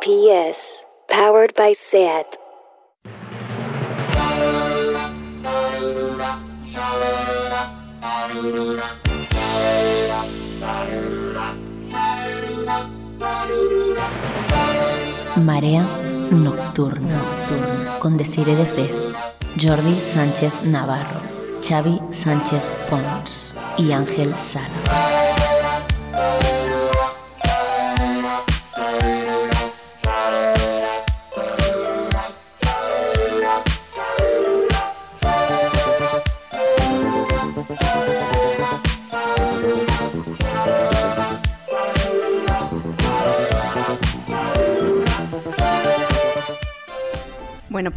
PS, 0.00 0.84
powered 1.10 1.54
by 1.54 1.72
SAT. 1.72 2.24
Marea 15.36 15.86
Nocturna 16.30 17.20
con 17.98 18.14
Desire 18.14 18.54
de 18.54 18.64
Fez, 18.66 18.90
Jordi 19.60 20.00
Sánchez 20.00 20.52
Navarro, 20.64 21.20
Xavi 21.60 22.00
Sánchez 22.10 22.62
Pons 22.88 23.56
y 23.76 23.90
Ángel 23.92 24.32
Sala. 24.38 25.07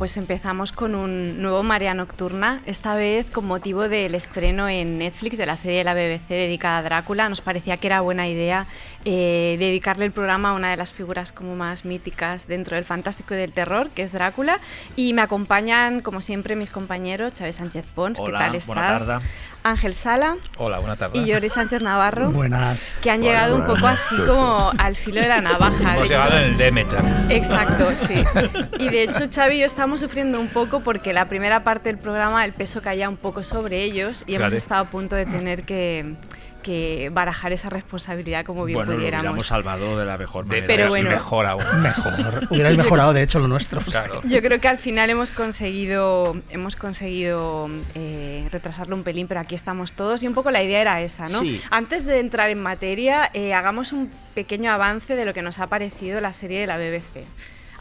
Pues 0.01 0.17
empezamos 0.17 0.71
con 0.71 0.95
un 0.95 1.43
nuevo 1.43 1.61
Marea 1.61 1.93
Nocturna, 1.93 2.63
esta 2.65 2.95
vez 2.95 3.29
con 3.29 3.45
motivo 3.45 3.87
del 3.87 4.15
estreno 4.15 4.67
en 4.67 4.97
Netflix 4.97 5.37
de 5.37 5.45
la 5.45 5.57
serie 5.57 5.77
de 5.77 5.83
la 5.83 5.93
BBC 5.93 6.29
dedicada 6.29 6.79
a 6.79 6.81
Drácula. 6.81 7.29
Nos 7.29 7.41
parecía 7.41 7.77
que 7.77 7.85
era 7.85 8.01
buena 8.01 8.27
idea 8.27 8.65
eh, 9.05 9.57
dedicarle 9.59 10.05
el 10.05 10.11
programa 10.11 10.49
a 10.49 10.53
una 10.53 10.71
de 10.71 10.77
las 10.77 10.91
figuras 10.91 11.31
como 11.31 11.55
más 11.55 11.85
míticas 11.85 12.47
dentro 12.47 12.77
del 12.77 12.85
fantástico 12.85 13.35
y 13.35 13.37
del 13.37 13.53
terror, 13.53 13.91
que 13.91 14.01
es 14.01 14.11
Drácula. 14.11 14.59
Y 14.95 15.13
me 15.13 15.21
acompañan, 15.21 16.01
como 16.01 16.21
siempre, 16.21 16.55
mis 16.55 16.71
compañeros, 16.71 17.35
Chávez 17.35 17.57
Sánchez 17.57 17.85
Pons, 17.93 18.19
¿qué 18.19 18.31
tal 18.31 18.55
estás? 18.55 19.21
Ángel 19.63 19.93
Sala. 19.93 20.37
Hola, 20.57 20.79
buena 20.79 20.95
tarde. 20.95 21.19
Y 21.19 21.31
Jordi 21.31 21.49
Sánchez 21.49 21.81
Navarro. 21.81 22.31
Buenas. 22.31 22.97
Que 23.01 23.11
han 23.11 23.21
llegado 23.21 23.55
un 23.55 23.65
poco 23.65 23.87
así 23.87 24.15
como 24.15 24.71
al 24.77 24.95
filo 24.95 25.21
de 25.21 25.27
la 25.27 25.41
navaja. 25.41 25.95
Hemos 25.95 26.09
llegado 26.09 26.37
en 26.37 26.43
el 26.43 26.57
Demeter. 26.57 27.03
Exacto, 27.29 27.91
sí. 27.95 28.23
Y 28.79 28.89
de 28.89 29.03
hecho, 29.03 29.25
Xavi 29.31 29.57
y 29.57 29.59
yo 29.59 29.65
estamos 29.65 29.99
sufriendo 29.99 30.39
un 30.39 30.47
poco 30.47 30.79
porque 30.79 31.13
la 31.13 31.25
primera 31.25 31.63
parte 31.63 31.89
del 31.89 31.97
programa 31.97 32.43
el 32.45 32.53
peso 32.53 32.81
caía 32.81 33.09
un 33.09 33.17
poco 33.17 33.43
sobre 33.43 33.83
ellos 33.83 34.23
y 34.25 34.35
hemos 34.35 34.53
estado 34.53 34.83
a 34.83 34.85
punto 34.85 35.15
de 35.15 35.25
tener 35.25 35.63
que 35.63 36.15
que 36.61 37.09
barajar 37.11 37.51
esa 37.51 37.69
responsabilidad 37.69 38.45
como 38.45 38.65
bien 38.65 38.77
bueno, 38.77 38.93
pudiéramos. 38.93 39.23
Lo 39.25 39.31
hubiéramos 39.31 39.45
salvado 39.45 39.97
de 39.97 40.05
la 40.05 40.17
mejor 40.17 40.45
manera. 40.45 40.67
Pero 40.67 40.89
bueno, 40.89 41.09
mejor 41.09 41.45
aún. 41.45 41.81
Mejor. 41.81 42.13
Hubierais 42.49 42.77
mejorado, 42.77 43.13
de 43.13 43.23
hecho, 43.23 43.39
lo 43.39 43.47
nuestro. 43.47 43.81
Claro. 43.91 44.21
Yo 44.23 44.41
creo 44.41 44.61
que 44.61 44.69
al 44.69 44.77
final 44.77 45.09
hemos 45.09 45.31
conseguido, 45.31 46.37
hemos 46.49 46.77
conseguido 46.77 47.69
eh, 47.93 48.47
retrasarlo 48.51 48.95
un 48.95 49.03
pelín, 49.03 49.27
pero 49.27 49.41
aquí 49.41 49.53
estamos 49.53 49.91
todos 49.93 50.23
y 50.23 50.27
un 50.27 50.33
poco 50.33 50.49
la 50.49 50.63
idea 50.63 50.79
era 50.79 51.01
esa, 51.01 51.27
¿no? 51.27 51.39
Sí. 51.41 51.61
Antes 51.69 52.05
de 52.05 52.19
entrar 52.19 52.49
en 52.49 52.61
materia, 52.61 53.29
eh, 53.33 53.53
hagamos 53.53 53.91
un 53.91 54.09
pequeño 54.33 54.71
avance 54.71 55.15
de 55.15 55.25
lo 55.25 55.33
que 55.33 55.41
nos 55.41 55.59
ha 55.59 55.67
parecido 55.67 56.21
la 56.21 56.31
serie 56.31 56.61
de 56.61 56.67
la 56.67 56.77
BBC 56.77 57.25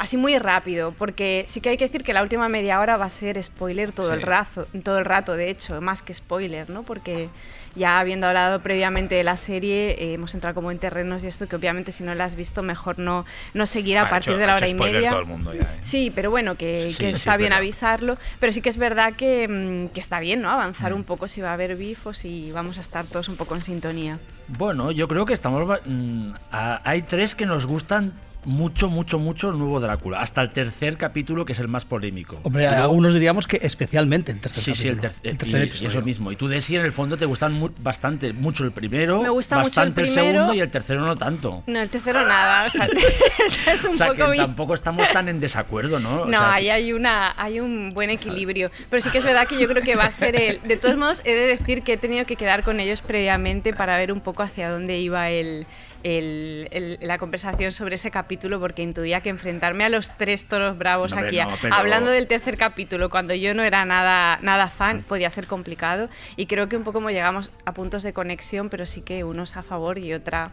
así 0.01 0.17
muy 0.17 0.39
rápido, 0.39 0.95
porque 0.97 1.45
sí 1.47 1.61
que 1.61 1.69
hay 1.69 1.77
que 1.77 1.85
decir 1.85 2.03
que 2.03 2.15
la 2.15 2.23
última 2.23 2.49
media 2.49 2.81
hora 2.81 2.97
va 2.97 3.05
a 3.05 3.11
ser 3.11 3.41
spoiler 3.43 3.93
todo, 3.93 4.09
Sí. 4.09 4.15
el, 4.15 4.23
rato, 4.23 4.67
todo 4.83 4.99
el 4.99 5.05
rato, 5.05 5.37
de 5.37 5.51
hecho, 5.51 5.79
más 5.83 6.03
que 6.03 6.15
spoiler, 6.15 6.71
¿no? 6.71 6.85
Porque 6.85 7.29
ya 7.75 8.01
habiendo 8.01 8.27
hablado 8.27 8.61
previamente 8.61 9.15
de 9.15 9.23
la 9.25 9.37
serie, 9.37 9.91
eh, 9.93 10.15
hemos 10.15 10.35
entrado 10.35 10.55
como 10.55 10.71
en 10.71 10.79
terrenos 10.79 11.23
y 11.25 11.29
esto 11.29 11.47
que 11.49 11.57
obviamente 11.57 11.93
si 11.93 12.03
no 12.03 12.15
la 12.15 12.25
has 12.25 12.35
visto 12.35 12.63
mejor 12.63 12.99
no, 12.99 13.25
no 13.55 13.67
seguir 13.67 13.99
a 13.99 14.03
Ha 14.03 14.11
partir 14.11 14.33
hecho- 14.33 14.39
de 14.41 14.47
la 14.47 14.53
ha 14.55 14.57
hora 14.57 14.67
hecho 14.67 14.77
y 14.77 14.79
media. 14.81 15.11
todo 15.11 15.21
el 15.21 15.27
mundo 15.27 15.53
ya, 15.55 15.61
¿eh? 15.63 15.79
Sí, 15.81 16.13
pero 16.15 16.31
bueno, 16.31 16.57
que, 16.57 16.89
Sí, 16.91 16.97
que 16.99 17.11
sí, 17.11 17.17
está 17.17 17.33
es 17.33 17.39
bien 17.39 17.51
verdad. 17.51 17.59
avisarlo, 17.59 18.19
pero 18.39 18.53
sí 18.53 18.61
que 18.63 18.69
es 18.69 18.77
verdad 18.77 19.13
que, 19.15 19.47
mm, 19.49 19.89
que 19.95 20.01
está 20.01 20.21
bien, 20.21 20.43
¿no? 20.43 20.51
Avanzar 20.51 20.93
un 20.95 21.05
poco 21.05 21.29
si 21.29 21.41
va 21.41 21.51
a 21.51 21.55
haber 21.55 21.77
bifos 21.77 22.25
y 22.25 22.51
vamos 22.53 22.79
a 22.79 22.81
estar 22.81 23.07
todos 23.07 23.29
un 23.29 23.37
poco 23.37 23.55
en 23.55 23.63
sintonía. 23.63 24.19
Bueno, 24.49 24.91
yo 24.91 25.07
creo 25.09 25.27
que 25.27 25.33
estamos. 25.33 25.81
mm, 25.87 26.33
a- 26.51 26.81
hay 26.85 27.03
tres 27.03 27.35
que 27.35 27.47
nos 27.47 27.67
gustan 27.67 28.13
mucho, 28.45 28.89
mucho, 28.89 29.19
mucho 29.19 29.51
el 29.51 29.59
nuevo 29.59 29.81
Drácula. 29.81 30.21
Hasta 30.21 30.41
el 30.43 30.51
tercer 30.51 30.97
capítulo, 30.97 31.45
que 31.45 31.53
es 31.53 31.59
el 31.59 31.69
más 31.69 31.85
polémico. 31.85 32.41
Hombre, 32.43 32.63
Y 32.65 32.67
algunos 32.67 33.13
diríamos 33.15 33.47
que 33.47 33.59
especialmente 33.63 34.33
el 34.33 34.41
tercer 34.41 34.63
Sí, 34.65 34.75
sí, 34.75 34.89
el, 34.89 34.97
capítulo, 34.99 35.21
ter- 35.23 35.29
el 35.31 35.35
y- 35.35 35.39
tercer 35.39 35.61
y, 35.61 35.65
episodio. 35.69 35.89
eso 35.91 36.03
mismo. 36.03 36.33
Y 36.33 36.37
tú 36.37 36.49
de 36.49 36.61
sí, 36.61 36.77
en 36.77 36.85
el 36.85 36.93
fondo, 36.93 37.17
te 37.17 37.27
gustan 37.27 37.53
mu- 37.53 37.71
bastante, 37.79 38.33
mucho 38.33 38.65
el 38.65 38.73
primero, 38.73 39.23
Me 39.23 39.29
gusta 39.29 39.57
mucho 39.57 39.69
el 39.69 39.71
bastante 39.71 40.01
el, 40.03 40.09
segundo 40.11 40.55
y 40.55 40.61
el 40.61 40.71
tercero 40.71 41.01
no 41.01 41.17
tanto. 41.17 41.63
No, 41.67 41.81
el 41.81 41.89
tercero 41.91 42.27
nada, 42.27 42.67
o 42.67 42.71
sea, 42.71 42.89
es 43.73 43.85
un 43.85 43.95
o 43.95 43.97
sea, 43.97 44.09
poco 44.09 44.31
que 44.31 44.37
tampoco 44.37 44.75
estamos 44.75 45.09
tan 45.13 45.29
en 45.29 45.41
desacuerdo, 45.41 45.99
¿no? 46.01 46.23
O 46.23 46.27
No, 46.27 46.39
sea, 46.39 46.55
ahí 46.55 46.65
sí- 46.65 46.71
hay, 46.71 46.93
una, 46.93 47.35
hay 47.37 47.61
un 47.61 47.91
buen 47.95 48.11
equilibrio. 48.11 48.71
Pero 48.89 49.03
sí 49.03 49.11
que 49.11 49.19
es 49.19 49.25
verdad 49.25 49.47
que 49.47 49.59
yo 49.61 49.69
creo 49.69 49.83
que 49.83 49.97
va 49.97 50.05
a 50.05 50.13
ser 50.13 50.37
el... 50.37 50.61
De 50.63 50.77
todos 50.77 50.97
modos, 50.97 51.23
he 51.25 51.35
de 51.35 51.47
decir 51.47 51.83
que 51.83 51.95
he 51.95 51.97
tenido 51.97 52.25
que 52.27 52.37
quedar 52.37 52.63
con 52.65 52.81
ellos 52.81 53.01
previamente 53.03 53.73
para 53.73 53.97
ver 53.97 54.13
un 54.13 54.21
poco 54.21 54.43
hacia 54.43 54.71
dónde 54.71 54.99
iba 54.99 55.31
el, 55.31 55.67
el- 56.03 56.69
el- 56.73 56.99
la 57.01 57.19
conversación 57.19 57.73
sobre 57.73 57.97
ese 57.97 58.11
capítulo, 58.11 58.59
porque 58.61 58.83
intuía 58.83 59.21
que 59.21 59.29
enfrentarme 59.29 59.85
a 59.85 59.89
los 59.89 60.11
tres 60.17 60.47
toros 60.47 60.79
bravos 60.79 61.13
No, 61.15 61.21
aquí, 61.21 61.39
no, 61.41 61.49
pero- 61.61 61.75
hablando 61.75 62.11
del 62.11 62.27
tercer 62.27 62.57
capítulo, 62.57 63.11
cuando 63.11 63.35
yo 63.35 63.55
no 63.55 63.63
era 63.63 63.85
nada, 63.85 64.39
nada 64.43 64.69
fan, 64.69 65.03
podía 65.03 65.31
ser 65.31 65.47
complicado. 65.47 66.09
Y 66.37 66.47
creo 66.47 66.69
que 66.69 66.77
un 66.77 66.83
poco 66.85 66.91
como 67.01 67.11
llegamos 67.11 67.51
a 67.65 67.73
puntos 67.73 68.03
de 68.03 68.13
conexión, 68.13 68.69
pero 68.69 68.85
sí 68.85 69.01
que 69.03 69.25
unos 69.25 69.57
a 69.57 69.63
favor 69.63 69.99
y 69.99 70.13
otra 70.13 70.51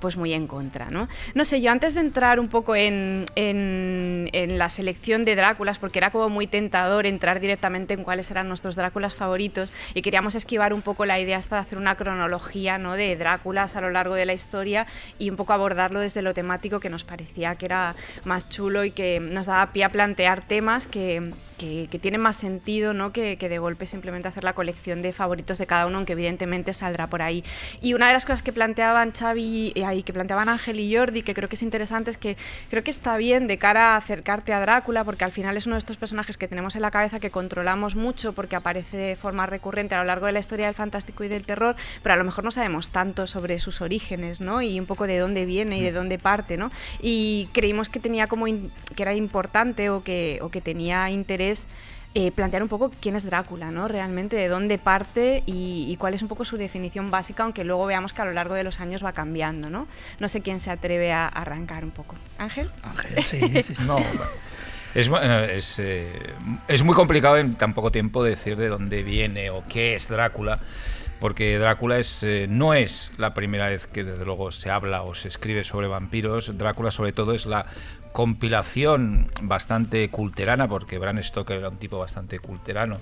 pues 0.00 0.16
muy 0.16 0.32
en 0.32 0.46
contra, 0.46 0.90
¿no? 0.90 1.08
No 1.34 1.44
sé, 1.44 1.60
yo 1.60 1.70
antes 1.70 1.94
de 1.94 2.00
entrar 2.00 2.40
un 2.40 2.48
poco 2.48 2.74
en, 2.76 3.26
en- 3.36 4.28
en 4.32 4.58
la 4.58 4.68
selección 4.68 5.24
de 5.24 5.36
Dráculas, 5.36 5.78
porque 5.78 5.98
era 5.98 6.10
como 6.10 6.28
muy 6.28 6.46
tentador 6.46 7.06
entrar 7.06 7.40
directamente 7.40 7.94
en 7.94 8.02
cuáles 8.04 8.30
eran 8.30 8.48
nuestros 8.48 8.76
Dráculas 8.76 9.14
favoritos 9.14 9.72
y 9.94 10.02
queríamos 10.02 10.34
esquivar 10.34 10.72
un 10.72 10.82
poco 10.82 11.06
la 11.06 11.18
idea 11.20 11.38
hasta 11.38 11.56
de 11.56 11.62
hacer 11.62 11.78
una 11.78 11.94
cronología 11.94 12.78
¿no? 12.78 12.94
de 12.94 13.16
Dráculas 13.16 13.76
a 13.76 13.80
lo 13.80 13.90
largo 13.90 14.14
de 14.14 14.26
la 14.26 14.32
historia 14.32 14.85
y 15.18 15.30
un 15.30 15.36
poco 15.36 15.52
abordarlo 15.52 16.00
desde 16.00 16.22
lo 16.22 16.34
temático 16.34 16.80
que 16.80 16.88
nos 16.90 17.04
parecía 17.04 17.54
que 17.56 17.66
era 17.66 17.94
más 18.24 18.48
chulo 18.48 18.84
y 18.84 18.90
que 18.90 19.20
nos 19.20 19.46
daba 19.46 19.72
pie 19.72 19.84
a 19.84 19.90
plantear 19.90 20.42
temas 20.46 20.86
que, 20.86 21.32
que- 21.58 21.88
que 21.90 21.98
tienen 21.98 22.20
más 22.20 22.36
sentido 22.36 22.92
¿no? 22.94 23.12
que, 23.12 23.36
que 23.36 23.48
de 23.48 23.58
golpe 23.58 23.86
simplemente 23.86 24.28
hacer 24.28 24.44
la 24.44 24.52
colección 24.52 25.02
de 25.02 25.12
favoritos 25.12 25.58
de 25.58 25.66
cada 25.66 25.86
uno, 25.86 25.98
aunque 25.98 26.12
evidentemente 26.12 26.72
saldrá 26.72 27.06
por 27.08 27.22
ahí. 27.22 27.44
Y 27.80 27.94
una 27.94 28.08
de 28.08 28.12
las 28.12 28.24
cosas 28.24 28.42
que 28.42 28.52
planteaban 28.52 29.12
Xavi 29.12 29.72
y 29.74 30.02
que 30.02 30.12
planteaban 30.12 30.48
Ángel 30.48 30.80
y 30.80 30.94
Jordi, 30.96 31.22
que 31.22 31.34
creo 31.34 31.48
que 31.48 31.56
es 31.56 31.62
interesante, 31.62 32.10
es 32.10 32.18
que 32.18 32.36
creo 32.70 32.82
que 32.84 32.90
está 32.90 33.16
bien 33.16 33.46
de 33.46 33.58
cara 33.58 33.94
a 33.94 33.96
acercarte 33.96 34.52
a 34.52 34.60
Drácula, 34.60 35.04
porque 35.04 35.24
al 35.24 35.32
final 35.32 35.56
es 35.56 35.66
uno 35.66 35.74
de 35.76 35.80
estos 35.80 35.96
personajes 35.96 36.36
que 36.36 36.48
tenemos 36.48 36.76
en 36.76 36.82
la 36.82 36.90
cabeza 36.90 37.20
que 37.20 37.30
controlamos 37.30 37.96
mucho 37.96 38.32
porque 38.32 38.56
aparece 38.56 38.96
de 38.96 39.16
forma 39.16 39.46
recurrente 39.46 39.94
a 39.94 39.98
lo 39.98 40.04
largo 40.04 40.26
de 40.26 40.32
la 40.32 40.38
historia 40.40 40.66
del 40.66 40.74
fantástico 40.74 41.24
y 41.24 41.28
del 41.28 41.44
terror, 41.44 41.76
pero 42.02 42.12
a 42.14 42.16
lo 42.16 42.24
mejor 42.24 42.44
no 42.44 42.50
sabemos 42.50 42.88
tanto 42.90 43.26
sobre 43.26 43.58
sus 43.58 43.80
orígenes, 43.80 44.40
¿no? 44.40 44.62
Y 44.62 44.75
un 44.80 44.86
poco 44.86 45.06
de 45.06 45.18
dónde 45.18 45.44
viene 45.44 45.78
y 45.78 45.82
de 45.82 45.92
dónde 45.92 46.18
parte, 46.18 46.56
¿no? 46.56 46.70
Y 47.00 47.48
creímos 47.52 47.88
que 47.88 48.00
tenía 48.00 48.26
como 48.26 48.46
in- 48.46 48.70
que 48.94 49.02
era 49.02 49.14
importante 49.14 49.90
o 49.90 50.02
que, 50.02 50.38
o 50.42 50.48
que 50.50 50.60
tenía 50.60 51.10
interés 51.10 51.66
eh, 52.14 52.32
plantear 52.32 52.62
un 52.62 52.70
poco 52.70 52.90
quién 53.02 53.14
es 53.14 53.24
Drácula, 53.26 53.70
¿no? 53.70 53.88
Realmente 53.88 54.36
de 54.36 54.48
dónde 54.48 54.78
parte 54.78 55.42
y, 55.44 55.84
y 55.86 55.96
cuál 55.96 56.14
es 56.14 56.22
un 56.22 56.28
poco 56.28 56.46
su 56.46 56.56
definición 56.56 57.10
básica, 57.10 57.42
aunque 57.42 57.62
luego 57.62 57.84
veamos 57.84 58.14
que 58.14 58.22
a 58.22 58.24
lo 58.24 58.32
largo 58.32 58.54
de 58.54 58.64
los 58.64 58.80
años 58.80 59.04
va 59.04 59.12
cambiando, 59.12 59.68
¿no? 59.68 59.86
No 60.18 60.28
sé 60.28 60.40
quién 60.40 60.58
se 60.58 60.70
atreve 60.70 61.12
a 61.12 61.28
arrancar 61.28 61.84
un 61.84 61.90
poco. 61.90 62.16
Ángel. 62.38 62.70
Ángel, 62.82 63.22
sí, 63.24 63.62
sí, 63.62 63.74
sí. 63.74 63.84
No, 63.84 63.98
es, 64.94 65.08
eh, 65.08 65.52
es, 65.56 65.78
eh, 65.78 66.10
es 66.68 66.82
muy 66.82 66.94
complicado 66.94 67.36
en 67.36 67.54
tan 67.56 67.74
poco 67.74 67.92
tiempo 67.92 68.24
decir 68.24 68.56
de 68.56 68.68
dónde 68.68 69.02
viene 69.02 69.50
o 69.50 69.62
qué 69.68 69.94
es 69.94 70.08
Drácula, 70.08 70.58
porque 71.20 71.58
Drácula 71.58 71.98
es, 71.98 72.22
eh, 72.22 72.46
no 72.48 72.74
es 72.74 73.10
la 73.16 73.34
primera 73.34 73.68
vez 73.68 73.86
que 73.86 74.04
desde 74.04 74.24
luego 74.24 74.52
se 74.52 74.70
habla 74.70 75.02
o 75.02 75.14
se 75.14 75.28
escribe 75.28 75.64
sobre 75.64 75.88
vampiros. 75.88 76.56
Drácula 76.56 76.90
sobre 76.90 77.12
todo 77.12 77.32
es 77.32 77.46
la 77.46 77.66
compilación 78.12 79.28
bastante 79.42 80.08
culterana, 80.08 80.68
porque 80.68 80.98
Bram 80.98 81.22
Stoker 81.22 81.58
era 81.58 81.68
un 81.68 81.76
tipo 81.76 81.98
bastante 81.98 82.38
culterano, 82.38 82.98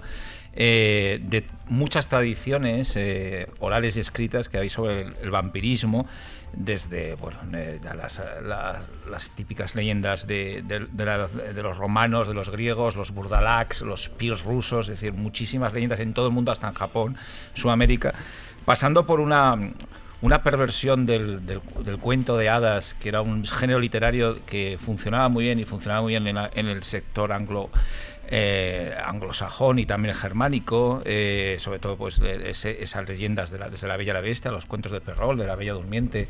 eh, 0.55 1.21
de 1.23 1.45
muchas 1.69 2.09
tradiciones 2.09 2.97
eh, 2.97 3.47
orales 3.61 3.97
y 3.97 4.01
escritas 4.01 4.49
que 4.49 4.59
hay 4.59 4.69
sobre 4.69 5.03
el, 5.03 5.15
el 5.23 5.31
vampirismo, 5.31 6.07
desde 6.57 7.15
bueno, 7.17 7.39
eh, 7.55 7.81
las, 7.97 8.21
la- 8.43 8.83
las 9.11 9.31
típicas 9.31 9.75
leyendas 9.75 10.27
de, 10.27 10.63
de- 10.67 11.63
los 11.63 11.77
romanos, 11.79 12.29
de 12.29 12.35
los 12.35 12.51
griegos, 12.51 12.97
los 12.97 13.11
burdalaks, 13.13 13.83
los 13.83 14.09
pirs 14.09 14.43
rusos, 14.45 14.89
es 14.89 15.01
decir, 15.01 15.13
muchísimas 15.13 15.73
leyendas 15.73 16.01
en 16.01 16.15
todo 16.15 16.27
el 16.29 16.33
mundo, 16.33 16.53
hasta 16.53 16.69
en 16.69 16.75
Japón, 16.75 17.17
Sudamérica, 17.55 18.15
pasando 18.65 19.07
por 19.07 19.21
una 19.21 19.57
una 20.23 20.43
perversión 20.43 21.05
del, 21.05 21.45
del- 21.45 21.61
cuento 22.01 22.39
de 22.39 22.49
hadas, 22.49 22.95
que 22.95 23.11
era 23.11 23.21
un 23.21 23.45
género 23.45 23.79
literario 23.79 24.39
que 24.47 24.79
funcionaba 24.81 25.29
muy 25.29 25.45
bien 25.45 25.59
y 25.61 25.67
funcionaba 25.67 26.01
muy 26.01 26.13
bien 26.13 26.27
en, 26.27 26.39
en 26.39 26.67
el 26.67 26.83
sector 26.83 27.31
anglo 27.31 27.69
eh, 28.29 28.95
anglosajón 29.05 29.79
y 29.79 29.87
también 29.87 30.15
germánico, 30.15 31.03
eh, 31.05 31.57
sobre 31.61 31.79
todo 31.79 31.97
pues 31.97 32.21
esas 32.21 33.09
leyendas 33.09 33.51
de 33.51 33.59
la, 33.59 33.69
desde 33.69 33.87
la 33.87 33.97
Bella 33.97 34.13
y 34.13 34.15
la 34.15 34.21
Bestia, 34.21 34.51
los 34.51 34.67
cuentos 34.67 34.93
de 34.93 35.01
Perrol, 35.01 35.37
de 35.37 35.47
la 35.47 35.57
Bella 35.57 35.75
Durmiente, 35.75 36.29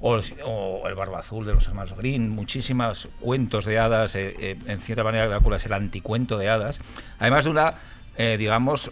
o, 0.00 0.20
o, 0.44 0.88
el 0.88 0.94
Barba 0.94 1.20
Azul 1.20 1.46
de 1.46 1.54
los 1.54 1.66
hermanos 1.66 1.96
Green, 1.96 2.30
muchísimos 2.30 3.08
cuentos 3.20 3.64
de 3.64 3.78
hadas, 3.78 4.14
eh, 4.16 4.58
en 4.66 4.80
cierta 4.80 5.04
manera 5.04 5.28
Drácula 5.28 5.56
es 5.56 5.66
el 5.66 5.72
anticuento 5.72 6.38
de 6.38 6.48
hadas, 6.48 6.80
además 7.18 7.44
de 7.44 7.50
una, 7.50 7.74
digamos, 8.16 8.90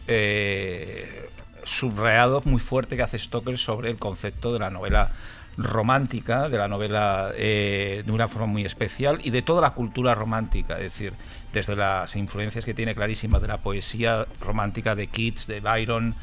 subrayado 1.64 2.42
muy 2.44 2.60
fuerte 2.60 2.96
que 2.96 3.02
hace 3.02 3.18
Stoker 3.18 3.58
sobre 3.58 3.90
el 3.90 3.96
concepto 3.96 4.52
de 4.52 4.58
la 4.58 4.70
novela 4.70 5.10
romántica, 5.56 6.48
de 6.48 6.58
la 6.58 6.68
novela 6.68 7.32
de 7.34 8.04
una 8.08 8.28
forma 8.28 8.46
muy 8.46 8.64
especial 8.64 9.20
y 9.22 9.30
de 9.30 9.42
toda 9.42 9.60
la 9.60 9.70
cultura 9.70 10.14
romántica, 10.14 10.76
es 10.76 10.84
decir, 10.84 11.12
desde 11.52 11.76
las 11.76 12.16
influencias 12.16 12.64
que 12.64 12.74
tiene 12.74 12.94
clarísimas 12.94 13.40
de 13.40 13.48
la 13.48 13.58
poesía 13.58 14.26
romántica 14.40 14.94
de 14.94 15.06
Keats, 15.06 15.46
de 15.46 15.60
Byron, 15.60 16.14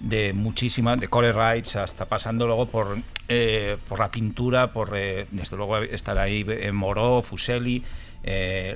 de 0.00 0.32
muchísimas, 0.32 1.00
de 1.00 1.08
Coleridge, 1.08 1.76
hasta 1.76 2.04
pasando 2.04 2.46
luego 2.46 2.66
por, 2.66 2.98
eh, 3.28 3.78
por 3.88 3.98
la 3.98 4.10
pintura, 4.10 4.72
por 4.72 4.90
eh, 4.94 5.26
desde 5.30 5.56
luego 5.56 5.78
estar 5.78 6.18
ahí 6.18 6.44
eh, 6.46 6.70
Moreau, 6.72 7.22
Fuseli, 7.22 7.82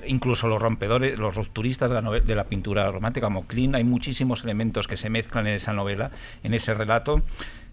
incluso 0.06 0.46
los 0.46 0.60
rompedores, 0.60 1.18
los 1.18 1.34
rupturistas 1.34 1.88
de 1.88 2.02
la, 2.02 2.10
de 2.20 2.34
la 2.34 2.44
pintura 2.44 2.90
romántica 2.90 3.26
como 3.26 3.46
Klein, 3.46 3.74
hay 3.74 3.84
muchísimos 3.84 4.44
elementos 4.44 4.86
que 4.86 4.98
se 4.98 5.08
mezclan 5.08 5.46
en 5.46 5.54
esa 5.54 5.72
novela, 5.72 6.10
en 6.42 6.52
ese 6.52 6.74
relato. 6.74 7.22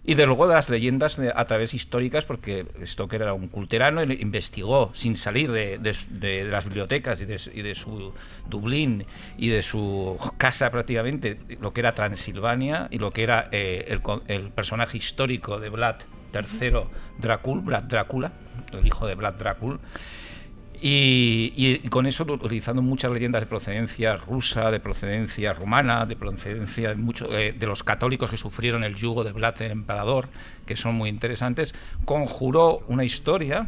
Y 0.08 0.14
de 0.14 0.24
luego 0.24 0.46
de 0.46 0.54
las 0.54 0.70
leyendas 0.70 1.18
a 1.18 1.44
través 1.46 1.74
históricas, 1.74 2.24
porque 2.24 2.64
Stoker 2.84 3.22
era 3.22 3.34
un 3.34 3.48
culterano, 3.48 4.04
y 4.04 4.22
investigó 4.22 4.92
sin 4.94 5.16
salir 5.16 5.50
de, 5.50 6.44
las 6.48 6.64
bibliotecas 6.64 7.20
y 7.20 7.26
de, 7.26 7.74
su 7.74 8.12
Dublín 8.48 9.04
y 9.36 9.48
de 9.48 9.62
su 9.62 10.16
casa 10.38 10.70
prácticamente, 10.70 11.40
lo 11.60 11.72
que 11.72 11.80
era 11.80 11.92
Transilvania 11.92 12.86
y 12.92 12.98
lo 12.98 13.10
que 13.10 13.24
era 13.24 13.48
eh, 13.50 13.98
el, 14.28 14.50
personaje 14.50 14.96
histórico 14.96 15.58
de 15.58 15.70
Vlad 15.70 15.96
III 16.32 16.82
Dracul, 17.18 17.62
Vlad 17.62 17.82
Drácula, 17.82 18.30
el 18.72 18.86
hijo 18.86 19.08
de 19.08 19.16
Vlad 19.16 19.34
Drácula. 19.34 19.78
Y, 20.80 21.78
con 21.88 22.06
eso, 22.06 22.24
utilizando 22.24 22.82
muchas 22.82 23.10
leyendas 23.10 23.42
de 23.42 23.46
procedencia 23.46 24.16
rusa, 24.16 24.70
de 24.70 24.80
procedencia 24.80 25.52
rumana, 25.52 26.06
de 26.06 26.16
procedencia 26.16 26.90
de, 26.90 26.94
mucho, 26.96 27.34
eh, 27.36 27.54
de 27.58 27.66
los 27.66 27.82
católicos 27.82 28.30
que 28.30 28.36
sufrieron 28.36 28.84
el 28.84 28.94
yugo 28.94 29.24
de 29.24 29.32
Vlad 29.32 29.60
el 29.62 29.70
Emperador, 29.70 30.28
que 30.66 30.76
son 30.76 30.94
muy 30.94 31.08
interesantes, 31.08 31.74
conjuró 32.04 32.84
una 32.88 33.04
historia 33.04 33.66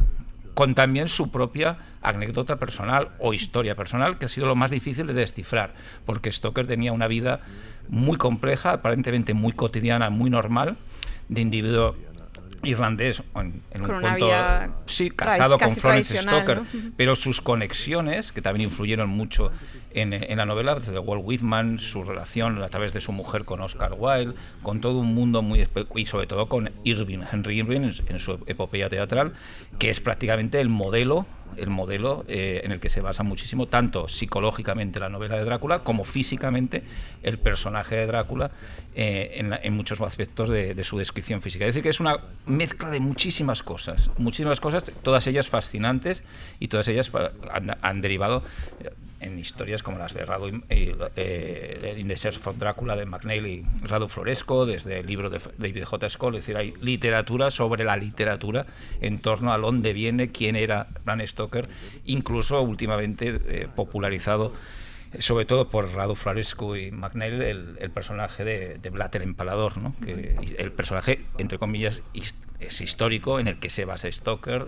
con 0.53 0.75
también 0.75 1.07
su 1.07 1.31
propia 1.31 1.77
anécdota 2.01 2.57
personal 2.57 3.09
o 3.19 3.33
historia 3.33 3.75
personal, 3.75 4.17
que 4.17 4.25
ha 4.25 4.27
sido 4.27 4.47
lo 4.47 4.55
más 4.55 4.71
difícil 4.71 5.07
de 5.07 5.13
descifrar, 5.13 5.73
porque 6.05 6.31
Stoker 6.31 6.67
tenía 6.67 6.91
una 6.91 7.07
vida 7.07 7.41
muy 7.87 8.17
compleja, 8.17 8.73
aparentemente 8.73 9.33
muy 9.33 9.53
cotidiana, 9.53 10.09
muy 10.09 10.29
normal, 10.29 10.77
de 11.29 11.41
individuo 11.41 11.95
irlandés 12.63 13.23
en, 13.35 13.61
un 13.81 13.91
una 13.91 14.71
sí 14.85 15.09
casado 15.11 15.57
con 15.57 15.71
Florence 15.75 16.17
Stoker 16.21 16.61
pero 16.97 17.15
sus 17.15 17.41
conexiones 17.41 18.31
que 18.31 18.41
también 18.41 18.69
influyeron 18.69 19.09
mucho 19.09 19.51
en, 19.91 20.37
la 20.37 20.45
novela 20.45 20.75
desde 20.75 20.97
Walt 20.99 21.23
Whitman 21.25 21.79
su 21.79 22.03
relación 22.03 22.61
a 22.61 22.69
través 22.69 22.93
de 22.93 23.01
su 23.01 23.11
mujer 23.11 23.45
con 23.45 23.61
Oscar 23.61 23.93
Wilde 23.97 24.35
con 24.61 24.81
todo 24.81 24.99
un 24.99 25.13
mundo 25.13 25.41
muy 25.41 25.67
y 25.95 26.05
sobre 26.05 26.27
todo 26.27 26.47
con 26.47 26.71
Irving 26.83 27.21
Henry 27.31 27.59
Irving 27.59 27.81
en, 27.81 27.93
en 28.07 28.19
su 28.19 28.39
epopeya 28.45 28.89
teatral 28.89 29.33
que 29.77 29.89
es 29.89 29.99
prácticamente 29.99 30.59
el 30.59 30.69
modelo 30.69 31.25
el 31.57 31.69
modelo 31.69 32.25
eh, 32.27 32.61
en 32.63 32.71
el 32.71 32.79
que 32.79 32.89
se 32.89 33.01
basa 33.01 33.23
muchísimo, 33.23 33.67
tanto 33.67 34.07
psicológicamente 34.07 34.99
la 34.99 35.09
novela 35.09 35.37
de 35.37 35.43
Drácula 35.43 35.79
como 35.79 36.03
físicamente 36.03 36.83
el 37.23 37.37
personaje 37.39 37.95
de 37.95 38.07
Drácula 38.07 38.51
eh, 38.95 39.59
en, 39.61 39.73
muchos 39.73 39.99
aspectos 40.01 40.49
de, 40.49 40.83
su 40.83 40.97
descripción 40.97 41.41
física. 41.41 41.65
Es 41.65 41.69
decir, 41.69 41.83
que 41.83 41.89
es 41.89 41.99
una 41.99 42.17
mezcla 42.45 42.89
de 42.89 42.99
muchísimas 42.99 43.63
cosas, 43.63 44.09
muchísimas 44.17 44.59
cosas, 44.59 44.91
todas 45.03 45.27
ellas 45.27 45.47
fascinantes 45.47 46.23
y 46.59 46.67
todas 46.67 46.87
ellas 46.87 47.11
han 47.81 48.01
derivado 48.01 48.43
en 49.19 49.37
historias 49.39 49.83
como 49.83 49.97
las 49.99 50.13
de 50.13 50.25
Radu 50.25 50.61
eh, 50.69 51.95
In 51.97 52.07
the 52.07 52.17
Search 52.17 52.39
for 52.39 52.57
Drácula 52.57 52.95
de 52.95 53.05
McNeil 53.05 53.47
y 53.47 53.65
Radu 53.81 54.07
Floresco, 54.07 54.65
desde 54.65 54.99
el 54.99 55.07
libro 55.07 55.29
de 55.29 55.39
David 55.57 55.83
J. 55.83 56.09
Skoll, 56.09 56.35
es 56.35 56.45
decir, 56.45 56.57
hay 56.57 56.73
literatura 56.81 57.51
sobre 57.51 57.83
la 57.83 57.97
literatura 57.97 58.65
en 59.01 59.19
torno 59.19 59.53
a 59.53 59.57
dónde 59.57 59.93
viene, 59.93 60.29
quién 60.29 60.55
era 60.55 60.87
Bram 61.03 61.25
Stoker, 61.25 61.67
incluso 62.05 62.61
últimamente 62.61 63.39
eh, 63.47 63.67
popularizado 63.75 64.53
sobre 65.17 65.45
todo 65.45 65.69
por 65.69 65.91
Radu 65.91 66.13
Floresco 66.13 66.75
y 66.75 66.91
McNeil, 66.91 67.41
el, 67.41 67.91
personaje 67.91 68.43
de, 68.43 68.77
de 68.77 68.89
el 68.89 69.21
Empalador, 69.23 69.77
¿no? 69.77 69.95
que, 70.05 70.35
el 70.57 70.71
personaje, 70.71 71.25
entre 71.39 71.57
comillas, 71.57 72.03
es 72.59 72.81
histórico 72.81 73.39
en 73.39 73.47
el 73.47 73.59
que 73.59 73.69
se 73.69 73.85
basa 73.85 74.11
Stoker 74.11 74.67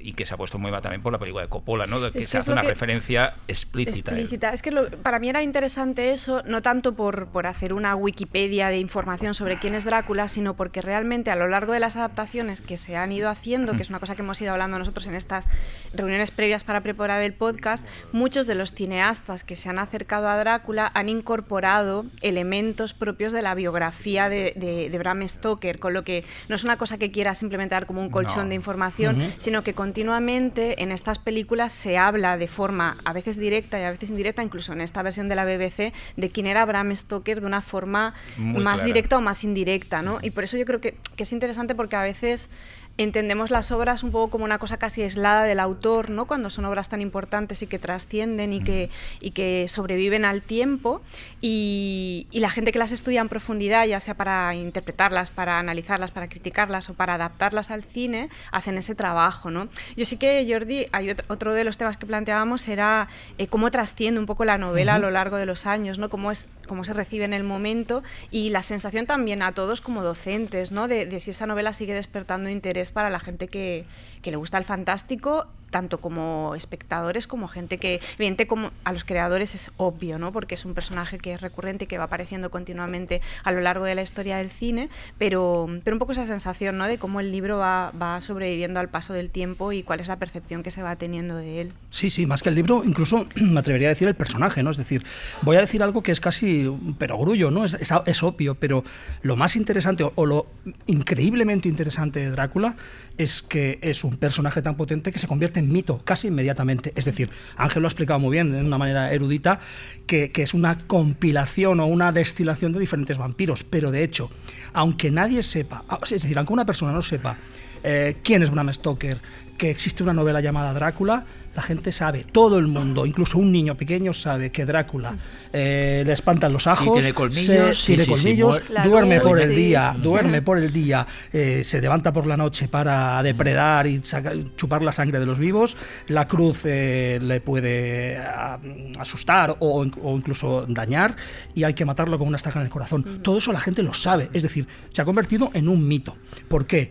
y 0.00 0.12
que 0.12 0.24
se 0.24 0.34
ha 0.34 0.36
puesto 0.36 0.58
muy 0.58 0.70
mal 0.70 0.82
también 0.82 1.02
por 1.02 1.12
la 1.12 1.18
película 1.18 1.42
de 1.42 1.48
Coppola, 1.48 1.86
¿no? 1.86 2.00
De 2.00 2.12
que 2.12 2.22
se 2.22 2.38
hace 2.38 2.52
una 2.52 2.62
referencia 2.62 3.34
explícita. 3.48 4.52
Es 4.52 4.62
que 4.62 4.72
para 5.02 5.18
mí 5.18 5.28
era 5.28 5.42
interesante 5.42 6.12
eso, 6.12 6.42
no 6.46 6.62
tanto 6.62 6.94
por, 6.94 7.26
por 7.28 7.46
hacer 7.46 7.72
una 7.72 7.96
Wikipedia 7.96 8.68
de 8.68 8.78
información 8.78 9.34
sobre 9.34 9.58
quién 9.58 9.74
es 9.74 9.84
Drácula, 9.84 10.28
sino 10.28 10.54
porque 10.54 10.80
realmente 10.80 11.30
a 11.30 11.36
lo 11.36 11.48
largo 11.48 11.72
de 11.72 11.80
las 11.80 11.96
adaptaciones 11.96 12.62
que 12.62 12.76
se 12.76 12.96
han 12.96 13.12
ido 13.12 13.28
haciendo, 13.28 13.74
que 13.74 13.82
es 13.82 13.90
una 13.90 14.00
cosa 14.00 14.14
que 14.14 14.22
hemos 14.22 14.40
ido 14.40 14.52
hablando 14.52 14.78
nosotros 14.78 15.06
en 15.06 15.14
estas 15.14 15.48
reuniones 15.92 16.30
previas 16.30 16.62
para 16.64 16.80
preparar 16.80 17.22
el 17.22 17.32
podcast, 17.32 17.86
muchos 18.12 18.46
de 18.46 18.54
los 18.54 18.72
cineastas 18.72 19.44
que 19.44 19.56
se 19.56 19.68
han 19.68 19.78
acercado 19.78 20.28
a 20.28 20.36
Drácula 20.36 20.90
han 20.94 21.08
incorporado 21.08 22.06
elementos 22.22 22.94
propios 22.94 23.32
de 23.32 23.42
la 23.42 23.54
biografía 23.54 24.28
de, 24.28 24.52
de 24.56 24.98
Bram 24.98 25.26
Stoker, 25.26 25.78
con 25.78 25.92
lo 25.92 26.04
que 26.04 26.24
no 26.48 26.54
es 26.54 26.64
una 26.64 26.76
cosa 26.76 26.91
que 26.98 27.10
quiera 27.10 27.34
simplemente 27.34 27.74
dar 27.74 27.86
como 27.86 28.00
un 28.00 28.10
colchón 28.10 28.48
de 28.48 28.54
información, 28.54 29.32
sino 29.38 29.62
que 29.62 29.74
continuamente 29.74 30.82
en 30.82 30.92
estas 30.92 31.18
películas 31.18 31.72
se 31.72 31.98
habla 31.98 32.36
de 32.36 32.46
forma 32.46 32.98
a 33.04 33.12
veces 33.12 33.36
directa 33.36 33.80
y 33.80 33.84
a 33.84 33.90
veces 33.90 34.10
indirecta, 34.10 34.42
incluso 34.42 34.72
en 34.72 34.80
esta 34.80 35.02
versión 35.02 35.28
de 35.28 35.34
la 35.34 35.44
BBC, 35.44 35.92
de 36.16 36.30
quién 36.30 36.46
era 36.46 36.64
Bram 36.64 36.94
Stoker 36.94 37.40
de 37.40 37.46
una 37.46 37.62
forma 37.62 38.14
más 38.36 38.84
directa 38.84 39.16
o 39.18 39.20
más 39.20 39.44
indirecta, 39.44 40.02
¿no? 40.02 40.18
Y 40.22 40.30
por 40.30 40.44
eso 40.44 40.56
yo 40.56 40.64
creo 40.64 40.80
que, 40.80 40.96
que 41.16 41.22
es 41.22 41.32
interesante 41.32 41.74
porque 41.74 41.96
a 41.96 42.02
veces 42.02 42.50
entendemos 42.98 43.50
las 43.50 43.72
obras 43.72 44.02
un 44.02 44.10
poco 44.10 44.30
como 44.30 44.44
una 44.44 44.58
cosa 44.58 44.76
casi 44.76 45.02
aislada 45.02 45.44
del 45.44 45.60
autor, 45.60 46.10
¿no? 46.10 46.26
Cuando 46.26 46.50
son 46.50 46.64
obras 46.64 46.88
tan 46.88 47.00
importantes 47.00 47.62
y 47.62 47.66
que 47.66 47.78
trascienden 47.78 48.52
y 48.52 48.62
que, 48.62 48.90
y 49.20 49.30
que 49.30 49.66
sobreviven 49.68 50.24
al 50.24 50.42
tiempo 50.42 51.00
y, 51.40 52.28
la 52.32 52.50
gente 52.50 52.72
que 52.72 52.80
las 52.80 52.90
estudia 52.90 53.20
en 53.20 53.28
profundidad, 53.28 53.86
ya 53.86 54.00
sea 54.00 54.14
para 54.14 54.52
interpretarlas, 54.56 55.30
para 55.30 55.60
analizarlas, 55.60 56.10
para 56.10 56.28
criticarlas 56.28 56.90
o 56.90 56.94
para 56.94 57.14
adaptarlas 57.14 57.70
al 57.70 57.84
cine, 57.84 58.30
hacen 58.50 58.76
ese 58.78 58.96
trabajo, 58.96 59.48
¿no? 59.52 59.68
Yo 59.96 60.04
sí 60.04 60.16
que, 60.16 60.44
Jordi, 60.50 60.88
hay 60.90 61.10
otro, 61.28 61.54
de 61.54 61.62
los 61.62 61.78
temas 61.78 61.96
que 61.96 62.04
planteábamos 62.04 62.66
era 62.66 63.06
eh, 63.38 63.46
cómo 63.46 63.70
trasciende 63.70 64.18
un 64.18 64.26
poco 64.26 64.44
la 64.44 64.58
novela 64.58 64.96
a 64.96 64.98
lo 64.98 65.12
largo 65.12 65.36
de 65.36 65.46
los 65.46 65.66
años, 65.66 66.00
¿no? 66.00 66.10
Cómo, 66.10 66.32
es, 66.32 66.48
cómo 66.66 66.82
se 66.82 66.94
recibe 66.94 67.24
en 67.24 67.32
el 67.32 67.44
momento 67.44 68.02
y 68.32 68.50
la 68.50 68.64
sensación 68.64 69.06
también 69.06 69.42
a 69.42 69.52
todos 69.52 69.80
como 69.80 70.02
docentes, 70.02 70.72
¿no? 70.72 70.88
de 70.88 71.20
si 71.20 71.30
esa 71.30 71.46
novela 71.46 71.72
sigue 71.72 71.94
despertando 71.94 72.50
interés 72.50 72.81
para 72.90 73.10
la 73.10 73.20
gente 73.20 73.48
que, 73.48 73.84
que 74.22 74.30
le 74.30 74.36
gusta 74.36 74.58
el 74.58 74.64
fantástico 74.64 75.46
tanto 75.72 75.98
como 75.98 76.54
espectadores 76.54 77.26
como 77.26 77.48
gente 77.48 77.78
que, 77.78 78.00
evidente, 78.14 78.46
como 78.46 78.70
a 78.84 78.92
los 78.92 79.02
creadores 79.02 79.56
es 79.56 79.72
obvio, 79.78 80.18
¿no? 80.18 80.30
Porque 80.30 80.54
es 80.54 80.64
un 80.64 80.74
personaje 80.74 81.18
que 81.18 81.32
es 81.32 81.40
recurrente 81.40 81.84
y 81.84 81.86
que 81.88 81.98
va 81.98 82.04
apareciendo 82.04 82.50
continuamente 82.50 83.20
a 83.42 83.50
lo 83.50 83.60
largo 83.60 83.84
de 83.84 83.96
la 83.96 84.02
historia 84.02 84.36
del 84.36 84.50
cine, 84.50 84.90
pero, 85.18 85.66
pero 85.82 85.96
un 85.96 85.98
poco 85.98 86.12
esa 86.12 86.26
sensación, 86.26 86.78
¿no? 86.78 86.86
De 86.86 86.98
cómo 86.98 87.18
el 87.18 87.32
libro 87.32 87.58
va, 87.58 87.90
va 87.90 88.20
sobreviviendo 88.20 88.78
al 88.78 88.90
paso 88.90 89.14
del 89.14 89.30
tiempo 89.30 89.72
y 89.72 89.82
cuál 89.82 89.98
es 90.00 90.08
la 90.08 90.16
percepción 90.16 90.62
que 90.62 90.70
se 90.70 90.82
va 90.82 90.94
teniendo 90.96 91.36
de 91.36 91.62
él. 91.62 91.72
Sí, 91.90 92.10
sí, 92.10 92.26
más 92.26 92.42
que 92.42 92.50
el 92.50 92.54
libro, 92.54 92.82
incluso 92.84 93.26
me 93.36 93.58
atrevería 93.58 93.88
a 93.88 93.90
decir 93.90 94.06
el 94.06 94.14
personaje, 94.14 94.62
¿no? 94.62 94.70
Es 94.70 94.76
decir, 94.76 95.04
voy 95.40 95.56
a 95.56 95.60
decir 95.60 95.82
algo 95.82 96.02
que 96.02 96.12
es 96.12 96.20
casi 96.20 96.66
un 96.66 96.94
perogrullo, 96.94 97.50
¿no? 97.50 97.64
Es, 97.64 97.76
es, 98.06 98.22
obvio, 98.22 98.54
pero 98.56 98.84
lo 99.22 99.36
más 99.36 99.56
interesante 99.56 100.04
o 100.14 100.26
lo 100.26 100.46
increíblemente 100.86 101.68
interesante 101.68 102.20
de 102.20 102.30
Drácula 102.30 102.76
es 103.18 103.42
que 103.42 103.78
es 103.82 104.04
un 104.04 104.16
personaje 104.16 104.62
tan 104.62 104.76
potente 104.76 105.12
que 105.12 105.18
se 105.18 105.26
convierte 105.26 105.62
mito 105.62 106.00
casi 106.04 106.28
inmediatamente. 106.28 106.92
Es 106.96 107.04
decir, 107.04 107.30
Ángel 107.56 107.82
lo 107.82 107.88
ha 107.88 107.90
explicado 107.90 108.18
muy 108.18 108.32
bien 108.32 108.52
de 108.52 108.60
una 108.60 108.78
manera 108.78 109.12
erudita, 109.12 109.60
que, 110.06 110.30
es 110.34 110.54
una 110.54 110.78
compilación 110.78 111.80
o 111.80 111.86
una 111.86 112.10
destilación 112.10 112.72
de 112.72 112.80
diferentes 112.80 113.16
vampiros, 113.16 113.64
pero 113.64 113.90
de 113.90 114.02
hecho, 114.02 114.30
aunque 114.72 115.10
nadie 115.10 115.42
sepa, 115.42 115.84
es 116.02 116.22
decir, 116.22 116.36
aunque 116.36 116.52
una 116.52 116.66
persona 116.66 116.92
no 116.92 117.02
sepa 117.02 117.38
eh, 117.82 118.16
quién 118.22 118.42
es 118.42 118.50
Bram 118.50 118.72
Stoker, 118.72 119.18
que 119.58 119.70
existe 119.70 120.02
una 120.02 120.12
novela 120.12 120.40
llamada 120.40 120.72
Drácula, 120.72 121.24
la 121.54 121.62
gente 121.62 121.92
sabe, 121.92 122.24
todo 122.32 122.58
el 122.58 122.66
mundo, 122.66 123.04
incluso 123.06 123.38
un 123.38 123.52
niño 123.52 123.76
pequeño 123.76 124.12
sabe 124.12 124.50
que 124.50 124.64
Drácula 124.64 125.16
eh, 125.52 126.02
le 126.04 126.12
espantan 126.14 126.52
los 126.52 126.66
ajos, 126.66 126.94
tiene 126.94 127.12
colmillos, 127.14 127.46
se- 127.46 127.74
sí, 127.74 127.86
tiene 127.88 128.04
sí, 128.06 128.10
colmillos, 128.10 128.60
duerme 128.84 129.16
luz, 129.16 129.24
por 129.24 129.38
el 129.40 129.50
sí. 129.50 129.54
día, 129.54 129.94
duerme 130.02 130.42
por 130.42 130.58
el 130.58 130.72
día, 130.72 131.06
eh, 131.32 131.62
se 131.62 131.80
levanta 131.80 132.12
por 132.12 132.26
la 132.26 132.36
noche 132.36 132.66
para 132.68 133.22
depredar 133.22 133.86
y 133.86 133.98
saca- 134.02 134.32
chupar 134.56 134.82
la 134.82 134.92
sangre 134.92 135.20
de 135.20 135.26
los 135.26 135.38
vivos, 135.38 135.76
la 136.08 136.26
cruz 136.26 136.60
eh, 136.64 137.20
le 137.22 137.40
puede 137.40 138.16
ah, 138.18 138.58
asustar 138.98 139.54
o, 139.60 139.86
o 140.02 140.16
incluso 140.16 140.64
dañar 140.66 141.14
y 141.54 141.62
hay 141.64 141.74
que 141.74 141.84
matarlo 141.84 142.18
con 142.18 142.26
una 142.26 142.38
estaca 142.38 142.58
en 142.58 142.64
el 142.64 142.70
corazón. 142.70 143.20
Todo 143.22 143.38
eso 143.38 143.52
la 143.52 143.60
gente 143.60 143.82
lo 143.84 143.94
sabe, 143.94 144.28
es 144.32 144.42
decir, 144.42 144.66
se 144.90 145.02
ha 145.02 145.04
convertido 145.04 145.50
en 145.54 145.68
un 145.68 145.86
mito. 145.86 146.16
¿Por 146.48 146.66
qué? 146.66 146.90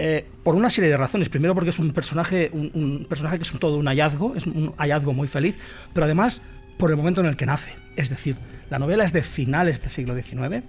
Eh, 0.00 0.24
por 0.44 0.54
una 0.54 0.70
serie 0.70 0.88
de 0.90 0.96
razones. 0.96 1.28
Primero 1.28 1.54
porque 1.56 1.70
es 1.70 1.78
un 1.80 1.90
personaje, 1.92 2.50
un, 2.52 3.04
personaje 3.08 3.36
que 3.38 3.42
es 3.42 3.52
un- 3.52 3.58
todo 3.58 3.76
un 3.78 3.86
hallazgo, 3.86 4.36
es 4.36 4.46
un 4.46 4.72
hallazgo 4.78 5.12
muy 5.12 5.26
feliz, 5.26 5.58
pero 5.92 6.04
además 6.04 6.40
por 6.78 6.90
el 6.90 6.96
momento 6.96 7.20
en 7.20 7.26
el 7.26 7.36
que 7.36 7.46
nace. 7.46 7.74
Es 7.96 8.08
decir, 8.08 8.36
la 8.70 8.78
novela 8.78 9.02
es 9.04 9.12
de 9.12 9.22
finales 9.24 9.80
del 9.80 9.90
siglo 9.90 10.14
XIX, 10.14 10.62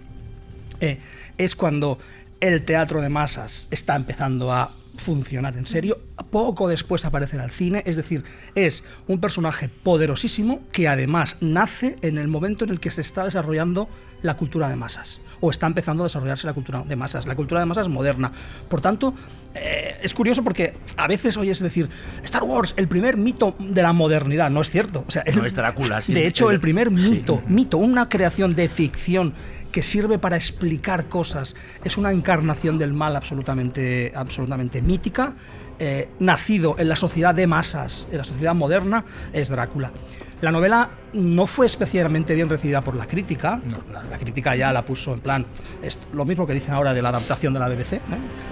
eh, 0.81 0.97
es 1.37 1.53
cuando 1.55 1.99
el 2.39 2.65
teatro 2.65 3.01
de 3.01 3.09
masas 3.09 3.67
está 3.69 3.95
empezando 3.95 4.51
a 4.51 4.71
funcionar 4.97 5.55
en 5.57 5.67
serio. 5.67 5.99
Poco 6.31 6.67
después 6.67 7.05
aparece 7.05 7.35
en 7.35 7.43
el 7.43 7.51
cine, 7.51 7.83
es 7.85 7.97
decir, 7.97 8.23
es 8.55 8.83
un 9.07 9.19
personaje 9.21 9.69
poderosísimo 9.69 10.61
que 10.71 10.87
además 10.87 11.37
nace 11.39 11.97
en 12.01 12.17
el 12.17 12.27
momento 12.29 12.63
en 12.65 12.71
el 12.71 12.79
que 12.79 12.89
se 12.89 13.01
está 13.01 13.25
desarrollando 13.25 13.89
la 14.23 14.37
cultura 14.37 14.69
de 14.69 14.75
masas 14.75 15.21
o 15.41 15.51
está 15.51 15.67
empezando 15.67 16.03
a 16.03 16.07
desarrollarse 16.07 16.47
la 16.47 16.53
cultura 16.53 16.83
de 16.83 16.95
masas, 16.95 17.25
la 17.25 17.35
cultura 17.35 17.59
de 17.59 17.65
masas 17.65 17.87
moderna. 17.87 18.31
Por 18.67 18.81
tanto, 18.81 19.13
eh, 19.55 19.97
es 20.01 20.13
curioso 20.13 20.43
porque 20.43 20.75
a 20.97 21.07
veces 21.07 21.35
oyes 21.37 21.59
decir 21.59 21.89
Star 22.23 22.43
Wars, 22.43 22.73
el 22.77 22.87
primer 22.87 23.17
mito 23.17 23.55
de 23.59 23.81
la 23.81 23.93
modernidad, 23.93 24.49
no 24.49 24.61
es 24.61 24.69
cierto. 24.69 25.03
O 25.07 25.11
sea, 25.11 25.23
No 25.33 25.41
el- 25.41 25.47
es 25.47 25.55
Drácula, 25.55 26.01
sí. 26.01 26.13
De 26.13 26.27
hecho, 26.27 26.51
El- 26.51 26.59
primer 26.59 26.87
sí. 26.89 26.93
mito, 26.93 27.41
mito, 27.47 27.77
una 27.77 28.07
creación 28.09 28.53
de 28.55 28.67
ficción 28.67 29.33
que 29.71 29.83
sirve 29.83 30.17
para 30.17 30.35
explicar 30.35 31.09
cosas, 31.09 31.55
es 31.83 31.97
una 31.97 32.11
encarnación 32.11 32.77
del 32.79 32.91
mal 32.93 33.15
absolutamente, 33.15 34.11
absolutamente 34.15 34.81
mítica, 34.81 35.33
eh, 35.77 36.09
nacido 36.19 36.75
en 36.79 36.89
la 36.89 36.95
sociedad 36.95 37.33
de 37.35 37.45
masas, 37.47 38.07
en 38.11 38.17
la 38.17 38.23
sociedad 38.23 38.55
moderna, 38.55 39.05
es 39.31 39.49
Drácula. 39.49 39.91
La 40.41 40.51
novela 40.51 40.89
no 41.11 41.45
fue 41.47 41.65
especialmente 41.65 42.33
bien 42.33 42.47
recibida 42.49 42.81
por 42.81 42.95
la 42.95 43.05
crítica, 43.07 43.61
la, 43.91 44.03
la 44.03 44.17
crítica 44.17 44.55
ya 44.55 44.71
la 44.71 44.85
puso 44.85 45.13
en 45.13 45.19
plan, 45.19 45.45
es 45.83 45.99
lo 46.13 46.23
mismo 46.23 46.47
que 46.47 46.53
dicen 46.53 46.73
ahora 46.73 46.93
de 46.93 47.01
la 47.01 47.09
adaptación 47.09 47.53
de 47.53 47.59
la 47.59 47.67
BBC, 47.67 47.93
¿eh? 47.93 47.99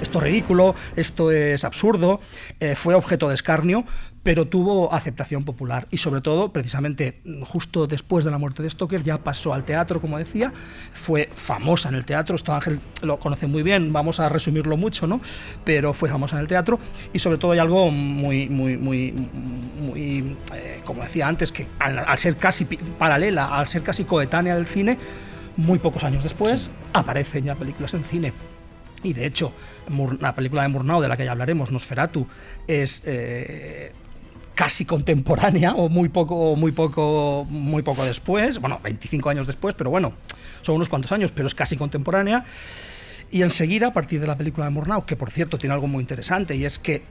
esto 0.02 0.18
es 0.20 0.24
ridículo, 0.26 0.76
esto 0.96 1.32
es 1.32 1.64
absurdo, 1.64 2.20
eh, 2.60 2.76
fue 2.76 2.96
objeto 2.96 3.30
de 3.30 3.36
escarnio, 3.36 3.86
pero 4.24 4.46
tuvo 4.46 4.94
aceptación 4.94 5.46
popular 5.46 5.88
y 5.90 5.98
sobre 5.98 6.22
todo, 6.22 6.52
precisamente 6.52 7.22
justo 7.46 7.88
después 7.88 8.26
de 8.26 8.32
la 8.32 8.38
muerte 8.38 8.62
de 8.62 8.70
Stoker, 8.70 9.02
ya 9.02 9.20
pasó 9.20 9.54
al 9.54 9.64
teatro, 9.64 10.02
como 10.02 10.18
decía, 10.18 10.52
fue 10.92 11.30
famosa 11.34 11.90
en 11.90 11.96
el 11.96 12.04
teatro, 12.04 12.36
esto 12.36 12.54
Ángel 12.54 12.82
lo 13.02 13.20
conoce 13.20 13.48
muy 13.48 13.64
bien, 13.64 13.94
vamos 13.94 14.20
a 14.20 14.28
resumirlo 14.28 14.76
mucho, 14.76 15.08
¿no? 15.08 15.22
Pero 15.64 15.94
fue 15.94 16.10
famosa 16.10 16.36
en 16.36 16.42
el 16.42 16.48
teatro 16.48 16.78
y 17.14 17.20
sobre 17.20 17.38
todo 17.38 17.54
hay 17.54 17.60
algo 17.60 17.90
muy, 17.90 18.50
muy, 18.50 18.76
muy, 18.76 19.12
muy 19.14 20.36
eh, 20.54 20.82
como 20.84 21.04
decía 21.04 21.28
antes, 21.28 21.52
que 21.52 21.68
al, 21.80 22.00
al 22.00 22.18
ser 22.18 22.36
casi 22.36 22.66
paralela, 22.66 23.58
al 23.58 23.68
ser 23.68 23.82
casi 23.82 24.04
coetánea 24.04 24.56
del 24.56 24.66
cine, 24.66 24.98
muy 25.56 25.80
pocos 25.80 26.04
años 26.04 26.24
después 26.24 26.70
aparecen 26.94 27.46
ya 27.46 27.56
películas 27.56 27.94
en 27.94 28.04
cine. 28.04 28.34
Y 29.04 29.14
de 29.14 29.26
hecho, 29.26 29.54
La 30.20 30.36
película 30.36 30.64
de 30.64 30.68
Murnau, 30.70 31.02
de 31.02 31.08
la 31.08 31.18
que 31.18 31.26
ya 31.26 31.32
hablaremos, 31.32 31.72
Nosferatu, 31.72 32.28
es 32.68 33.04
eh, 33.06 33.92
casi 34.56 34.86
contemporánea 34.86 35.74
o 35.74 35.88
muy 35.88 36.10
poco, 36.10 36.56
muy 36.56 36.72
poco, 36.72 37.46
muy 37.50 37.84
poco 37.84 38.04
después, 38.04 38.60
bueno, 38.60 38.80
25 38.84 39.30
años 39.30 39.48
después, 39.48 39.76
pero 39.76 39.90
bueno, 39.90 40.14
son 40.62 40.76
unos 40.76 40.90
cuantos 40.90 41.12
años, 41.12 41.32
pero 41.32 41.48
es 41.48 41.56
casi 41.56 41.78
contemporánea. 41.78 42.44
Y 43.30 43.42
enseguida, 43.42 43.88
a 43.88 43.94
partir 43.94 44.20
de 44.20 44.28
la 44.28 44.38
película 44.38 44.66
de 44.66 44.72
Murnau, 44.72 45.06
que 45.06 45.16
por 45.16 45.32
cierto 45.32 45.58
tiene 45.58 45.74
algo 45.74 45.88
muy 45.88 46.02
interesante, 46.02 46.56
y 46.56 46.66
es 46.66 46.80
que 46.80 47.04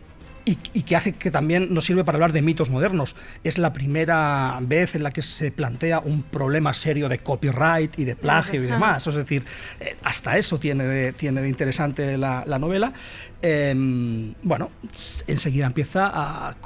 y, 0.46 0.58
y 0.72 0.82
que 0.84 0.96
hace 0.96 1.12
que 1.12 1.30
también 1.30 1.74
nos 1.74 1.84
sirve 1.84 2.04
para 2.04 2.16
hablar 2.16 2.32
de 2.32 2.40
mitos 2.40 2.70
modernos. 2.70 3.16
Es 3.44 3.58
la 3.58 3.72
primera 3.72 4.58
vez 4.62 4.94
en 4.94 5.02
la 5.02 5.10
que 5.10 5.20
se 5.20 5.50
plantea 5.50 5.98
un 5.98 6.22
problema 6.22 6.72
serio 6.72 7.08
de 7.08 7.18
copyright 7.18 7.98
y 7.98 8.04
de 8.04 8.16
plagio 8.16 8.62
y 8.62 8.66
demás. 8.66 9.06
Es 9.06 9.16
decir, 9.16 9.44
eh, 9.80 9.96
hasta 10.04 10.38
eso 10.38 10.58
tiene 10.58 10.84
de, 10.84 11.12
tiene 11.12 11.42
de 11.42 11.48
interesante 11.48 12.16
la, 12.16 12.44
la 12.46 12.58
novela. 12.58 12.92
Eh, 13.42 13.74
bueno, 14.42 14.70
enseguida 15.26 15.66
empieza 15.66 16.10
a, 16.12 16.56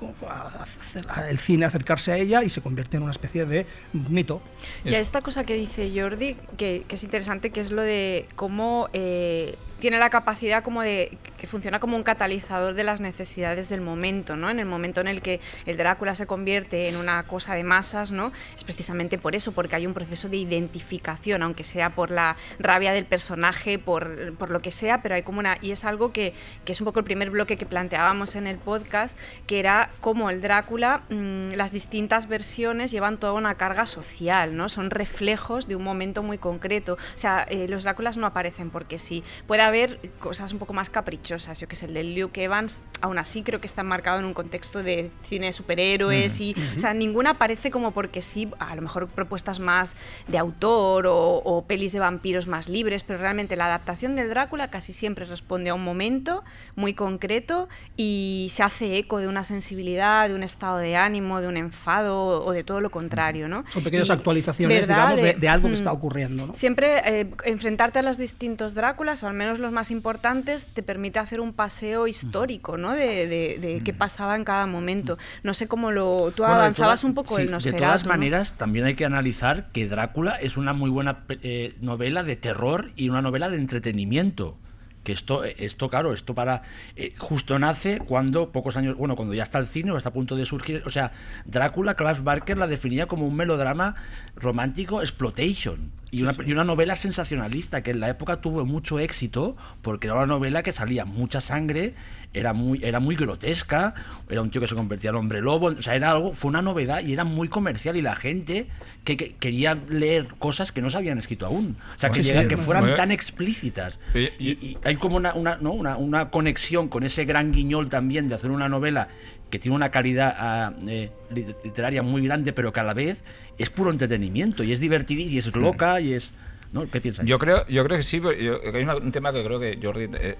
el 1.28 1.38
cine 1.38 1.64
a 1.64 1.68
acercarse 1.68 2.12
a 2.12 2.16
ella 2.16 2.42
y 2.44 2.48
se 2.48 2.60
convierte 2.60 2.96
en 2.96 3.02
una 3.02 3.12
especie 3.12 3.44
de 3.44 3.66
mito. 3.92 4.40
Y 4.84 4.94
a 4.94 4.98
esta 4.98 5.20
cosa 5.20 5.44
que 5.44 5.54
dice 5.54 5.90
Jordi, 5.94 6.36
que, 6.56 6.84
es 6.88 7.04
interesante, 7.04 7.50
que 7.50 7.60
es 7.60 7.70
lo 7.70 7.82
de 7.82 8.26
cómo 8.36 8.88
eh, 8.92 9.56
tiene 9.80 9.98
la 9.98 10.10
capacidad 10.10 10.62
como 10.62 10.82
de 10.82 11.18
que 11.38 11.46
funciona 11.46 11.80
como 11.80 11.96
un 11.96 12.02
catalizador 12.02 12.74
de 12.74 12.84
las 12.84 13.00
necesidades 13.00 13.68
del 13.68 13.80
momento, 13.80 14.36
¿no? 14.36 14.50
En 14.50 14.58
el 14.58 14.66
momento 14.66 15.00
en 15.00 15.08
el 15.08 15.22
que 15.22 15.40
el 15.66 15.76
Drácula 15.76 16.14
se 16.14 16.26
convierte 16.26 16.88
en 16.88 16.96
una 16.96 17.22
cosa 17.24 17.54
de 17.54 17.64
masas, 17.64 18.12
¿no? 18.12 18.30
Es 18.54 18.62
precisamente 18.62 19.18
por 19.18 19.34
eso, 19.34 19.52
porque 19.52 19.76
hay 19.76 19.86
un 19.86 19.94
proceso 19.94 20.28
de 20.28 20.36
identificación, 20.36 21.42
aunque 21.42 21.64
sea 21.64 21.90
por 21.94 22.10
la 22.10 22.36
rabia 22.58 22.92
del 22.92 23.06
personaje, 23.06 23.78
por, 23.78 24.34
por 24.34 24.50
lo 24.50 24.60
que 24.60 24.70
sea, 24.70 25.02
pero 25.02 25.14
hay 25.14 25.22
como 25.22 25.40
una 25.40 25.56
y 25.62 25.72
es 25.72 25.84
algo 25.84 26.12
que 26.12 26.34
es 26.70 26.80
un 26.80 26.84
poco 26.84 27.00
el 27.00 27.04
primer 27.04 27.30
bloque 27.30 27.56
que 27.56 27.66
planteábamos 27.66 28.36
en 28.36 28.46
el 28.46 28.58
podcast, 28.58 29.18
que 29.46 29.58
era 29.58 29.90
cómo 30.00 30.30
el 30.30 30.40
Drácula, 30.40 31.02
mm, 31.10 31.54
las 31.54 31.72
distintas 31.72 32.28
versiones 32.28 32.90
llevan 32.90 33.18
toda 33.18 33.32
una 33.32 33.54
carga 33.56 33.86
social, 33.86 34.56
¿no? 34.56 34.68
Son 34.68 34.90
reflejos 34.90 35.66
de 35.66 35.76
un 35.76 35.84
momento 35.84 36.22
muy 36.22 36.38
concreto. 36.38 36.94
O 36.94 37.18
sea, 37.18 37.42
eh, 37.48 37.66
los 37.68 37.84
Dráculas 37.84 38.16
no 38.16 38.26
aparecen 38.26 38.70
porque 38.70 38.98
sí. 38.98 39.22
Puede 39.46 39.62
haber 39.62 39.98
cosas 40.18 40.52
un 40.52 40.58
poco 40.58 40.72
más 40.72 40.90
caprichosas. 40.90 41.58
Yo 41.60 41.68
que 41.68 41.76
sé, 41.76 41.86
el 41.86 41.94
de 41.94 42.04
Luke 42.04 42.42
Evans, 42.42 42.82
aún 43.00 43.18
así 43.18 43.42
creo 43.42 43.60
que 43.60 43.66
está 43.66 43.82
marcado 43.82 44.18
en 44.18 44.24
un 44.24 44.34
contexto 44.34 44.82
de 44.82 45.10
cine 45.22 45.46
de 45.46 45.52
superhéroes 45.52 46.40
y, 46.40 46.54
o 46.76 46.80
sea, 46.80 46.94
ninguna 46.94 47.30
aparece 47.30 47.70
como 47.70 47.92
porque 47.92 48.22
sí, 48.22 48.50
a 48.58 48.74
lo 48.74 48.82
mejor 48.82 49.08
propuestas 49.08 49.60
más 49.60 49.94
de 50.28 50.38
autor 50.38 51.06
o, 51.06 51.16
o 51.16 51.64
pelis 51.64 51.92
de 51.92 52.00
vampiros 52.00 52.46
más 52.46 52.68
libres, 52.68 53.04
pero 53.04 53.18
realmente 53.18 53.56
la 53.56 53.66
adaptación 53.66 54.16
del 54.16 54.28
Drácula 54.28 54.70
casi 54.70 54.92
siempre 54.92 55.24
responde 55.24 55.70
a 55.70 55.74
un 55.74 55.84
momento 55.84 56.44
muy 56.76 56.94
concreto 56.94 57.68
y 57.96 58.48
se 58.50 58.62
hace 58.62 58.96
eco 58.98 59.18
de 59.18 59.28
una 59.28 59.44
sensibilidad, 59.44 60.28
de 60.28 60.34
un 60.34 60.42
estado 60.42 60.78
de 60.78 60.96
ánimo, 60.96 61.40
de 61.40 61.48
un 61.48 61.56
enfado 61.56 62.44
o 62.44 62.52
de 62.52 62.64
todo 62.64 62.80
lo 62.80 62.90
contrario, 62.90 63.48
¿no? 63.48 63.64
Son 63.70 63.82
pequeñas 63.82 64.08
Y- 64.08 64.12
actualizaciones, 64.12 64.86
¿verdad? 64.86 65.10
digamos, 65.16 65.20
de, 65.22 65.34
de 65.34 65.48
algo 65.48 65.68
que 65.68 65.72
Mm. 65.72 65.76
está 65.76 65.92
ocurriendo. 65.92 66.46
¿no? 66.46 66.54
Siempre 66.54 67.20
eh, 67.20 67.30
enfrentarte 67.44 67.98
a 67.98 68.02
los 68.02 68.16
distintos 68.18 68.74
Dráculas, 68.74 69.22
o 69.22 69.28
al 69.28 69.34
menos 69.34 69.58
los 69.58 69.72
más 69.72 69.90
importantes, 69.90 70.66
te 70.66 70.82
permite 70.82 71.18
hacer 71.18 71.40
un 71.40 71.52
paseo 71.52 72.06
histórico, 72.06 72.76
¿no? 72.76 72.92
De, 72.92 73.26
de- 73.26 73.58
de 73.60 73.82
qué 73.84 73.92
pasaba 73.92 74.36
en 74.36 74.44
cada 74.44 74.66
momento. 74.66 75.18
No 75.42 75.54
sé 75.54 75.66
cómo 75.68 75.90
lo... 75.90 76.32
Tú 76.34 76.42
Bueno, 76.42 76.54
avanzabas 76.56 77.00
todas- 77.00 77.04
un 77.04 77.14
poco 77.14 77.36
sí, 77.36 77.42
el 77.42 77.50
Nosferatu, 77.50 77.80
De 77.82 77.86
todas 77.86 78.02
¿no? 78.04 78.08
maneras, 78.10 78.54
también 78.56 78.84
hay 78.86 78.94
que 78.94 79.04
analizar 79.04 79.70
que 79.72 79.86
Drácula 79.88 80.36
es 80.36 80.56
una 80.56 80.72
muy 80.72 80.90
buena 80.90 81.24
eh, 81.42 81.74
novela 81.80 82.22
de 82.22 82.36
terror 82.36 82.90
y 82.96 83.08
una 83.08 83.22
novela 83.22 83.48
de 83.50 83.56
entretenimiento. 83.56 84.56
Que 85.04 85.12
esto, 85.12 85.44
esto 85.44 85.88
claro, 85.88 86.12
esto 86.12 86.34
para. 86.34 86.62
eh, 86.96 87.14
justo 87.18 87.58
nace 87.58 87.98
cuando, 87.98 88.50
pocos 88.52 88.76
años. 88.76 88.96
Bueno, 88.96 89.16
cuando 89.16 89.34
ya 89.34 89.42
está 89.42 89.58
el 89.58 89.66
cine 89.66 89.92
o 89.92 89.96
está 89.96 90.10
a 90.10 90.12
punto 90.12 90.36
de 90.36 90.44
surgir. 90.44 90.82
O 90.86 90.90
sea, 90.90 91.12
Drácula, 91.46 91.94
Clive 91.94 92.20
Barker 92.20 92.58
la 92.58 92.66
definía 92.66 93.06
como 93.06 93.26
un 93.26 93.36
melodrama 93.36 93.94
romántico 94.36 95.00
exploitation. 95.00 95.92
Y 96.12 96.22
una, 96.22 96.34
y 96.44 96.52
una 96.52 96.64
novela 96.64 96.94
sensacionalista 96.96 97.82
que 97.82 97.90
en 97.92 98.00
la 98.00 98.08
época 98.08 98.40
tuvo 98.40 98.64
mucho 98.64 98.98
éxito 98.98 99.56
porque 99.82 100.08
era 100.08 100.16
una 100.16 100.26
novela 100.26 100.62
que 100.62 100.72
salía 100.72 101.04
mucha 101.04 101.40
sangre, 101.40 101.94
era 102.34 102.52
muy, 102.52 102.80
era 102.82 103.00
muy 103.00 103.16
grotesca, 103.16 103.94
era 104.28 104.42
un 104.42 104.50
tío 104.50 104.60
que 104.60 104.66
se 104.66 104.74
convertía 104.74 105.10
en 105.10 105.16
hombre 105.16 105.40
lobo, 105.40 105.66
o 105.66 105.82
sea, 105.82 105.94
era 105.96 106.10
algo, 106.10 106.32
fue 106.34 106.48
una 106.48 106.62
novedad 106.62 107.02
y 107.02 107.12
era 107.12 107.24
muy 107.24 107.48
comercial 107.48 107.96
y 107.96 108.02
la 108.02 108.14
gente 108.16 108.66
que, 109.04 109.16
que 109.16 109.34
quería 109.36 109.74
leer 109.88 110.28
cosas 110.38 110.72
que 110.72 110.80
no 110.82 110.90
se 110.90 110.98
habían 110.98 111.18
escrito 111.18 111.46
aún. 111.46 111.76
O 111.96 111.98
sea, 111.98 112.10
que, 112.10 112.22
sí, 112.22 112.32
fueran 112.56 112.82
bueno. 112.84 112.96
tan 112.96 113.10
explícitas. 113.12 113.98
Y- 114.14 114.50
y 114.50 114.78
hay 114.84 114.96
como 114.96 115.16
una, 115.16 115.34
una, 115.34 115.56
¿no? 115.60 115.72
una, 115.72 115.96
una 115.96 116.30
conexión 116.30 116.88
con 116.88 117.04
ese 117.04 117.24
gran 117.24 117.52
guiñol 117.52 117.88
también 117.88 118.28
de 118.28 118.34
hacer 118.34 118.50
una 118.50 118.68
novela 118.68 119.08
que 119.50 119.58
tiene 119.58 119.74
una 119.76 119.90
calidad 119.90 120.34
ah, 120.38 120.72
eh, 120.86 121.10
lit- 121.30 121.54
literaria 121.64 122.02
muy 122.02 122.22
grande, 122.24 122.52
pero 122.52 122.72
que 122.72 122.80
a 122.80 122.84
la 122.84 122.94
vez 122.94 123.20
es 123.58 123.68
puro 123.70 123.90
entretenimiento 123.90 124.62
y 124.62 124.72
es 124.72 124.80
divertida 124.80 125.22
y 125.22 125.38
es 125.38 125.54
loca 125.54 126.00
y 126.00 126.12
es... 126.14 126.32
¿no? 126.72 126.88
¿Qué 126.88 127.00
piensas? 127.00 127.26
Yo 127.26 127.38
creo, 127.38 127.66
yo 127.66 127.84
creo 127.84 127.96
que 127.98 128.02
sí, 128.04 128.20
pero 128.20 128.32
yo- 128.32 128.60
hay 128.74 128.82
una- 128.82 128.96
un 128.96 129.10
tema 129.12 129.32
que 129.32 129.42
creo 129.44 129.58
que 129.58 129.78
Jordi 129.82 130.04
eh, 130.04 130.08
eh, 130.14 130.36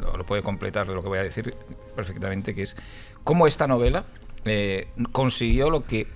lo, 0.00 0.16
lo 0.16 0.24
puede 0.24 0.42
completar 0.42 0.86
de 0.86 0.94
lo 0.94 1.02
que 1.02 1.08
voy 1.08 1.18
a 1.18 1.22
decir 1.24 1.52
perfectamente, 1.96 2.54
que 2.54 2.62
es 2.62 2.76
cómo 3.24 3.46
esta 3.46 3.66
novela 3.66 4.04
eh, 4.44 4.88
consiguió 5.12 5.68
lo 5.70 5.84
que 5.84 6.06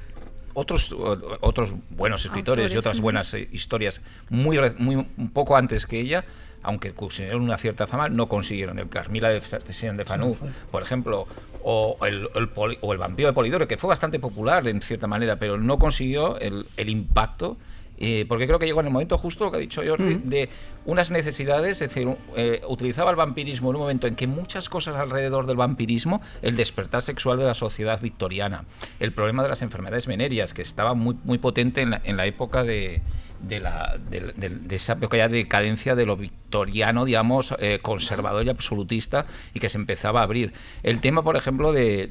otros 0.55 0.95
otros 1.41 1.75
buenos 1.91 2.25
escritores 2.25 2.73
y 2.73 2.77
otras 2.77 3.01
buenas 3.01 3.35
eh, 3.35 3.49
historias 3.53 4.01
muy, 4.31 4.57
muy 4.79 4.95
un 4.95 5.31
poco 5.33 5.57
antes 5.57 5.85
que 5.87 5.99
ella 5.99 6.25
aunque 6.65 6.93
consiguieron 6.93 7.43
una 7.43 7.59
cierta 7.59 7.87
fama, 7.87 8.09
no 8.09 8.27
consiguieron. 8.29 8.79
El 8.79 8.89
Carmila 8.89 9.29
de 9.29 9.41
de 9.41 10.05
Fanú, 10.05 10.37
por 10.71 10.83
ejemplo, 10.83 11.27
o 11.63 11.97
el, 12.07 12.29
el 12.35 12.49
poli- 12.49 12.79
o 12.81 12.93
el 12.93 12.99
vampiro 12.99 13.29
de 13.29 13.33
Polidoro, 13.33 13.69
que 13.69 13.77
fue 13.77 13.89
bastante 13.89 14.19
popular 14.19 14.67
en 14.67 14.83
cierta 14.83 15.07
manera, 15.07 15.37
pero 15.37 15.57
no 15.59 15.79
consiguió 15.79 16.39
el, 16.41 16.67
el 16.77 16.89
impacto. 16.89 17.57
eh, 17.97 18.25
porque 18.29 18.47
creo 18.47 18.59
que 18.59 18.67
llegó 18.67 18.81
en 18.81 18.87
el 18.87 18.93
momento 18.93 19.17
justo 19.17 19.45
lo 19.45 19.51
que 19.53 19.59
ha 19.59 19.61
dicho 19.61 19.81
Jordi, 19.87 20.15
de 20.25 20.49
unas 20.85 21.13
necesidades, 21.13 21.81
es 21.81 21.95
decir, 21.95 22.09
eh, 22.37 22.61
utilizaba 22.69 23.09
el 23.11 23.17
vampirismo 23.17 23.71
en 23.71 23.77
un 23.77 23.83
momento 23.83 24.09
en 24.09 24.17
que 24.17 24.27
muchas 24.27 24.69
cosas 24.69 24.97
alrededor 24.97 25.47
del 25.47 25.57
vampirismo, 25.57 26.21
el 26.43 26.57
despertar 26.57 27.03
sexual 27.03 27.39
de 27.39 27.45
la 27.45 27.55
sociedad 27.55 28.01
victoriana, 28.01 28.65
el 28.99 29.13
problema 29.13 29.45
de 29.45 29.49
las 29.49 29.63
enfermedades 29.63 30.07
venéreas, 30.09 30.53
que 30.55 30.63
estaba 30.63 30.95
muy, 30.95 31.17
muy 31.23 31.39
potente 31.39 31.83
en 31.83 31.91
la, 31.91 32.01
en 32.05 32.17
la 32.17 32.27
época 32.27 32.65
de, 32.65 33.01
de, 33.49 33.61
la, 33.61 33.97
de, 34.11 34.33
de- 34.37 34.49
de 34.49 34.77
esa 34.77 34.97
pequeña 34.97 35.29
decadencia 35.29 35.95
de 35.95 36.07
lo 36.07 36.17
victoriano, 36.17 37.05
digamos, 37.05 37.55
eh, 37.59 37.81
conservador 37.83 38.47
y 38.47 38.49
absolutista, 38.49 39.27
y 39.53 39.61
que 39.61 39.69
se 39.69 39.79
empezaba 39.79 40.21
a 40.21 40.23
abrir. 40.25 40.53
El 40.83 41.01
tema, 41.01 41.23
por 41.23 41.37
ejemplo, 41.37 41.73
de, 41.73 42.09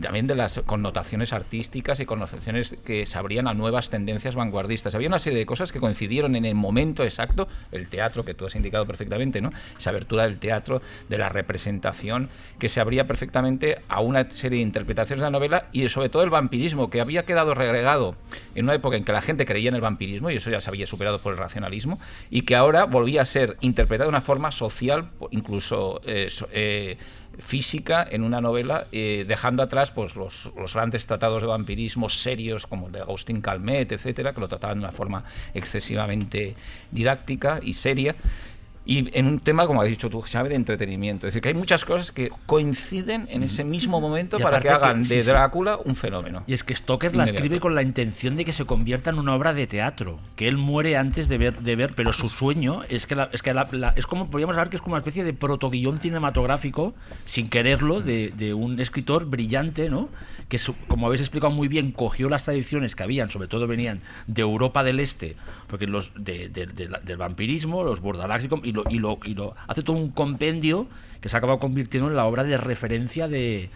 también 0.00 0.26
de 0.26 0.34
las 0.34 0.60
connotaciones 0.66 1.32
artísticas 1.32 2.00
y 2.00 2.06
connotaciones 2.06 2.76
que 2.84 3.06
se 3.06 3.18
abrían 3.18 3.48
a 3.48 3.54
nuevas 3.54 3.90
tendencias 3.90 4.34
vanguardistas. 4.34 4.94
Había 4.94 5.08
una 5.08 5.18
serie 5.18 5.38
de 5.38 5.46
cosas 5.46 5.72
que 5.72 5.80
coincidieron 5.80 6.36
en 6.36 6.44
el 6.44 6.54
momento 6.54 7.04
exacto, 7.04 7.48
el 7.72 7.88
teatro, 7.88 8.24
que 8.24 8.34
tú 8.34 8.46
has 8.46 8.54
indicado 8.54 8.86
perfectamente, 8.86 9.40
¿no? 9.40 9.50
Esa 9.78 9.90
abertura 9.90 10.24
del 10.24 10.38
teatro, 10.38 10.82
de 11.08 11.18
la 11.18 11.28
representación, 11.28 12.28
que 12.58 12.68
se 12.68 12.80
abría 12.80 13.06
perfectamente 13.06 13.78
a 13.88 14.00
una 14.00 14.30
serie 14.30 14.58
de 14.58 14.62
interpretaciones 14.62 15.20
de 15.20 15.26
la 15.26 15.30
novela 15.30 15.66
y 15.72 15.88
sobre 15.88 16.08
todo 16.08 16.22
el 16.22 16.30
vampirismo, 16.30 16.90
que 16.90 17.00
había 17.00 17.24
quedado 17.24 17.54
relegado 17.54 18.14
en 18.54 18.64
una 18.64 18.74
época 18.74 18.96
en 18.96 19.04
que 19.04 19.12
la 19.12 19.22
gente 19.22 19.46
creía 19.46 19.68
en 19.68 19.74
el 19.74 19.80
vampirismo 19.80 20.21
y 20.30 20.36
eso 20.36 20.50
ya 20.50 20.60
se 20.60 20.70
había 20.70 20.86
superado 20.86 21.20
por 21.20 21.32
el 21.32 21.38
racionalismo 21.38 21.98
y 22.30 22.42
que 22.42 22.56
ahora 22.56 22.84
volvía 22.84 23.22
a 23.22 23.24
ser 23.24 23.56
interpretado 23.60 24.08
de 24.08 24.16
una 24.16 24.20
forma 24.20 24.50
social, 24.50 25.10
incluso 25.30 26.00
eh, 26.04 26.28
eh, 26.52 26.96
física 27.38 28.06
en 28.10 28.22
una 28.22 28.40
novela, 28.40 28.86
eh, 28.92 29.24
dejando 29.26 29.62
atrás 29.62 29.90
pues, 29.90 30.16
los, 30.16 30.50
los 30.56 30.74
grandes 30.74 31.06
tratados 31.06 31.42
de 31.42 31.48
vampirismo 31.48 32.08
serios 32.08 32.66
como 32.66 32.86
el 32.86 32.92
de 32.92 33.00
Agustín 33.00 33.40
Calmet, 33.40 33.92
etcétera, 33.92 34.32
que 34.32 34.40
lo 34.40 34.48
trataban 34.48 34.78
de 34.78 34.84
una 34.84 34.92
forma 34.92 35.24
excesivamente 35.54 36.54
didáctica 36.90 37.60
y 37.62 37.72
seria. 37.72 38.14
Y 38.84 39.16
en 39.16 39.26
un 39.28 39.38
tema, 39.38 39.66
como 39.68 39.80
has 39.80 39.86
dicho 39.88 40.10
tú, 40.10 40.20
Xavi, 40.20 40.48
de 40.48 40.56
entretenimiento. 40.56 41.26
Es 41.28 41.32
decir, 41.34 41.42
que 41.42 41.48
hay 41.50 41.54
muchas 41.54 41.84
cosas 41.84 42.10
que 42.10 42.30
coinciden 42.46 43.28
en 43.30 43.44
ese 43.44 43.62
mismo 43.62 44.00
momento 44.00 44.38
para 44.40 44.58
que 44.58 44.70
hagan 44.70 45.04
sí, 45.04 45.14
de 45.14 45.22
sí. 45.22 45.28
Drácula 45.28 45.78
un 45.84 45.94
fenómeno. 45.94 46.42
Y 46.48 46.52
es 46.54 46.64
que 46.64 46.74
Stoker 46.74 47.14
la 47.14 47.22
escribe 47.24 47.60
con 47.60 47.76
la 47.76 47.82
intención 47.82 48.34
de 48.34 48.44
que 48.44 48.52
se 48.52 48.64
convierta 48.64 49.10
en 49.10 49.18
una 49.20 49.34
obra 49.36 49.54
de 49.54 49.68
teatro, 49.68 50.18
que 50.34 50.48
él 50.48 50.56
muere 50.56 50.96
antes 50.96 51.28
de 51.28 51.38
ver, 51.38 51.58
de 51.60 51.76
ver 51.76 51.94
pero 51.94 52.12
su 52.12 52.28
sueño 52.28 52.82
es 52.88 53.06
que, 53.06 53.14
la- 53.14 53.28
es, 53.32 53.40
que 53.42 53.54
la- 53.54 53.68
la- 53.70 53.92
es 53.96 54.06
como, 54.06 54.28
podríamos 54.30 54.56
hablar 54.56 54.68
que 54.68 54.76
es 54.76 54.82
como 54.82 54.94
una 54.94 55.00
especie 55.00 55.22
de 55.22 55.32
protoguión 55.32 55.98
cinematográfico, 56.00 56.94
sin 57.24 57.48
quererlo, 57.48 58.00
de, 58.00 58.32
de 58.36 58.52
un 58.54 58.80
escritor 58.80 59.26
brillante, 59.26 59.90
¿no? 59.90 60.08
Que, 60.48 60.58
su- 60.58 60.74
como 60.88 61.06
habéis 61.06 61.20
explicado 61.20 61.52
muy 61.52 61.68
bien, 61.68 61.92
cogió 61.92 62.28
las 62.28 62.44
tradiciones 62.44 62.96
que 62.96 63.02
habían, 63.04 63.28
sobre 63.30 63.46
todo 63.48 63.66
venían 63.68 64.00
de 64.26 64.42
Europa 64.42 64.82
del 64.82 64.98
Este, 64.98 65.36
porque 65.68 65.86
los 65.86 66.12
de- 66.16 66.48
del 66.48 67.16
vampirismo, 67.16 67.84
los 67.84 68.00
bordalax, 68.00 68.48
y, 68.72 68.74
lo, 68.74 68.84
y, 68.90 68.98
lo, 68.98 69.18
y 69.24 69.34
lo 69.34 69.54
hace 69.68 69.82
todo 69.82 69.96
un 69.96 70.10
compendio 70.10 70.86
que 71.22 71.28
se 71.30 71.36
ha 71.36 71.38
acabado 71.38 71.58
convirtiendo 71.60 72.10
en 72.10 72.16
la 72.16 72.26
obra 72.26 72.42
de 72.44 72.56
referencia 72.58 73.28
de, 73.28 73.70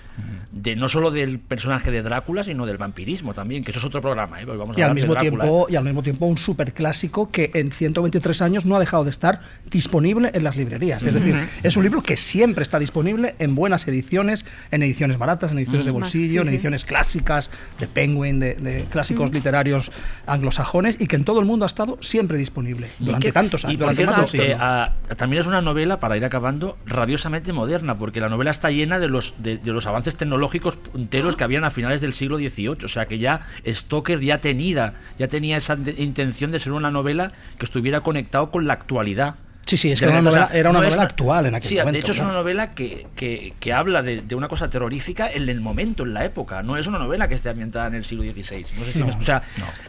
de 0.52 0.76
no 0.76 0.88
solo 0.88 1.10
del 1.12 1.38
personaje 1.38 1.90
de 1.92 2.02
Drácula, 2.02 2.42
sino 2.42 2.66
del 2.66 2.76
vampirismo 2.76 3.32
también, 3.34 3.62
que 3.64 3.70
eso 3.70 3.78
es 3.78 3.86
otro 3.86 4.02
programa, 4.02 4.40
¿eh? 4.40 4.44
Porque 4.44 4.58
vamos 4.58 4.76
a 4.76 4.80
Y 4.80 4.82
al, 4.82 4.90
de 4.90 4.94
mismo 4.96 5.14
tiempo, 5.16 5.66
¿eh? 5.68 5.72
y 5.72 5.76
al 5.76 5.84
mismo 5.84 6.02
tiempo 6.02 6.26
un 6.26 6.36
superclásico 6.36 7.30
que 7.30 7.52
en 7.54 7.70
123 7.70 8.42
años 8.42 8.64
no 8.66 8.74
ha 8.76 8.80
dejado 8.80 9.04
de 9.04 9.10
estar 9.10 9.40
disponible 9.70 10.30
en 10.34 10.42
las 10.42 10.56
librerías. 10.56 11.02
Es 11.04 11.14
decir, 11.14 11.38
es 11.62 11.76
un 11.76 11.84
libro 11.84 12.02
que 12.02 12.16
siempre 12.16 12.62
está 12.62 12.78
disponible 12.80 13.36
en 13.38 13.54
buenas 13.54 13.86
ediciones, 13.86 14.44
en 14.72 14.82
ediciones 14.82 15.16
baratas, 15.16 15.52
en 15.52 15.58
ediciones 15.58 15.84
de 15.84 15.92
bolsillo, 15.92 16.26
sí, 16.32 16.38
en 16.38 16.44
sí. 16.46 16.50
ediciones 16.54 16.84
clásicas, 16.84 17.50
de 17.78 17.86
Penguin, 17.86 18.40
de, 18.40 18.54
de 18.54 18.84
clásicos 18.90 19.32
literarios 19.32 19.92
anglosajones, 20.26 20.96
y 21.00 21.06
que 21.06 21.14
en 21.16 21.24
todo 21.24 21.38
el 21.38 21.46
mundo 21.46 21.64
ha 21.64 21.68
estado 21.68 21.98
siempre 22.00 22.38
disponible 22.38 22.88
durante 22.98 23.28
que- 23.28 23.32
tantos 23.32 23.62
y 23.62 23.66
años. 23.68 23.78
por 23.78 23.94
durante 23.94 24.26
cierto, 24.28 24.52
eh, 24.52 24.56
a- 24.58 24.92
también 25.16 25.42
es 25.42 25.46
una 25.46 25.60
novela, 25.60 26.00
para 26.00 26.16
ir 26.16 26.24
acabando, 26.24 26.76
rabiosamente 26.86 27.35
moderna, 27.52 27.98
porque 27.98 28.20
la 28.20 28.28
novela 28.28 28.50
está 28.50 28.70
llena 28.70 28.98
de 28.98 29.08
los, 29.08 29.34
de, 29.38 29.60
los 29.64 29.86
avances 29.86 30.16
tecnológicos 30.16 30.76
punteros 30.76 31.36
que 31.36 31.44
habían 31.44 31.64
a 31.64 31.70
finales 31.70 32.00
del 32.00 32.14
siglo 32.14 32.38
XVIII. 32.38 32.84
O 32.84 32.88
sea 32.88 33.06
que 33.06 33.18
ya 33.18 33.46
Stoker 33.66 34.20
ya 34.20 34.40
tenía, 34.40 34.94
ya 35.18 35.28
tenía 35.28 35.56
esa 35.56 35.78
intención 35.96 36.50
de 36.50 36.58
ser 36.58 36.72
una 36.72 36.90
novela 36.90 37.32
que 37.58 37.64
estuviera 37.64 38.00
conectado 38.00 38.50
con 38.50 38.66
la 38.66 38.74
actualidad. 38.74 39.36
Sí, 39.66 39.76
sí, 39.76 39.90
es 39.90 39.98
De 40.00 40.06
que 40.06 40.10
era 40.12 40.20
una 40.20 40.30
novela, 40.30 40.50
era 40.52 40.70
una 40.70 40.78
no 40.78 40.84
es 40.86 40.92
novela 40.92 41.02
actual 41.08 41.46
en 41.46 41.54
aquel 41.56 41.68
sí, 41.68 41.74
momento. 41.74 41.92
de 41.92 41.98
hecho 41.98 42.12
es 42.12 42.18
claro. 42.18 42.30
una 42.30 42.38
novela 42.38 42.70
que, 42.70 43.06
que- 43.16 43.52
que 43.58 43.72
habla 43.72 44.00
de, 44.02 44.22
de 44.22 44.34
una 44.36 44.46
cosa 44.46 44.70
terrorífica 44.70 45.28
en 45.28 45.48
el 45.48 45.60
momento, 45.60 46.04
en 46.04 46.14
la 46.14 46.24
época. 46.24 46.62
No 46.62 46.76
es 46.76 46.86
una 46.86 46.98
novela 47.00 47.26
que 47.26 47.34
esté 47.34 47.48
ambientada 47.48 47.88
en 47.88 47.96
el 47.96 48.04
siglo 48.04 48.22
XVI. 48.22 48.64
No 48.78 48.84
sé 48.84 48.92
si 48.92 49.02
me- 49.02 49.10
o 49.10 49.22
sea, 49.24 49.42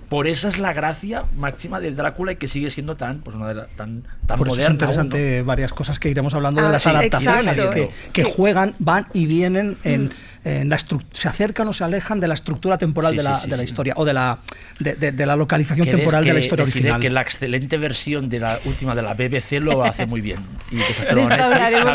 por 0.09 0.27
esa 0.27 0.47
es 0.47 0.57
la 0.57 0.73
gracia 0.73 1.25
máxima 1.37 1.79
de 1.79 1.91
Drácula 1.91 2.31
y 2.31 2.35
que 2.37 2.47
sigue 2.47 2.71
siendo 2.71 2.95
tan, 2.95 3.19
pues 3.19 3.35
una 3.35 3.47
de 3.49 3.53
la- 3.53 3.67
tan, 3.67 4.01
tan 4.25 4.37
Por 4.37 4.47
eso 4.47 4.55
es 4.55 4.57
moderna. 4.61 4.73
interesante 4.73 5.41
varias 5.43 5.71
cosas 5.73 5.99
que 5.99 6.09
iremos 6.09 6.33
hablando 6.33 6.59
de 6.61 6.67
Ah, 6.67 6.71
las 6.71 6.81
sí, 6.81 6.89
adaptaciones 6.89 7.45
exacto. 7.45 7.71
que, 7.71 7.89
que 8.13 8.23
juegan, 8.23 8.73
van 8.79 9.05
y 9.13 9.27
vienen 9.27 9.77
en, 9.83 10.11
en 10.43 10.69
la 10.69 10.77
se 11.11 11.27
acercan 11.27 11.67
o 11.67 11.73
se 11.73 11.83
alejan 11.83 12.19
de 12.19 12.27
la 12.27 12.33
estructura 12.33 12.77
temporal 12.79 13.11
Sí, 13.11 13.17
de 13.17 13.23
la, 13.23 13.35
sí, 13.35 13.43
sí, 13.43 13.49
de 13.51 13.57
la 13.57 13.63
sí. 13.63 13.65
historia 13.69 13.93
o 13.97 14.05
de 14.05 14.13
la 14.13 14.39
de, 14.79 14.95
de- 14.95 15.11
de 15.11 15.25
la 15.25 15.35
localización 15.35 15.85
temporal 15.87 16.23
de 16.23 16.33
la 16.33 16.39
historia 16.39 16.63
original. 16.63 16.99
que 16.99 17.09
la 17.11 17.21
excelente 17.21 17.77
versión 17.77 18.27
de 18.29 18.39
la 18.39 18.59
última 18.65 18.95
de 18.95 19.01
la 19.03 19.13
BBC 19.13 19.59
lo 19.67 19.83
hace 19.83 20.05
muy 20.05 20.21
bien. 20.21 20.39
Y 20.71 20.75
Netflix, 20.75 21.29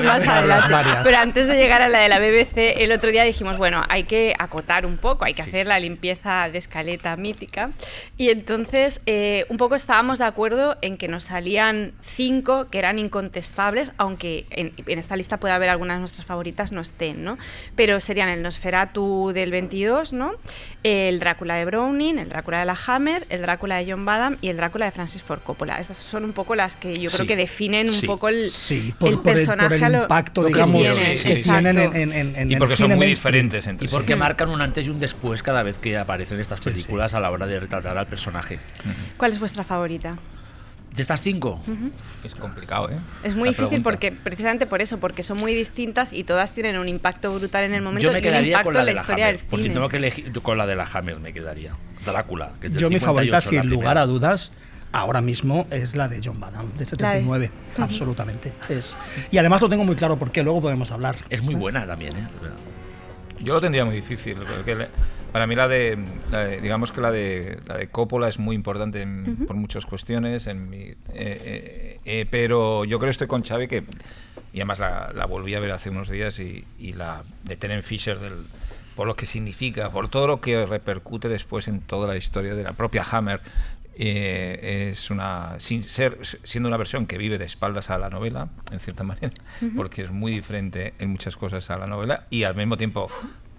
más 0.04 0.26
adelante. 0.28 0.90
Pero 1.04 1.18
antes 1.18 1.46
de 1.46 1.56
llegar 1.56 1.82
a 1.82 1.88
la 1.88 2.00
de 2.00 2.08
la 2.08 2.18
BBC, 2.18 2.82
el 2.82 2.92
otro 2.92 3.10
día 3.10 3.22
dijimos, 3.24 3.58
bueno, 3.58 3.82
hay 3.88 4.04
que 4.04 4.34
acotar 4.38 4.86
un 4.86 4.96
poco, 4.96 5.24
hay 5.24 5.34
que 5.34 5.42
Sí, 5.42 5.50
hacer 5.50 5.62
sí, 5.64 5.68
la 5.68 5.78
limpieza 5.78 6.48
de 6.50 6.58
escaleta 6.58 7.16
mítica. 7.16 7.70
Y 8.16 8.30
entonces, 8.30 9.00
eh, 9.06 9.44
un 9.48 9.56
poco 9.56 9.74
estábamos 9.74 10.18
de 10.18 10.24
acuerdo 10.24 10.76
en 10.80 10.96
que 10.96 11.08
nos 11.08 11.24
salían 11.24 11.92
cinco 12.00 12.68
que 12.70 12.78
eran 12.78 12.98
incontestables, 12.98 13.92
aunque 13.98 14.46
en, 14.50 14.72
en 14.86 14.98
esta 14.98 15.16
lista 15.16 15.38
puede 15.38 15.54
haber 15.54 15.68
algunas 15.68 15.96
de 15.96 16.00
nuestras 16.00 16.26
favoritas 16.26 16.72
no 16.72 16.80
estén, 16.80 17.24
¿no? 17.24 17.38
Pero 17.76 18.00
serían 18.00 18.28
el 18.28 18.42
Nosferatu 18.42 19.32
del 19.34 19.50
22, 19.50 20.12
¿no? 20.12 20.32
El 20.82 21.20
Drácula 21.20 21.56
de 21.56 21.64
Browning, 21.64 22.18
el 22.18 22.28
Drácula 22.28 22.60
de 22.60 22.66
la 22.66 22.76
Hammer, 22.86 23.26
el 23.28 23.42
Drácula 23.42 23.76
de 23.76 23.90
John 23.90 24.04
Badham 24.04 24.38
y 24.40 24.48
el 24.48 24.56
Drácula 24.56 24.86
de 24.86 24.90
Francis 24.90 25.22
Ford 25.22 25.40
Coppola. 25.42 25.78
Estas 25.78 25.98
son 25.98 26.24
un 26.24 26.32
poco 26.32 26.54
las 26.54 26.76
que 26.76 26.94
yo 26.94 27.10
creo 27.10 27.22
Sí, 27.22 27.26
que 27.26 27.36
definen 27.36 27.61
un 27.70 27.92
sí, 27.92 28.06
poco 28.06 28.28
el, 28.28 28.48
sí, 28.50 28.94
por, 28.98 29.10
el 29.10 29.18
por 29.18 29.28
el, 29.30 29.34
personaje 29.34 29.68
por 29.68 29.76
el 29.76 29.84
a 29.84 29.88
lo- 29.88 30.02
impacto, 30.02 30.42
lo 30.42 30.48
que 30.48 30.54
digamos, 30.54 30.82
tienen, 30.82 31.16
sí, 31.18 31.28
que 31.28 31.38
sí. 31.38 31.44
tienen 31.44 31.66
en, 31.66 31.78
exacto. 31.78 31.96
en, 31.98 32.12
en- 32.12 32.36
en 32.36 32.50
y 32.50 32.54
el 32.54 32.58
porque 32.58 32.76
son 32.76 32.84
cine 32.86 32.96
muy 32.96 33.06
mainstream. 33.06 33.32
diferentes 33.34 33.66
entre 33.66 33.84
Y 33.84 33.88
sí. 33.88 33.94
porque 33.94 34.16
marcan 34.16 34.48
un 34.50 34.60
antes 34.60 34.86
y 34.86 34.90
un 34.90 34.98
después 35.00 35.42
cada 35.42 35.62
vez 35.62 35.78
que 35.78 35.96
aparecen 35.98 36.40
estas 36.40 36.60
películas 36.60 37.14
a 37.14 37.20
la 37.20 37.30
hora 37.30 37.46
de 37.46 37.60
retratar 37.60 37.96
al 37.98 38.06
personaje. 38.06 38.58
¿Cuál 39.16 39.30
es 39.32 39.38
vuestra 39.38 39.64
favorita? 39.64 40.16
De 40.94 41.00
estas 41.00 41.22
cinco, 41.22 41.58
Es 42.22 42.34
complicado, 42.34 42.90
¿eh? 42.90 42.98
Es 43.24 43.34
muy 43.34 43.44
La 43.44 43.52
difícil 43.52 43.68
pregunta. 43.68 43.82
porque 43.90 44.12
precisamente 44.12 44.66
por 44.66 44.82
eso, 44.82 44.98
porque 45.00 45.22
son 45.22 45.38
muy 45.38 45.54
distintas 45.54 46.12
y 46.12 46.22
todas 46.24 46.52
tienen 46.52 46.76
un 46.76 46.86
impacto 46.86 47.34
brutal 47.34 47.64
en 47.64 47.72
el 47.72 47.80
momento 47.80 48.02
yo 48.08 48.12
me 48.12 48.18
y 48.18 48.20
un 48.20 48.22
quedaría 48.24 48.48
impacto 48.58 48.64
con 48.66 48.74
la 48.74 48.80
en 48.80 48.84
la 48.86 48.90
de 48.90 48.94
la 48.96 49.00
historia 49.00 49.24
Hammer. 49.28 49.38
del 49.40 49.48
Por 49.48 49.58
si 49.58 49.62
cine. 49.62 49.74
tengo 49.74 49.88
que 49.88 49.96
elegir, 49.96 50.30
yo 50.32 50.42
con 50.42 50.58
la 50.58 50.66
de 50.66 50.76
la 50.76 50.84
Hammer 50.92 51.18
me 51.18 51.32
quedaría. 51.32 51.72
Drácula. 52.04 52.52
Que 52.60 52.66
es 52.66 52.74
del 52.74 52.82
Yo 52.82 52.90
mi 52.90 52.96
58, 52.98 53.06
favorita, 53.06 53.36
la 53.36 53.40
sin 53.62 53.70
lugar 53.70 53.96
a 53.96 54.04
dudas, 54.04 54.52
ahora 54.92 55.20
mismo 55.20 55.66
es 55.70 55.94
la 55.96 56.08
de 56.08 56.20
John 56.22 56.38
Badham, 56.38 56.66
de 56.74 56.84
La 56.98 57.12
de- 57.14 57.20
79, 57.20 57.50
absolutamente. 57.78 58.52
Es, 58.68 58.94
y 59.30 59.38
además 59.38 59.60
lo 59.62 59.68
tengo 59.68 59.84
muy 59.84 59.96
claro 59.96 60.18
porque 60.18 60.42
luego 60.42 60.60
podemos 60.60 60.90
hablar. 60.90 61.16
Es 61.30 61.42
muy 61.42 61.54
buena 61.54 61.86
también, 61.86 62.16
¿eh? 62.16 62.28
Yo 63.40 63.54
lo 63.54 63.60
tendría 63.60 63.84
muy 63.84 63.96
difícil, 63.96 64.36
porque 64.36 64.86
para 65.32 65.46
mí 65.48 65.56
la 65.56 65.66
de, 65.66 65.98
la 66.30 66.40
de- 66.44 66.60
digamos 66.60 66.92
que 66.92 67.00
la 67.00 67.10
de, 67.10 67.58
la 67.66 67.76
de 67.76 67.88
Coppola 67.88 68.28
es 68.28 68.38
muy 68.38 68.54
importante 68.54 69.02
en- 69.02 69.46
por 69.46 69.56
muchas 69.56 69.84
cuestiones, 69.84 70.46
en 70.46 70.70
mi, 70.70 70.78
eh, 70.82 70.96
eh, 71.14 72.00
eh, 72.04 72.26
pero 72.30 72.84
yo 72.84 72.98
creo 72.98 73.08
que 73.08 73.12
estoy 73.12 73.26
con 73.26 73.42
Xavi 73.42 73.66
que, 73.66 73.82
y 74.52 74.58
además 74.58 74.78
la, 74.78 75.10
la 75.14 75.26
volví 75.26 75.54
a 75.54 75.60
ver 75.60 75.72
hace 75.72 75.90
unos 75.90 76.08
días 76.08 76.38
y, 76.38 76.64
y 76.78 76.92
la 76.92 77.22
de 77.44 77.56
Tenen 77.56 77.82
Fisher 77.82 78.18
del, 78.20 78.34
por 78.94 79.06
lo 79.08 79.16
que 79.16 79.26
significa, 79.26 79.90
por 79.90 80.08
todo 80.08 80.26
lo 80.28 80.40
que 80.40 80.64
repercute 80.66 81.28
después 81.28 81.66
en 81.66 81.80
toda 81.80 82.06
la 82.06 82.16
historia 82.16 82.54
de 82.54 82.62
la 82.62 82.74
propia 82.74 83.02
Hammer. 83.10 83.40
Eh, 83.94 84.88
es 84.90 85.10
una 85.10 85.56
sin 85.58 85.82
ser 85.84 86.18
siendo 86.44 86.68
una 86.68 86.76
versión 86.76 87.06
que 87.06 87.18
vive 87.18 87.38
de 87.38 87.44
espaldas 87.44 87.90
a 87.90 87.98
la 87.98 88.08
novela 88.10 88.48
en 88.70 88.80
cierta 88.80 89.02
manera 89.04 89.30
porque 89.76 90.02
es 90.04 90.10
muy 90.10 90.32
diferente 90.32 90.94
en 90.98 91.10
muchas 91.10 91.36
cosas 91.36 91.68
a 91.70 91.76
la 91.78 91.86
novela 91.86 92.26
y 92.30 92.44
al 92.44 92.54
mismo 92.54 92.76
tiempo 92.76 93.08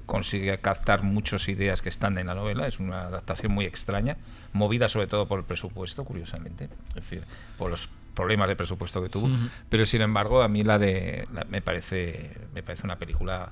consigue 0.06 0.58
captar 0.60 1.02
muchas 1.04 1.48
ideas 1.48 1.82
que 1.82 1.90
están 1.90 2.18
en 2.18 2.28
la 2.28 2.36
novela 2.36 2.68
es 2.68 2.80
una 2.80 3.04
adaptación 3.04 3.52
muy 3.54 3.66
extraña 3.66 4.18
movida 4.52 4.90
sobre 4.90 5.08
todo 5.08 5.28
por 5.28 5.40
el 5.40 5.46
presupuesto 5.46 6.04
curiosamente 6.04 6.68
es 6.90 6.96
decir 6.96 7.24
por 7.58 7.70
los 7.72 7.88
problemas 8.14 8.48
de 8.48 8.56
presupuesto 8.56 9.02
que 9.02 9.10
tuvo 9.10 9.30
pero 9.70 9.86
sin 9.86 10.02
embargo 10.02 10.42
a 10.44 10.48
mí 10.48 10.64
la 10.64 10.78
de 10.80 11.28
la- 11.34 11.46
me 11.46 11.62
parece 11.62 12.32
me 12.54 12.62
parece 12.64 12.86
una 12.86 12.98
película 12.98 13.50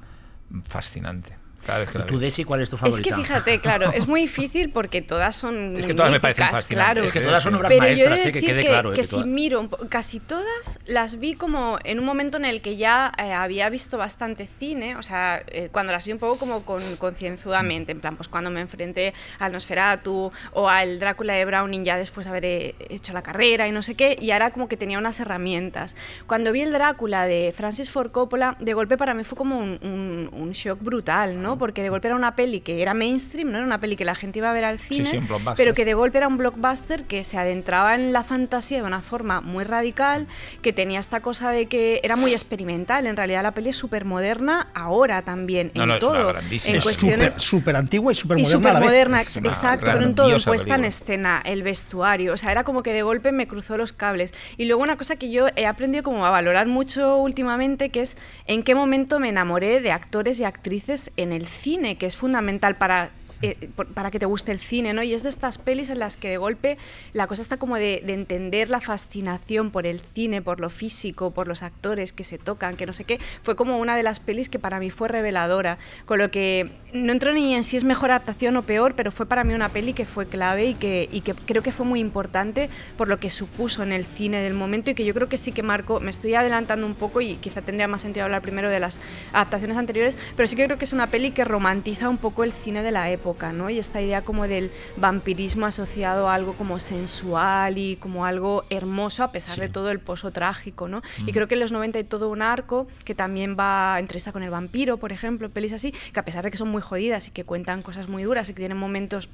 fascinante 0.65 1.35
que 1.61 1.99
la 1.99 2.05
¿Tú. 2.05 2.17
Desi, 2.19 2.43
cuál 2.43 2.61
es 2.61 2.69
tu 2.69 2.75
Es 2.75 2.79
favorita? 2.81 3.09
que 3.09 3.15
fíjate, 3.15 3.59
claro, 3.59 3.91
es 3.93 4.07
muy 4.07 4.21
difícil 4.27 4.69
porque 4.71 5.01
todas 5.01 5.35
son. 5.35 5.77
Es 5.77 5.85
que 5.85 5.93
todas 5.93 6.11
me 6.11 6.19
parecen 6.19 6.43
míticas, 6.45 6.61
fascinantes. 6.61 6.93
claro. 6.93 7.03
Es 7.05 7.11
que 7.11 7.19
todas 7.21 7.43
son 7.43 7.55
obras 7.55 7.69
Pero 7.71 7.81
yo 7.87 8.05
he 8.05 8.09
maestras, 8.09 8.17
de 8.17 8.23
sí, 8.23 8.31
que 8.31 8.33
decir 8.33 8.49
quede 8.49 8.61
que, 8.63 8.67
claro. 8.67 8.89
eh, 8.91 8.95
que 8.95 9.01
que 9.01 9.07
si 9.07 9.23
miro, 9.23 9.69
casi 9.89 10.19
todas 10.19 10.79
las 10.85 11.19
vi 11.19 11.35
como 11.35 11.77
en 11.83 11.99
un 11.99 12.05
momento 12.05 12.37
en 12.37 12.45
el 12.45 12.61
que 12.61 12.77
ya 12.77 13.11
eh, 13.17 13.31
había 13.33 13.69
visto 13.69 13.97
bastante 13.97 14.47
cine, 14.47 14.95
o 14.95 15.03
sea, 15.03 15.43
eh, 15.47 15.69
cuando 15.71 15.91
las 15.91 16.05
vi 16.05 16.11
un 16.13 16.19
poco 16.19 16.37
como 16.37 16.63
con, 16.65 16.81
concienzudamente, 16.97 17.91
en 17.91 17.99
plan, 18.01 18.15
pues 18.17 18.27
cuando 18.27 18.49
me 18.49 18.61
enfrenté 18.61 19.13
al 19.39 19.51
Nosferatu 19.51 20.31
o 20.53 20.69
al 20.69 20.99
Drácula 20.99 21.33
de 21.33 21.45
Browning 21.45 21.83
ya 21.83 21.97
después 21.97 22.25
de 22.25 22.29
haber 22.29 22.45
eh, 22.45 22.75
hecho 22.89 23.13
la 23.13 23.21
carrera 23.21 23.67
y 23.67 23.71
no 23.71 23.83
sé 23.83 23.95
qué, 23.95 24.17
y 24.19 24.31
ahora 24.31 24.51
como 24.51 24.67
que 24.67 24.77
tenía 24.77 24.97
unas 24.97 25.19
herramientas. 25.19 25.95
Cuando 26.27 26.51
vi 26.51 26.61
el 26.61 26.71
Drácula 26.73 27.25
de 27.25 27.53
Francis 27.55 27.89
Ford 27.89 28.11
Coppola, 28.11 28.55
de 28.59 28.73
golpe 28.73 28.97
para 28.97 29.13
mí 29.13 29.23
fue 29.23 29.37
como 29.37 29.57
un, 29.59 29.79
un- 29.81 30.29
un 30.31 30.51
shock 30.51 30.79
brutal, 30.81 31.41
¿no? 31.41 31.50
Porque 31.57 31.81
de 31.83 31.89
golpe 31.89 32.07
era 32.07 32.15
una 32.15 32.35
peli 32.35 32.61
que 32.61 32.81
era 32.81 32.93
mainstream, 32.93 33.51
no 33.51 33.57
era 33.57 33.65
una 33.65 33.79
peli 33.79 33.95
que 33.95 34.05
la 34.05 34.15
gente 34.15 34.39
iba 34.39 34.49
a 34.49 34.53
ver 34.53 34.65
al 34.65 34.79
Sí, 34.79 34.95
cine, 34.95 35.09
sí, 35.11 35.17
un 35.17 35.27
blockbuster. 35.27 35.55
pero 35.57 35.73
que 35.75 35.85
de 35.85 35.93
golpe 35.93 36.17
era 36.17 36.27
un 36.27 36.37
blockbuster 36.37 37.03
que 37.05 37.23
se 37.23 37.37
adentraba 37.37 37.95
en 37.95 38.13
la 38.13 38.23
fantasía 38.23 38.77
de 38.79 38.83
una 38.83 39.01
forma 39.01 39.41
muy 39.41 39.63
radical, 39.63 40.27
que 40.61 40.73
tenía 40.73 40.99
esta 40.99 41.19
cosa 41.21 41.51
de 41.51 41.67
que 41.67 41.99
era 42.03 42.15
muy 42.15 42.33
experimental. 42.33 43.07
En 43.07 43.15
realidad 43.17 43.43
la 43.43 43.51
peli 43.53 43.69
es 43.69 43.75
súper 43.77 44.05
moderna 44.05 44.67
ahora 44.73 45.21
también, 45.21 45.71
No, 45.75 45.83
en 45.83 45.89
no, 45.89 45.95
es 45.97 46.03
una 46.03 46.13
todo. 46.13 46.39
en 46.39 46.45
Es 46.53 46.63
peli. 46.65 46.79
cuestiones 46.81 47.33
súper 47.35 47.75
antigua 47.75 48.11
y 48.11 48.15
súper 48.15 48.39
y 48.39 48.43
moderna 48.43 48.57
a 48.69 48.71
súper 48.71 48.85
moderna, 48.85 49.21
exacto, 49.21 49.85
pero 49.91 50.03
en 50.05 50.15
todo, 50.15 50.35
en 50.35 50.41
puesta 50.43 50.75
en 50.75 50.85
escena, 50.85 51.41
el 51.45 51.63
vestuario, 51.63 52.33
o 52.33 52.37
sea, 52.37 52.51
era 52.51 52.63
como 52.63 52.83
que 52.83 52.93
de 52.93 53.01
golpe 53.03 53.31
me 53.31 53.47
cruzó 53.47 53.77
los 53.77 53.93
cables. 53.93 54.33
Y 54.57 54.65
luego 54.65 54.81
una 54.83 54.97
cosa 54.97 55.15
que 55.15 55.31
yo 55.31 55.47
he 55.55 55.65
aprendido 55.65 56.03
como 56.03 56.25
a 56.25 56.29
valorar 56.29 56.67
mucho 56.67 57.17
últimamente, 57.17 57.89
que 57.89 58.01
es 58.01 58.17
en 58.47 58.63
qué 58.63 58.75
momento 58.75 59.19
me 59.19 59.29
enamoré 59.29 59.81
de 59.81 59.91
actores 59.91 60.39
y 60.39 60.43
actrices 60.43 61.11
en 61.17 61.33
el 61.33 61.40
cine, 61.45 61.97
que 61.97 62.05
es 62.05 62.15
fundamental 62.15 62.77
para 62.77 63.11
eh, 63.41 63.69
para 63.93 64.11
que 64.11 64.19
te 64.19 64.25
guste 64.25 64.51
el 64.51 64.59
cine, 64.59 64.93
¿no? 64.93 65.03
Y 65.03 65.13
es 65.13 65.23
de 65.23 65.29
estas 65.29 65.57
pelis 65.57 65.89
en 65.89 65.99
las 65.99 66.17
que 66.17 66.29
de 66.29 66.37
golpe 66.37 66.77
la 67.13 67.27
cosa 67.27 67.41
está 67.41 67.57
como 67.57 67.75
de, 67.75 68.01
de 68.05 68.13
entender 68.13 68.69
la 68.69 68.81
fascinación 68.81 69.71
por 69.71 69.85
el 69.85 69.99
cine, 69.99 70.41
por 70.41 70.59
lo 70.59 70.69
físico, 70.69 71.31
por 71.31 71.47
los 71.47 71.63
actores 71.63 72.13
que 72.13 72.23
se 72.23 72.37
tocan, 72.37 72.75
que 72.75 72.85
no 72.85 72.93
sé 72.93 73.03
qué. 73.03 73.19
Fue 73.41 73.55
como 73.55 73.79
una 73.79 73.95
de 73.95 74.03
las 74.03 74.19
pelis 74.19 74.49
que 74.49 74.59
para 74.59 74.79
mí 74.79 74.89
fue 74.89 75.07
reveladora, 75.07 75.77
con 76.05 76.19
lo 76.19 76.31
que 76.31 76.69
no 76.93 77.11
entro 77.11 77.33
ni 77.33 77.53
en 77.53 77.63
si 77.63 77.77
es 77.77 77.83
mejor 77.83 78.11
adaptación 78.11 78.57
o 78.57 78.63
peor, 78.63 78.95
pero 78.95 79.11
fue 79.11 79.25
para 79.25 79.43
mí 79.43 79.53
una 79.53 79.69
peli 79.69 79.93
que 79.93 80.05
fue 80.05 80.27
clave 80.27 80.65
y 80.65 80.73
que, 80.75 81.09
y 81.11 81.21
que 81.21 81.33
creo 81.33 81.63
que 81.63 81.71
fue 81.71 81.85
muy 81.85 81.99
importante 81.99 82.69
por 82.97 83.07
lo 83.07 83.19
que 83.19 83.29
supuso 83.29 83.83
en 83.83 83.91
el 83.91 84.05
cine 84.05 84.41
del 84.41 84.53
momento 84.53 84.91
y 84.91 84.95
que 84.95 85.05
yo 85.05 85.13
creo 85.13 85.29
que 85.29 85.37
sí 85.37 85.51
que 85.51 85.63
marcó, 85.63 85.99
me 85.99 86.11
estoy 86.11 86.35
adelantando 86.35 86.85
un 86.85 86.95
poco 86.95 87.21
y 87.21 87.35
quizá 87.35 87.61
tendría 87.61 87.87
más 87.87 88.01
sentido 88.01 88.25
hablar 88.25 88.41
primero 88.41 88.69
de 88.69 88.79
las 88.79 88.99
adaptaciones 89.33 89.77
anteriores, 89.77 90.17
pero 90.35 90.47
sí 90.47 90.55
que 90.55 90.65
creo 90.65 90.77
que 90.77 90.85
es 90.85 90.93
una 90.93 91.07
peli 91.07 91.31
que 91.31 91.45
romantiza 91.45 92.09
un 92.09 92.17
poco 92.17 92.43
el 92.43 92.51
cine 92.51 92.83
de 92.83 92.91
la 92.91 93.09
época, 93.09 93.30
¿no? 93.53 93.69
Y 93.69 93.79
esta 93.79 94.01
idea 94.01 94.23
como 94.23 94.47
del 94.47 94.71
vampirismo 94.97 95.65
asociado 95.65 96.29
a 96.29 96.35
algo 96.35 96.53
como 96.53 96.79
sensual 96.79 97.77
y 97.77 97.95
como 97.95 98.25
algo 98.25 98.65
hermoso 98.69 99.23
a 99.23 99.31
pesar 99.31 99.59
de 99.59 99.69
todo 99.69 99.91
el 99.91 99.99
pozo 99.99 100.31
trágico, 100.31 100.87
¿no? 100.87 101.01
Y 101.25 101.31
creo 101.31 101.47
que 101.47 101.55
en 101.55 101.59
los 101.59 101.71
90 101.71 101.97
hay 101.97 102.03
todo 102.03 102.29
un 102.29 102.41
arco 102.41 102.87
que 103.05 103.15
también 103.15 103.55
va 103.59 103.97
entrevista 103.99 104.31
con 104.31 104.43
el 104.43 104.49
vampiro, 104.49 104.97
por 104.97 105.11
ejemplo, 105.11 105.49
pelis 105.49 105.73
así, 105.73 105.91
que 105.91 106.19
a 106.19 106.25
pesar 106.25 106.43
de 106.43 106.51
que 106.51 106.57
son 106.57 106.69
muy 106.69 106.81
jodidas 106.81 107.27
y 107.27 107.31
que 107.31 107.43
cuentan 107.43 107.81
cosas 107.81 108.07
muy 108.07 108.23
duras 108.23 108.49
y 108.49 108.53
que 108.53 108.59
tienen 108.59 108.77
momentos 108.77 109.29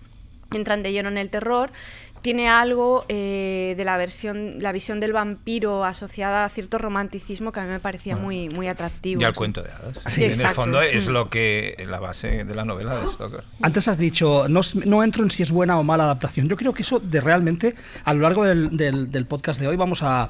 entran 0.52 0.84
de 0.84 0.92
lleno 0.92 1.10
en 1.10 1.18
el 1.18 1.30
terror, 1.30 1.72
tiene 2.28 2.50
algo 2.50 3.06
eh, 3.08 3.74
de 3.78 3.86
la 3.86 3.96
versión, 3.96 4.56
la 4.60 4.74
visión 4.74 5.00
del 5.00 5.14
vampiro 5.14 5.86
asociada 5.86 6.44
a 6.44 6.50
cierto 6.50 6.78
romanticismo 6.78 7.54
que 7.54 7.62
a 7.62 7.64
mí 7.64 7.70
me 7.70 7.80
parecía 7.80 8.18
muy, 8.18 8.50
muy 8.50 8.68
atractivo. 8.68 9.22
Y 9.22 9.24
al 9.24 9.34
cuento 9.34 9.64
de 9.64 9.70
hadas. 9.72 9.98
Sí, 10.08 10.26
en 10.26 10.32
el 10.42 10.48
fondo 10.48 10.82
es 10.82 11.08
Mm. 11.08 11.12
lo 11.14 11.30
que 11.30 11.82
la 11.90 12.02
base 12.02 12.44
de 12.44 12.54
la 12.54 12.66
novela 12.66 12.96
de 12.98 13.08
Stoker. 13.14 13.46
Antes 13.62 13.88
has 13.88 13.98
dicho, 13.98 14.50
no, 14.50 14.60
s- 14.60 14.78
no 14.86 15.04
entro 15.06 15.24
en 15.24 15.32
si 15.32 15.42
es 15.42 15.52
buena 15.52 15.80
o 15.80 15.84
mala 15.84 16.04
adaptación. 16.04 16.50
Yo 16.50 16.58
creo 16.58 16.74
que 16.74 16.82
eso 16.82 17.00
de 17.00 17.22
realmente, 17.22 17.76
a 18.04 18.14
lo 18.14 18.20
largo 18.24 18.44
del, 18.44 18.76
del- 18.76 19.10
del 19.10 19.26
podcast 19.26 19.62
de 19.62 19.70
hoy, 19.70 19.78
vamos 19.78 20.04
a, 20.04 20.30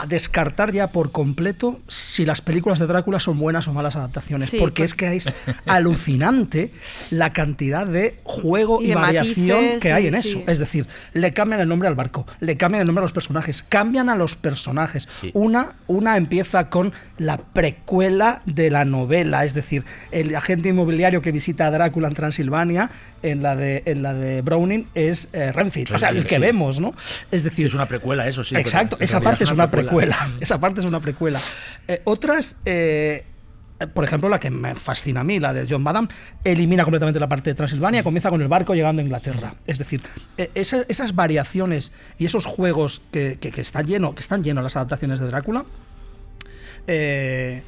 a 0.00 0.06
descartar 0.06 0.72
ya 0.72 0.86
por 0.88 1.12
completo 1.12 1.80
si 1.88 2.24
las 2.24 2.40
películas 2.40 2.78
de 2.78 2.86
Drácula 2.86 3.20
son 3.20 3.38
buenas 3.38 3.66
o 3.68 3.72
malas 3.72 3.96
adaptaciones. 3.96 4.48
Sí, 4.50 4.56
porque 4.58 4.82
pues- 4.82 4.90
es 4.90 4.94
que 4.94 5.14
es 5.16 5.30
alucinante 5.66 6.70
la 7.10 7.32
cantidad 7.32 7.86
de 7.86 8.18
juego 8.24 8.80
Y 8.80 8.84
y, 8.86 8.88
de 8.88 8.94
variación 8.94 9.56
matices, 9.64 9.82
que 9.82 9.92
hay 9.92 10.02
sí, 10.04 10.08
en 10.08 10.14
eso. 10.14 10.28
sí. 10.38 10.44
Es 10.46 10.58
decir, 10.58 10.86
le 11.12 11.32
cambian 11.32 11.60
el 11.60 11.68
nombre 11.68 11.88
al 11.88 11.94
barco, 11.94 12.26
le 12.40 12.56
cambian 12.56 12.80
el 12.80 12.86
nombre 12.86 13.00
a 13.00 13.04
los 13.04 13.12
personajes, 13.12 13.64
cambian 13.68 14.08
a 14.08 14.16
los 14.16 14.36
personajes. 14.36 15.08
Sí. 15.20 15.30
Una, 15.34 15.72
una 15.86 16.16
empieza 16.16 16.70
con 16.70 16.92
la 17.18 17.38
precuela 17.38 18.42
de 18.46 18.70
la 18.70 18.84
novela, 18.84 19.44
es 19.44 19.54
decir, 19.54 19.84
el 20.10 20.34
agente 20.34 20.68
inmobiliario 20.70 21.22
que 21.22 21.32
visita 21.32 21.66
a 21.66 21.70
Drácula 21.70 22.08
en 22.08 22.14
Transilvania, 22.14 22.90
en 23.22 23.42
la 23.42 23.56
de, 23.56 23.82
en 23.86 24.02
la 24.02 24.14
de 24.14 24.42
Browning, 24.42 24.86
es 24.94 25.28
eh, 25.32 25.52
Renfield, 25.52 25.92
o 25.94 25.98
sea, 25.98 26.10
el 26.10 26.24
que 26.24 26.36
sí. 26.36 26.40
vemos, 26.40 26.80
¿no? 26.80 26.94
Es 27.30 27.42
Sí, 27.42 27.48
decir, 27.48 27.66
es 27.66 27.74
una 27.74 27.86
precuela, 27.86 28.26
eso 28.28 28.44
sí. 28.44 28.54
Exacto, 28.56 28.96
esa 29.00 29.20
parte 29.20 29.44
es 29.44 29.50
una 29.52 29.70
precuela. 29.70 29.81
Esa 30.40 30.60
parte 30.60 30.80
es 30.80 30.86
una 30.86 31.00
precuela. 31.00 31.40
Eh, 31.88 32.00
otras, 32.04 32.56
eh, 32.64 33.24
por 33.94 34.04
ejemplo, 34.04 34.28
la 34.28 34.38
que 34.38 34.50
me 34.50 34.74
fascina 34.76 35.20
a 35.20 35.24
mí, 35.24 35.40
la 35.40 35.52
de 35.52 35.66
John 35.68 35.82
Badham, 35.82 36.06
elimina 36.44 36.84
completamente 36.84 37.18
la 37.18 37.28
parte 37.28 37.50
de 37.50 37.54
Transilvania, 37.54 38.02
comienza 38.02 38.30
con 38.30 38.40
el 38.40 38.48
barco 38.48 38.74
llegando 38.74 39.00
a 39.00 39.04
Inglaterra. 39.04 39.54
Es 39.66 39.78
decir, 39.78 40.00
eh, 40.38 40.50
esa- 40.54 40.84
esas 40.88 41.14
variaciones 41.16 41.90
y 42.18 42.26
esos 42.26 42.46
juegos 42.46 43.02
que, 43.10 43.38
que, 43.40 43.50
que 43.50 43.60
están 43.60 43.86
llenos, 43.86 44.14
que 44.14 44.20
están 44.20 44.44
llenos 44.44 44.62
las 44.62 44.76
adaptaciones 44.76 45.18
de 45.20 45.26
Drácula. 45.26 45.64
eh, 46.86 47.62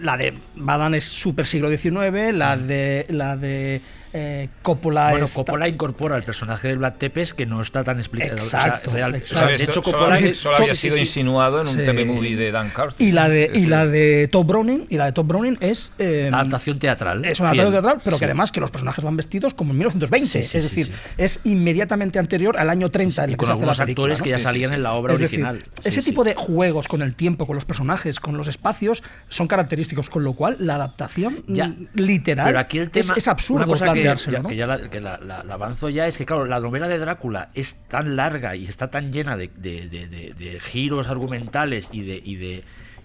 la 0.00 0.16
de 0.16 0.32
Badham 0.54 0.94
es 0.94 1.04
súper 1.04 1.46
siglo 1.46 1.68
XIX, 1.68 2.32
la 2.32 2.56
de 2.56 3.04
la 3.10 3.36
de 3.36 3.82
eh, 4.18 4.48
Coppola 4.62 5.10
Bueno, 5.10 5.26
Coppola 5.32 5.68
incorpora 5.68 6.16
el 6.16 6.22
personaje 6.22 6.68
de 6.68 6.76
Vlad 6.76 6.94
Tepes 6.94 7.34
que 7.34 7.44
no 7.44 7.60
está 7.60 7.84
tan 7.84 7.98
explicado. 7.98 8.34
Exacto, 8.34 8.88
o 8.90 8.92
sea, 8.92 9.08
real- 9.08 9.14
exacto. 9.16 9.44
o 9.44 9.48
sea, 9.48 9.56
de 9.58 9.62
hecho, 9.64 9.82
Coppola 9.82 10.34
solo 10.34 10.56
había 10.56 10.68
sí, 10.70 10.74
sí, 10.74 10.76
sido 10.82 10.94
sí. 10.96 11.00
insinuado 11.02 11.60
en 11.60 11.66
un 11.68 11.72
Sí. 11.74 11.78
TV-movie 11.84 12.36
de 12.36 12.50
Dan 12.50 12.70
Carter. 12.70 13.06
y 13.06 13.12
la 13.12 13.28
de 13.28 13.44
Es 13.52 13.58
y 13.58 13.66
la 13.66 13.86
decir, 13.86 14.20
de 14.20 14.28
Top 14.28 14.46
Browning 14.46 14.86
y 14.88 14.96
la 14.96 15.04
de 15.06 15.12
Top 15.12 15.26
Browning 15.26 15.58
es 15.60 15.92
eh, 15.98 16.30
Adaptación 16.32 16.78
teatral. 16.78 17.24
Es 17.26 17.40
una 17.40 17.50
adaptación 17.50 17.72
teatral, 17.74 18.00
pero 18.02 18.16
Sí. 18.16 18.20
que 18.20 18.24
además 18.24 18.52
que 18.52 18.60
los 18.60 18.70
personajes 18.70 19.04
van 19.04 19.16
vestidos 19.16 19.52
como 19.54 19.72
en 19.72 19.78
1920. 19.78 20.28
Sí, 20.42 20.48
sí, 20.48 20.56
es 20.58 20.64
sí, 20.64 20.68
decir, 20.70 20.86
sí. 20.86 20.92
es 21.18 21.40
inmediatamente 21.44 22.18
anterior 22.18 22.56
al 22.58 22.70
año 22.70 22.90
30 22.90 23.24
en 23.24 23.30
Y 23.30 23.32
el 23.32 23.36
que 23.36 23.38
con 23.38 23.46
se 23.48 23.52
hace 23.52 23.58
la 23.60 23.62
algunos 23.64 23.78
película, 23.78 24.04
actores 24.14 24.18
¿no? 24.20 24.24
que 24.24 24.30
ya 24.30 24.38
salían 24.38 24.70
sí. 24.70 24.74
en 24.76 24.82
la 24.82 24.92
obra 24.94 25.12
Es 25.14 25.20
decir, 25.20 25.44
original. 25.44 25.64
ese 25.84 26.00
Sí, 26.00 26.10
tipo 26.10 26.24
de 26.24 26.34
juegos 26.34 26.88
con 26.88 27.02
el 27.02 27.14
tiempo, 27.14 27.46
con 27.46 27.56
los 27.56 27.64
personajes, 27.64 28.20
con 28.20 28.36
los 28.36 28.48
espacios, 28.48 29.02
son 29.28 29.46
característicos, 29.48 30.08
con 30.08 30.24
lo 30.24 30.32
cual 30.34 30.56
la 30.60 30.76
adaptación 30.76 31.42
Ya. 31.48 31.74
literal 31.94 32.46
Pero 32.46 32.58
aquí 32.60 32.78
el 32.78 32.90
tema, 32.90 33.12
es, 33.12 33.18
es 33.18 33.28
absurdo 33.28 33.64
una 33.64 33.66
cosa 33.66 33.92
que, 33.92 34.05
planteárselo. 34.14 34.36
ya, 34.38 34.42
¿no? 34.42 34.48
que 34.48 34.56
ya 34.56 34.66
la, 34.66 34.90
que 34.90 35.00
la- 35.00 35.18
la- 35.18 35.42
la 35.44 35.54
avanzo 35.54 35.88
ya 35.88 36.06
es 36.06 36.16
que, 36.18 36.26
claro, 36.26 36.46
la 36.46 36.60
novela 36.60 36.88
de 36.88 36.98
Drácula 36.98 37.50
es 37.54 37.74
tan 37.88 38.16
larga 38.16 38.56
y 38.56 38.66
está 38.66 38.90
tan 38.90 39.12
llena 39.12 39.36
de, 39.36 39.48
de- 39.56 39.88
de- 39.88 40.08
de- 40.08 40.32
de 40.34 40.60
giros 40.60 41.08
argumentales 41.08 41.88
y 41.92 42.02
de, 42.02 42.20
y, 42.24 42.36
de, 42.36 42.64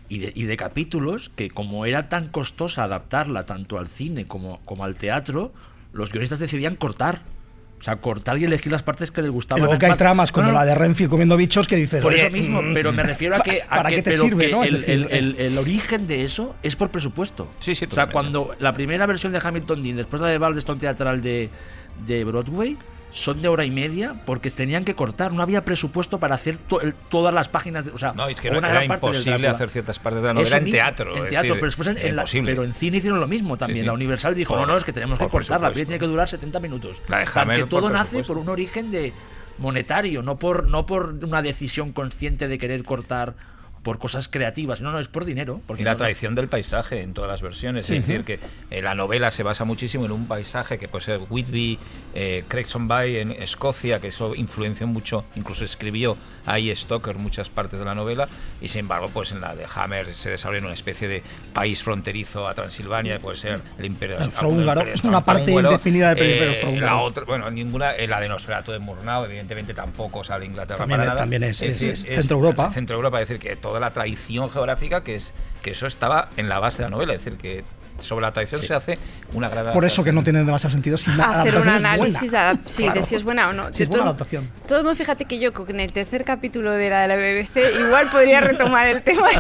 y, 0.10 0.20
de, 0.20 0.32
y 0.36 0.44
de 0.44 0.58
capítulos 0.58 1.30
que 1.36 1.50
como 1.50 1.86
era 1.86 2.10
tan 2.10 2.30
costosa 2.30 2.84
adaptarla 2.84 3.46
tanto 3.46 3.78
al 3.80 3.88
cine 3.88 4.26
como, 4.26 4.60
como 4.66 4.84
al 4.84 4.96
teatro, 4.96 5.54
los 5.94 6.12
guionistas 6.12 6.40
decidían 6.40 6.76
cortar. 6.76 7.22
O 7.82 7.84
sea, 7.84 7.96
cortar 7.96 8.38
y 8.38 8.46
elegir 8.46 8.72
las 8.72 8.84
partes 8.84 9.10
que 9.10 9.22
les 9.24 9.30
Y 9.30 9.34
gustaban. 9.34 9.64
luego 9.66 9.80
que 9.80 9.88
hay 9.88 9.94
tramas 9.96 10.32
como 10.32 10.46
No, 10.46 10.54
no, 10.54 10.60
la 10.60 10.66
de 10.66 10.76
Renfield 10.76 11.10
comiendo 11.10 11.36
bichos 11.36 11.68
que 11.68 11.76
dices. 11.78 12.00
por 12.04 12.14
"Oye, 12.14 12.22
eso 12.22 12.30
mismo, 12.32 12.62
mm, 12.62 12.74
pero 12.76 12.94
me 12.94 13.02
refiero 13.02 13.36
a 13.36 13.40
que, 13.40 13.64
a 13.64 13.68
¿Para 13.70 13.90
que- 13.90 13.96
qué 13.96 14.02
te 14.04 14.12
sirve, 14.14 14.46
que 14.46 14.52
no? 14.52 14.64
El, 14.64 14.84
el- 14.86 15.08
el- 15.10 15.36
el 15.40 15.58
origen 15.58 16.06
de 16.06 16.24
eso 16.24 16.56
es 16.62 16.76
por 16.76 16.92
presupuesto. 16.92 17.48
Sí, 17.60 17.74
sí, 17.74 17.86
O 17.86 17.90
sea, 17.92 18.06
totalmente. 18.06 18.14
cuando 18.14 18.56
la 18.60 18.72
primera 18.74 19.08
versión 19.08 19.32
de 19.34 19.40
Hamilton 19.44 19.82
Dean, 19.82 19.96
después 19.98 20.22
la 20.22 20.28
de 20.28 20.38
Baldeston 20.38 20.78
Teatral 20.78 21.22
de, 21.24 21.50
de 22.06 22.24
Broadway, 22.24 22.78
son 23.12 23.42
de 23.42 23.48
hora 23.50 23.66
y 23.66 23.72
media 23.72 24.16
porque 24.26 24.50
tenían 24.50 24.86
que 24.86 24.96
cortar. 24.96 25.32
No 25.34 25.42
había 25.44 25.64
presupuesto 25.66 26.20
para 26.20 26.36
hacer 26.36 26.58
to- 26.58 26.82
el- 26.82 26.94
todas 26.94 27.34
las 27.34 27.50
páginas. 27.50 27.86
De, 27.86 27.92
o 27.92 27.98
sea, 27.98 28.14
No, 28.14 28.28
es 28.28 28.40
que 28.40 28.50
una 28.50 28.70
era, 28.70 28.86
imposible 28.86 29.48
hacer 29.48 29.70
ciertas 29.70 30.00
partes 30.00 30.22
de 30.22 30.28
la 30.28 30.32
Eso 30.34 30.40
novela 30.42 30.58
en 30.58 30.64
mismo, 30.64 30.76
teatro. 30.78 31.10
En 31.18 31.28
teatro, 31.28 31.32
decir, 31.42 31.52
pero, 31.54 31.66
después 31.66 31.88
en, 31.90 31.98
en 31.98 32.16
la- 32.16 32.26
pero 32.46 32.64
en 32.64 32.74
cine 32.74 32.98
hicieron 32.98 33.20
lo 33.20 33.28
mismo 33.28 33.58
también. 33.58 33.82
sí. 33.82 33.86
La 33.88 33.94
Universal 33.94 34.34
dijo: 34.34 34.54
Por- 34.54 34.62
no, 34.66 34.74
no, 34.74 34.78
es 34.78 34.84
que 34.84 34.94
tenemos 34.94 35.20
que 35.20 35.28
cortar. 35.28 35.60
La 35.62 35.72
peli 35.72 35.86
tiene 35.86 36.00
que 36.00 36.08
durar 36.08 36.28
70 36.30 36.60
minutos. 36.60 37.02
La 37.10 37.18
de 37.20 37.24
O 37.26 37.28
sea, 37.28 37.42
Hammer 37.44 37.58
que 37.58 37.62
por 37.66 37.70
todo 37.82 37.90
nace 37.90 38.24
por 38.24 38.38
un 38.38 38.48
origen 38.50 38.92
de 38.92 39.14
monetario, 39.58 40.22
no 40.24 40.38
por, 40.40 40.68
no 40.70 40.86
por 40.86 41.14
una 41.24 41.42
decisión 41.42 41.92
consciente 41.92 42.48
de 42.48 42.58
querer 42.58 42.84
cortar 42.84 43.34
por 43.84 43.98
cosas 43.98 44.28
creativas. 44.28 44.82
No, 44.82 44.92
no, 44.92 45.00
es 45.00 45.08
por 45.08 45.26
dinero. 45.26 45.62
Porque 45.66 45.82
Y 45.82 45.86
la 45.86 45.92
no- 45.92 45.96
no- 45.96 45.98
tradición 46.00 46.36
del 46.36 46.48
paisaje 46.48 47.02
en 47.02 47.14
todas 47.14 47.30
las 47.32 47.42
versiones. 47.42 47.90
Es 47.90 48.06
decir, 48.06 48.24
que 48.24 48.40
eh, 48.70 48.82
la 48.82 48.94
novela 48.96 49.32
se 49.32 49.42
basa 49.44 49.66
muchísimo 49.66 50.06
en 50.06 50.12
un 50.12 50.28
paisaje 50.28 50.78
que 50.78 50.88
puede 50.88 51.06
ser 51.06 51.22
Whitby, 51.30 51.80
eh, 52.14 52.44
Bay 52.82 53.18
en 53.18 53.32
Escocia, 53.32 54.00
que 54.00 54.08
eso 54.10 54.36
influenció 54.36 54.86
mucho, 54.88 55.26
incluso 55.36 55.64
escribió 55.66 56.16
ahí 56.46 56.74
Stoker 56.76 57.16
muchas 57.18 57.50
partes 57.50 57.80
de 57.80 57.86
la 57.86 57.94
novela, 57.96 58.28
y 58.62 58.68
sin 58.68 58.82
embargo, 58.82 59.10
pues 59.14 59.32
en 59.32 59.42
la 59.42 59.56
de 59.56 59.66
Hammer 59.76 60.14
se 60.14 60.30
desarrolla 60.30 60.60
en 60.60 60.66
una 60.66 60.74
especie 60.74 61.08
de 61.08 61.24
país 61.54 61.84
fronterizo 61.84 62.48
a 62.48 62.54
Transilvania, 62.54 63.20
puede 63.20 63.38
ser 63.38 63.60
el 63.78 63.86
Imperio 63.86 64.20
austrohúngaro, 64.20 64.84
una 65.04 65.24
parte 65.24 65.52
indefinida 65.52 66.14
del 66.16 66.32
Imperio 66.32 66.70
eh. 66.70 66.82
La 66.82 66.98
otra, 66.98 67.24
bueno, 67.26 67.50
ninguna, 67.52 67.96
eh, 67.96 68.08
la 68.08 68.20
de 68.20 68.30
Nosferatu 68.30 68.72
de 68.72 68.80
Murnau, 68.80 69.26
evidentemente 69.26 69.74
tampoco 69.74 70.24
sale 70.24 70.46
Inglaterra 70.46 70.78
También 70.80 70.98
para 71.00 71.04
es- 71.04 71.08
nada. 71.10 71.20
también 71.22 71.44
es- 71.44 71.62
es- 71.62 71.82
es 71.82 72.02
Centro 72.04 72.38
Europa. 72.38 72.72
Centro 72.72 72.96
Europa, 72.96 73.22
es 73.22 73.28
decir, 73.28 73.42
que 73.42 73.56
toda 73.72 73.80
la 73.80 73.92
tradición 73.92 74.50
geográfica 74.52 75.02
que 75.02 75.16
es 75.16 75.32
que 75.62 75.72
eso 75.72 75.88
estaba 75.88 76.30
en 76.38 76.50
la 76.50 76.60
base 76.60 76.80
de 76.80 76.84
la 76.84 76.90
novela, 76.90 77.14
es 77.14 77.24
decir, 77.24 77.40
que 77.40 77.64
sobre 78.00 78.24
la 78.24 78.28
adaptación 78.30 78.62
se 78.62 78.74
hace 78.74 78.98
una 79.34 79.48
gran 79.48 79.72
Por 79.72 79.86
eso 79.86 80.04
que 80.04 80.12
no 80.12 80.24
tiene 80.24 80.40
demasiado 80.44 80.72
sentido 80.72 80.98
si 80.98 81.10
hacer 81.12 81.56
un 81.58 81.70
análisis 81.70 82.32
de, 82.32 82.58
sí, 82.66 82.84
Claro. 82.84 83.00
de 83.00 83.06
si 83.06 83.16
es 83.16 83.24
buena 83.24 83.50
o 83.50 83.54
no. 83.54 83.72
Si 83.72 83.84
es 83.84 83.90
todo- 83.90 84.00
buena 84.00 84.10
adaptación. 84.12 84.50
Todo 84.68 84.94
fíjate 84.96 85.26
que 85.26 85.40
yo 85.40 85.54
con 85.54 85.80
el 85.80 85.94
tercer 85.94 86.26
capítulo 86.26 86.72
de 86.72 86.90
la 86.90 87.02
de 87.04 87.08
la 87.10 87.16
BBC 87.16 87.80
igual 87.80 88.10
podría 88.10 88.42
retomar 88.42 88.88
el 88.88 89.04
tema. 89.04 89.28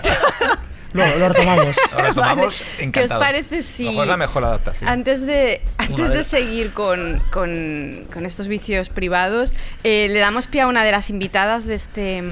Lo, 0.93 1.05
lo 1.17 1.29
retomamos. 1.29 1.75
Lo 1.95 2.01
retomamos 2.03 2.59
Vale. 2.59 2.65
¿Qué 2.75 2.75
os 2.75 2.81
encantado. 2.81 3.21
parece 3.21 3.61
si 3.63 3.85
Mejor 3.85 4.07
la 4.07 4.17
mejor 4.17 4.43
adaptación. 4.43 4.89
antes 4.89 5.25
de 5.25 5.61
antes 5.77 6.09
de 6.09 6.23
seguir 6.25 6.71
con, 6.73 7.19
con- 7.31 8.05
con 8.13 8.25
estos 8.25 8.49
vicios 8.49 8.89
privados 8.89 9.53
eh, 9.85 10.07
le 10.09 10.19
damos 10.19 10.47
pie 10.47 10.59
a 10.61 10.67
una 10.67 10.83
de 10.83 10.91
las 10.91 11.09
invitadas 11.09 11.65
de 11.65 11.75
este 11.75 12.23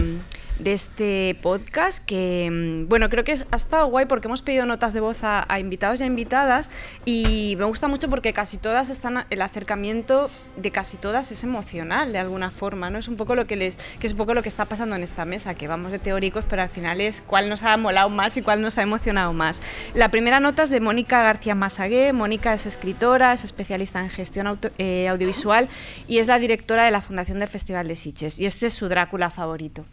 de 0.59 0.73
este 0.73 1.37
podcast 1.41 2.03
que 2.05 2.49
mm, 2.51 2.89
bueno 2.89 3.09
creo 3.09 3.23
que 3.23 3.37
ha 3.49 3.55
estado 3.55 3.87
guay 3.87 4.05
porque 4.05 4.27
hemos 4.27 4.41
pedido 4.41 4.65
notas 4.65 4.93
de 4.93 4.99
voz 4.99 5.19
a, 5.23 5.45
invitados 5.59 5.99
y 6.01 6.03
a 6.03 6.05
invitadas 6.05 6.69
y 7.05 7.55
me 7.57 7.65
gusta 7.65 7.87
mucho 7.87 8.09
porque 8.09 8.33
casi 8.33 8.57
todas 8.57 8.89
están 8.89 9.25
el 9.29 9.41
acercamiento 9.41 10.29
de 10.57 10.71
casi 10.71 10.97
todas 10.97 11.31
es 11.31 11.43
emocional 11.43 12.11
de 12.11 12.19
alguna 12.19 12.51
forma 12.51 12.89
no 12.89 12.99
es 12.99 13.07
un 13.07 13.15
poco 13.15 13.35
lo 13.35 13.47
que 13.47 13.55
les 13.55 13.77
que 13.99 14.07
es 14.07 14.13
un 14.13 14.17
poco 14.17 14.33
lo 14.33 14.43
que 14.43 14.49
está 14.49 14.65
pasando 14.65 14.95
en 14.95 15.03
esta 15.03 15.25
mesa 15.25 15.55
que 15.55 15.67
vamos 15.67 15.91
de 15.91 15.99
teóricos 15.99 16.43
pero 16.49 16.61
al 16.61 16.69
final 16.69 17.01
es 17.01 17.23
cuál 17.25 17.49
nos 17.49 17.63
ha 17.63 17.75
molado 17.77 18.09
más 18.09 18.35
y 18.37 18.41
cuál 18.41 18.61
nos 18.61 18.77
ha 18.77 18.81
emocionado 18.81 19.33
más. 19.33 19.61
La 19.93 20.09
primera 20.09 20.39
nota 20.39 20.63
es 20.63 20.69
de 20.69 20.79
Mónica 20.79 21.23
García 21.23 21.55
Masagué. 21.55 22.13
Mónica 22.13 22.53
es 22.53 22.65
escritora 22.65 23.33
es 23.33 23.43
especialista 23.43 23.99
en 24.01 24.09
gestión 24.09 24.59
eh, 24.77 25.07
audiovisual 25.07 25.69
y 26.07 26.19
es 26.19 26.27
la 26.27 26.39
directora 26.39 26.85
de 26.85 26.91
la 26.91 27.01
fundación 27.01 27.39
del 27.39 27.49
Festival 27.49 27.87
de 27.87 27.95
Sitges 27.95 28.39
y 28.39 28.45
este 28.45 28.67
es 28.67 28.73
su 28.73 28.89
Drácula 28.89 29.29
favorito 29.29 29.85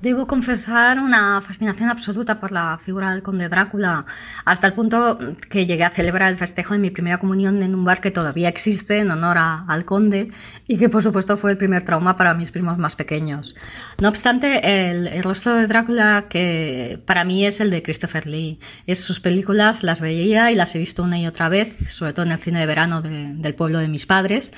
Debo 0.00 0.28
confesar 0.28 1.00
una 1.00 1.40
fascinación 1.42 1.90
absoluta 1.90 2.38
por 2.38 2.52
la 2.52 2.78
figura 2.78 3.10
del 3.10 3.20
conde 3.24 3.48
Drácula, 3.48 4.06
hasta 4.44 4.68
el 4.68 4.72
punto 4.74 5.18
que 5.50 5.66
llegué 5.66 5.82
a 5.82 5.90
celebrar 5.90 6.30
el 6.30 6.38
festejo 6.38 6.72
de 6.74 6.78
mi 6.78 6.90
primera 6.90 7.18
comunión 7.18 7.64
en 7.64 7.74
un 7.74 7.84
bar 7.84 8.00
que 8.00 8.12
todavía 8.12 8.48
existe 8.48 9.00
en 9.00 9.10
honor 9.10 9.38
a- 9.38 9.64
al 9.66 9.84
conde 9.84 10.28
y 10.68 10.78
que 10.78 10.88
por 10.88 11.02
supuesto 11.02 11.36
fue 11.36 11.50
el 11.50 11.56
primer 11.58 11.82
trauma 11.82 12.14
para 12.16 12.32
mis 12.34 12.52
primos 12.52 12.78
más 12.78 12.94
pequeños. 12.94 13.56
No 14.00 14.08
obstante, 14.08 14.60
el, 14.92 15.08
el 15.08 15.24
rostro 15.24 15.56
de 15.56 15.66
Drácula 15.66 16.26
que 16.30 17.02
para 17.04 17.24
mí 17.24 17.44
es 17.44 17.60
el 17.60 17.70
de 17.72 17.82
Christopher 17.82 18.24
Lee. 18.28 18.60
Es 18.86 19.00
sus 19.00 19.18
películas, 19.18 19.82
las 19.82 20.00
veía 20.00 20.52
y 20.52 20.54
las 20.54 20.76
he 20.76 20.78
visto 20.78 21.02
una 21.02 21.18
y 21.18 21.26
otra 21.26 21.48
vez, 21.48 21.92
sobre 21.92 22.12
todo 22.12 22.24
en 22.24 22.30
el 22.30 22.38
cine 22.38 22.60
de 22.60 22.66
verano 22.66 23.02
de- 23.02 23.34
del 23.34 23.56
pueblo 23.56 23.80
de 23.80 23.88
mis 23.88 24.06
padres. 24.06 24.52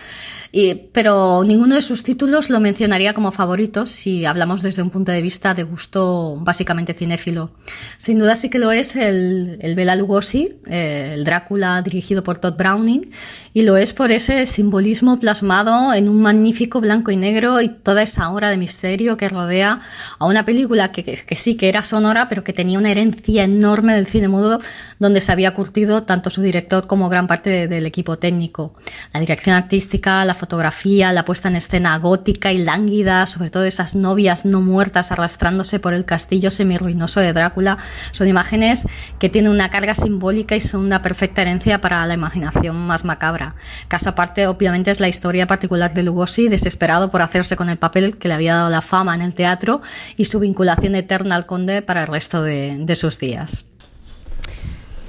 Y, 0.53 0.74
pero 0.92 1.44
ninguno 1.44 1.76
de 1.76 1.83
sus 1.83 2.03
títulos 2.03 2.50
lo 2.50 2.61
mencionaría 2.61 3.14
como 3.14 3.33
favoritos 3.33 3.88
si 3.88 4.26
hablamos 4.26 4.61
desde 4.61 4.83
un 4.83 4.90
punto 4.90 5.12
de 5.12 5.22
vista 5.22 5.29
de 5.30 5.62
gusto 5.62 6.36
básicamente 6.40 6.92
cinéfilo. 6.92 7.50
Sin 7.98 8.18
duda 8.18 8.34
sí 8.36 8.50
que 8.50 8.58
lo 8.58 8.72
es 8.72 8.96
el, 8.96 9.58
el 9.60 9.74
Bela 9.76 9.94
Lugosi, 9.94 10.58
eh, 10.66 11.12
el 11.14 11.24
Drácula 11.24 11.80
dirigido 11.82 12.24
por 12.24 12.38
Todd 12.38 12.54
Browning, 12.56 13.08
y 13.52 13.62
lo 13.62 13.76
es 13.76 13.92
por 13.94 14.10
ese 14.12 14.46
simbolismo 14.46 15.18
plasmado 15.18 15.92
en 15.94 16.08
un 16.08 16.20
magnífico 16.22 16.80
blanco 16.80 17.10
y 17.10 17.16
negro 17.16 17.60
y 17.60 17.68
toda 17.68 18.02
esa 18.02 18.28
hora 18.30 18.50
de 18.50 18.56
misterio 18.56 19.16
que 19.16 19.28
rodea 19.28 19.80
a 20.18 20.26
una 20.26 20.44
película 20.44 20.92
que, 20.92 21.02
que- 21.04 21.16
que 21.16 21.36
sí 21.36 21.56
que 21.56 21.68
era 21.68 21.82
sonora, 21.82 22.28
pero 22.28 22.44
que 22.44 22.52
tenía 22.52 22.78
una 22.78 22.90
herencia 22.90 23.44
enorme 23.44 23.94
del 23.94 24.06
cine 24.06 24.28
mudo, 24.28 24.60
donde 24.98 25.20
se 25.20 25.32
había 25.32 25.52
curtido 25.54 26.02
tanto 26.04 26.30
su 26.30 26.42
director 26.42 26.86
como 26.86 27.08
gran 27.08 27.26
parte 27.26 27.50
de- 27.50 27.68
del 27.68 27.86
equipo 27.86 28.18
técnico. 28.18 28.74
La 29.12 29.20
dirección 29.20 29.56
artística, 29.56 30.24
la 30.24 30.34
fotografía, 30.34 31.12
la 31.12 31.24
puesta 31.24 31.48
en 31.48 31.56
escena 31.56 31.96
gótica 31.98 32.52
y 32.52 32.58
lánguida, 32.58 33.26
sobre 33.26 33.50
todo 33.50 33.64
esas 33.64 33.94
novias 33.96 34.44
no 34.44 34.60
muertas 34.60 35.10
arrastrándose 35.20 35.80
por 35.80 35.94
el 35.94 36.04
castillo 36.04 36.50
semirruinoso 36.50 37.20
de 37.20 37.33
Drácula, 37.33 37.78
son 38.12 38.28
imágenes 38.28 38.87
que 39.18 39.28
tienen 39.28 39.52
una 39.52 39.70
carga 39.70 39.94
simbólica 39.94 40.56
y 40.56 40.61
son 40.61 40.85
una 40.85 41.02
perfecta 41.02 41.42
herencia 41.42 41.80
para 41.80 42.06
la 42.06 42.14
imaginación 42.14 42.76
más 42.76 43.04
macabra. 43.04 43.54
Caso 43.88 44.11
aparte, 44.11 44.46
obviamente, 44.46 44.90
es 44.90 45.00
la 45.00 45.09
historia 45.09 45.46
particular 45.46 45.92
de 45.92 46.02
Lugosi, 46.02 46.48
desesperado 46.48 47.11
por 47.11 47.22
hacerse 47.22 47.56
con 47.56 47.68
el 47.68 47.78
papel 47.78 48.18
que 48.18 48.28
le 48.28 48.35
había 48.35 48.54
dado 48.54 48.70
la 48.70 48.83
fama 48.83 49.14
en 49.14 49.22
el 49.22 49.35
teatro 49.35 49.80
y 50.16 50.24
su 50.24 50.40
vinculación 50.40 50.94
eterna 50.94 51.37
al 51.37 51.46
conde 51.46 51.83
para 51.83 52.02
el 52.02 52.09
resto 52.09 52.42
de, 52.42 52.76
de 52.78 52.96
sus 52.96 53.18
días. 53.18 53.79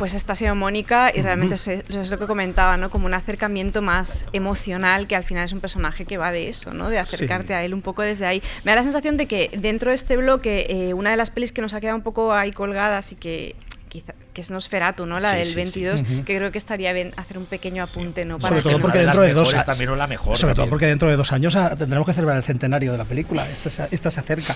Pues 0.02 0.16
esta 0.16 0.34
ha 0.34 0.36
sido 0.36 0.56
Mónica 0.56 1.12
y 1.14 1.22
realmente 1.22 1.54
es, 1.54 1.68
es 1.68 2.10
lo 2.10 2.18
que 2.18 2.26
comentaba, 2.26 2.76
¿no? 2.76 2.90
Como 2.90 3.06
un 3.06 3.14
acercamiento 3.14 3.84
más 3.84 4.26
emocional, 4.34 5.06
que 5.06 5.16
al 5.16 5.24
final 5.24 5.46
es 5.46 5.54
un 5.54 5.60
personaje 5.60 6.06
que 6.06 6.18
va 6.18 6.32
de 6.32 6.50
eso, 6.50 6.74
¿no? 6.74 6.90
De 6.90 6.98
acercarte 6.98 7.50
Sí. 7.50 7.54
a 7.54 7.64
él 7.64 7.76
un 7.76 7.84
poco 7.84 8.02
desde 8.02 8.26
ahí. 8.26 8.42
Me 8.64 8.72
da 8.72 8.78
la 8.78 8.84
sensación 8.84 9.16
de 9.16 9.28
que 9.28 9.52
dentro 9.56 9.90
de 9.92 9.96
este 9.96 10.18
bloque, 10.18 10.66
eh, 10.70 10.96
una 10.96 11.12
de 11.12 11.18
las 11.18 11.30
pelis 11.30 11.52
que 11.52 11.62
nos 11.62 11.76
ha 11.76 11.80
quedado 11.82 11.98
un 11.98 12.02
poco 12.04 12.34
ahí 12.34 12.52
colgadas 12.52 13.12
y 13.12 13.16
que 13.16 13.56
quizá 13.92 14.14
que 14.34 14.40
es 14.40 14.50
Nosferatu, 14.52 15.06
¿no? 15.06 15.20
La 15.20 15.32
Sí, 15.32 15.38
del 15.40 15.46
sí, 15.48 15.52
sí. 15.52 15.56
22, 15.58 16.02
Ujú. 16.04 16.24
que 16.24 16.38
creo 16.38 16.50
que 16.54 16.58
estaría 16.58 16.94
bien 16.94 17.12
hacer 17.18 17.38
un 17.38 17.46
pequeño 17.46 17.84
apunte, 17.84 18.24
¿no? 18.24 18.40
Sobre 18.40 18.60
Es 18.60 18.64
todo 18.64 18.80
porque 18.80 19.00
dentro 19.00 19.22
de 19.24 19.34
dos 19.34 19.54
años- 19.54 19.66
también 19.66 19.90
o 19.90 19.96
la 19.98 20.08
mejor. 20.08 20.38
Sobre 20.38 20.56
todo 20.56 20.70
porque 20.70 20.86
dentro 20.86 21.10
de 21.10 21.18
dos 21.18 21.34
años 21.34 21.58
ah, 21.58 21.76
tendremos 21.78 22.06
que 22.06 22.14
celebrar 22.14 22.38
el 22.38 22.44
centenario 22.44 22.94
de 22.94 22.98
la 22.98 23.04
película. 23.04 23.50
Esta 23.50 23.70
se, 23.70 23.94
esta 23.94 24.10
se 24.10 24.20
acerca. 24.22 24.56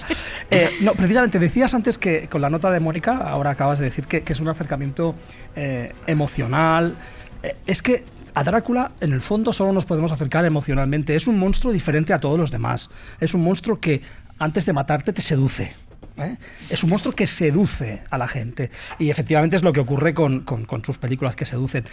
Eh, 0.50 0.70
no, 0.80 0.94
precisamente 0.94 1.38
decías 1.40 1.74
antes 1.74 1.98
que 1.98 2.30
con 2.30 2.40
la 2.40 2.50
nota 2.50 2.72
de 2.72 2.80
Mónica, 2.80 3.18
ahora 3.18 3.50
acabas 3.50 3.80
de 3.80 3.86
decir 3.86 4.08
que, 4.08 4.24
que 4.24 4.32
es 4.32 4.40
un 4.40 4.48
acercamiento 4.48 5.16
eh, 5.58 5.92
emocional. 6.08 6.96
Eh, 7.44 7.56
es 7.68 7.82
que 7.82 8.06
a 8.34 8.44
Drácula, 8.46 8.92
en 9.02 9.12
el 9.12 9.20
fondo, 9.22 9.52
solo 9.54 9.74
nos 9.74 9.86
podemos 9.86 10.12
acercar 10.14 10.46
emocionalmente. 10.46 11.16
Es 11.16 11.28
un 11.28 11.38
monstruo 11.38 11.74
diferente 11.74 12.14
a 12.14 12.20
todos 12.20 12.40
los 12.40 12.52
demás. 12.52 12.90
Es 13.20 13.34
un 13.34 13.44
monstruo 13.44 13.80
que 13.82 14.02
antes 14.40 14.66
de 14.66 14.72
matarte 14.74 15.12
te 15.14 15.22
seduce. 15.22 15.74
¿Eh? 16.18 16.38
Es 16.70 16.84
un 16.84 16.90
monstruo 16.90 17.14
que 17.16 17.28
seduce 17.28 18.02
a 18.10 18.18
la 18.18 18.28
gente. 18.28 18.70
Y 19.00 19.10
efectivamente 19.10 19.56
es 19.56 19.64
lo 19.64 19.74
que 19.74 19.80
ocurre 19.80 20.14
con, 20.14 20.42
con- 20.42 20.66
con 20.66 20.84
sus 20.84 20.98
películas 20.98 21.36
que 21.36 21.46
seducen. 21.46 21.86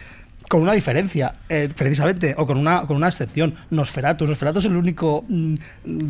Con 0.49 0.61
una 0.61 0.73
diferencia, 0.75 1.37
eh, 1.49 1.71
precisamente, 1.75 2.35
o 2.37 2.47
con 2.47 2.59
una, 2.59 2.83
con 2.83 2.97
una 2.97 3.09
excepción. 3.09 3.55
Nosferatu. 3.71 4.27
Nosferatu 4.27 4.59
es 4.59 4.65
el 4.67 4.77
único, 4.77 5.25
mm, 5.29 5.55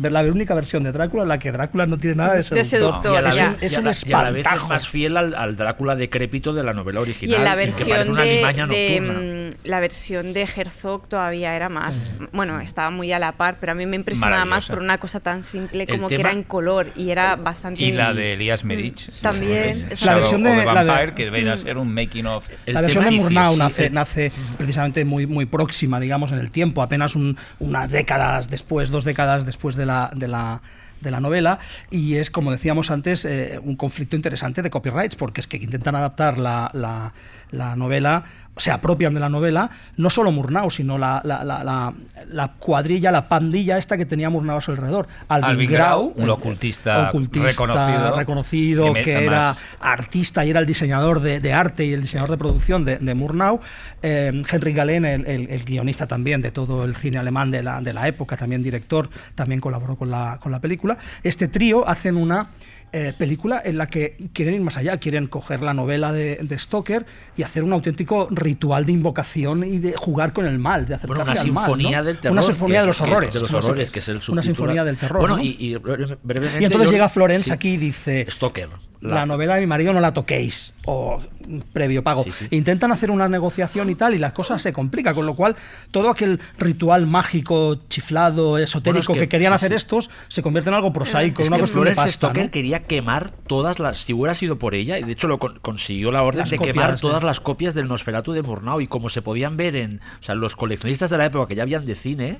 la 0.01 0.21
única 0.23 0.53
versión 0.53 0.83
de 0.83 0.91
Drácula 0.91 1.23
en 1.23 1.29
la 1.29 1.39
que 1.39 1.51
Drácula 1.51 1.85
no 1.85 1.97
tiene 1.97 2.15
nada 2.17 2.31
de 2.31 2.37
De 2.37 2.43
seductor. 2.43 2.65
seductor, 2.65 3.13
y 3.13 3.15
a 3.15 3.21
la 3.21 3.29
ya. 3.29 3.49
vez, 3.49 3.57
Es 3.61 3.71
y 3.71 3.75
a 3.75 3.79
un 3.79 3.85
la- 3.85 3.91
y 4.05 4.13
a 4.13 4.23
la 4.23 4.31
vez 4.31 4.39
es 4.41 4.45
espantajo. 4.45 4.67
más 4.69 4.89
fiel 4.89 5.17
al, 5.17 5.35
al 5.35 5.55
Drácula 5.55 5.95
decrépito 5.95 6.51
de 6.53 6.63
la 6.63 6.73
novela 6.73 6.99
Y 6.99 7.03
original. 7.03 7.37
en 7.39 7.43
la 7.45 7.51
que 7.51 7.57
versión 7.57 7.89
parece 7.89 8.11
una 8.11 8.21
de, 8.23 8.35
limaña 8.35 8.67
de, 8.67 8.99
nocturna. 8.99 9.19
mm, 9.21 9.42
la 9.63 9.79
versión 9.79 10.33
de 10.33 10.41
Herzog 10.43 11.07
todavía 11.07 11.55
era 11.55 11.69
más 11.69 12.11
bueno 12.33 12.59
estaba 12.59 12.89
muy 12.91 13.11
a 13.13 13.19
la 13.19 13.31
par 13.33 13.57
pero 13.59 13.71
a 13.71 13.75
mí 13.75 13.85
me 13.85 13.95
impresionaba 13.95 14.43
más 14.45 14.65
por 14.65 14.79
una 14.79 14.97
cosa 14.97 15.19
tan 15.21 15.43
simple 15.43 15.87
como 15.87 16.07
que 16.09 16.15
era 16.15 16.31
en 16.31 16.43
color 16.43 16.87
y 16.95 17.11
era 17.11 17.35
bastante 17.37 17.81
Y 17.81 17.91
la 17.93 18.13
de 18.13 18.33
Elías 18.33 18.63
Merich. 18.65 19.09
También, 19.21 19.75
Shadow 19.89 20.05
La 20.05 20.15
versión 20.15 20.43
de- 20.43 20.49
of 20.51 20.57
the 20.57 20.65
la 20.83 20.83
de- 21.05 21.13
que 21.13 21.29
viene 21.29 21.51
a 21.51 21.57
ser 21.57 21.77
un 21.77 21.93
making 21.93 22.25
of. 22.25 22.49
El 22.65 22.73
la 22.73 22.81
versión 22.81 23.05
de 23.05 23.11
Murnau 23.11 23.53
sí, 23.53 23.59
nace, 23.59 23.85
el- 23.87 23.93
nace 23.93 24.31
precisamente 24.57 25.05
muy, 25.05 25.25
muy 25.27 25.45
próxima, 25.45 25.99
digamos, 25.99 26.31
en 26.31 26.39
el 26.39 26.51
tiempo, 26.51 26.81
apenas 26.81 27.15
un- 27.15 27.37
unas 27.59 27.91
décadas 27.91 28.49
después, 28.49 28.89
dos 28.89 29.05
décadas 29.05 29.45
después 29.45 29.75
de 29.75 29.85
la, 29.85 30.11
de 30.15 30.27
la, 30.27 30.61
de 31.01 31.11
la 31.11 31.19
novela, 31.19 31.59
y 31.91 32.15
es, 32.15 32.29
como 32.29 32.51
decíamos 32.51 32.89
antes, 32.89 33.25
eh, 33.25 33.59
un 33.61 33.75
conflicto 33.75 34.15
interesante 34.15 34.61
de 34.61 34.69
copyrights, 34.69 35.15
porque 35.17 35.41
es 35.41 35.47
que 35.47 35.57
intentan 35.57 35.95
adaptar 35.95 36.39
la, 36.39 36.69
la- 36.73 37.13
la 37.51 37.75
novela, 37.75 38.23
se 38.55 38.71
apropian 38.71 39.13
de 39.13 39.19
la 39.19 39.29
novela, 39.29 39.69
no 39.97 40.09
solo 40.09 40.31
Murnau, 40.31 40.69
sino 40.69 40.97
la, 40.97 41.21
la- 41.23 41.43
la- 41.43 41.63
la- 41.63 41.93
la 42.31 42.47
cuadrilla, 42.53 43.11
la 43.11 43.27
pandilla 43.27 43.77
esta 43.77 43.97
que 43.97 44.05
tenía 44.05 44.29
Murnau 44.29 44.57
a 44.57 44.61
su 44.61 44.71
alrededor. 44.71 45.07
Alvin, 45.27 45.49
Alvin 45.49 45.71
Grau, 45.71 46.13
un 46.15 46.29
ocultista 46.29 47.09
ocultista 47.09 47.47
reconocido, 47.47 48.15
reconocido, 48.15 48.93
que 49.03 49.25
era 49.25 49.55
artista 49.79 50.45
y 50.45 50.51
era 50.51 50.59
el 50.59 50.65
diseñador 50.65 51.19
de, 51.19 51.39
de 51.39 51.53
arte 51.53 51.85
y 51.85 51.93
el 51.93 52.01
diseñador 52.01 52.29
de 52.31 52.37
producción 52.37 52.85
de, 52.85 52.97
de 52.99 53.13
Murnau. 53.15 53.59
Eh, 54.01 54.43
Henry 54.51 54.73
Galen, 54.73 55.05
el, 55.05 55.25
el- 55.25 55.49
el 55.49 55.63
guionista 55.65 56.05
también 56.07 56.41
de 56.41 56.51
todo 56.51 56.83
el 56.85 56.95
cine 56.95 57.17
alemán 57.17 57.49
de 57.51 57.63
la, 57.63 57.81
de 57.81 57.93
la 57.93 58.07
época, 58.07 58.37
también 58.37 58.61
director, 58.61 59.09
también 59.35 59.59
colaboró 59.61 59.95
con 59.95 60.09
la, 60.11 60.37
con 60.41 60.51
la 60.51 60.59
película. 60.59 60.97
Este 61.23 61.47
trío 61.47 61.87
hacen 61.87 62.17
una 62.17 62.47
eh, 62.93 63.13
película 63.17 63.61
en 63.65 63.77
la 63.77 63.87
que 63.87 64.15
quieren 64.33 64.53
ir 64.53 64.61
más 64.61 64.77
allá, 64.77 64.97
quieren 64.97 65.27
coger 65.27 65.61
la 65.61 65.73
novela 65.73 66.13
de, 66.13 66.37
de 66.41 66.57
Stoker 66.57 67.05
y 67.35 67.43
hacer 67.43 67.63
un 67.63 67.73
auténtico 67.73 68.27
ritual 68.31 68.85
de 68.85 68.91
invocación 68.93 69.63
y 69.63 69.79
de 69.79 69.93
jugar 69.97 70.31
con 70.31 70.45
el 70.45 70.59
mal, 70.59 70.85
de 70.85 70.97
Bueno, 71.05 71.23
acercarse 71.23 71.49
una 71.49 71.49
al 71.49 71.53
mal, 71.53 71.63
¿no? 71.71 71.75
sinfonía 71.77 72.03
del 72.03 72.17
terror. 72.19 72.31
Una 72.33 72.43
sinfonía 72.43 72.81
de 72.81 72.87
los 72.87 72.97
que- 72.97 73.03
horrores. 73.03 73.33
De 73.33 73.39
los 73.41 73.49
Una 73.49 73.59
horrores, 73.59 73.89
sinf- 73.89 73.91
que 73.91 73.99
es 73.99 74.07
el 74.07 74.15
Una 74.15 74.21
subtítulo. 74.23 74.43
sinfonía 74.43 74.83
del 74.85 74.97
terror. 74.97 75.19
Bueno, 75.19 75.37
¿no? 75.37 75.43
y, 75.43 75.55
y 75.59 75.75
brevemente. 75.75 76.61
Y 76.61 76.65
entonces 76.65 76.89
yo- 76.89 76.93
llega 76.93 77.09
Florence 77.09 77.45
sí, 77.47 77.51
aquí 77.51 77.69
y 77.73 77.77
dice... 77.77 78.25
Stoker. 78.29 78.69
La, 79.09 79.25
novela 79.25 79.55
de 79.55 79.61
mi 79.61 79.67
marido 79.67 79.93
no 79.93 79.99
la 79.99 80.13
toquéis 80.13 80.73
o 80.85 81.21
mm, 81.47 81.59
previo 81.73 82.03
pago. 82.03 82.23
Sí, 82.23 82.31
sí. 82.31 82.47
Intentan 82.51 82.91
hacer 82.91 83.11
una 83.11 83.27
negociación 83.27 83.89
y 83.89 83.95
tal 83.95 84.13
y 84.15 84.19
las 84.19 84.31
cosas 84.33 84.61
se 84.61 84.71
complican, 84.73 85.13
con 85.13 85.25
lo 85.25 85.35
cual 85.35 85.55
todo 85.91 86.09
aquel 86.09 86.39
ritual 86.57 87.05
mágico, 87.05 87.79
chiflado, 87.89 88.57
esotérico 88.57 88.91
Bueno, 88.91 88.99
es 88.99 89.07
que, 89.07 89.19
que- 89.25 89.29
querían 89.29 89.51
sí, 89.51 89.55
hacer 89.55 89.73
estos 89.73 90.09
se 90.27 90.41
convierte 90.41 90.69
en 90.69 90.75
algo 90.75 90.91
prosaico, 90.93 91.41
Es 91.41 91.47
una 91.49 91.57
que 91.57 91.61
cuestión 91.61 91.83
de 91.85 91.91
pasta, 91.95 92.11
Stoker 92.11 92.45
¿no? 92.45 92.51
quería 92.51 92.83
quemar 92.83 93.31
todas 93.31 93.79
las. 93.79 93.99
Si 93.99 94.13
hubiera 94.13 94.33
sido 94.33 94.57
por 94.59 94.75
ella, 94.75 94.97
y 94.99 95.03
de 95.03 95.11
hecho 95.11 95.27
lo 95.27 95.37
con- 95.39 95.59
consiguió 95.59 96.11
la 96.11 96.23
orden 96.23 96.39
Las 96.39 96.49
de 96.49 96.57
copias 96.57 96.73
quemar 96.73 96.99
todas 96.99 97.23
las 97.23 97.39
copias 97.39 97.73
del 97.73 97.87
Nosferatu 97.87 98.31
de 98.33 98.41
Murnau. 98.41 98.79
Y 98.81 98.87
como 98.87 99.09
se 99.09 99.21
podían 99.21 99.57
ver 99.57 99.75
en. 99.75 100.01
O 100.19 100.23
sea, 100.23 100.35
los 100.35 100.55
coleccionistas 100.55 101.09
de 101.09 101.17
la 101.17 101.25
época 101.25 101.47
que 101.47 101.55
ya 101.55 101.63
habían 101.63 101.85
de 101.85 101.95
cine. 101.95 102.37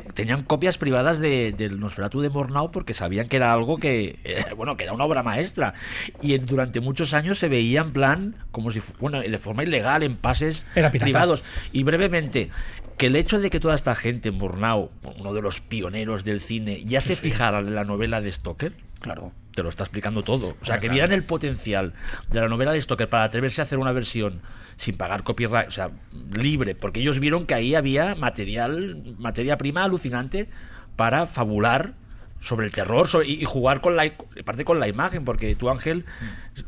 Tenían 0.00 0.42
copias 0.42 0.78
privadas 0.78 1.18
de, 1.18 1.52
del 1.52 1.80
Nosferatu 1.80 2.20
de 2.20 2.30
Mornau 2.30 2.70
porque 2.70 2.94
sabían 2.94 3.28
que 3.28 3.36
era 3.36 3.52
algo 3.52 3.78
que, 3.78 4.18
eh, 4.24 4.44
bueno, 4.56 4.76
que 4.76 4.84
era 4.84 4.92
una 4.92 5.04
obra 5.04 5.22
maestra. 5.22 5.74
Y 6.20 6.36
durante 6.38 6.80
muchos 6.80 7.14
años 7.14 7.38
se 7.38 7.48
veía 7.48 7.80
en 7.80 7.92
plan, 7.92 8.36
como 8.50 8.70
si, 8.70 8.80
bueno, 9.00 9.20
de 9.20 9.38
forma 9.38 9.62
ilegal, 9.62 10.02
en 10.02 10.16
pases 10.16 10.64
privados. 10.92 11.42
Y 11.72 11.82
brevemente, 11.82 12.50
que 12.96 13.06
el 13.06 13.16
hecho 13.16 13.40
de 13.40 13.50
que 13.50 13.60
toda 13.60 13.74
esta 13.74 13.94
gente, 13.94 14.30
Murnau, 14.30 14.90
uno 15.18 15.32
de 15.34 15.42
los 15.42 15.60
pioneros 15.60 16.24
del 16.24 16.40
cine, 16.40 16.84
ya 16.84 17.00
se 17.00 17.16
fijara 17.16 17.60
en 17.60 17.74
la 17.74 17.84
novela 17.84 18.20
de 18.20 18.30
Stoker, 18.30 18.74
claro, 19.02 19.32
te 19.54 19.62
lo 19.62 19.68
está 19.68 19.84
explicando 19.84 20.22
todo. 20.22 20.56
O 20.60 20.64
sea, 20.64 20.80
que 20.80 20.88
vieran 20.88 21.12
el 21.12 21.24
potencial 21.24 21.92
de 22.30 22.40
la 22.40 22.48
novela 22.48 22.72
de 22.72 22.80
Stoker 22.80 23.08
para 23.08 23.24
atreverse 23.24 23.60
a 23.60 23.64
hacer 23.64 23.78
una 23.78 23.92
versión 23.92 24.40
sin 24.76 24.96
pagar 24.96 25.22
copyright, 25.22 25.68
o 25.68 25.70
sea, 25.70 25.90
libre, 26.32 26.74
porque 26.74 27.00
ellos 27.00 27.18
vieron 27.18 27.46
que 27.46 27.54
ahí 27.54 27.74
había 27.74 28.14
material, 28.14 29.14
materia 29.18 29.58
prima 29.58 29.84
alucinante 29.84 30.48
para 30.96 31.26
fabular 31.26 31.94
sobre 32.42 32.66
el 32.66 32.72
terror 32.72 33.08
y, 33.24 33.44
jugar 33.44 33.80
con 33.80 33.96
la 33.96 34.10
parte 34.44 34.64
con 34.64 34.80
la 34.80 34.88
imagen 34.88 35.24
porque 35.24 35.54
tú 35.54 35.70
Ángel 35.70 36.04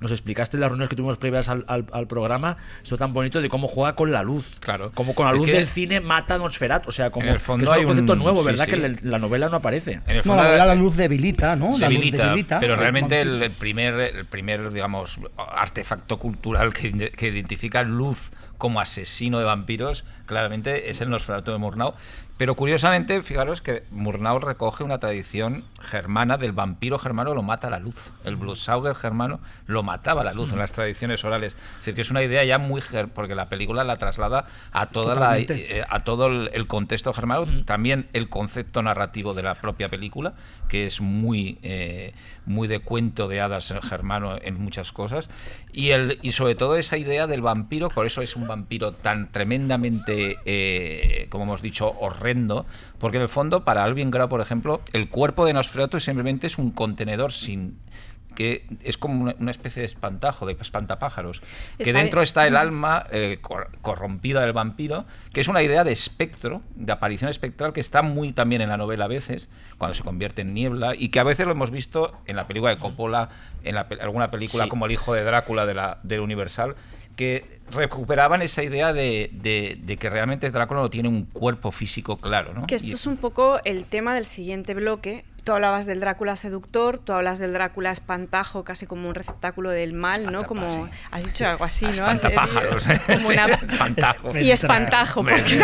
nos 0.00 0.12
explicaste 0.12 0.56
en 0.56 0.62
las 0.62 0.70
reuniones 0.70 0.88
que 0.88 0.96
tuvimos 0.96 1.16
previas 1.16 1.48
al, 1.48 1.64
al, 1.66 2.06
programa 2.06 2.56
esto 2.82 2.96
tan 2.96 3.12
bonito 3.12 3.42
de 3.42 3.48
cómo 3.48 3.68
juega 3.68 3.94
con 3.94 4.12
la 4.12 4.22
luz. 4.22 4.46
Claro. 4.60 4.92
Como 4.92 5.14
con 5.14 5.26
la 5.26 5.32
luz 5.32 5.50
del 5.50 5.66
cine 5.66 6.00
mata 6.00 6.36
a 6.36 6.38
Nosferatu 6.38 6.88
o 6.88 6.92
sea 6.92 7.10
como 7.10 7.26
en 7.26 7.32
el 7.32 7.40
fondo 7.40 7.70
hay 7.72 7.80
un 7.80 7.88
concepto 7.88 8.16
nuevo 8.16 8.44
verdad 8.44 8.66
que 8.66 8.96
la 9.02 9.18
novela 9.18 9.48
no 9.48 9.56
aparece. 9.56 10.00
En 10.06 10.16
el 10.16 10.22
fondo 10.22 10.42
la, 10.42 10.74
luz 10.74 10.96
debilita 10.96 11.56
no 11.56 11.76
debilita, 11.76 12.60
pero 12.60 12.76
realmente 12.76 13.20
el, 13.20 13.50
primer 13.50 13.94
el 13.94 14.24
primer 14.26 14.72
digamos 14.72 15.18
artefacto 15.36 16.18
cultural 16.18 16.72
que, 16.72 17.10
que 17.10 17.28
identifica 17.28 17.82
luz 17.82 18.30
como 18.58 18.80
asesino 18.80 19.38
de 19.38 19.44
vampiros, 19.44 20.04
claramente 20.26 20.88
es 20.88 21.00
el 21.00 21.10
Nosferatu 21.10 21.52
de 21.52 21.58
Murnau. 21.58 21.94
Pero 22.36 22.56
curiosamente, 22.56 23.22
fijaros 23.22 23.62
que 23.62 23.84
Murnau 23.92 24.40
recoge 24.40 24.82
una 24.82 24.98
tradición 24.98 25.64
germana 25.80 26.36
del 26.36 26.50
vampiro 26.50 26.98
germano 26.98 27.32
lo 27.32 27.42
mata 27.42 27.68
a 27.68 27.70
la 27.70 27.78
luz. 27.78 28.10
El 28.24 28.34
Blutsauger 28.34 28.96
germano 28.96 29.38
lo 29.66 29.84
mataba 29.84 30.22
a 30.22 30.24
la 30.24 30.32
luz 30.32 30.52
en 30.52 30.58
las 30.58 30.72
tradiciones 30.72 31.24
orales. 31.24 31.54
Es 31.54 31.78
decir, 31.78 31.94
que 31.94 32.00
es 32.00 32.10
una 32.10 32.22
idea 32.22 32.42
ya 32.42 32.58
muy 32.58 32.82
porque 33.14 33.36
la 33.36 33.48
película 33.48 33.84
la 33.84 33.96
traslada 33.98 34.46
a 34.72 34.86
toda 34.86 35.14
la, 35.14 35.38
eh, 35.38 35.84
a 35.88 36.02
todo 36.02 36.26
el, 36.26 36.66
contexto 36.66 37.12
germano, 37.12 37.46
también 37.64 38.08
el 38.12 38.28
concepto 38.28 38.82
narrativo 38.82 39.32
de 39.32 39.42
la 39.42 39.54
propia 39.54 39.88
película, 39.88 40.34
que 40.68 40.86
es 40.86 41.00
muy 41.00 41.58
eh, 41.62 42.14
muy 42.46 42.68
de 42.68 42.80
cuento 42.80 43.28
de 43.28 43.40
hadas 43.40 43.72
germano 43.82 44.36
en 44.40 44.60
muchas 44.60 44.92
cosas 44.92 45.28
y 45.74 45.90
el 45.90 46.18
y 46.22 46.32
sobre 46.32 46.54
todo 46.54 46.76
esa 46.76 46.96
idea 46.96 47.26
del 47.26 47.42
vampiro, 47.42 47.88
por 47.88 48.06
eso 48.06 48.22
es 48.22 48.36
un 48.36 48.46
vampiro 48.46 48.92
tan 48.92 49.32
tremendamente 49.32 50.38
eh, 50.44 51.26
como 51.30 51.44
hemos 51.44 51.62
dicho 51.62 51.94
horrendo, 52.00 52.64
porque 52.98 53.16
en 53.16 53.24
el 53.24 53.28
fondo 53.28 53.64
para 53.64 53.82
Alvin 53.82 54.10
Grau, 54.10 54.28
por 54.28 54.40
ejemplo, 54.40 54.80
el 54.92 55.08
cuerpo 55.08 55.44
de 55.44 55.52
Nosferatu 55.52 55.98
simplemente 55.98 56.46
es 56.46 56.58
un 56.58 56.70
contenedor 56.70 57.32
sin 57.32 57.78
que 58.34 58.66
es 58.82 58.98
como 58.98 59.34
una, 59.38 59.50
especie 59.50 59.80
de 59.80 59.86
espantajo, 59.86 60.46
de 60.46 60.56
espantapájaros, 60.60 61.40
que 61.78 61.92
dentro 61.92 62.22
está 62.22 62.46
el 62.46 62.56
alma 62.56 63.06
eh, 63.10 63.38
corrompida 63.80 64.40
del 64.40 64.52
vampiro, 64.52 65.04
que 65.32 65.40
es 65.40 65.48
una 65.48 65.62
idea 65.62 65.84
de 65.84 65.92
espectro, 65.92 66.62
de 66.74 66.92
aparición 66.92 67.30
espectral, 67.30 67.72
que 67.72 67.80
está 67.80 68.02
muy 68.02 68.32
también 68.32 68.60
en 68.62 68.68
la 68.68 68.76
novela 68.76 69.06
a 69.06 69.08
veces, 69.08 69.48
cuando 69.78 69.94
se 69.94 70.02
convierte 70.02 70.42
en 70.42 70.54
niebla, 70.54 70.94
y 70.96 71.08
que 71.08 71.20
a 71.20 71.24
veces 71.24 71.46
lo 71.46 71.52
hemos 71.52 71.70
visto 71.70 72.12
en 72.26 72.36
la 72.36 72.46
película 72.46 72.70
de 72.70 72.78
Coppola, 72.78 73.30
en 73.62 73.76
alguna 73.76 74.30
película 74.30 74.68
como 74.68 74.86
El 74.86 74.92
hijo 74.92 75.14
de 75.14 75.24
Drácula 75.24 75.66
de 75.66 75.74
la, 75.74 75.98
del 76.02 76.20
Universal, 76.20 76.76
que 77.16 77.60
recuperaban 77.70 78.42
esa 78.42 78.62
idea 78.62 78.92
de, 78.92 79.30
de, 79.32 79.96
que 79.96 80.10
realmente 80.10 80.50
Drácula 80.50 80.80
no 80.80 80.90
tiene 80.90 81.08
un 81.08 81.24
cuerpo 81.26 81.70
físico 81.70 82.16
claro. 82.16 82.52
¿no? 82.54 82.66
Que 82.66 82.74
esto 82.74 82.94
es 82.94 83.06
un 83.06 83.16
poco 83.16 83.60
el 83.64 83.84
tema 83.84 84.14
del 84.14 84.26
siguiente 84.26 84.74
bloque, 84.74 85.24
Tú 85.44 85.52
hablabas 85.52 85.84
del 85.84 86.00
Drácula 86.00 86.36
seductor, 86.36 86.98
tú 86.98 87.12
hablas 87.12 87.38
del 87.38 87.52
Drácula 87.52 87.90
espantajo, 87.90 88.64
casi 88.64 88.86
como 88.86 89.10
un 89.10 89.14
receptáculo 89.14 89.68
del 89.68 89.92
mal, 89.92 90.32
¿no? 90.32 90.44
Como 90.44 90.88
has 91.10 91.24
dicho 91.24 91.46
algo 91.46 91.64
así, 91.64 91.84
¿no? 91.84 91.90
Espantapájaros. 91.90 92.86
¿eh? 92.88 93.00
Como 93.06 93.28
una... 93.28 93.44
Espantajo. 93.44 94.38
Y 94.38 94.50
espantajo. 94.50 95.20
a 95.20 95.24
ver 95.24 95.46
si 95.46 95.58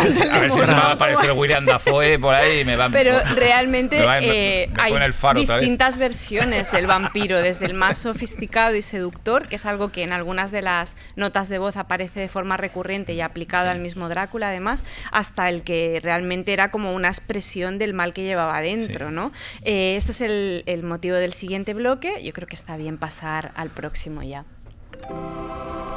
se 0.60 0.66
me 0.66 0.72
va 0.72 0.88
a 0.88 0.92
aparecer 0.92 1.32
William 1.32 1.64
Dafoe 1.64 2.18
por 2.18 2.34
ahí 2.34 2.60
y 2.60 2.64
me 2.66 2.76
va 2.76 2.90
Pero 2.90 3.18
realmente 3.34 4.04
eh, 4.20 4.70
hay 4.78 4.94
distintas 5.34 5.96
versiones 5.96 6.70
del 6.70 6.86
vampiro, 6.86 7.40
desde 7.40 7.64
el 7.64 7.74
más 7.74 7.98
sofisticado 7.98 8.76
y 8.76 8.82
seductor, 8.82 9.48
que 9.48 9.56
es 9.56 9.64
algo 9.64 9.90
que 9.90 10.02
en 10.02 10.12
algunas 10.12 10.50
de 10.50 10.60
las 10.60 10.94
notas 11.16 11.48
de 11.48 11.58
voz 11.58 11.78
aparece 11.78 12.20
de 12.20 12.28
forma 12.28 12.58
recurrente 12.58 13.14
y 13.14 13.22
aplicado 13.22 13.70
al 13.70 13.78
mismo 13.78 14.10
Drácula, 14.10 14.48
además, 14.48 14.84
hasta 15.10 15.48
el 15.48 15.62
que 15.62 16.00
realmente 16.02 16.52
era 16.52 16.70
como 16.70 16.94
una 16.94 17.08
expresión 17.08 17.78
del 17.78 17.94
mal 17.94 18.12
que 18.12 18.24
llevaba 18.24 18.60
dentro, 18.60 19.10
¿no? 19.10 19.32
Eh, 19.72 19.94
este 19.94 20.11
es 20.11 20.20
el, 20.20 20.64
el 20.66 20.83
motivo 20.83 21.14
del 21.14 21.33
siguiente 21.33 21.74
bloque. 21.74 22.24
Yo 22.24 22.33
creo 22.33 22.48
que 22.48 22.56
está 22.56 22.76
bien 22.76 22.98
pasar 22.98 23.52
al 23.54 23.70
próximo 23.70 24.20
ya. 24.20 24.44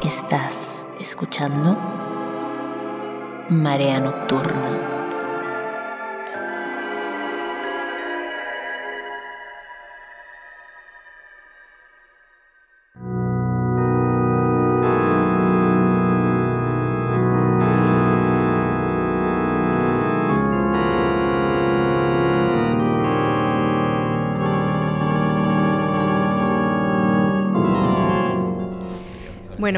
¿Estás 0.03 0.85
escuchando? 0.99 1.75
Marea 3.49 3.99
Nocturna. 3.99 5.02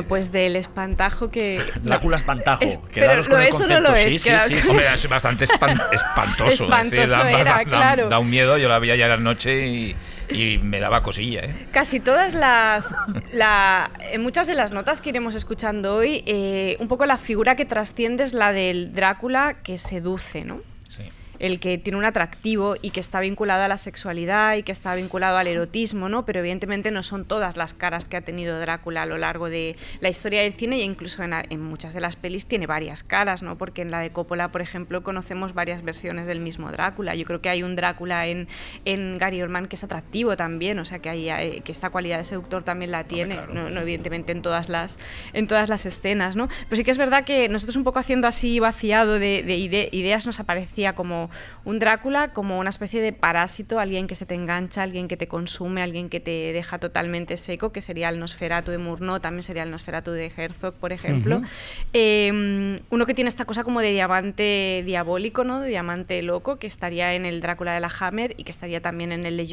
Bueno, 0.06 0.10
pues 0.10 0.32
del 0.32 0.56
espantajo 0.56 1.30
que. 1.30 1.62
Drácula 1.82 2.16
espantajo. 2.16 2.64
pero 2.94 3.24
no, 3.24 3.40
eso 3.40 3.68
no 3.68 3.80
lo 3.80 3.94
es. 3.94 4.06
Sí, 4.06 4.20
sí, 4.20 4.32
sí, 4.60 4.70
Hombre, 4.70 4.86
es 4.94 5.10
bastante 5.10 5.46
espantoso. 5.46 6.66
espantoso 6.66 7.24
era, 7.26 7.64
claro. 7.66 8.10
Da 8.10 8.20
un 8.20 8.30
miedo, 8.30 8.58
yo 8.58 8.70
la 8.70 8.80
veía 8.80 8.96
ya 8.96 9.08
la 9.08 9.18
noche 9.18 9.68
y, 9.68 9.96
y 10.30 10.58
me 10.60 10.80
daba 10.80 11.04
cosilla. 11.04 11.42
¿eh? 11.46 11.68
Casi 11.72 12.00
todas 12.00 12.34
las. 12.34 12.94
La, 13.34 13.90
en 14.12 14.22
muchas 14.22 14.48
de 14.48 14.56
las 14.56 14.72
notas 14.72 15.02
que 15.02 15.10
iremos 15.10 15.36
escuchando 15.36 15.96
hoy, 15.96 16.24
eh, 16.26 16.78
un 16.80 16.88
poco 16.88 17.06
la 17.06 17.18
figura 17.18 17.56
que 17.56 17.66
trasciende 17.66 18.24
es 18.24 18.34
la 18.34 18.52
del 18.52 18.94
Drácula 18.94 19.56
que 19.64 19.78
seduce, 19.78 20.46
¿no? 20.46 20.62
El 21.40 21.60
que 21.60 21.78
tiene 21.78 21.98
un 21.98 22.06
atractivo 22.06 22.76
y 22.82 22.92
que 22.92 23.00
está 23.00 23.20
vinculado 23.20 23.64
a 23.64 23.68
la 23.68 23.78
sexualidad 23.78 24.56
y 24.56 24.64
que 24.64 24.72
está 24.72 24.96
vinculado 24.96 25.38
al 25.38 25.48
erotismo, 25.48 26.10
¿no? 26.10 26.26
Pero 26.26 26.40
evidentemente 26.40 26.92
no 26.92 27.04
son 27.04 27.26
todas 27.26 27.58
las 27.58 27.74
caras 27.74 28.06
que 28.06 28.18
ha 28.18 28.22
tenido 28.22 28.60
Drácula 28.60 29.04
a 29.04 29.06
lo 29.06 29.18
largo 29.18 29.50
de 29.50 29.76
la 30.00 30.10
historia 30.10 30.42
del 30.42 30.54
cine 30.54 30.78
e 30.78 30.84
incluso 30.84 31.24
en, 31.24 31.62
muchas 31.62 31.94
de 31.94 32.02
las 32.02 32.16
pelis 32.16 32.46
tiene 32.46 32.68
varias 32.68 33.04
caras, 33.04 33.44
¿no? 33.44 33.58
Porque 33.58 33.82
en 33.82 33.92
la 33.92 34.00
de 34.00 34.12
Coppola, 34.12 34.52
por 34.52 34.62
ejemplo, 34.62 35.04
conocemos 35.04 35.54
varias 35.54 35.84
versiones 35.84 36.28
del 36.28 36.40
mismo 36.40 36.72
Drácula. 36.72 37.16
Yo 37.16 37.26
creo 37.26 37.42
que 37.42 37.50
hay 37.50 37.64
un 37.64 37.76
Drácula 37.76 38.28
en, 38.28 38.48
en 38.86 39.18
Gary 39.18 39.42
Oldman 39.42 39.68
que 39.68 39.76
es 39.76 39.84
atractivo 39.84 40.36
también, 40.38 40.80
o 40.80 40.86
sea, 40.86 41.00
que, 41.00 41.10
hay, 41.10 41.30
eh, 41.30 41.62
que 41.64 41.72
esta 41.72 41.90
cualidad 41.90 42.18
de 42.18 42.24
seductor 42.24 42.64
también 42.64 42.92
la 42.92 43.06
tiene, 43.06 43.40
no, 43.52 43.68
evidentemente 43.80 44.32
en 44.32 44.42
todas, 44.42 44.70
las, 44.70 44.98
en 45.34 45.48
todas 45.48 45.70
las 45.70 45.86
escenas, 45.86 46.36
¿no? 46.36 46.48
Pero 46.70 46.76
sí 46.78 46.84
que 46.84 46.92
es 46.92 46.98
verdad 46.98 47.24
que 47.26 47.50
nosotros 47.50 47.76
un 47.76 47.84
poco 47.84 48.00
haciendo 48.00 48.28
así 48.28 48.60
vaciado 48.60 49.20
de, 49.20 49.44
de 49.44 49.90
ideas 49.92 50.26
nos 50.26 50.40
aparecía 50.40 50.94
como 50.94 51.25
un 51.64 51.80
Drácula 51.80 52.34
como 52.34 52.60
una 52.60 52.70
especie 52.70 53.02
de 53.02 53.14
parásito, 53.14 53.80
alguien 53.80 54.08
que 54.08 54.16
se 54.16 54.26
te 54.26 54.36
engancha, 54.36 54.84
alguien 54.84 55.08
que 55.08 55.18
te 55.18 55.28
consume, 55.28 55.82
alguien 55.82 56.10
que 56.10 56.20
te 56.20 56.54
deja 56.54 56.80
totalmente 56.80 57.38
seco, 57.38 57.72
que 57.72 57.82
sería 57.82 58.10
el 58.10 58.20
Nosferatu 58.20 58.72
de 58.72 58.78
Murnau, 58.78 59.20
también 59.20 59.44
sería 59.44 59.64
el 59.64 59.72
Nosferatu 59.72 60.12
de 60.12 60.32
Herzog, 60.36 60.76
por 60.76 60.94
ejemplo. 60.94 61.42
Em, 61.94 62.78
uno 62.90 63.06
que 63.06 63.14
tiene 63.14 63.28
esta 63.30 63.46
cosa 63.46 63.64
como 63.64 63.82
de 63.82 63.92
diamante 63.92 64.84
diabólico, 64.86 65.44
¿no? 65.44 65.60
de 65.60 65.70
diamante 65.70 66.22
loco, 66.22 66.58
que 66.58 66.68
estaría 66.68 67.14
en 67.14 67.26
el 67.26 67.42
Drácula 67.42 67.74
de 67.74 67.80
la 67.80 67.92
Hammer 68.00 68.34
y 68.38 68.44
que 68.44 68.52
estaría 68.52 68.82
también 68.82 69.12
en 69.12 69.26
el 69.26 69.38
de 69.38 69.48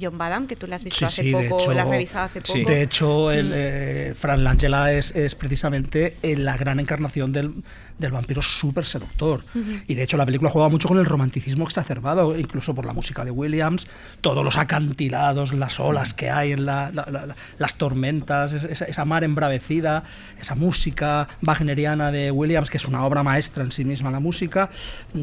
John 0.00 0.18
Badham, 0.18 0.46
que 0.46 0.56
tú 0.56 0.66
lo 0.66 0.74
has 0.74 0.84
visto 0.84 1.06
hace 1.06 1.30
poco, 1.32 1.72
lo 1.72 1.80
has 1.80 1.88
revisado 1.88 2.24
hace 2.26 2.40
poco. 2.40 2.70
De 2.70 2.82
hecho, 2.82 3.30
el, 3.30 3.48
mm. 3.48 3.52
eh, 3.54 4.14
Fran 4.16 4.44
Langella 4.44 4.92
es, 4.92 5.14
es 5.14 5.34
precisamente 5.34 6.16
la 6.22 6.56
gran 6.56 6.80
encarnación 6.80 7.32
del, 7.32 7.62
del 7.98 8.12
vampiro 8.12 8.42
súper 8.42 8.84
seductor. 8.84 9.44
Y 9.86 9.94
de 9.94 10.02
hecho 10.02 10.16
la 10.16 10.26
película 10.26 10.50
juega 10.50 10.68
mucho 10.68 10.88
con 10.88 10.98
el 10.98 11.06
romanticismo 11.06 11.64
exacerbado, 11.64 12.36
incluso 12.38 12.74
por 12.74 12.86
la 12.86 12.92
música 12.92 13.24
de 13.24 13.30
Williams, 13.30 13.86
todos 14.20 14.44
los 14.44 14.56
acantilados, 14.56 15.52
las 15.52 15.80
olas 15.80 16.14
que 16.14 16.30
hay 16.30 16.52
en 16.52 16.66
las 16.66 17.74
tormentas, 17.76 18.52
esa, 18.52 19.04
mar 19.04 19.24
embravecida, 19.24 20.04
esa 20.40 20.54
música 20.54 21.28
wagneriana 21.42 22.10
de 22.10 22.30
Williams, 22.30 22.70
que 22.70 22.76
es 22.76 22.86
una 22.86 23.04
obra 23.04 23.22
maestra 23.22 23.64
en 23.64 23.72
sí 23.72 23.84
misma 23.84 24.10
la 24.10 24.20
música, 24.20 24.70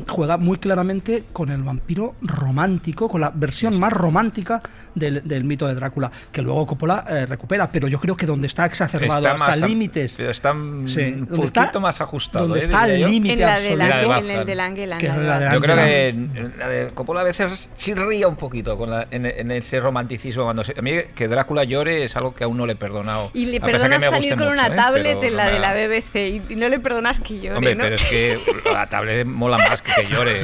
juega 0.08 0.38
muy 0.38 0.58
claramente 0.58 1.26
con 1.34 1.50
el 1.50 1.64
vampiro 1.64 2.16
romántico, 2.22 3.10
con 3.10 3.22
la 3.22 3.30
versión 3.30 3.80
más 3.80 3.94
romántica 3.94 4.62
del, 4.96 5.44
mito 5.44 5.68
de 5.68 5.76
Drácula, 5.76 6.12
que 6.32 6.42
luego 6.42 6.68
Coppola 6.68 7.06
eh, 7.10 7.26
recupera, 7.26 7.72
pero 7.72 7.88
yo 7.88 8.00
creo 8.00 8.16
que 8.16 8.26
donde 8.26 8.48
está 8.48 8.66
exacerbado 8.66 9.28
hasta 9.28 9.56
límites... 9.56 10.20
Está 10.20 10.52
un 10.54 11.28
poquito 11.28 11.80
más 11.80 12.02
ajustado. 12.02 12.56
Está 12.64 12.82
al 12.84 12.90
diría 12.92 13.06
yo. 13.08 13.12
límite 13.12 13.46
absoluto. 13.46 13.76
La 13.78 13.86
de 13.88 14.04
en 14.04 14.12
el 14.50 14.58
la 14.58 15.40
de. 15.40 15.54
Yo 15.54 15.62
creo 15.62 15.76
que 15.76 16.16
la 16.58 16.68
de 16.68 16.90
Coppola 16.94 17.22
a 17.22 17.24
veces 17.24 17.70
chirría 17.78 18.28
un 18.28 18.36
poquito 18.36 18.78
con 18.78 18.90
la- 18.92 19.08
en, 19.12 19.26
en 19.26 19.52
ese 19.52 19.80
romanticismo. 19.80 20.44
Cuando 20.44 20.64
se- 20.64 20.74
a 20.78 20.82
mí 20.82 20.92
que 21.16 21.28
Drácula 21.28 21.64
llore 21.64 22.04
es 22.04 22.16
algo 22.16 22.34
que 22.34 22.44
aún 22.44 22.58
no 22.58 22.66
le 22.66 22.74
he 22.74 22.76
perdonado. 22.76 23.32
Y 23.34 23.46
le 23.48 23.60
perdonas 23.62 24.04
salir 24.04 24.36
con 24.36 24.48
mucho, 24.50 24.52
una 24.52 24.68
¿eh? 24.68 24.76
tablet 24.76 25.24
en 25.24 25.36
la 25.38 25.46
no 25.46 25.52
de 25.52 25.60
la 25.60 25.74
BBC 25.74 26.16
y, 26.50 26.54
y 26.54 26.56
no 26.56 26.70
le 26.70 26.80
perdonas 26.80 27.20
que 27.20 27.40
llore, 27.40 27.56
Hombre, 27.58 27.76
¿no? 27.76 27.84
pero 27.84 27.96
es 27.96 28.06
que 28.06 28.38
la 28.72 28.88
tablet 28.88 29.26
mola 29.26 29.58
más 29.58 29.82
que 29.82 29.92
que 29.94 30.08
llore. 30.08 30.42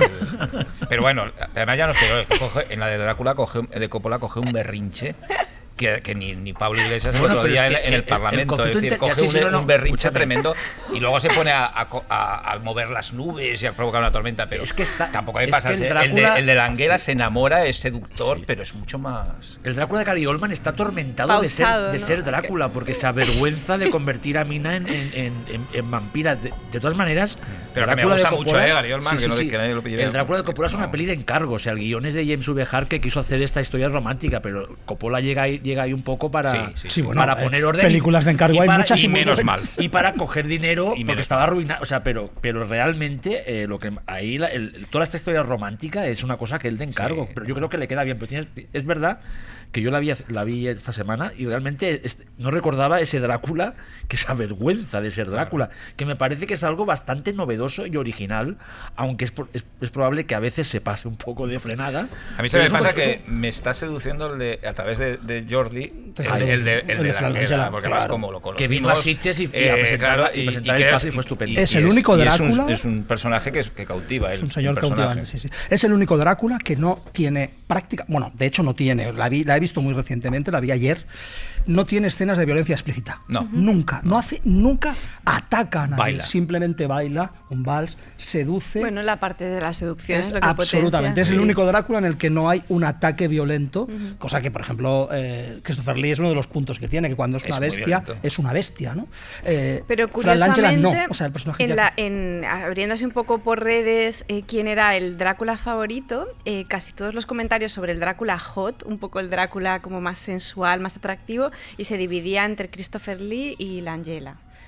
Pero 0.89 1.01
bueno, 1.01 1.25
además 1.55 1.77
ya 1.77 1.85
no 1.85 1.91
es 1.91 1.97
que 1.97 2.07
llore, 2.07 2.21
es 2.21 2.27
que 2.27 2.37
coge- 2.39 2.65
en 2.69 2.79
la 2.79 2.87
de 2.87 2.97
Drácula 2.97 3.35
coge, 3.35 3.61
de 3.61 3.89
Coppola 3.89 4.19
coge 4.19 4.39
un 4.39 4.51
berrinche. 4.51 5.15
Que, 5.75 5.99
que 6.01 6.15
ni, 6.15 6.33
ni 6.35 6.53
Pablo 6.53 6.81
Iglesias 6.81 7.13
el 7.15 7.19
Bueno, 7.19 7.35
otro 7.35 7.49
día 7.49 7.67
en, 7.67 7.73
que 7.73 7.87
en 7.87 7.93
el, 7.95 8.03
Parlamento. 8.05 8.65
es 8.65 8.75
decir, 8.75 8.97
coge 8.97 9.15
sí, 9.15 9.25
un, 9.25 9.31
sí, 9.33 9.39
no, 9.41 9.51
no, 9.51 9.59
un 9.59 9.67
berrinche 9.67 10.07
escúchame. 10.07 10.13
tremendo 10.13 10.55
y 10.93 11.01
luego 11.01 11.19
se 11.19 11.27
pone 11.29 11.51
a, 11.51 11.69
a 11.77 11.89
co- 11.89 12.05
a- 12.09 12.57
mover 12.63 12.89
las 12.91 13.11
nubes 13.11 13.61
y 13.61 13.65
a 13.67 13.73
provocar 13.73 13.99
una 13.99 14.09
tormenta. 14.09 14.47
Pero 14.47 14.63
Es 14.63 14.71
que 14.73 14.83
está- 14.83 15.11
tampoco 15.11 15.39
hay 15.39 15.47
es 15.47 15.51
pasa. 15.51 15.67
que 15.69 15.75
el 15.75 15.83
el, 15.83 15.89
Drácula- 15.89 16.33
de, 16.35 16.39
el 16.39 16.45
de 16.45 16.55
la 16.55 16.65
Anguera 16.65 16.97
se 16.97 17.11
enamora, 17.11 17.65
es 17.65 17.75
seductor, 17.75 18.39
pero 18.47 18.63
es 18.63 18.73
mucho 18.73 18.99
más. 18.99 19.57
El 19.65 19.75
Drácula 19.75 19.99
de 19.99 20.05
Gary 20.05 20.25
Oldman 20.25 20.53
está 20.53 20.69
atormentado 20.69 21.41
de 21.41 21.49
ser, 21.49 21.67
de 21.67 21.99
¿no? 21.99 22.05
ser 22.07 22.23
Drácula 22.23 22.69
porque 22.69 22.93
se 22.93 23.05
avergüenza 23.05 23.77
de 23.77 23.89
convertir 23.89 24.37
a 24.37 24.45
Mina 24.45 24.77
en, 24.77 24.87
en, 24.87 25.11
en- 25.13 25.33
en- 25.51 25.67
en 25.73 25.91
vampira. 25.91 26.37
De, 26.37 26.53
de 26.71 26.79
todas 26.79 26.95
maneras, 26.95 27.37
Pero 27.73 27.85
que 27.85 27.95
me 27.97 28.01
de 28.03 28.07
gusta 28.07 28.31
mucho, 28.31 28.57
¿eh? 28.57 28.69
Gary 28.69 28.93
Oldman, 28.93 29.17
que 29.17 29.27
no- 29.27 29.35
que 29.37 29.57
nadie 29.57 29.73
lo 29.73 29.83
pille 29.83 30.01
El 30.01 30.13
Drácula 30.13 30.37
de 30.37 30.45
Coppola 30.45 30.69
es 30.69 30.73
una 30.73 30.85
no. 30.85 30.91
peli 30.91 31.05
de 31.05 31.13
encargo. 31.13 31.55
O 31.55 31.59
sea, 31.59 31.73
el 31.73 31.79
guion 31.79 32.05
es 32.05 32.13
de 32.13 32.25
James 32.25 32.47
V. 32.47 32.65
Hart 32.71 32.87
que 32.87 33.01
quiso 33.01 33.19
hacer 33.19 33.41
esta 33.41 33.59
historia 33.59 33.89
romántica, 33.89 34.39
pero 34.39 34.69
Coppola 34.85 35.19
llega 35.19 35.41
ahí, 35.41 35.59
llega 35.65 35.83
ahí 35.83 35.91
un 35.93 36.01
poco 36.03 36.31
para, 36.31 36.51
Sí, 36.51 36.57
sí, 36.75 36.87
Sí, 36.89 37.01
bueno, 37.01 37.19
para 37.19 37.33
eh, 37.33 37.43
poner 37.43 37.65
orden. 37.65 37.81
películas 37.85 38.23
de 38.25 38.31
encargo 38.31 38.61
hay 38.61 38.69
muchas 38.69 39.01
y 39.03 39.07
menos 39.09 39.43
mal. 39.43 39.59
Y 39.79 39.89
para 39.89 40.13
coger 40.13 40.47
dinero, 40.47 40.93
Y 40.95 41.03
porque 41.03 41.21
estaba 41.21 41.43
arruinado. 41.43 41.81
O 41.81 41.85
sea, 41.85 42.03
pero, 42.03 42.31
pero 42.41 42.65
realmente 42.65 43.63
eh, 43.63 43.67
lo 43.67 43.79
que 43.79 43.91
ahí 44.07 44.37
la- 44.37 44.47
el- 44.47 44.87
toda 44.89 45.03
esta 45.03 45.17
historia 45.17 45.43
romántica 45.43 46.05
es 46.07 46.23
una 46.23 46.37
cosa 46.37 46.59
que 46.59 46.67
él 46.69 46.77
de 46.77 46.85
encargo. 46.85 47.25
Sí. 47.25 47.31
Pero 47.35 47.47
yo 47.47 47.55
creo 47.55 47.69
que 47.69 47.77
le 47.77 47.87
queda 47.87 48.03
bien. 48.03 48.17
Pero 48.17 48.27
tienes- 48.29 48.47
es 48.71 48.85
verdad 48.85 49.19
que 49.71 49.81
yo 49.81 49.91
la 49.91 49.99
vi, 49.99 50.11
la 50.29 50.43
vi 50.43 50.67
esta 50.67 50.93
semana 50.93 51.31
y 51.37 51.45
realmente 51.45 52.01
no 52.37 52.51
recordaba 52.51 52.99
ese 52.99 53.19
Drácula 53.19 53.73
que 54.07 54.15
esa 54.15 54.33
vergüenza 54.33 55.01
de 55.01 55.11
ser 55.11 55.29
Drácula. 55.29 55.69
Que 55.95 56.05
me 56.05 56.15
parece 56.15 56.47
que 56.47 56.53
es 56.53 56.63
algo 56.63 56.85
bastante 56.85 57.33
novedoso 57.33 57.85
y 57.87 57.95
original, 57.97 58.57
aunque 58.95 59.25
es, 59.25 59.33
es, 59.53 59.65
es 59.81 59.89
probable 59.89 60.25
que 60.25 60.35
a 60.35 60.39
veces 60.39 60.67
se 60.67 60.79
pase 60.81 61.07
un 61.07 61.15
poco 61.17 61.47
de 61.47 61.59
frenada. 61.59 62.07
A 62.37 62.41
mí 62.41 62.49
se 62.49 62.57
me 62.57 62.65
eso- 62.65 62.73
pasa 62.73 62.89
eso- 62.91 62.95
que 62.97 63.21
me 63.27 63.47
está 63.49 63.73
seduciendo 63.73 64.33
el 64.33 64.39
de, 64.39 64.59
a 64.67 64.73
través 64.73 64.97
de, 64.99 65.17
de 65.17 65.45
Jordi, 65.49 65.83
el, 65.83 66.13
de- 66.15 66.53
el 66.53 66.63
de, 66.63 66.79
el 66.79 66.89
el 66.91 66.97
de 66.99 67.03
de 67.13 67.21
la 67.21 67.27
Angela, 67.27 67.71
porque 67.71 67.87
claro. 67.87 68.01
más 68.03 68.09
como 68.09 68.31
lo 68.31 68.41
conocimos. 68.41 68.57
Que 68.59 68.67
vino 68.67 68.89
a 68.89 68.95
Sitges 68.95 69.39
y- 69.39 69.43
y 69.45 69.47
a 69.47 69.75
eh, 69.75 69.81
presentar- 69.81 70.15
claro, 70.17 70.35
y 70.35 70.45
presentar 70.45 70.75
el 70.77 70.83
que 70.85 70.89
caso 70.91 71.07
y 71.07 71.11
fue 71.11 71.21
estupendo. 71.21 71.59
Es 71.59 71.75
el 71.75 71.85
único 71.85 72.17
y 72.17 72.21
es 72.21 72.25
Drácula. 72.37 72.63
un, 72.65 72.69
es 72.71 72.85
un 72.85 73.03
personaje 73.03 73.51
que, 73.51 73.59
es- 73.59 73.71
que 73.71 73.85
cautiva. 73.85 74.31
Es 74.31 74.39
el- 74.39 74.45
un 74.45 74.51
señor 74.51 74.75
el 74.75 74.79
cautivante, 74.81 75.25
sí, 75.25 75.39
sí. 75.39 75.49
Es 75.69 75.83
el 75.83 75.93
único 75.93 76.17
Drácula 76.17 76.59
que 76.63 76.75
no 76.75 77.01
tiene 77.11 77.49
práctica. 77.67 78.05
Bueno, 78.07 78.31
de 78.35 78.45
hecho 78.45 78.61
no 78.63 78.75
tiene. 78.75 79.11
La, 79.13 79.29
vi, 79.29 79.43
la 79.43 79.54
he 79.57 79.59
visto 79.59 79.81
muy 79.81 79.93
recientemente, 79.93 80.51
la 80.51 80.59
vi 80.59 80.71
ayer. 80.71 81.05
No 81.67 81.85
tiene 81.85 82.07
escenas 82.07 82.37
de 82.37 82.45
violencia 82.45 82.73
explícita. 82.73 83.21
No. 83.27 83.47
Nunca. 83.51 84.01
No 84.03 84.17
hace, 84.17 84.41
nunca 84.43 84.93
ataca 85.25 85.83
a 85.83 85.87
nadie. 85.87 86.01
Baila. 86.03 86.23
Simplemente 86.23 86.87
baila 86.87 87.31
un 87.49 87.63
vals, 87.63 87.97
seduce. 88.17 88.79
Bueno, 88.79 89.01
la 89.01 89.17
parte 89.17 89.45
de 89.45 89.59
la 89.61 89.73
seducción 89.73 90.19
es, 90.19 90.27
Es 90.27 90.33
lo 90.33 90.39
que 90.39 90.47
absolutamente. 90.47 90.91
potencia. 91.11 91.21
Es 91.23 91.31
el 91.31 91.39
único 91.39 91.65
Drácula 91.65 91.99
en 91.99 92.05
el 92.05 92.17
que 92.17 92.29
no 92.29 92.49
hay 92.49 92.63
un 92.69 92.83
ataque 92.83 93.27
violento, 93.27 93.87
cosa 94.19 94.41
que, 94.41 94.51
por 94.51 94.61
ejemplo, 94.61 95.09
eh, 95.11 95.59
Christopher 95.63 95.97
Lee 95.97 96.11
es 96.11 96.19
uno 96.19 96.29
de 96.29 96.35
los 96.35 96.47
puntos 96.47 96.79
que 96.79 96.87
tiene, 96.87 97.09
que 97.09 97.15
cuando 97.15 97.37
es, 97.37 97.43
una 97.45 97.59
bestia, 97.59 98.03
es 98.21 98.39
una 98.39 98.53
bestia, 98.53 98.93
¿no? 98.93 99.07
Eh, 99.43 99.83
Pero 99.87 100.07
curiosamente, 100.09 100.77
no. 100.77 100.93
O 101.09 101.13
sea, 101.13 101.27
el 101.27 101.33
personaje 101.33 101.63
en 101.63 101.69
ya- 101.69 101.75
la- 101.75 101.93
en- 101.97 102.43
abriéndose 102.45 103.05
un 103.05 103.11
poco 103.11 103.39
por 103.39 103.63
redes 103.63 104.25
eh, 104.27 104.43
quién 104.47 104.67
era 104.67 104.95
el 104.95 105.17
Drácula 105.17 105.57
favorito, 105.57 106.27
eh, 106.45 106.65
casi 106.67 106.93
todos 106.93 107.13
los 107.13 107.25
comentarios 107.25 107.71
sobre 107.71 107.91
el 107.91 107.99
Drácula 107.99 108.37
hot, 108.39 108.83
un 108.85 108.97
poco 108.99 109.19
el 109.19 109.29
Drácula 109.29 109.81
como 109.81 110.01
más 110.01 110.19
sensual, 110.19 110.79
más 110.79 110.95
atractivo, 110.97 111.51
y 111.77 111.85
se 111.85 111.97
dividía 111.97 112.45
entre 112.45 112.69
Christopher 112.69 113.19
Lee 113.21 113.55
y 113.57 113.81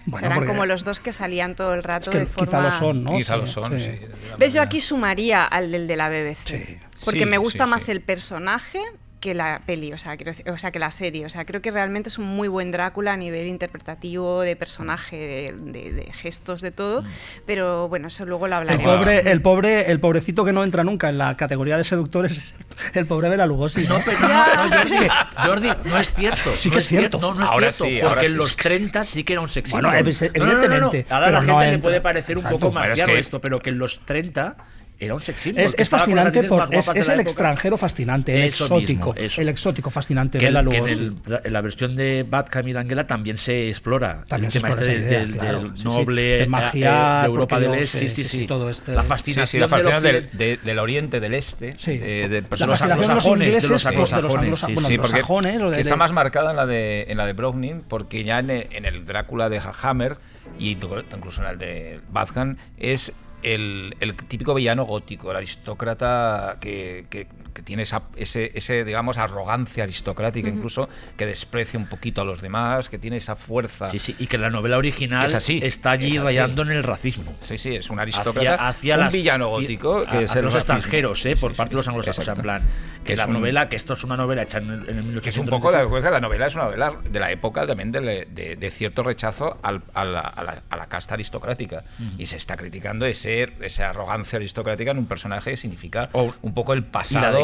Bueno, 0.05 0.27
sea, 0.27 0.35
eran 0.35 0.47
como 0.47 0.65
los 0.65 0.83
dos 0.85 0.99
que 0.99 1.11
salían 1.11 1.55
todo 1.55 1.73
el 1.73 1.83
rato 1.83 2.09
es 2.09 2.13
que 2.13 2.19
de 2.19 2.25
forma... 2.27 2.45
quizá 2.47 2.61
lo 2.61 2.71
son, 2.71 3.03
¿no? 3.03 3.11
Quizá 3.17 3.33
Sí, 3.35 3.41
lo 3.41 3.47
son, 3.47 3.79
sí. 3.79 3.91
¿Ves? 4.37 4.53
Yo 4.53 4.61
aquí 4.61 4.79
sumaría 4.79 5.43
al 5.43 5.71
del 5.71 5.85
de 5.87 5.95
la 5.97 6.09
BBC. 6.09 6.37
Sí. 6.45 6.77
Porque 7.03 7.19
Sí, 7.19 7.25
me 7.25 7.37
gusta 7.37 7.65
sí, 7.65 7.69
más 7.69 7.83
sí. 7.83 7.91
el 7.91 8.01
personaje 8.01 8.79
que 9.27 9.35
la 9.35 9.61
peli, 9.65 9.91
o 9.91 9.97
sea, 9.97 10.15
o 10.49 10.57
sea, 10.57 10.71
que 10.71 10.79
la 10.79 10.89
serie. 10.89 11.25
O 11.25 11.29
sea, 11.29 11.43
creo 11.43 11.61
que 11.61 11.69
realmente 11.69 12.07
es 12.07 12.17
un 12.17 12.25
muy 12.27 12.47
buen 12.47 12.71
Drácula 12.71 13.11
a 13.13 13.17
nivel 13.17 13.45
interpretativo, 13.47 14.39
de 14.41 14.55
personaje, 14.55 15.17
de, 15.17 15.53
de- 15.57 15.91
de 15.91 16.13
gestos, 16.13 16.61
de 16.61 16.71
todo. 16.71 17.03
Pero 17.45 17.89
bueno, 17.89 18.07
eso 18.07 18.25
luego 18.25 18.47
lo 18.47 18.53
El 18.53 18.53
hablaremos. 18.53 18.97
pobre, 18.99 19.29
el 19.31 19.41
pobre, 19.41 19.91
el 19.91 19.99
pobrecito 19.99 20.45
que 20.45 20.53
no 20.53 20.63
entra 20.63 20.85
nunca 20.85 21.09
en 21.09 21.17
la 21.17 21.35
categoría 21.35 21.75
de 21.77 21.83
seductores 21.83 22.37
es 22.37 22.95
el 22.95 23.05
pobre 23.05 23.27
Bela 23.27 23.45
Lugosi. 23.45 23.85
No, 23.85 23.99
pero 24.05 24.17
no, 24.19 24.27
no, 24.29 24.77
Jordi, 24.77 25.07
Jordi, 25.45 25.89
no 25.89 25.97
es 25.97 26.13
cierto. 26.13 26.55
Sí 26.55 26.69
que 26.69 26.75
no 26.75 26.79
es 26.79 26.87
cierto. 26.87 27.19
No, 27.19 27.33
no 27.33 27.43
es 27.43 27.49
Ahora 27.51 27.71
cierto. 27.71 27.95
sí, 27.95 27.99
porque 28.09 28.25
en 28.27 28.31
sí. 28.31 28.37
los 28.37 28.55
30 28.55 29.03
sí 29.03 29.23
que 29.25 29.33
era 29.33 29.41
un 29.41 29.49
sex 29.49 29.69
Bueno, 29.71 29.89
symbol. 29.93 30.13
evi- 30.13 30.31
No, 30.39 30.45
no, 30.45 30.51
no, 30.51 30.53
no, 30.53 30.57
no. 30.57 30.65
evidentemente, 30.69 31.05
Ahora 31.13 31.25
a 31.25 31.29
pero 31.29 31.41
la 31.41 31.45
no 31.47 31.59
gente 31.59 31.71
le 31.77 31.79
puede 31.83 32.01
parecer 32.01 32.37
un 32.37 32.43
Exacto. 32.45 32.59
poco 32.59 32.71
Bueno, 32.71 32.83
es 32.85 32.89
marciano 32.91 33.13
que- 33.13 33.19
esto, 33.19 33.41
pero 33.41 33.59
que 33.59 33.69
en 33.71 33.77
los 33.79 34.05
30 34.05 34.55
era 34.99 35.13
un 35.13 35.21
sex 35.21 35.37
symbol. 35.39 35.63
Es, 35.63 35.75
que 35.75 35.81
es 35.83 35.89
fascinante, 35.89 36.43
por, 36.43 36.63
es, 36.63 36.69
de 36.69 36.77
es 36.79 36.85
la 37.07 37.13
el 37.13 37.19
época. 37.19 37.21
extranjero 37.21 37.77
fascinante, 37.77 38.35
el 38.35 38.41
Eso 38.47 38.63
exótico, 38.65 39.13
mismo, 39.13 39.41
el 39.41 39.49
exótico 39.49 39.89
fascinante 39.91 40.39
Bela 40.39 40.61
el- 40.61 40.69
que 40.69 40.77
en, 40.77 41.53
la 41.53 41.61
versión 41.61 41.95
de 41.95 42.25
Bad 42.27 42.47
Camille 42.49 42.79
Angela 42.79 43.05
también 43.05 43.37
se 43.37 43.69
explora 43.69 44.23
También 44.27 44.47
el 44.47 44.51
se 44.51 44.59
tema 44.59 44.69
explora 44.69 44.91
este 44.93 45.05
idea, 45.07 45.19
del, 45.19 45.33
claro. 45.37 45.61
del 45.61 45.77
Sí, 45.77 45.83
noble 45.83 46.21
De 46.21 46.43
eh, 46.43 46.47
magiar, 46.47 47.19
eh, 47.19 47.21
de 47.21 47.27
Europa 47.27 47.59
del 47.59 47.73
Este. 47.75 47.99
sí, 47.99 48.09
Sí, 48.09 48.23
sí, 48.23 48.47
todo 48.47 48.69
este- 48.69 48.93
La 48.93 49.03
fascinación, 49.03 49.61
la 49.61 49.67
fascinación 49.67 50.03
del 50.03 50.29
del, 50.37 50.59
de- 50.63 50.79
oriente, 50.79 51.19
del 51.19 51.33
este. 51.35 51.73
Sí. 51.73 51.91
eh, 52.01 52.27
de- 52.29 52.41
pues, 52.43 52.59
La 52.61 52.65
de 52.67 52.71
los 52.71 52.79
de 52.79 52.91
anglosajones, 52.91 53.47
de 53.47 53.53
los 53.53 53.63
de 53.63 53.69
los 53.73 53.85
anglosajones, 53.85 54.33
anglosa- 54.35 54.67
sí, 54.67 54.73
de 54.73 54.99
porque 54.99 55.75
de- 55.75 55.81
está 55.81 55.93
de- 55.93 55.97
más 55.97 56.11
marcada 56.13 56.51
en 56.51 56.55
la 56.57 56.65
de 56.65 57.05
en 57.09 57.17
la 57.17 57.25
de 57.25 57.33
Browning, 57.33 57.81
porque 57.87 58.23
ya 58.23 58.39
en 58.39 58.49
el, 58.49 59.05
Drácula 59.05 59.49
de 59.49 59.61
Hammer 59.83 60.17
y 60.59 60.71
incluso 60.71 61.41
en 61.43 61.49
el 61.49 61.57
de 61.59 61.99
Batham 62.11 62.57
es 62.77 63.13
el, 63.43 63.95
el 63.99 64.15
típico 64.15 64.53
villano 64.53 64.85
gótico, 64.85 65.31
el 65.31 65.37
aristócrata 65.37 66.57
que, 66.59 67.05
que- 67.09 67.27
que 67.57 67.63
tiene 67.63 67.81
esa, 67.83 68.03
ese, 68.15 68.51
ese, 68.53 68.83
digamos, 68.85 69.17
arrogancia 69.17 69.83
aristocrática 69.83 70.47
incluso, 70.47 70.87
que 71.17 71.25
desprecia 71.25 71.79
un 71.79 71.87
poquito 71.87 72.21
a 72.21 72.23
los 72.23 72.39
demás, 72.39 72.87
que 72.87 72.99
tiene 72.99 73.17
esa 73.17 73.35
fuerza. 73.35 73.89
Sí, 73.89 73.97
sí, 73.97 74.15
y 74.19 74.27
que 74.27 74.37
la 74.37 74.51
novela 74.51 74.77
original 74.77 75.25
Es 75.25 75.33
así, 75.33 75.59
está 75.63 75.89
allí 75.91 76.05
es 76.05 76.13
así. 76.17 76.19
rayando 76.19 76.61
en 76.61 76.69
el 76.69 76.83
racismo. 76.83 77.33
Sí, 77.39 77.57
sí, 77.57 77.75
es 77.75 77.89
un 77.89 77.99
aristócrata, 77.99 78.53
hacia, 78.53 78.67
hacia 78.67 78.93
un 78.95 78.99
las- 79.01 79.13
villano 79.13 79.47
gótico 79.47 80.05
que 80.05 80.17
a- 80.17 80.21
es 80.21 80.29
hacia 80.29 80.39
el 80.39 80.45
los 80.45 80.53
racismo. 80.53 80.75
extranjeros, 80.75 81.25
¿eh? 81.25 81.35
Por 81.35 81.51
sí, 81.53 81.57
parte 81.57 81.71
de 81.71 81.75
los 81.77 81.87
anglosajones. 81.87 82.19
O 82.19 82.21
sea, 82.21 82.33
en 82.35 82.41
plan, 82.43 82.61
que 83.03 83.13
Es 83.13 83.17
la 83.17 83.25
un- 83.25 83.33
novela, 83.33 83.69
que 83.69 83.75
esto 83.75 83.93
es 83.93 84.03
una 84.03 84.15
novela 84.17 84.43
hecha 84.43 84.59
en 84.59 84.65
el, 84.69 84.79
en 84.89 84.97
el 84.99 85.03
1895. 85.05 85.21
Que 85.23 85.29
es 85.29 85.37
un 85.39 85.47
poco 85.47 85.71
la, 85.71 86.11
la 86.11 86.19
novela, 86.19 86.45
es 86.45 86.53
una 86.53 86.65
novela 86.65 86.93
de 87.09 87.19
la 87.19 87.31
época 87.31 87.65
también 87.65 87.91
de, 87.91 88.27
de- 88.29 88.55
de 88.55 88.69
cierto 88.69 89.01
rechazo 89.01 89.57
al- 89.63 89.81
a, 89.95 90.05
la, 90.05 90.19
a 90.19 90.43
la- 90.43 90.61
a 90.69 90.75
la 90.77 90.85
casta 90.85 91.15
aristocrática. 91.15 91.83
Y 92.19 92.27
se 92.27 92.37
está 92.37 92.55
criticando 92.55 93.07
ese, 93.07 93.51
esa 93.61 93.89
arrogancia 93.89 94.37
aristocrática 94.37 94.91
en 94.91 94.99
un 94.99 95.07
personaje 95.07 95.49
que 95.51 95.57
significa 95.57 96.09
O- 96.13 96.33
un 96.43 96.53
poco 96.53 96.73
el 96.73 96.79
y 96.79 96.83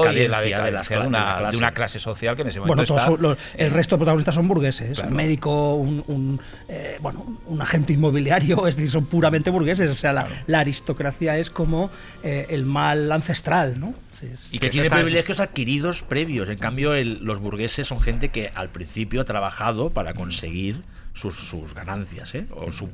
pasado 0.06 0.24
y 0.24 0.28
la 0.28 0.42
decadencia 0.42 0.58
de 0.58 0.64
decadencia 0.72 0.98
las 1.00 1.08
una, 1.08 1.38
clase. 1.38 1.52
de 1.52 1.58
una 1.58 1.72
clase 1.74 2.00
social 2.00 2.36
que 2.36 2.42
en 2.44 2.48
ese 2.50 2.60
momento 2.60 2.76
Bueno, 2.94 2.98
está. 2.98 3.22
los- 3.22 3.38
el 3.56 3.72
resto 3.72 3.96
de 3.96 3.98
protagonistas 4.00 4.36
son 4.36 4.48
burgueses. 4.48 4.94
Claro. 4.98 5.10
Un 5.10 5.16
médico, 5.16 5.76
un, 5.76 6.04
un, 6.08 6.42
eh, 6.68 6.98
bueno, 7.02 7.40
un 7.48 7.62
agente 7.62 7.94
inmobiliario, 7.94 8.68
es 8.68 8.76
decir, 8.76 8.92
son 8.92 9.06
puramente 9.06 9.50
burgueses. 9.50 9.90
O 9.90 9.96
sea, 9.96 10.14
la, 10.14 10.28
la 10.48 10.60
aristocracia 10.60 11.38
es 11.38 11.50
como 11.50 11.90
eh, 12.24 12.48
el 12.50 12.66
mal 12.66 13.12
ancestral, 13.12 13.80
¿no? 13.80 13.94
Sí, 14.12 14.56
Y 14.56 14.60
que 14.60 14.70
tiene 14.70 14.90
privilegios 14.90 15.40
adquiridos 15.40 16.02
previos. 16.04 16.50
En 16.50 16.58
cambio, 16.58 16.94
el- 16.94 17.24
los 17.24 17.40
burgueses 17.40 17.88
son 17.88 18.00
gente 18.00 18.30
que 18.30 18.52
al 18.56 18.70
principio 18.70 19.22
ha 19.22 19.26
trabajado 19.26 19.90
para 19.90 20.14
conseguir 20.14 20.82
sus, 21.14 21.36
sus 21.36 21.74
ganancias, 21.74 22.34
¿eh? 22.36 22.48
o 22.52 22.72
su, 22.72 22.90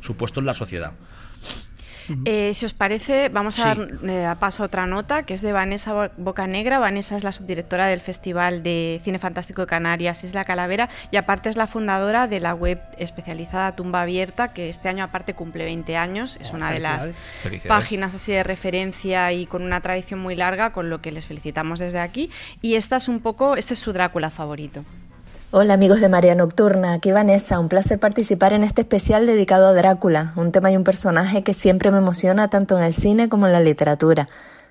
su 0.00 0.16
puesto 0.16 0.40
en 0.40 0.46
la 0.46 0.54
sociedad. 0.54 0.92
Eh, 2.24 2.52
si 2.54 2.66
os 2.66 2.74
parece, 2.74 3.28
vamos 3.28 3.58
a 3.58 3.62
Sí. 3.74 3.80
dar 3.80 4.10
eh, 4.10 4.26
a 4.26 4.34
paso 4.36 4.62
otra 4.64 4.86
nota, 4.86 5.24
que 5.24 5.34
es 5.34 5.40
de 5.42 5.52
Vanessa 5.52 5.92
Bo- 5.92 6.10
Bocanegra. 6.16 6.78
Vanessa 6.78 7.16
es 7.16 7.24
la 7.24 7.32
subdirectora 7.32 7.86
del 7.86 8.00
Festival 8.00 8.62
de 8.62 9.00
Cine 9.04 9.18
Fantástico 9.18 9.62
de 9.62 9.66
Canarias, 9.66 10.22
Isla 10.24 10.44
Calavera, 10.44 10.88
y 11.10 11.16
aparte 11.16 11.48
es 11.48 11.56
la 11.56 11.66
fundadora 11.66 12.26
de 12.28 12.40
la 12.40 12.54
web 12.54 12.80
especializada 12.98 13.74
Tumba 13.76 14.02
Abierta, 14.02 14.52
que 14.52 14.68
este 14.68 14.88
año 14.88 15.04
aparte 15.04 15.34
cumple 15.34 15.64
20 15.64 15.96
años. 15.96 16.36
Es 16.40 16.52
Oh, 16.52 16.56
una 16.56 16.70
de 16.70 16.78
las 16.80 17.10
páginas 17.66 18.14
así 18.14 18.32
de 18.32 18.42
referencia 18.42 19.32
y 19.32 19.46
con 19.46 19.62
una 19.62 19.80
tradición 19.80 20.20
muy 20.20 20.36
larga, 20.36 20.70
con 20.72 20.90
lo 20.90 21.00
que 21.00 21.12
les 21.12 21.26
felicitamos 21.26 21.78
desde 21.78 21.98
aquí. 21.98 22.30
Y 22.62 22.74
esta 22.76 22.96
es 22.96 23.08
un 23.08 23.20
poco, 23.20 23.56
este 23.56 23.74
es 23.74 23.80
su 23.80 23.92
Drácula 23.92 24.30
favorito. 24.30 24.84
Hola 25.58 25.72
amigos 25.72 26.02
de 26.02 26.10
María 26.10 26.34
Nocturna, 26.34 26.92
aquí 26.92 27.12
Vanessa, 27.12 27.58
un 27.58 27.70
placer 27.70 27.98
participar 27.98 28.52
en 28.52 28.62
este 28.62 28.82
especial 28.82 29.26
dedicado 29.26 29.66
a 29.66 29.72
Drácula, 29.72 30.34
un 30.36 30.52
tema 30.52 30.70
y 30.70 30.76
un 30.76 30.84
personaje 30.84 31.42
que 31.42 31.54
siempre 31.54 31.90
me 31.90 31.96
emociona 31.96 32.50
tanto 32.50 32.76
en 32.76 32.84
el 32.84 32.92
cine 32.92 33.30
como 33.30 33.46
en 33.46 33.54
la 33.54 33.60
literatura. 33.60 34.28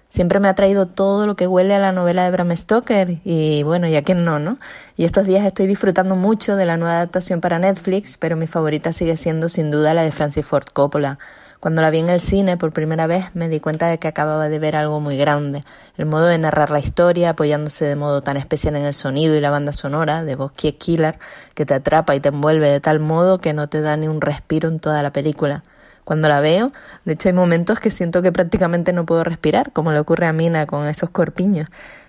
Siempre 0.09 0.39
me 0.39 0.47
ha 0.47 0.53
traído 0.53 0.85
todo 0.85 1.25
lo 1.25 1.35
que 1.35 1.47
huele 1.47 1.73
a 1.73 1.79
la 1.79 1.91
novela 1.91 2.23
de 2.23 2.29
Bram 2.29 2.55
Stoker 2.55 3.17
y 3.23 3.63
bueno, 3.63 3.87
ya 3.87 4.03
quién 4.03 4.23
no, 4.23 4.37
¿no? 4.37 4.59
Y 4.95 5.05
estos 5.05 5.25
días 5.25 5.43
estoy 5.43 5.65
disfrutando 5.65 6.15
mucho 6.15 6.55
de 6.55 6.67
la 6.67 6.77
nueva 6.77 6.97
adaptación 6.97 7.41
para 7.41 7.57
Netflix, 7.57 8.19
pero 8.19 8.35
mi 8.35 8.45
favorita 8.45 8.93
sigue 8.93 9.17
siendo 9.17 9.49
sin 9.49 9.71
duda 9.71 9.95
la 9.95 10.03
de 10.03 10.11
Francis 10.11 10.45
Ford 10.45 10.65
Coppola. 10.71 11.17
Cuando 11.59 11.81
la 11.81 11.89
vi 11.89 11.99
en 11.99 12.09
el 12.09 12.21
cine 12.21 12.57
por 12.57 12.73
primera 12.73 13.07
vez 13.07 13.25
me 13.33 13.49
di 13.49 13.59
cuenta 13.59 13.87
de 13.87 13.97
que 13.97 14.07
acababa 14.07 14.49
de 14.49 14.59
ver 14.59 14.75
algo 14.75 14.99
muy 14.99 15.17
grande. 15.17 15.63
El 15.97 16.05
modo 16.05 16.27
de 16.27 16.37
narrar 16.37 16.69
la 16.69 16.79
historia, 16.79 17.31
apoyándose 17.31 17.85
de 17.85 17.95
modo 17.95 18.21
tan 18.21 18.37
especial 18.37 18.75
en 18.75 18.85
el 18.85 18.93
sonido 18.93 19.35
y 19.35 19.41
la 19.41 19.49
banda 19.49 19.73
sonora 19.73 20.23
de 20.23 20.35
Bosque 20.35 20.75
Killer, 20.75 21.17
que 21.53 21.65
te 21.65 21.73
atrapa 21.73 22.15
y 22.15 22.19
te 22.19 22.29
envuelve 22.29 22.69
de 22.69 22.81
tal 22.81 22.99
modo 22.99 23.39
que 23.39 23.53
no 23.53 23.67
te 23.67 23.81
da 23.81 23.97
ni 23.97 24.07
un 24.07 24.21
respiro 24.21 24.69
en 24.69 24.79
toda 24.79 25.01
la 25.01 25.11
película. 25.11 25.63
Cuando 26.03 26.27
la 26.27 26.39
veo, 26.39 26.71
de 27.03 27.13
hecho 27.13 27.29
hay 27.29 27.33
momentos 27.33 27.79
que 27.79 27.89
siento 27.89 28.21
que 28.21 28.31
prácticamente 28.31 28.93
no 28.93 29.07
puedo 29.07 29.23
respirar, 29.23 29.71
como 29.71 29.91
le 29.91 29.99
ocurre 29.99 30.27
a 30.27 30.33
Mina 30.33 30.67
con 30.67 30.85
esos 30.87 31.09
corpiños. 31.09 31.67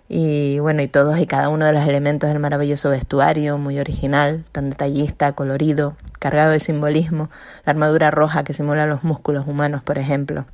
Y 0.08 0.60
bueno, 0.60 0.82
y 0.82 0.88
todos 0.88 1.18
y 1.18 1.26
cada 1.26 1.48
uno 1.48 1.66
de 1.66 1.72
los 1.72 1.86
elementos 1.86 2.30
del 2.30 2.38
maravilloso 2.38 2.90
vestuario, 2.90 3.58
muy 3.58 3.80
original, 3.80 4.44
tan 4.52 4.70
detallista, 4.70 5.32
colorido, 5.32 5.96
cargado 6.20 6.52
de 6.52 6.60
simbolismo, 6.60 7.28
la 7.64 7.72
armadura 7.72 8.12
roja 8.12 8.44
que 8.44 8.52
simula 8.52 8.86
los 8.86 9.02
músculos 9.02 9.46
humanos, 9.48 9.82
por 9.82 9.98
ejemplo. 9.98 10.46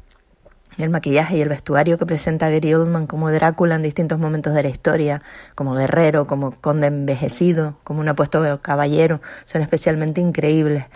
El 0.78 0.88
maquillaje 0.88 1.36
y 1.36 1.42
el 1.42 1.50
vestuario 1.50 1.98
que 1.98 2.07
presenta 2.07 2.48
Gary 2.48 2.72
Oldman 2.72 3.07
como 3.07 3.30
Drácula 3.30 3.74
en 3.74 3.82
distintos 3.82 4.18
momentos 4.18 4.55
de 4.55 4.62
la 4.62 4.70
historia, 4.70 5.22
como 5.55 5.74
guerrero, 5.74 6.26
como 6.26 6.53
conde 6.53 6.86
envejecido, 6.86 7.76
como 7.84 8.00
un 8.00 8.09
apuesto 8.09 8.61
caballero, 8.62 9.20
son 9.44 9.61
especialmente 9.61 10.22
increíbles. 10.22 10.86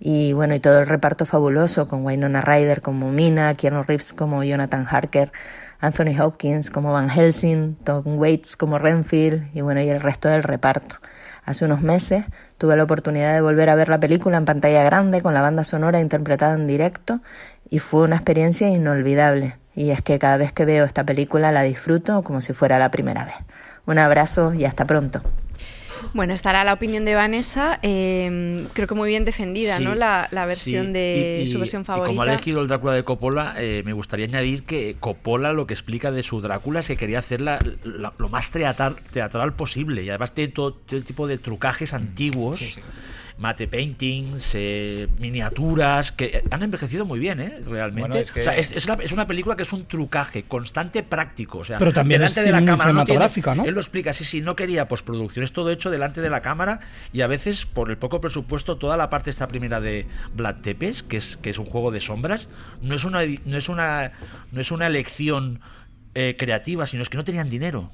Y 0.00 0.32
bueno, 0.32 0.54
y 0.54 0.60
todo 0.60 0.78
el 0.78 0.86
reparto 0.86 1.26
fabuloso, 1.26 1.88
con 1.88 2.06
Wynonna 2.06 2.40
Ryder 2.40 2.80
como 2.80 3.10
Mina, 3.10 3.54
Keanu 3.54 3.82
Reeves 3.82 4.14
como 4.14 4.44
Jonathan 4.44 4.86
Harker, 4.88 5.30
Anthony 5.80 6.18
Hopkins 6.20 6.70
como 6.70 6.92
Van 6.92 7.08
Helsing, 7.08 7.76
Tom 7.84 8.18
Waits 8.18 8.56
como 8.56 8.78
Renfield 8.78 9.54
y 9.54 9.60
bueno, 9.60 9.80
y 9.80 9.88
el 9.88 10.00
resto 10.00 10.28
del 10.28 10.42
reparto. 10.42 10.96
Hace 11.44 11.64
unos 11.64 11.80
meses 11.80 12.24
tuve 12.58 12.76
la 12.76 12.82
oportunidad 12.82 13.32
de 13.32 13.40
volver 13.40 13.70
a 13.70 13.74
ver 13.74 13.88
la 13.88 13.98
película 14.00 14.36
en 14.36 14.44
pantalla 14.44 14.82
grande 14.82 15.22
con 15.22 15.34
la 15.34 15.40
banda 15.40 15.64
sonora 15.64 16.00
interpretada 16.00 16.54
en 16.54 16.66
directo 16.66 17.20
y 17.70 17.78
fue 17.78 18.02
una 18.02 18.16
experiencia 18.16 18.68
inolvidable. 18.68 19.56
Y 19.74 19.90
es 19.90 20.02
que 20.02 20.18
cada 20.18 20.36
vez 20.36 20.52
que 20.52 20.64
veo 20.64 20.84
esta 20.84 21.04
película 21.04 21.52
la 21.52 21.62
disfruto 21.62 22.22
como 22.22 22.40
si 22.40 22.52
fuera 22.52 22.78
la 22.78 22.90
primera 22.90 23.24
vez. 23.24 23.36
Un 23.86 23.98
abrazo 23.98 24.52
y 24.52 24.64
hasta 24.64 24.86
pronto. 24.86 25.22
Bueno, 26.14 26.32
estará 26.34 26.64
la 26.64 26.72
opinión 26.72 27.04
de 27.04 27.14
Vanessa, 27.14 27.78
eh, 27.82 28.66
creo 28.72 28.86
que 28.88 28.94
muy 28.94 29.08
bien 29.08 29.24
defendida, 29.24 29.78
Sí, 29.78 29.84
¿no? 29.84 29.94
La, 29.94 30.28
la 30.30 30.46
versión 30.46 30.86
sí. 30.86 30.92
de 30.92 31.40
Y- 31.44 31.48
y- 31.48 31.52
su 31.52 31.58
versión 31.58 31.82
y 31.82 31.84
favorita. 31.84 32.08
como 32.08 32.22
ha 32.22 32.26
elegido 32.32 32.60
el 32.62 32.68
Drácula 32.68 32.92
de 32.94 33.02
Coppola, 33.02 33.54
eh, 33.58 33.82
me 33.84 33.92
gustaría 33.92 34.26
añadir 34.26 34.64
que 34.64 34.96
Coppola 34.98 35.52
lo 35.52 35.66
que 35.66 35.74
explica 35.74 36.10
de 36.10 36.22
su 36.22 36.40
Drácula 36.40 36.80
es 36.80 36.86
que 36.88 36.96
quería 36.96 37.18
hacerla 37.18 37.58
la- 37.84 38.12
lo 38.18 38.28
más 38.28 38.50
teatral, 38.50 38.96
teatral 39.12 39.54
posible. 39.54 40.02
Y 40.02 40.08
además 40.08 40.32
tiene 40.32 40.52
todo, 40.52 40.72
todo 40.72 41.00
tipo 41.02 41.26
de 41.26 41.38
trucajes 41.38 41.92
antiguos. 41.94 42.78
Mate 43.38 43.68
paintings, 43.68 44.50
eh, 44.54 45.06
miniaturas, 45.20 46.10
que 46.10 46.42
han 46.50 46.62
envejecido 46.64 47.04
muy 47.04 47.20
bien, 47.20 47.38
¿eh? 47.40 47.60
Realmente. 47.64 48.00
Bueno, 48.08 48.14
es 48.16 48.32
que- 48.32 48.40
O 48.40 48.42
sea, 48.42 48.56
es, 48.56 48.72
es 48.72 48.88
es 48.88 49.12
una 49.12 49.26
película 49.28 49.54
que 49.54 49.62
es 49.62 49.72
un 49.72 49.84
trucaje 49.84 50.42
constante, 50.42 51.04
práctico. 51.04 51.58
O 51.58 51.64
sea, 51.64 51.78
Pero 51.78 51.92
también 51.92 52.20
es 52.22 52.34
delante 52.34 52.50
de 52.50 52.66
la 52.66 52.72
cámara. 52.72 52.92
no 52.92 53.04
tiene- 53.04 53.54
¿no? 53.54 53.64
Él 53.64 53.74
lo 53.74 53.80
explica, 53.80 54.12
sí, 54.12 54.24
sí, 54.24 54.40
no 54.40 54.56
quería 54.56 54.88
postproducción, 54.88 55.44
es 55.44 55.52
todo 55.52 55.70
hecho 55.70 55.88
delante 55.90 56.20
de 56.20 56.30
la 56.30 56.42
cámara 56.42 56.80
y 57.12 57.20
a 57.20 57.28
veces 57.28 57.64
por 57.64 57.90
el 57.90 57.96
poco 57.96 58.20
presupuesto 58.20 58.76
toda 58.76 58.96
la 58.96 59.08
parte 59.08 59.30
esta 59.30 59.46
primera 59.46 59.80
de 59.80 60.06
Vlad 60.34 60.56
Tepes, 60.56 61.04
que 61.04 61.18
es 61.18 61.36
que 61.36 61.50
es 61.50 61.58
un 61.58 61.66
juego 61.66 61.92
de 61.92 62.00
sombras, 62.00 62.48
no 62.82 62.96
es 62.96 63.04
una 63.04 63.20
no 63.44 63.56
es 63.56 63.68
una 63.68 64.10
no 64.50 64.60
es 64.60 64.72
una 64.72 64.88
elección 64.88 65.60
eh, 66.16 66.34
creativa, 66.36 66.86
sino 66.86 67.02
es 67.04 67.08
que 67.08 67.16
no 67.16 67.22
tenían 67.22 67.48
dinero. 67.50 67.92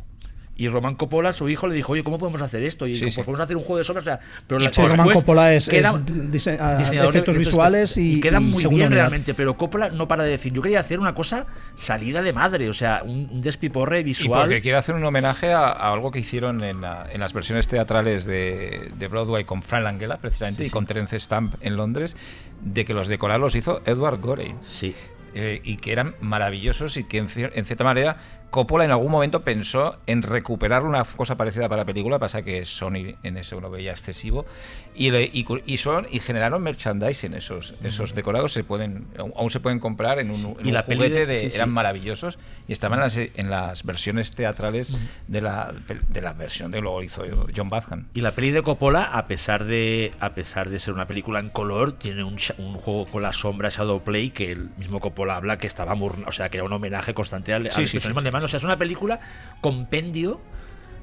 Y 0.56 0.68
Román 0.68 0.94
Coppola, 0.94 1.32
su 1.32 1.48
hijo, 1.48 1.66
le 1.66 1.74
dijo, 1.74 1.94
oye, 1.94 2.04
¿cómo 2.04 2.16
podemos 2.16 2.40
hacer 2.40 2.62
esto? 2.62 2.86
Y 2.86 2.96
Sí, 2.96 3.06
dijo, 3.06 3.16
sí. 3.16 3.22
podemos 3.22 3.40
hacer 3.40 3.56
un 3.56 3.62
juego 3.64 3.78
de 3.78 3.84
sombras. 3.84 4.04
O 4.04 4.06
sea, 4.06 4.20
pero 4.46 4.60
la- 4.60 4.70
Roman 4.70 4.90
después 4.98 5.16
Coppola 5.18 5.52
es, 5.52 5.68
queda- 5.68 5.90
es 5.90 6.06
dise- 6.30 6.76
diseñador 6.78 7.12
de 7.12 7.18
efectos 7.18 7.36
visuales 7.36 7.96
y, 7.96 8.20
queda 8.20 8.40
y 8.40 8.44
muy 8.44 8.60
segunda 8.62 8.76
bien 8.76 8.86
unidad. 8.86 9.00
realmente, 9.02 9.34
pero 9.34 9.56
Coppola 9.56 9.88
no 9.88 10.06
para 10.06 10.22
de 10.22 10.30
decir, 10.30 10.52
yo 10.52 10.62
quería 10.62 10.78
hacer 10.78 11.00
una 11.00 11.12
cosa 11.14 11.46
salida 11.74 12.22
de 12.22 12.32
madre, 12.32 12.68
o 12.68 12.72
sea, 12.72 13.02
un, 13.04 13.28
un 13.32 13.42
despiporre 13.42 14.00
Y 14.00 14.04
visual. 14.04 14.42
porque 14.42 14.60
quiere 14.60 14.78
hacer 14.78 14.94
un 14.94 15.04
homenaje 15.04 15.52
a, 15.52 15.66
a 15.70 15.92
algo 15.92 16.12
que 16.12 16.20
hicieron 16.20 16.62
en, 16.62 16.80
la- 16.82 17.06
en 17.12 17.20
las 17.20 17.32
versiones 17.32 17.66
teatrales 17.66 18.24
de, 18.24 18.92
de 18.96 19.08
Broadway 19.08 19.44
con 19.44 19.60
Fran 19.60 19.82
Langella, 19.82 20.18
precisamente, 20.18 20.64
y 20.64 20.70
con 20.70 20.86
Terence 20.86 21.18
Stamp 21.18 21.56
en 21.62 21.76
Londres, 21.76 22.16
de 22.62 22.84
que 22.84 22.94
los 22.94 23.08
decorados 23.08 23.40
los 23.40 23.56
hizo 23.56 23.82
Edward 23.86 24.20
Gorey. 24.20 24.54
Sí. 24.62 24.94
eh, 25.36 25.60
y 25.64 25.78
que 25.78 25.90
eran 25.90 26.14
maravillosos 26.20 26.96
y 26.96 27.02
que 27.02 27.18
en, 27.18 27.26
en 27.34 27.64
cierta 27.64 27.82
manera 27.82 28.18
Coppola 28.54 28.84
en 28.84 28.92
algún 28.92 29.10
momento 29.10 29.40
pensó 29.40 29.96
en 30.06 30.22
recuperar 30.22 30.84
una 30.84 31.02
cosa 31.04 31.34
parecida 31.36 31.68
para 31.68 31.82
la 31.82 31.84
película, 31.84 32.20
pasa 32.20 32.42
que 32.42 32.64
Sony 32.64 33.16
en 33.24 33.36
eso 33.36 33.60
lo 33.60 33.68
veía 33.68 33.90
excesivo 33.90 34.46
y, 34.94 35.10
le- 35.10 35.24
y, 35.32 35.44
y 35.66 35.76
son 35.78 36.06
y 36.08 36.20
generaron 36.20 36.62
merchandising 36.62 37.34
esos 37.34 37.74
esos 37.82 38.14
decorados 38.14 38.52
se 38.52 38.62
pueden 38.62 39.08
aún 39.18 39.50
se 39.50 39.58
pueden 39.58 39.80
comprar 39.80 40.20
en 40.20 40.30
un, 40.30 40.56
en 40.60 40.66
Y 40.66 40.68
un 40.68 40.74
la 40.74 40.84
juguete 40.84 41.26
de- 41.26 41.26
de, 41.26 41.40
sí, 41.40 41.50
sí. 41.50 41.56
eran 41.56 41.70
maravillosos 41.70 42.38
y 42.68 42.72
estaban 42.72 43.00
en 43.00 43.02
las, 43.02 43.16
en 43.18 43.50
las 43.50 43.82
versiones 43.82 44.32
teatrales 44.34 44.92
de 45.26 45.40
la 45.40 45.74
de 46.08 46.20
la 46.20 46.32
versión 46.32 46.70
de 46.70 46.80
luego 46.80 47.02
hizo 47.02 47.24
John 47.56 47.66
Badham. 47.68 48.06
Y 48.14 48.20
la 48.20 48.30
peli 48.30 48.52
de 48.52 48.62
Coppola, 48.62 49.02
a 49.04 49.26
pesar 49.26 49.64
de 49.64 50.12
a 50.20 50.34
pesar 50.34 50.70
de 50.70 50.78
ser 50.78 50.94
una 50.94 51.06
película 51.08 51.40
en 51.40 51.48
color, 51.48 51.92
tiene 51.98 52.22
un, 52.22 52.36
un 52.58 52.74
juego 52.74 53.06
con 53.06 53.22
la 53.22 53.32
sombra 53.32 53.68
Shadowplay 53.68 54.30
que 54.30 54.52
el 54.52 54.70
mismo 54.78 55.00
Coppola 55.00 55.34
habla 55.34 55.58
que 55.58 55.66
estaba 55.66 55.94
burn- 55.96 56.24
o 56.28 56.30
sea, 56.30 56.50
que 56.50 56.58
era 56.58 56.64
un 56.64 56.72
homenaje 56.72 57.14
constante 57.14 57.52
al, 57.52 57.66
al 57.66 57.72
Sí, 57.72 57.86
sí, 57.86 57.98
sí. 57.98 58.06
alemán. 58.06 58.43
O 58.44 58.48
sea, 58.48 58.58
es 58.58 58.64
una 58.64 58.76
película 58.78 59.20
compendio 59.60 60.40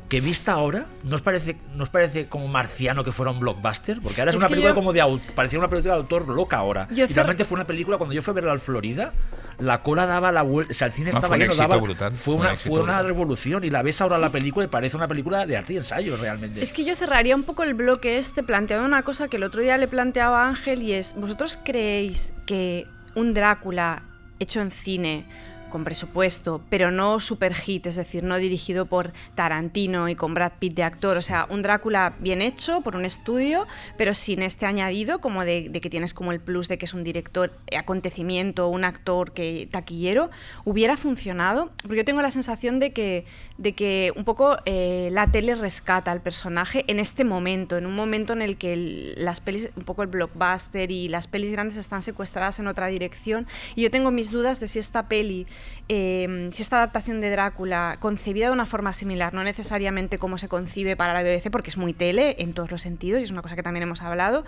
que 0.10 0.20
vista 0.20 0.52
ahora, 0.52 0.88
¿no 1.06 1.16
os 1.16 1.22
parece, 1.22 1.56
no 1.74 1.84
os 1.84 1.90
parece 1.90 2.28
como 2.28 2.50
marciano 2.50 3.02
que 3.02 3.14
fuera 3.14 3.32
un 3.32 3.40
blockbuster? 3.40 4.02
Porque 4.02 4.20
ahora 4.20 4.32
es, 4.32 4.36
Es 4.36 4.42
una 4.42 4.50
película 4.50 4.72
yo- 4.72 4.76
como 4.76 4.92
de 4.92 5.02
au- 5.02 5.22
parecía 5.36 5.58
una 5.58 5.70
película 5.70 5.94
de 5.94 6.02
autor 6.02 6.28
loca 6.28 6.58
ahora. 6.58 6.88
Yo 6.92 7.06
y 7.06 7.14
realmente 7.14 7.46
fue 7.46 7.56
una 7.56 7.66
película, 7.66 7.98
cuando 7.98 8.14
yo 8.14 8.22
fui 8.22 8.32
a 8.32 8.36
verla 8.36 8.52
al 8.52 8.60
Florida, 8.60 9.14
la 9.60 9.84
cola 9.84 10.06
daba 10.06 10.34
la 10.34 10.42
vuelta, 10.42 10.72
o 10.72 10.74
sea, 10.74 10.88
el 10.88 10.94
cine 10.94 11.12
No, 11.12 11.20
estaba 11.20 11.38
lleno, 11.38 11.56
daba, 11.56 11.78
brutal, 11.78 12.12
fue 12.14 12.24
fue 12.26 12.34
un 12.34 12.42
una, 12.42 12.56
fue 12.58 12.72
una 12.74 12.82
brutal. 12.82 13.06
revolución 13.06 13.64
y 13.64 13.70
la 13.70 13.84
ves 13.84 14.02
ahora 14.02 14.18
la 14.18 14.32
película 14.34 14.66
y 14.66 14.68
parece 14.68 14.98
una 14.98 15.08
película 15.08 15.46
de 15.46 15.56
arte 15.56 15.74
y 15.74 15.78
ensayo 15.78 16.18
realmente. 16.18 16.62
Es 16.62 16.74
que 16.74 16.84
yo 16.84 16.94
cerraría 16.98 17.34
un 17.34 17.44
poco 17.44 17.64
el 17.64 17.74
bloque 17.74 18.18
este 18.18 18.44
planteando 18.44 18.86
una 18.86 19.04
cosa 19.04 19.30
que 19.30 19.38
el 19.38 19.44
otro 19.44 19.62
día 19.62 19.78
le 19.78 19.88
planteaba 19.88 20.44
a 20.44 20.50
Ángel 20.50 20.84
y 20.84 20.92
es, 20.92 21.16
¿vosotros 21.16 21.58
creéis 21.64 22.34
que 22.46 22.86
un 23.16 23.34
Drácula 23.34 24.02
hecho 24.40 24.60
en 24.60 24.72
cine 24.72 25.26
con 25.72 25.84
presupuesto, 25.84 26.62
pero 26.70 26.92
no 26.92 27.20
super 27.20 27.56
hit, 27.56 27.88
es 27.88 27.96
decir, 27.96 28.24
no 28.24 28.38
dirigido 28.38 28.86
por 28.86 29.14
Tarantino 29.34 30.08
y 30.10 30.16
con 30.16 30.36
Brad 30.36 30.52
Pitt 30.60 30.76
de 30.76 30.84
actor, 30.84 31.18
o 31.18 31.22
sea, 31.24 31.48
un 31.50 31.64
Drácula 31.64 32.14
bien 32.20 32.42
hecho 32.44 32.82
por 32.82 32.96
un 32.96 33.06
estudio, 33.06 33.66
pero 33.98 34.14
sin 34.14 34.44
este 34.44 34.66
añadido 34.68 35.20
como 35.20 35.44
de, 35.46 35.70
de 35.70 35.82
que 35.82 35.90
tienes 35.90 36.14
como 36.14 36.32
el 36.32 36.40
plus 36.40 36.68
de 36.68 36.78
que 36.78 36.86
es 36.86 36.94
un 36.94 37.04
director 37.04 37.58
eh, 37.68 37.78
acontecimiento, 37.78 38.68
un 38.68 38.84
actor 38.84 39.32
que 39.32 39.68
taquillero, 39.72 40.30
hubiera 40.66 40.98
funcionado, 40.98 41.72
porque 41.82 41.98
yo 41.98 42.06
tengo 42.06 42.22
la 42.22 42.32
sensación 42.32 42.80
de 42.80 42.92
que, 42.92 43.26
de 43.58 43.74
que 43.74 44.12
un 44.16 44.26
poco 44.26 44.58
eh, 44.66 45.10
la 45.12 45.28
tele 45.28 45.56
rescata 45.56 46.12
al 46.12 46.22
personaje 46.22 46.84
en 46.88 47.00
este 47.00 47.24
momento, 47.24 47.78
en 47.78 47.86
un 47.86 47.96
momento 47.96 48.34
en 48.34 48.42
el 48.42 48.58
que 48.58 48.74
el- 48.74 49.14
las 49.18 49.40
pelis, 49.40 49.70
un 49.78 49.84
poco 49.84 50.04
el 50.04 50.10
blockbuster 50.10 50.92
y 50.92 51.08
las 51.08 51.28
pelis 51.28 51.52
grandes 51.52 51.78
están 51.78 52.02
secuestradas 52.04 52.60
en 52.60 52.68
otra 52.68 52.88
dirección, 52.88 53.48
y 53.76 53.84
yo 53.84 53.90
tengo 53.92 54.12
mis 54.12 54.30
dudas 54.32 54.60
de 54.60 54.68
si 54.68 54.80
esta 54.80 55.08
peli 55.08 55.48
eh, 55.90 56.50
si 56.52 56.62
esta 56.62 56.78
adaptación 56.78 57.22
de 57.22 57.30
Drácula, 57.30 57.98
concebida 58.00 58.48
de 58.48 58.52
una 58.52 58.66
forma 58.66 58.94
similar, 58.94 59.34
no 59.34 59.44
necesariamente 59.44 60.18
como 60.18 60.38
se 60.38 60.48
concibe 60.48 60.96
para 60.96 61.14
la 61.14 61.22
BBC, 61.22 61.52
porque 61.52 61.70
es 61.70 61.78
muy 61.78 61.94
tele 61.94 62.36
en 62.40 62.54
todos 62.54 62.72
los 62.72 62.82
sentidos, 62.82 63.22
y 63.22 63.26
es 63.26 63.32
una 63.32 63.42
cosa 63.42 63.56
que 63.56 63.64
también 63.64 63.84
hemos 63.84 64.02
hablado, 64.02 64.44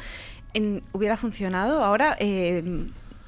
hubiera 0.91 1.17
funcionado. 1.17 1.83
Ahora, 1.83 2.15
eh, 2.19 2.63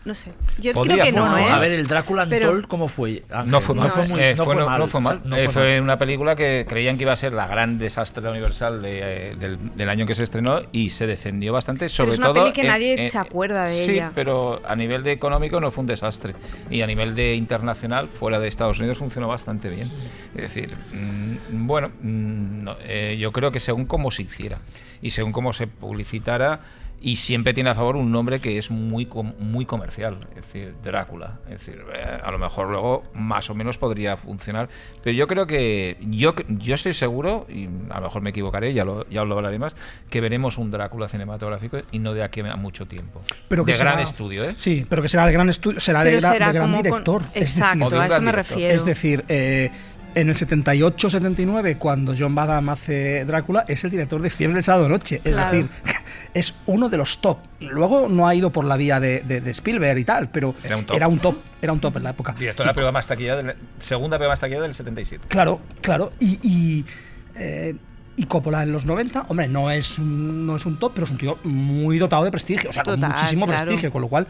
no 0.05 0.13
sé. 0.15 0.31
Yo 0.59 0.71
Podría 0.73 0.95
creo 0.95 1.05
que 1.07 1.11
no. 1.11 1.37
¿eh? 1.37 1.45
A 1.49 1.59
ver, 1.59 1.71
el 1.71 1.87
Drácula 1.87 2.25
Pero- 2.29 2.49
Untold, 2.49 2.67
¿cómo 2.67 2.87
fue? 2.87 3.23
Ángel? 3.31 3.51
No 3.51 3.59
fue 3.59 3.75
mal. 3.75 3.89
fue 3.91 4.07
muy- 4.07 4.21
Eh, 4.21 4.35
no 4.37 4.45
fue, 4.45 4.53
fue 4.55 4.65
mal. 4.65 4.79
no 4.79 4.87
fue 4.87 5.01
mal. 5.01 5.21
No 5.25 5.35
Eh, 5.35 5.45
fue 5.45 5.53
fue 5.53 5.73
mal. 5.73 5.81
una 5.81 5.97
película 5.97 6.35
que 6.35 6.65
creían 6.69 6.95
que 6.97 7.03
iba 7.03 7.11
a 7.13 7.15
ser 7.15 7.33
la 7.33 7.47
gran 7.47 7.77
desastre 7.79 8.29
Universal 8.29 8.81
de, 8.81 8.99
eh, 9.31 9.35
del, 9.35 9.75
del 9.75 9.89
año 9.89 10.05
que 10.05 10.13
se 10.15 10.23
estrenó 10.23 10.61
y 10.71 10.89
se 10.91 11.07
defendió 11.07 11.53
bastante, 11.53 11.89
sobre 11.89 12.11
es 12.13 12.17
una 12.19 12.27
todo. 12.27 12.43
peli 12.43 12.53
que 12.53 12.61
en- 12.61 12.67
nadie 12.67 13.01
en- 13.03 13.09
se 13.09 13.17
acuerda 13.17 13.63
de 13.67 13.85
sí, 13.85 13.91
ella. 13.93 14.11
pero 14.13 14.61
a 14.65 14.75
nivel 14.75 15.01
de 15.03 15.11
económico 15.11 15.59
no 15.59 15.71
fue 15.71 15.81
un 15.81 15.87
desastre. 15.87 16.35
Y 16.69 16.81
a 16.81 16.87
nivel 16.87 17.15
de 17.15 17.35
internacional, 17.35 18.07
fuera 18.07 18.39
de 18.39 18.47
Estados 18.47 18.79
Unidos, 18.79 18.99
funcionó 18.99 19.27
bastante 19.27 19.69
bien. 19.69 19.89
Es 20.35 20.41
decir, 20.53 20.75
mm, 20.93 21.65
bueno, 21.67 21.89
mm, 22.01 22.63
no, 22.63 22.75
eh, 22.83 23.17
yo 23.19 23.31
creo 23.31 23.51
que 23.51 23.59
según 23.59 23.85
cómo 23.85 24.11
se 24.11 24.21
hiciera 24.23 24.59
y 25.01 25.09
según 25.11 25.31
cómo 25.31 25.51
se 25.53 25.67
publicitara 25.67 26.59
y 27.07 27.17
siempre 27.17 27.53
tiene 27.53 27.69
a 27.69 27.75
favor 27.75 27.97
un 27.97 28.11
nombre 28.11 28.39
que 28.39 28.57
es 28.57 28.71
muy, 28.71 29.07
muy 29.37 29.63
comercial, 29.67 30.17
es 30.31 30.37
decir, 30.37 30.73
Drácula. 30.83 31.37
Es 31.45 31.59
decir, 31.59 31.79
eh, 31.93 32.17
a 32.23 32.31
lo 32.31 32.39
mejor 32.39 32.67
luego 32.71 33.03
más 33.13 33.47
o 33.51 33.53
menos 33.53 33.77
podría 33.77 34.17
funcionar, 34.17 34.69
pero 35.03 35.15
yo 35.15 35.27
creo 35.27 35.45
que 35.45 35.97
yo, 36.01 36.33
yo 36.47 36.73
estoy 36.73 36.93
seguro, 36.93 37.45
y 37.47 37.65
a 37.91 37.99
lo 37.99 38.07
mejor 38.07 38.23
me 38.23 38.31
equivocaré, 38.31 38.73
ya 38.73 38.83
lo, 38.85 39.07
ya 39.07 39.23
lo 39.23 39.35
hablaré 39.35 39.59
más, 39.59 39.75
que 40.09 40.19
veremos 40.19 40.57
un 40.57 40.71
Drácula 40.71 41.07
cinematográfico 41.07 41.77
y 41.91 41.99
no 41.99 42.15
de 42.15 42.23
aquí 42.23 42.39
a 42.41 42.55
mucho 42.55 42.87
tiempo. 42.87 43.21
Pero 43.49 43.63
de 43.65 43.71
que 43.73 43.77
gran 43.77 43.93
será- 43.93 44.01
estudio, 44.01 44.43
¿eh? 44.43 44.53
Sí, 44.57 44.83
pero 44.89 45.03
que 45.03 45.07
será 45.07 45.27
de 45.27 45.31
gran 45.33 45.47
estudio, 45.47 45.79
será 45.79 46.03
de, 46.03 46.19
será 46.19 46.47
de 46.47 46.53
gran 46.57 46.71
con- 46.71 46.81
director. 46.81 47.21
Exacto, 47.35 47.85
decir, 47.91 47.99
a 47.99 48.05
eso 48.07 48.21
me 48.21 48.31
director. 48.31 48.35
refiero. 48.35 48.73
Es 48.73 48.83
decir, 48.83 49.25
eh, 49.27 49.69
en 50.15 50.29
el 50.29 50.35
78-79, 50.35 51.77
cuando 51.77 52.13
John 52.17 52.33
Badham 52.35 52.69
hace 52.69 53.25
Drácula, 53.25 53.65
es 53.67 53.83
el 53.83 53.91
director 53.91 54.21
de 54.21 54.29
Fiebre 54.29 54.53
del 54.55 54.63
Sábado 54.63 54.89
Noche. 54.89 55.21
Es 55.23 55.33
Claro. 55.33 55.57
decir, 55.57 55.69
es 56.33 56.55
uno 56.65 56.89
de 56.89 56.97
los 56.97 57.19
top. 57.19 57.37
Luego 57.59 58.07
no 58.09 58.27
ha 58.27 58.33
ido 58.35 58.49
por 58.51 58.65
la 58.65 58.77
vía 58.77 58.99
de, 58.99 59.21
de- 59.21 59.41
de 59.41 59.51
Spielberg 59.51 59.97
y 59.99 60.03
tal, 60.05 60.29
pero 60.29 60.55
Era 60.63 60.77
un 60.77 60.85
top. 60.85 60.95
Era 60.95 61.07
un 61.07 61.19
top, 61.19 61.37
era 61.61 61.73
un 61.73 61.79
top 61.79 61.97
en 61.97 62.03
la 62.03 62.09
época. 62.11 62.33
Director 62.37 62.63
de 62.65 62.67
la 62.69 62.73
prueba 62.73 62.91
más 62.91 63.07
taquilla 63.07 63.35
del- 63.35 63.55
segunda 63.79 64.17
prueba 64.17 64.31
más 64.33 64.39
taquilla 64.39 64.61
del 64.61 64.73
77. 64.73 65.25
Claro, 65.27 65.59
claro. 65.81 66.11
Y, 66.19 66.39
y, 66.41 66.85
eh, 67.35 67.75
y 68.15 68.23
Coppola 68.25 68.63
en 68.63 68.71
los 68.71 68.85
90, 68.85 69.25
hombre, 69.27 69.47
no 69.49 69.69
es, 69.71 69.99
un, 69.99 70.45
no 70.45 70.55
es 70.55 70.65
un 70.65 70.79
top, 70.79 70.93
pero 70.95 71.05
es 71.05 71.11
un 71.11 71.17
tío 71.17 71.37
muy 71.43 71.97
dotado 71.97 72.23
de 72.23 72.31
prestigio, 72.31 72.69
o 72.69 72.73
sea, 72.73 72.83
con 72.83 72.99
muchísimo 72.99 73.45
claro. 73.45 73.65
prestigio, 73.65 73.91
con 73.91 74.01
lo 74.01 74.07
cual 74.07 74.27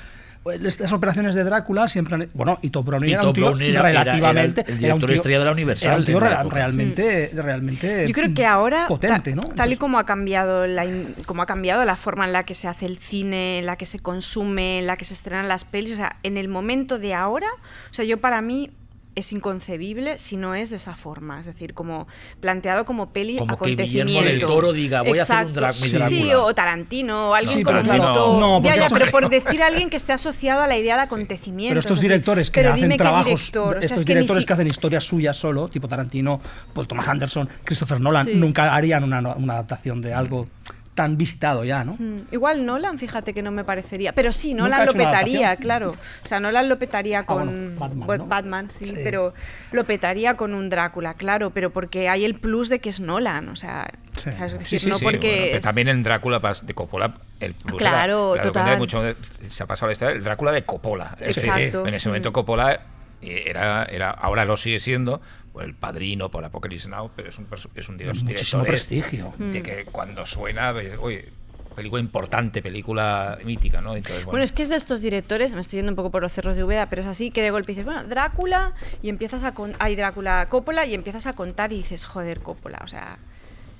estas 0.51 0.91
operaciones 0.93 1.33
de 1.35 1.43
Drácula 1.43 1.87
siempre 1.87 2.15
han... 2.15 2.29
Bueno, 2.33 2.59
y 2.61 2.69
Todd 2.69 2.85
Browning 2.85 3.09
Y 3.09 3.13
era 3.13 3.23
un 3.27 3.33
tío 3.33 3.45
Browning 3.45 3.69
era- 3.71 3.89
era- 3.89 4.03
relativamente... 4.03 4.61
era 4.61 4.69
el 4.71 4.77
director 4.77 5.09
tío- 5.09 5.15
estrella 5.15 5.39
de 5.39 5.45
la 5.45 5.51
Universal 5.51 5.87
Era 5.89 5.97
un 5.99 6.05
tío 6.05 6.19
la 6.19 6.27
rela- 6.29 6.39
época. 6.41 6.55
realmente, 6.55 7.31
realmente 7.33 8.07
Yo 8.07 8.13
creo 8.13 8.33
que 8.33 8.45
ahora, 8.45 8.87
potente, 8.87 9.31
ta- 9.31 9.35
¿no? 9.35 9.49
tal 9.55 9.73
y 9.73 9.77
como 9.77 9.97
ha 9.99 10.05
cambiado 10.05 10.67
la 10.67 10.85
como 11.25 11.41
ha 11.41 11.45
cambiado 11.45 11.83
la 11.85 11.95
forma 11.95 12.25
en 12.25 12.33
la 12.33 12.43
que 12.45 12.53
se 12.53 12.67
hace 12.67 12.85
el 12.85 12.97
cine, 12.97 13.59
en 13.59 13.65
la 13.65 13.75
que 13.75 13.85
se 13.85 13.99
consume, 13.99 14.79
en 14.79 14.87
la 14.87 14.97
que 14.97 15.05
se 15.05 15.13
estrenan 15.15 15.47
las 15.47 15.65
pelis, 15.65 15.93
o 15.93 15.95
sea, 15.95 16.17
en 16.23 16.37
el 16.37 16.47
momento 16.47 16.99
de 16.99 17.13
ahora, 17.13 17.47
o 17.89 17.93
sea, 17.93 18.05
yo 18.05 18.19
para 18.19 18.41
mí 18.41 18.69
es 19.15 19.31
inconcebible 19.31 20.17
si 20.17 20.35
no 20.37 20.55
es 20.55 20.69
de 20.69 20.75
esa 20.75 20.93
forma, 20.95 21.39
es 21.39 21.45
decir, 21.45 21.73
como 21.73 22.07
planteado 22.41 22.83
como 22.85 23.11
peli 23.13 23.37
Como 23.37 23.47
que 23.47 23.53
acontecimiento. 23.71 24.07
Guillermo 24.07 24.29
del 24.29 24.41
Toro 24.41 24.73
diga, 24.73 25.01
voy 25.03 25.19
a 25.19 25.23
hacer 25.23 25.45
un 25.45 25.53
mi 25.53 25.71
sí, 25.73 25.89
Drácula. 25.97 26.39
o 26.43 26.53
Tarantino, 26.53 27.29
o 27.29 27.33
alguien 27.33 27.57
Sí, 27.59 27.63
como 27.63 27.81
to- 27.81 28.39
no, 28.39 28.61
ya, 28.61 28.75
ya, 28.75 28.81
estos- 28.83 28.99
pero 28.99 29.11
por 29.11 29.29
decir 29.29 29.63
a 29.63 29.67
alguien 29.67 29.89
que 29.89 29.97
esté 29.97 30.11
asociado 30.13 30.61
a 30.61 30.67
la 30.67 30.77
idea 30.77 30.95
de 30.95 31.03
acontecimiento. 31.03 31.71
pero 31.71 31.79
estos 31.79 32.01
directores 32.01 32.51
que 32.51 32.59
pero 32.59 32.71
hacen 32.73 32.83
dime 32.83 32.95
qué 32.95 33.03
trabajos, 33.03 33.25
director, 33.25 33.67
o 33.67 33.71
sea, 33.71 33.79
estos 33.81 33.99
es 33.99 34.05
que 34.05 34.13
directores 34.13 34.41
si- 34.43 34.47
que 34.47 34.53
hacen 34.53 34.67
historias 34.67 35.03
suyas 35.05 35.37
solo, 35.37 35.67
tipo 35.69 35.87
Tarantino, 35.87 36.41
Paul 36.73 36.87
Thomas 36.87 37.07
Anderson, 37.07 37.47
Christopher 37.63 38.01
Nolan, 38.01 38.25
Sí. 38.25 38.35
nunca 38.35 38.75
harían 38.75 39.03
una, 39.05 39.19
una 39.35 39.53
adaptación 39.53 40.01
de 40.01 40.13
algo 40.13 40.47
tan 40.95 41.17
visitado 41.17 41.63
ya, 41.65 41.83
¿no? 41.83 41.93
Mm, 41.99 42.21
Igual 42.31 42.65
Nolan, 42.65 42.97
fíjate 42.97 43.33
que 43.33 43.43
no 43.43 43.51
me 43.51 43.63
parecería. 43.65 44.13
Pero 44.13 44.31
sí, 44.31 44.53
Nolan 44.53 44.85
lo 44.85 44.93
petaría, 44.93 45.55
claro. 45.57 45.91
O 46.23 46.25
sea, 46.25 46.39
Nolan 46.39 46.69
lo 46.69 46.79
petaría 46.79 47.23
con. 47.25 47.45
bueno, 47.45 47.79
Batman, 47.79 48.07
bueno, 48.07 48.23
¿no? 48.23 48.29
Batman, 48.29 48.71
sí, 48.71 48.85
Sí. 48.85 48.95
pero 49.03 49.33
lo 49.73 49.83
petaría 49.83 50.35
con 50.37 50.53
un 50.53 50.69
Drácula, 50.69 51.13
claro, 51.15 51.49
pero 51.51 51.69
porque 51.69 52.07
hay 52.09 52.23
el 52.25 52.35
plus 52.35 52.69
de 52.69 52.79
que 52.79 52.89
es 52.89 52.99
Nolan. 53.01 53.49
O 53.49 53.55
sea, 53.57 53.91
Sí. 54.13 54.31
¿sabes? 54.31 54.53
Es 54.53 54.59
decir, 54.59 54.79
sí, 54.79 54.89
no 54.89 54.95
sí, 54.97 55.03
porque. 55.03 55.27
bueno, 55.27 55.43
pero 55.47 55.57
es- 55.57 55.63
también 55.63 55.87
en 55.89 56.01
Drácula 56.01 56.39
de 56.63 56.73
Coppola 56.73 57.13
el 57.41 57.53
plus 57.53 57.77
Claro, 57.77 58.35
era- 58.35 58.43
claro, 58.43 58.53
total. 58.53 58.77
mucho- 58.77 59.03
se 59.41 59.63
ha 59.63 59.65
pasado 59.65 59.87
la 59.87 59.93
historia 59.93 60.15
el 60.15 60.23
Drácula 60.23 60.53
de 60.53 60.63
Coppola 60.63 61.17
Es 61.19 61.35
decir, 61.35 61.51
Exacto. 61.51 61.85
en 61.85 61.93
ese 61.93 62.07
momento 62.07 62.29
Mm. 62.29 62.33
Coppola 62.33 62.79
eh, 63.21 63.43
era, 63.47 63.83
era 63.85 64.11
ahora 64.11 64.45
lo 64.45 64.55
sigue 64.55 64.79
siendo 64.79 65.21
por 65.55 65.63
el 65.63 65.73
padrino 65.73 66.29
por 66.29 66.43
Apocalypse 66.43 66.89
Now 66.89 67.11
pero 67.15 67.29
es 67.29 67.37
un 67.37 67.47
es 67.75 67.87
un 67.87 67.97
dios 67.97 68.21
Muchísimo 68.25 68.63
prestigio. 68.65 69.33
de 69.39 69.63
que 69.63 69.85
cuando 69.85 70.25
suena 70.25 70.73
de, 70.73 70.97
oye 70.97 71.29
película 71.77 72.01
importante 72.01 72.61
película 72.61 73.37
mítica 73.45 73.79
no 73.79 73.95
entonces 73.95 74.25
bueno, 74.25 74.31
Bueno, 74.31 74.43
es 74.43 74.51
que 74.51 74.63
es 74.63 74.69
de 74.69 74.75
estos 74.75 74.99
directores, 75.01 75.53
me 75.53 75.61
estoy 75.61 75.77
yendo 75.77 75.93
un 75.93 75.95
poco 75.95 76.11
por 76.11 76.21
los 76.21 76.33
cerros 76.33 76.57
de 76.57 76.65
Úbeda, 76.65 76.87
pero 76.89 77.03
es 77.03 77.07
así 77.07 77.31
que 77.31 77.41
de 77.41 77.51
golpe 77.51 77.71
dices, 77.71 77.85
bueno, 77.85 78.03
Drácula, 78.05 78.73
y 79.01 79.07
empiezas 79.09 79.43
a 79.43 79.53
contar, 79.53 79.81
hay 79.81 79.95
Drácula 79.95 80.47
Coppola, 80.49 80.85
y 80.85 80.93
empiezas 80.93 81.25
a 81.25 81.33
contar 81.33 81.71
y 81.73 81.77
dices, 81.77 82.05
joder, 82.05 82.39
Coppola, 82.41 82.79
o 82.83 82.87
sea, 82.87 83.17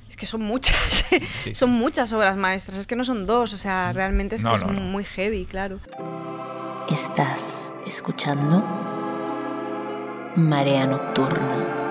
es 0.09 0.15
que 0.17 0.25
son 0.25 0.41
muchas, 0.41 1.05
Sí. 1.43 1.55
son 1.55 1.69
muchas 1.71 2.11
obras 2.13 2.35
maestras, 2.37 2.77
es 2.79 2.87
que 2.87 2.95
no 2.97 3.03
son 3.05 3.25
dos, 3.25 3.53
o 3.53 3.57
sea, 3.57 3.91
realmente 3.93 4.35
es 4.35 4.43
No, 4.43 4.49
que 4.51 4.55
es 4.55 4.61
no. 4.63 4.73
muy 4.73 5.03
heavy, 5.05 5.45
claro. 5.45 5.79
Estás 6.89 7.73
escuchando 7.87 8.61
Marea 10.37 10.85
Nocturna. 10.85 11.84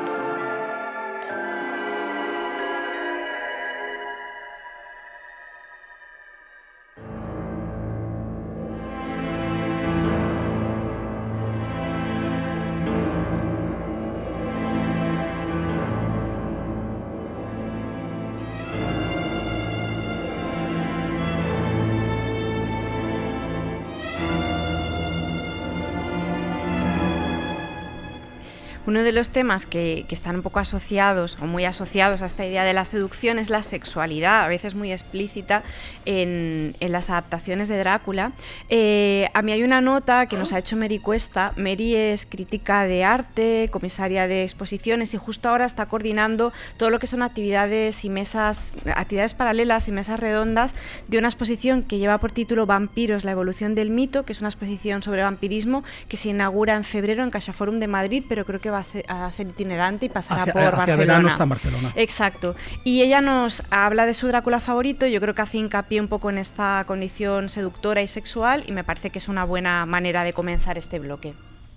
Uno 28.94 29.02
de 29.02 29.10
los 29.10 29.30
temas 29.30 29.66
que, 29.66 30.04
que 30.08 30.14
están 30.14 30.36
un 30.36 30.42
poco 30.42 30.60
asociados 30.60 31.36
o 31.42 31.46
muy 31.46 31.64
asociados 31.64 32.22
a 32.22 32.26
esta 32.26 32.46
idea 32.46 32.62
de 32.62 32.72
la 32.72 32.84
seducción 32.84 33.40
es 33.40 33.50
la 33.50 33.64
sexualidad, 33.64 34.44
a 34.44 34.46
veces 34.46 34.76
muy 34.76 34.92
explícita 34.92 35.64
en, 36.04 36.76
en 36.78 36.92
las 36.92 37.10
adaptaciones 37.10 37.66
de 37.66 37.76
Drácula. 37.76 38.30
Eh, 38.68 39.28
a 39.34 39.42
mí 39.42 39.50
hay 39.50 39.64
una 39.64 39.80
nota 39.80 40.26
que 40.26 40.36
nos 40.36 40.52
ha 40.52 40.60
hecho 40.60 40.76
Mary 40.76 41.00
Cuesta. 41.00 41.52
Mary 41.56 41.96
es 41.96 42.24
crítica 42.24 42.84
de 42.84 43.02
arte, 43.02 43.68
comisaria 43.72 44.28
de 44.28 44.44
exposiciones 44.44 45.12
y 45.12 45.16
justo 45.16 45.48
ahora 45.48 45.64
está 45.64 45.86
coordinando 45.86 46.52
todo 46.76 46.90
lo 46.90 47.00
que 47.00 47.08
son 47.08 47.22
actividades 47.22 48.04
y 48.04 48.10
mesas, 48.10 48.70
actividades 48.94 49.34
paralelas 49.34 49.88
y 49.88 49.90
mesas 49.90 50.20
redondas 50.20 50.72
de 51.08 51.18
una 51.18 51.26
exposición 51.26 51.82
que 51.82 51.98
lleva 51.98 52.18
por 52.18 52.30
título 52.30 52.64
Vampiros, 52.64 53.24
la 53.24 53.32
evolución 53.32 53.74
del 53.74 53.90
mito, 53.90 54.24
que 54.24 54.30
es 54.30 54.38
una 54.38 54.50
exposición 54.50 55.02
sobre 55.02 55.24
vampirismo 55.24 55.82
que 56.08 56.16
se 56.16 56.28
inaugura 56.28 56.76
en 56.76 56.84
febrero 56.84 57.24
en 57.24 57.30
Caixa 57.30 57.52
Forum 57.52 57.78
de 57.78 57.88
Madrid, 57.88 58.22
pero 58.28 58.44
creo 58.44 58.60
que 58.60 58.70
va 58.70 58.83
ser, 58.84 59.04
a 59.08 59.30
ser 59.32 59.48
itinerante 59.48 60.06
y 60.06 60.08
pasará 60.08 60.42
Hacia- 60.42 60.52
por 60.52 60.62
hacia 60.62 60.76
Barcelona. 60.76 61.02
verano 61.04 61.28
está 61.28 61.42
en 61.42 61.48
Barcelona. 61.48 61.92
Exacto. 61.96 62.54
Y 62.84 63.02
ella 63.02 63.20
nos 63.20 63.62
habla 63.70 64.06
de 64.06 64.14
su 64.14 64.28
Drácula 64.28 64.60
favorito, 64.60 65.06
yo 65.06 65.20
creo 65.20 65.34
que 65.34 65.42
hace 65.42 65.58
hincapié 65.58 66.00
un 66.00 66.08
poco 66.08 66.30
en 66.30 66.38
esta 66.38 66.84
condición 66.86 67.48
seductora 67.48 68.02
y 68.02 68.06
sexual 68.08 68.64
y 68.66 68.72
me 68.72 68.84
parece 68.84 69.10
que 69.10 69.18
es 69.18 69.28
una 69.28 69.44
buena 69.44 69.84
manera 69.86 70.22
de 70.24 70.32
comenzar 70.32 70.78
este 70.78 70.98
bloque. 71.00 71.34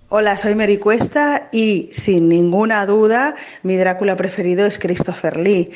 Hola, 0.10 0.38
soy 0.38 0.56
Mary 0.56 0.78
Cuesta 0.78 1.50
y 1.52 1.90
sin 1.92 2.30
ninguna 2.30 2.86
duda 2.86 3.36
mi 3.64 3.76
Drácula 3.76 4.16
preferido 4.16 4.66
es 4.66 4.80
Christopher 4.80 5.36
Lee. 5.38 5.72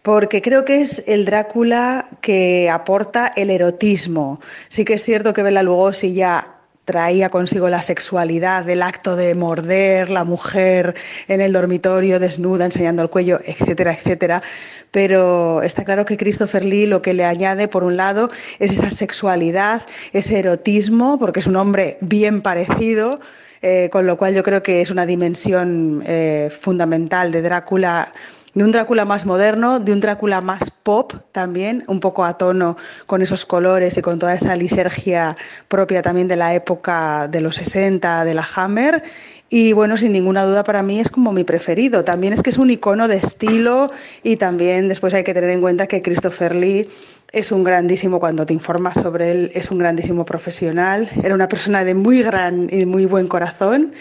Porque 0.00 0.42
creo 0.42 0.66
que 0.66 0.82
es 0.82 1.02
el 1.06 1.24
Drácula 1.24 2.06
que 2.20 2.68
aporta 2.70 3.30
el 3.36 3.48
erotismo. 3.48 4.38
Sí 4.68 4.84
que 4.84 4.94
es 4.94 5.02
cierto 5.02 5.32
que 5.32 5.42
Bela 5.42 5.62
Lugosi 5.62 6.12
ya 6.12 6.53
traía 6.84 7.30
consigo 7.30 7.68
la 7.68 7.82
sexualidad 7.82 8.64
del 8.64 8.82
acto 8.82 9.16
de 9.16 9.34
morder 9.34 10.10
la 10.10 10.24
mujer 10.24 10.94
en 11.28 11.40
el 11.40 11.52
dormitorio 11.52 12.20
desnuda 12.20 12.66
enseñando 12.66 13.02
el 13.02 13.10
cuello, 13.10 13.40
etcétera, 13.44 13.94
etcétera. 13.94 14.42
Pero 14.90 15.62
está 15.62 15.84
claro 15.84 16.04
que 16.04 16.16
Christopher 16.16 16.64
Lee 16.64 16.86
lo 16.86 17.02
que 17.02 17.14
le 17.14 17.24
añade, 17.24 17.68
por 17.68 17.84
un 17.84 17.96
lado, 17.96 18.28
es 18.58 18.72
esa 18.72 18.90
sexualidad, 18.90 19.82
ese 20.12 20.38
erotismo, 20.38 21.18
porque 21.18 21.40
es 21.40 21.46
un 21.46 21.56
hombre 21.56 21.98
bien 22.00 22.42
parecido, 22.42 23.20
eh, 23.62 23.88
con 23.90 24.06
lo 24.06 24.18
cual 24.18 24.34
yo 24.34 24.42
creo 24.42 24.62
que 24.62 24.80
es 24.82 24.90
una 24.90 25.06
dimensión 25.06 26.02
eh, 26.06 26.50
fundamental 26.50 27.32
de 27.32 27.40
Drácula 27.40 28.12
de 28.54 28.64
un 28.64 28.70
Drácula 28.70 29.04
más 29.04 29.26
moderno, 29.26 29.80
de 29.80 29.92
un 29.92 30.00
Drácula 30.00 30.40
más 30.40 30.70
pop 30.70 31.12
también, 31.32 31.84
un 31.88 32.00
poco 32.00 32.24
a 32.24 32.38
tono 32.38 32.76
con 33.06 33.20
esos 33.20 33.44
colores 33.44 33.96
y 33.98 34.02
con 34.02 34.18
toda 34.18 34.34
esa 34.34 34.54
lisergia 34.56 35.36
propia 35.68 36.02
también 36.02 36.28
de 36.28 36.36
la 36.36 36.54
época 36.54 37.28
de 37.28 37.40
los 37.40 37.56
60, 37.56 38.24
de 38.24 38.34
la 38.34 38.46
Hammer. 38.54 39.02
Y 39.48 39.72
bueno, 39.72 39.96
sin 39.96 40.12
ninguna 40.12 40.44
duda 40.44 40.64
para 40.64 40.82
mí 40.82 41.00
es 41.00 41.10
como 41.10 41.32
mi 41.32 41.44
preferido. 41.44 42.04
También 42.04 42.32
es 42.32 42.42
que 42.42 42.50
es 42.50 42.58
un 42.58 42.70
icono 42.70 43.08
de 43.08 43.16
estilo 43.16 43.90
y 44.22 44.36
también 44.36 44.88
después 44.88 45.14
hay 45.14 45.24
que 45.24 45.34
tener 45.34 45.50
en 45.50 45.60
cuenta 45.60 45.86
que 45.86 46.02
Christopher 46.02 46.54
Lee 46.54 46.88
es 47.32 47.50
un 47.50 47.64
grandísimo, 47.64 48.20
cuando 48.20 48.46
te 48.46 48.54
informas 48.54 48.94
sobre 48.96 49.32
él, 49.32 49.50
es 49.54 49.72
un 49.72 49.78
grandísimo 49.78 50.24
profesional, 50.24 51.10
era 51.20 51.34
una 51.34 51.48
persona 51.48 51.84
de 51.84 51.94
muy 51.94 52.22
gran 52.22 52.68
y 52.72 52.86
muy 52.86 53.06
buen 53.06 53.26
corazón. 53.26 53.92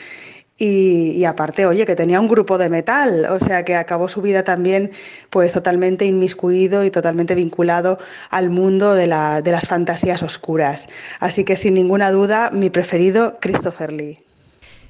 Y, 0.58 1.26
aparte, 1.26 1.66
oye, 1.66 1.86
que 1.86 1.96
tenía 1.96 2.20
un 2.20 2.28
grupo 2.28 2.58
de 2.58 2.70
metal, 2.70 3.26
o 3.26 3.40
sea 3.40 3.66
que 3.66 3.76
acabó 3.76 4.08
su 4.08 4.22
vida 4.22 4.44
también 4.44 4.92
pues 5.30 5.52
totalmente 5.52 6.06
inmiscuido 6.06 6.84
y 6.84 6.92
totalmente 6.92 7.34
vinculado 7.36 7.98
al 8.30 8.50
mundo 8.50 8.94
de, 8.94 9.08
la, 9.08 9.42
de 9.42 9.52
las 9.52 9.68
fantasías 9.68 10.22
oscuras. 10.22 10.88
Así 11.20 11.44
que 11.44 11.56
sin 11.56 11.74
ninguna 11.74 12.12
duda, 12.12 12.52
mi 12.52 12.70
preferido, 12.70 13.40
Christopher 13.42 13.92
Lee. 13.92 14.20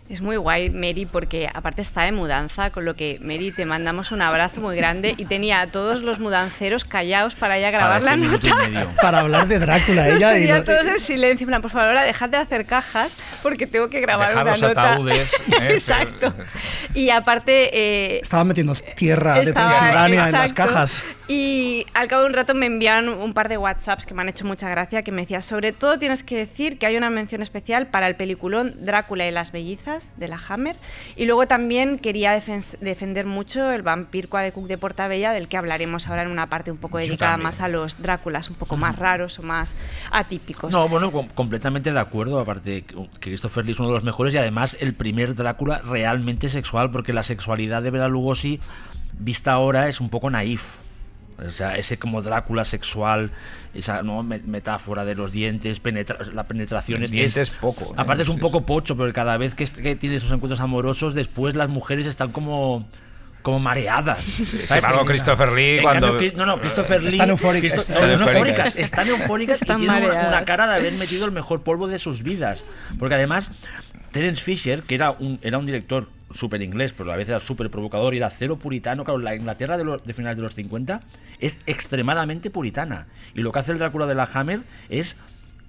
Es 0.10 0.22
muy 0.22 0.36
guay, 0.36 0.70
Mary, 0.70 1.08
porque 1.10 1.50
aparte 1.52 1.82
está 1.82 2.02
de 2.04 2.12
mudanza, 2.12 2.70
con 2.72 2.84
lo 2.86 2.94
que, 2.96 3.18
Mary, 3.22 3.52
te 3.52 3.66
mandamos 3.66 4.12
un 4.12 4.22
abrazo 4.22 4.60
muy 4.62 4.76
grande 4.76 5.16
y 5.18 5.26
tenía 5.26 5.62
a 5.62 5.68
todos 5.68 6.02
los 6.04 6.20
mudanceros 6.20 6.84
callados 6.86 7.36
para 7.36 7.58
ya 7.58 7.72
grabar 7.72 8.02
Para 8.04 8.18
la 8.18 8.26
este 8.36 8.50
nota. 8.50 8.88
Para 9.02 9.20
hablar 9.22 9.48
de 9.48 9.60
Drácula, 9.60 10.10
ella. 10.10 10.38
y 10.38 10.42
tenía 10.42 10.64
todos 10.66 10.86
en 10.88 11.00
silencio, 11.00 11.46
en 11.46 11.48
plan, 11.48 11.62
por 11.62 11.72
favor, 11.72 11.88
ahora 11.88 12.04
dejad 12.04 12.30
de 12.30 12.38
hacer 12.38 12.66
cajas 12.66 13.18
porque 13.42 13.66
tengo 13.66 13.90
que 13.90 14.02
grabar 14.02 14.28
Dejar 14.30 14.44
una 14.44 14.52
los 14.52 14.62
nota. 14.62 14.92
ataúdes, 14.92 15.34
¿eh? 15.62 15.68
Exacto. 15.72 16.34
Y 16.94 17.10
aparte... 17.10 17.70
eh, 17.74 18.20
Estaban 18.22 18.48
metiendo 18.48 18.76
tierra 18.76 19.40
de 19.40 19.52
Transilvania 19.52 20.26
en 20.28 20.32
las 20.34 20.54
cajas. 20.54 21.02
Y 21.28 21.88
al 21.96 22.08
cabo 22.08 22.24
de 22.24 22.28
un 22.28 22.34
rato 22.34 22.54
me 22.54 22.66
envían 22.68 23.08
un 23.10 23.34
par 23.34 23.50
de 23.50 23.58
WhatsApps 23.58 24.06
que 24.06 24.14
me 24.14 24.22
han 24.22 24.30
hecho 24.30 24.46
mucha 24.46 24.70
gracia, 24.70 25.02
que 25.02 25.12
me 25.12 25.22
decía, 25.22 25.42
sobre 25.42 25.72
todo 25.72 25.98
tienes 25.98 26.22
que 26.22 26.36
decir 26.38 26.78
que 26.78 26.86
hay 26.86 26.98
una 26.98 27.10
mención 27.10 27.42
especial 27.42 27.88
para 27.88 28.08
el 28.08 28.16
peliculón 28.16 28.76
Drácula 28.86 29.26
y 29.26 29.32
las 29.32 29.52
bellizas 29.52 29.93
de 30.18 30.28
la 30.28 30.40
Hammer. 30.48 30.76
Y 31.16 31.26
luego 31.26 31.48
también 31.48 32.00
quería 32.00 32.38
defen- 32.38 32.78
defender 32.80 33.26
mucho 33.26 33.72
el 33.72 33.82
vampirco 33.82 34.38
de 34.38 34.52
Cook 34.52 34.68
de 34.68 34.78
Portabella, 34.78 35.32
del 35.32 35.48
que 35.48 35.58
hablaremos 35.58 36.08
ahora 36.08 36.24
en 36.24 36.30
una 36.30 36.48
parte 36.48 36.72
un 36.72 36.78
poco 36.78 36.98
dedicada 36.98 37.38
más 37.38 37.62
a 37.62 37.68
los 37.68 38.02
Dráculas, 38.02 38.50
un 38.50 38.56
poco 38.56 38.78
más 38.78 38.98
raros 38.98 39.40
o 39.40 39.44
más 39.44 39.76
atípicos. 40.12 40.72
No, 40.72 40.88
bueno, 40.88 41.12
com- 41.12 41.28
completamente 41.30 41.92
de 41.94 42.00
acuerdo. 42.00 42.40
Aparte, 42.40 42.84
que 42.84 43.08
Christopher 43.20 43.66
Lee 43.66 43.72
es 43.72 43.80
uno 43.80 43.90
de 43.90 43.96
los 43.96 44.04
mejores 44.04 44.34
y 44.34 44.38
además 44.38 44.76
el 44.80 44.94
primer 44.94 45.36
Drácula 45.36 45.82
realmente 45.84 46.50
sexual, 46.50 46.92
porque 46.92 47.14
la 47.14 47.24
sexualidad 47.24 47.82
de 47.84 47.92
Bela 47.92 48.08
Lugosi, 48.08 48.60
vista 49.18 49.52
ahora, 49.54 49.88
es 49.88 50.00
un 50.02 50.10
poco 50.10 50.30
naif. 50.30 50.78
O 51.38 51.50
sea, 51.52 51.76
ese 51.78 51.98
como 51.98 52.22
Drácula 52.22 52.66
sexual, 52.66 53.32
esa 53.74 54.04
¿no? 54.04 54.24
me- 54.24 54.40
metáfora 54.40 55.06
de 55.06 55.16
los 55.16 55.32
dientes, 55.32 55.82
penetra- 55.82 56.20
la 56.34 56.44
penetración 56.48 57.04
es, 57.04 57.12
Dientes 57.12 57.38
es 57.38 57.50
poco, 57.50 57.86
¿eh? 57.86 57.96
Aparte 57.98 58.24
es 58.24 58.30
un 58.30 58.40
poco 58.40 58.66
pocho, 58.66 58.96
porque 58.96 59.14
cada 59.14 59.38
vez 59.38 59.56
que, 59.56 59.66
que 59.66 59.96
tiene 59.96 60.18
esos 60.18 60.32
encuentros 60.32 60.60
amorosos, 60.60 61.14
después 61.14 61.56
las 61.56 61.70
mujeres 61.70 62.06
están 62.08 62.32
como 62.32 62.88
como 63.42 63.60
mareadas. 63.60 64.24
¿sabes? 64.24 64.84
embargo, 64.84 65.04
Christopher 65.06 65.52
Lee, 65.52 65.76
En 65.78 65.82
cuando- 65.84 66.08
cambio, 66.12 66.32
no, 66.38 66.46
no, 66.46 66.60
Christopher 66.62 67.02
Lee 67.04 67.10
Están 67.10 67.30
eufóricas. 67.32 67.74
Christo- 67.74 67.82
Están 67.82 67.96
no, 67.96 68.02
eufóricas. 68.28 68.36
eufóricas, 68.38 68.76
están 68.78 69.08
eufóricas 69.10 69.62
y 69.62 69.66
tienen 69.66 69.84
una, 69.90 69.94
mareadas. 70.00 70.28
una 70.30 70.46
cara 70.46 70.68
de 70.68 70.76
haber 70.76 70.94
metido 70.94 71.26
el 71.26 71.34
mejor 71.34 71.62
polvo 71.62 71.88
de 71.90 72.00
sus 72.00 72.24
vidas. 72.24 72.64
Porque 72.98 73.16
además, 73.16 73.52
Terence 74.12 74.42
Fisher, 74.42 74.84
que 74.84 74.96
era 74.96 75.12
un, 75.12 75.40
era 75.42 75.58
un 75.58 75.66
director 75.66 76.08
súper 76.34 76.62
inglés, 76.62 76.94
pero 76.98 77.12
a 77.12 77.16
vez 77.18 77.30
era 77.30 77.40
súper 77.40 77.70
provocador 77.70 78.14
y 78.14 78.18
era 78.18 78.30
cero 78.30 78.58
puritano, 78.58 79.04
claro, 79.04 79.20
la 79.20 79.36
Inglaterra 79.36 79.78
de, 79.78 79.84
los, 79.84 80.04
de 80.04 80.14
finales 80.14 80.38
de 80.38 80.44
los 80.44 80.54
50 80.56 81.02
es 81.40 81.58
extremadamente 81.66 82.50
puritana. 82.50 83.08
Y 83.36 83.42
lo 83.42 83.52
que 83.52 83.60
hace 83.60 83.72
el 83.72 83.78
Drácula 83.80 84.06
de 84.06 84.16
la 84.16 84.30
Hammer 84.34 84.62
es, 84.90 85.16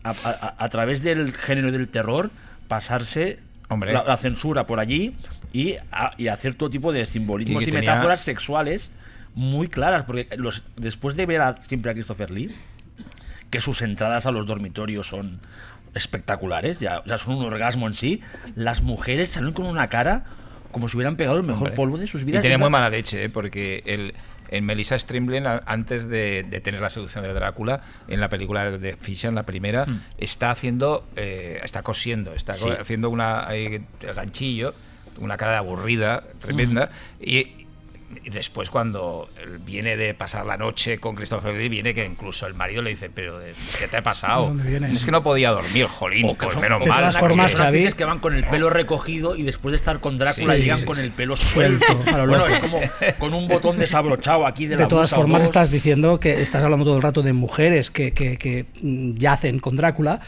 a, 0.02 0.10
a- 0.10 0.54
a 0.58 0.68
través 0.68 1.02
del 1.02 1.32
género 1.34 1.70
del 1.72 1.88
terror, 1.88 2.30
pasarse 2.68 3.38
Hombre. 3.68 3.92
La, 3.92 4.04
la 4.04 4.16
censura 4.18 4.66
por 4.66 4.78
allí 4.80 5.16
y, 5.52 5.74
a- 5.90 6.12
y 6.18 6.28
hacer 6.28 6.54
todo 6.54 6.68
tipo 6.70 6.92
de 6.92 7.06
simbolismos 7.06 7.62
Y 7.62 7.64
y, 7.64 7.70
tenía- 7.70 7.80
metáforas 7.92 8.20
sexuales 8.20 8.90
muy 9.34 9.68
claras. 9.68 10.04
Porque 10.04 10.28
los, 10.36 10.64
después 10.76 11.16
de 11.16 11.26
ver 11.26 11.40
a- 11.40 11.56
siempre 11.62 11.90
a 11.90 11.94
Christopher 11.94 12.30
Lee, 12.30 12.54
que 13.50 13.60
sus 13.60 13.82
entradas 13.82 14.26
a 14.26 14.30
los 14.32 14.46
dormitorios 14.46 15.06
son 15.08 15.40
espectaculares, 15.94 16.80
ya, 16.80 17.02
son 17.18 17.36
un 17.36 17.44
orgasmo 17.44 17.86
en 17.86 17.94
sí, 17.94 18.20
las 18.56 18.82
mujeres 18.82 19.30
salen 19.30 19.52
con 19.52 19.66
una 19.66 19.88
cara 19.88 20.24
como 20.74 20.88
si 20.88 20.96
hubieran 20.98 21.16
pegado 21.16 21.38
el 21.38 21.44
mejor 21.44 21.68
Hombre. 21.68 21.76
polvo 21.76 21.96
de 21.96 22.06
sus 22.06 22.20
Y 22.20 22.24
vidas. 22.26 22.42
tiene 22.42 22.56
Es 22.56 22.60
muy 22.60 22.68
mala 22.68 22.90
leche, 22.90 23.24
¿eh? 23.24 23.30
porque 23.30 23.82
el, 23.86 24.12
en 24.50 24.64
Melissa 24.66 24.98
Strimblin, 24.98 25.46
a- 25.46 25.62
antes 25.64 26.08
de, 26.08 26.44
de 26.50 26.60
tener 26.60 26.80
la 26.82 26.90
seducción 26.90 27.24
de 27.24 27.32
Drácula, 27.32 27.80
en 28.08 28.20
la 28.20 28.28
película 28.28 28.70
de 28.70 28.96
Fisher, 28.96 29.30
en 29.30 29.36
la 29.36 29.44
primera, 29.44 29.86
está 30.18 30.50
haciendo, 30.50 31.06
eh, 31.16 31.60
está 31.62 31.82
cosiendo, 31.82 32.34
está 32.34 32.52
Sí. 32.54 32.68
haciendo 32.68 33.08
una 33.08 33.46
eh, 33.52 33.80
ganchillo, 34.14 34.74
una 35.18 35.36
cara 35.36 35.52
de 35.52 35.58
aburrida, 35.58 36.24
tremenda, 36.40 36.90
y, 37.20 37.63
y 38.22 38.30
después 38.30 38.70
cuando 38.70 39.28
viene 39.64 39.96
de 39.96 40.14
pasar 40.14 40.44
la 40.46 40.56
noche 40.56 40.98
con 40.98 41.14
Christopher 41.16 41.54
Lee, 41.54 41.68
viene 41.68 41.94
que 41.94 42.04
incluso 42.04 42.46
el 42.46 42.54
marido 42.54 42.82
le 42.82 42.90
dice, 42.90 43.10
pero 43.12 43.38
¿de 43.38 43.54
¿qué 43.78 43.88
te 43.88 43.96
ha 43.96 44.02
pasado? 44.02 44.54
Es 44.90 45.04
que 45.04 45.10
no 45.10 45.22
podía 45.22 45.50
dormir, 45.50 45.86
jolín, 45.86 46.26
O 46.26 46.34
que 46.38 46.44
pues 46.44 46.52
son- 46.54 46.62
menos 46.62 46.80
de 46.82 46.86
mal. 46.88 47.00
todas 47.00 47.18
formas, 47.18 47.54
Xavi- 47.58 47.92
que 47.94 48.04
van 48.04 48.18
con 48.18 48.34
el 48.34 48.44
pelo 48.44 48.70
recogido 48.70 49.36
y 49.36 49.42
después 49.42 49.72
de 49.72 49.76
estar 49.76 50.00
con 50.00 50.18
Drácula 50.18 50.54
Sí, 50.54 50.62
llegan 50.62 50.78
sí, 50.78 50.84
con 50.84 50.98
el 50.98 51.10
pelo 51.10 51.36
Suelto, 51.36 51.86
suelto. 51.86 52.26
bueno, 52.26 52.46
es 52.46 52.58
como 52.58 52.80
con 53.18 53.34
un 53.34 53.48
botón 53.48 53.78
desabrochado 53.78 54.46
aquí 54.46 54.66
de, 54.66 54.76
De 54.76 54.82
la 54.82 54.88
todas 54.88 55.10
blusa 55.10 55.16
o 55.16 55.20
formas, 55.22 55.42
estás 55.44 55.70
diciendo 55.70 56.20
que 56.20 56.42
estás 56.42 56.62
hablando 56.64 56.84
todo 56.84 56.96
el 56.96 57.02
rato 57.02 57.22
de 57.22 57.32
mujeres 57.32 57.90
que, 57.90 58.12
que- 58.12 58.36
que, 58.38 58.66
mm, 58.82 59.16
yacen 59.16 59.58
con 59.58 59.76
Drácula. 59.76 60.20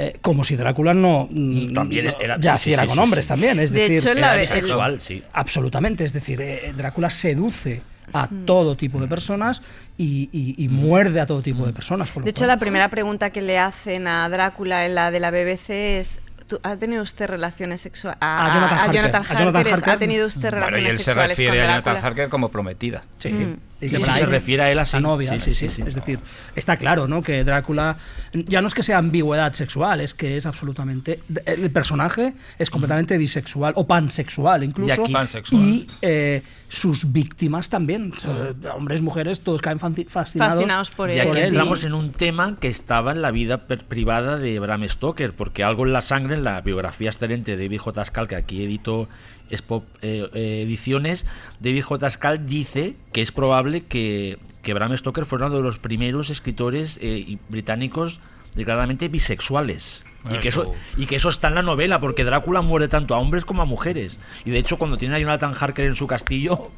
Eh, 0.00 0.16
como 0.20 0.44
si 0.44 0.54
Drácula 0.56 0.94
no 0.94 1.26
mm, 1.30 1.72
También 1.72 2.04
no 2.06 2.14
era- 2.20 2.36
sí, 2.36 2.40
yaciera 2.42 2.82
sí, 2.82 2.86
con 2.86 2.94
sí, 2.96 3.02
hombres 3.02 3.24
sí. 3.24 3.28
también 3.28 3.58
es 3.58 3.72
De 3.72 3.80
decir 3.80 3.98
hecho, 3.98 4.10
en 4.12 4.18
Era 4.18 4.34
la- 4.34 4.40
bisexual, 4.40 5.00
sí. 5.00 5.22
absolutamente 5.32 6.04
es 6.04 6.12
decir 6.12 6.40
eh, 6.40 6.72
Drácula 6.76 7.10
seduce 7.10 7.82
a 8.12 8.28
todo 8.46 8.76
tipo 8.76 9.00
de 9.00 9.08
personas 9.08 9.60
y, 9.98 10.30
y- 10.32 10.54
y 10.64 10.68
muerde 10.68 11.20
a 11.20 11.26
todo 11.26 11.42
tipo 11.42 11.66
de 11.66 11.72
personas 11.72 12.10
con 12.10 12.22
lo 12.22 12.24
De 12.24 12.30
hecho, 12.30 12.38
cual- 12.44 12.48
la 12.48 12.56
primera 12.58 12.88
pregunta 12.88 13.30
que 13.30 13.42
le 13.42 13.58
hacen 13.58 14.06
a 14.06 14.28
Drácula 14.28 14.86
en 14.86 14.94
la 14.94 15.10
de 15.10 15.20
la 15.20 15.30
BBC 15.30 15.98
es... 15.98 16.20
¿tú- 16.46 16.58
¿Ha 16.62 16.76
tenido 16.76 17.02
usted 17.02 17.26
relaciones 17.26 17.82
sexuales? 17.82 18.16
A 18.22 18.50
Jonathan 18.54 18.78
Harker. 18.78 18.90
A 18.90 18.92
Jonathan 18.94 19.22
Harker 19.28 19.66
es, 19.66 19.72
Harker. 19.74 19.90
¿Ha 19.92 19.98
tenido 19.98 20.26
usted 20.26 20.50
Bueno, 20.52 20.56
y 20.56 20.60
relaciones 20.70 20.90
él 20.92 20.98
se 20.98 21.04
sexuales 21.04 21.30
refiere 21.36 21.50
con 21.58 21.60
a 21.60 21.72
Jonathan? 21.72 21.96
Harker 22.06 22.28
como 22.30 22.48
prometida. 22.48 23.02
Sí. 23.18 23.28
Mm. 23.28 23.56
Y 23.80 23.88
sí, 23.88 23.96
se 23.96 24.26
refiere 24.26 24.62
a 24.64 24.72
él 24.72 24.78
así. 24.78 24.96
La 24.96 25.00
novia, 25.00 25.30
Sí, 25.32 25.38
sí, 25.38 25.54
sí, 25.54 25.54
sí, 25.54 25.68
sí, 25.68 25.74
sí. 25.76 25.82
Es 25.86 25.94
decir, 25.94 26.18
está 26.56 26.76
claro, 26.76 27.06
¿no? 27.06 27.22
Que 27.22 27.44
Drácula 27.44 27.96
ya 28.32 28.60
no 28.60 28.66
es 28.68 28.74
que 28.74 28.82
sea 28.82 28.98
ambigüedad 28.98 29.52
sexual, 29.52 30.00
es 30.00 30.14
que 30.14 30.36
es 30.36 30.46
absolutamente 30.46 31.20
el 31.46 31.70
personaje 31.70 32.34
es 32.58 32.70
completamente 32.70 33.16
bisexual 33.18 33.72
o 33.76 33.86
pansexual 33.86 34.64
incluso. 34.64 34.88
Y 34.88 34.92
aquí- 34.92 35.12
Pansexual. 35.12 35.62
Y, 35.62 35.86
eh, 36.02 36.42
sus 36.68 37.12
víctimas 37.12 37.68
también, 37.70 38.12
hombres, 38.74 39.00
mujeres, 39.00 39.40
todos 39.40 39.60
caen 39.60 39.78
fascinados. 39.78 40.54
Fascinados 40.54 40.90
por 40.90 41.08
Y 41.10 41.14
él. 41.14 41.28
aquí 41.30 41.40
sí. 41.40 41.46
entramos 41.46 41.84
en 41.84 41.94
un 41.94 42.10
tema 42.12 42.56
que 42.60 42.68
estaba 42.68 43.12
en 43.12 43.22
la 43.22 43.30
vida 43.30 43.66
privada 43.66 44.38
de 44.38 44.58
Bram 44.58 44.86
Stoker, 44.88 45.32
porque 45.34 45.62
algo 45.64 45.86
en 45.86 45.92
la 45.92 46.00
sangre, 46.02 46.34
en 46.34 46.44
la 46.44 46.60
biografía 46.60 47.10
excelente 47.10 47.56
de 47.56 47.64
David 47.64 47.78
J. 47.78 48.04
Skal, 48.04 48.28
que 48.28 48.36
aquí 48.36 48.62
editó 48.64 49.08
Spop 49.50 49.84
eh, 50.02 50.28
eh, 50.34 50.62
Ediciones, 50.66 51.24
David 51.60 51.82
J. 51.82 52.10
Skal 52.10 52.44
dice 52.46 52.96
que 53.12 53.22
es 53.22 53.32
probable 53.32 53.67
que, 53.88 54.38
que 54.62 54.74
Bram 54.74 54.96
Stoker 54.96 55.24
fuera 55.26 55.46
uno 55.46 55.56
de 55.56 55.62
los 55.62 55.78
primeros 55.78 56.30
escritores 56.30 56.98
eh, 57.02 57.36
británicos 57.48 58.20
declaradamente 58.54 59.08
bisexuales. 59.08 60.04
Y 60.30 60.38
que, 60.38 60.48
eso, 60.48 60.74
y 60.96 61.06
que 61.06 61.16
eso 61.16 61.28
está 61.28 61.48
en 61.48 61.54
la 61.54 61.62
novela, 61.62 62.00
porque 62.00 62.24
Drácula 62.24 62.60
muerde 62.60 62.88
tanto 62.88 63.14
a 63.14 63.18
hombres 63.18 63.44
como 63.44 63.62
a 63.62 63.64
mujeres. 63.64 64.18
Y 64.44 64.50
de 64.50 64.58
hecho, 64.58 64.76
cuando 64.76 64.96
tiene 64.98 65.14
a 65.14 65.18
Jonathan 65.20 65.54
Harker 65.58 65.84
en 65.86 65.94
su 65.94 66.06
castillo, 66.08 66.70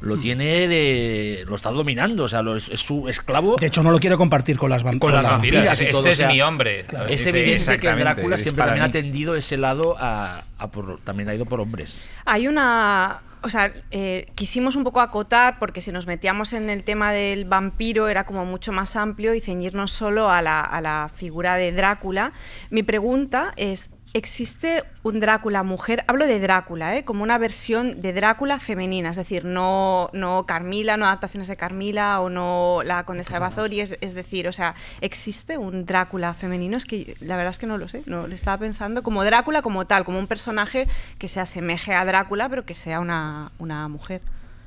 lo 0.00 0.18
tiene 0.18 0.68
de. 0.68 1.44
lo 1.48 1.56
está 1.56 1.70
dominando, 1.72 2.24
o 2.24 2.28
sea, 2.28 2.42
lo- 2.42 2.54
es, 2.56 2.64
su 2.64 3.08
esclavo. 3.08 3.56
De 3.58 3.66
hecho, 3.66 3.82
no 3.82 3.90
lo 3.90 3.98
quiere 3.98 4.16
compartir 4.16 4.56
con 4.56 4.70
las, 4.70 4.84
vam- 4.84 4.98
Con 5.00 5.12
las 5.12 5.24
vampiras. 5.24 5.62
Mira, 5.62 5.74
y 5.74 5.90
todo, 5.90 6.00
este 6.00 6.08
o 6.08 6.12
es 6.12 6.16
sea, 6.18 6.28
mi 6.28 6.40
hombre. 6.42 6.86
Es 7.08 7.26
evidente 7.26 7.78
que 7.80 7.88
Drácula 7.92 8.36
siempre 8.36 8.64
también 8.64 8.84
ha 8.84 8.92
tendido 8.92 9.34
ese 9.34 9.56
lado 9.56 9.96
a, 9.98 10.44
a 10.56 10.70
por- 10.70 11.00
también 11.00 11.28
ha 11.28 11.34
ido 11.34 11.44
por 11.44 11.60
hombres. 11.60 12.08
Hay 12.24 12.46
una. 12.46 13.20
O 13.42 13.48
sea, 13.48 13.72
eh, 13.90 14.32
quisimos 14.34 14.76
un 14.76 14.84
poco 14.84 15.00
acotar, 15.00 15.58
porque 15.58 15.80
si 15.80 15.92
nos 15.92 16.06
metíamos 16.06 16.52
en 16.52 16.70
el 16.70 16.84
tema 16.84 17.12
del 17.12 17.44
vampiro 17.44 18.08
era 18.08 18.24
como 18.24 18.44
mucho 18.44 18.72
más 18.72 18.96
amplio 18.96 19.34
y 19.34 19.40
ceñirnos 19.40 19.90
solo 19.90 20.30
a 20.30 20.42
la, 20.42 20.60
a 20.60 20.80
la 20.80 21.10
figura 21.14 21.56
de 21.56 21.72
Drácula. 21.72 22.32
Mi 22.70 22.82
pregunta 22.82 23.52
es: 23.56 23.90
¿existe 24.16 24.82
un 25.02 25.20
Drácula 25.20 25.62
mujer? 25.62 26.02
Hablo 26.06 26.26
de 26.26 26.40
Drácula, 26.40 26.96
¿eh? 26.96 27.04
como 27.04 27.22
una 27.22 27.36
versión 27.36 28.00
de 28.00 28.14
Drácula 28.14 28.58
femenina, 28.58 29.10
es 29.10 29.16
decir, 29.16 29.44
no, 29.44 30.08
no 30.14 30.46
Carmila, 30.46 30.96
no 30.96 31.04
adaptaciones 31.04 31.48
de 31.48 31.56
Carmila 31.56 32.20
o 32.20 32.30
no 32.30 32.80
la 32.82 33.04
Condesa 33.04 33.34
de 33.34 33.40
Bazori, 33.40 33.80
es, 33.82 33.96
es 34.00 34.14
decir, 34.14 34.48
o 34.48 34.52
sea, 34.52 34.74
¿existe 35.02 35.58
un 35.58 35.84
Drácula 35.84 36.32
femenino? 36.32 36.78
Es 36.78 36.86
que 36.86 37.14
la 37.20 37.36
verdad 37.36 37.50
es 37.50 37.58
que 37.58 37.66
no 37.66 37.76
lo 37.76 37.88
sé, 37.88 38.02
no 38.06 38.26
le 38.26 38.34
estaba 38.34 38.56
pensando 38.56 39.02
como 39.02 39.22
Drácula 39.22 39.60
como 39.60 39.86
tal, 39.86 40.04
como 40.04 40.18
un 40.18 40.26
personaje 40.26 40.88
que 41.18 41.28
se 41.28 41.40
asemeje 41.40 41.92
a 41.94 42.04
Drácula, 42.06 42.48
pero 42.48 42.64
que 42.64 42.74
sea 42.74 43.00
una, 43.00 43.52
una 43.58 43.86
mujer. 43.88 44.22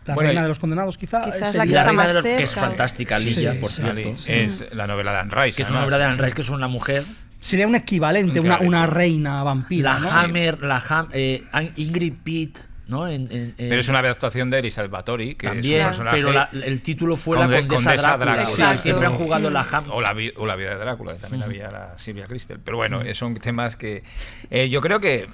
La 0.05 0.13
Bueno, 0.13 0.27
reina 0.29 0.41
de 0.43 0.47
los 0.47 0.59
condenados, 0.59 0.97
quizá. 0.97 1.21
Quizás 1.21 1.55
la 1.55 1.65
que 1.65 1.71
La 1.73 1.81
está 1.81 1.83
reina 1.85 1.93
más 1.93 2.07
de 2.07 2.13
los, 2.13 2.23
que 2.23 2.43
es 2.43 2.53
fantástica, 2.53 3.17
Lidia, 3.19 3.53
Sí, 3.53 3.57
por 3.59 3.69
sí. 3.69 3.81
cierto. 3.81 4.09
Es 4.25 4.73
la 4.73 4.87
novela 4.87 5.11
de 5.11 5.17
Anne 5.19 5.31
Rice. 5.35 5.57
Que 5.57 5.63
es 5.63 5.69
una 5.69 5.83
obra 5.83 5.97
de 5.97 6.05
Anne 6.05 6.17
Rice, 6.17 6.35
que 6.35 6.41
es 6.41 6.49
una 6.49 6.67
mujer. 6.67 7.03
Sería 7.39 7.67
un 7.67 7.75
equivalente, 7.75 8.39
una, 8.39 8.55
Claro. 8.57 8.67
una 8.67 8.85
reina 8.85 9.43
vampira. 9.43 9.93
La 9.95 9.99
¿no? 9.99 10.11
Hammer, 10.11 10.61
la 10.63 10.77
Ham, 10.89 11.07
eh, 11.13 11.43
Ingrid 11.77 12.13
Pitt, 12.23 12.59
¿no? 12.87 13.07
En- 13.07 13.31
en- 13.31 13.53
en- 13.57 13.69
Pero 13.69 13.79
es 13.79 13.87
una 13.87 13.99
adaptación 13.99 14.49
de 14.49 14.59
Elizabeth 14.59 14.91
Bathory, 14.91 15.35
que 15.35 15.47
también, 15.47 15.75
es 15.81 15.85
un 15.85 15.87
personaje. 15.89 16.17
pero 16.17 16.31
la- 16.33 16.49
el 16.51 16.81
título 16.81 17.15
fue 17.15 17.37
Conde- 17.37 17.61
la 17.61 17.67
Condesa, 17.67 17.75
Condesa 17.91 18.17
Drácula. 18.17 18.35
Drácula. 18.45 18.75
Siempre 18.75 19.05
han 19.07 19.13
jugado 19.13 19.49
la 19.49 19.61
Ham. 19.71 19.85
o 19.91 20.01
la, 20.01 20.13
vi- 20.13 20.33
o 20.35 20.45
la 20.45 20.55
vida 20.57 20.71
de 20.71 20.75
Drácula, 20.79 21.13
que 21.13 21.19
también 21.19 21.43
había 21.43 21.71
la 21.71 21.97
Silvia 21.97 22.25
Cristel. 22.27 22.59
Pero 22.59 22.77
bueno, 22.77 23.01
eh, 23.01 23.13
son 23.13 23.35
temas 23.35 23.75
que. 23.77 24.03
eh, 24.49 24.67
yo 24.69 24.81
creo 24.81 24.99
que 24.99 25.29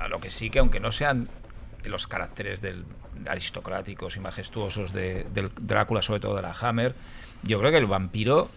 a 0.00 0.06
lo 0.08 0.20
que 0.20 0.30
sí 0.30 0.50
que, 0.50 0.60
aunque 0.60 0.78
no 0.80 0.92
sean 0.92 1.28
los 1.84 2.06
caracteres 2.06 2.60
del, 2.60 2.84
aristocráticos 3.26 4.16
y 4.16 4.20
majestuosos 4.20 4.92
de, 4.92 5.26
del 5.34 5.50
Drácula, 5.60 6.02
sobre 6.02 6.20
todo 6.20 6.36
de 6.36 6.42
la 6.42 6.52
Hammer, 6.60 6.94
yo 7.42 7.58
creo 7.58 7.70
que 7.72 7.78
el 7.78 7.86
vampiro 7.86 8.48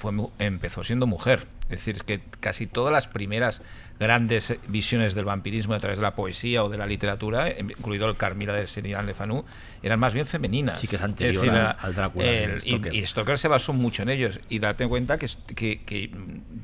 fue, 0.00 0.12
empezó 0.38 0.82
siendo 0.82 1.06
mujer. 1.06 1.46
Es 1.64 1.78
decir, 1.78 1.94
es 1.94 2.02
que 2.02 2.20
casi 2.40 2.66
todas 2.66 2.92
las 2.92 3.06
primeras 3.06 3.62
grandes 4.00 4.56
visiones 4.66 5.14
del 5.14 5.26
vampirismo 5.26 5.74
a 5.74 5.78
través 5.78 5.98
de 5.98 6.02
la 6.02 6.14
poesía 6.14 6.64
o 6.64 6.68
de 6.68 6.78
la 6.78 6.86
literatura, 6.86 7.48
incluido 7.50 8.08
el 8.08 8.16
Carmila 8.16 8.54
de 8.54 8.66
Serial 8.66 9.06
de 9.06 9.14
Fanú, 9.14 9.44
eran 9.82 10.00
más 10.00 10.14
bien 10.14 10.26
femeninas. 10.26 10.80
Sí, 10.80 10.88
que 10.88 10.96
es 10.96 11.02
anterior 11.02 11.48
al 11.48 11.94
Drácula. 11.94 12.26
y, 12.64 13.06
Stoker 13.06 13.38
se 13.38 13.48
basó 13.48 13.72
mucho 13.72 14.02
en 14.02 14.08
ellos. 14.08 14.40
Y 14.48 14.58
darte 14.58 14.88
cuenta 14.88 15.18
que, 15.18 15.28
que, 15.54 15.82
que 15.84 16.10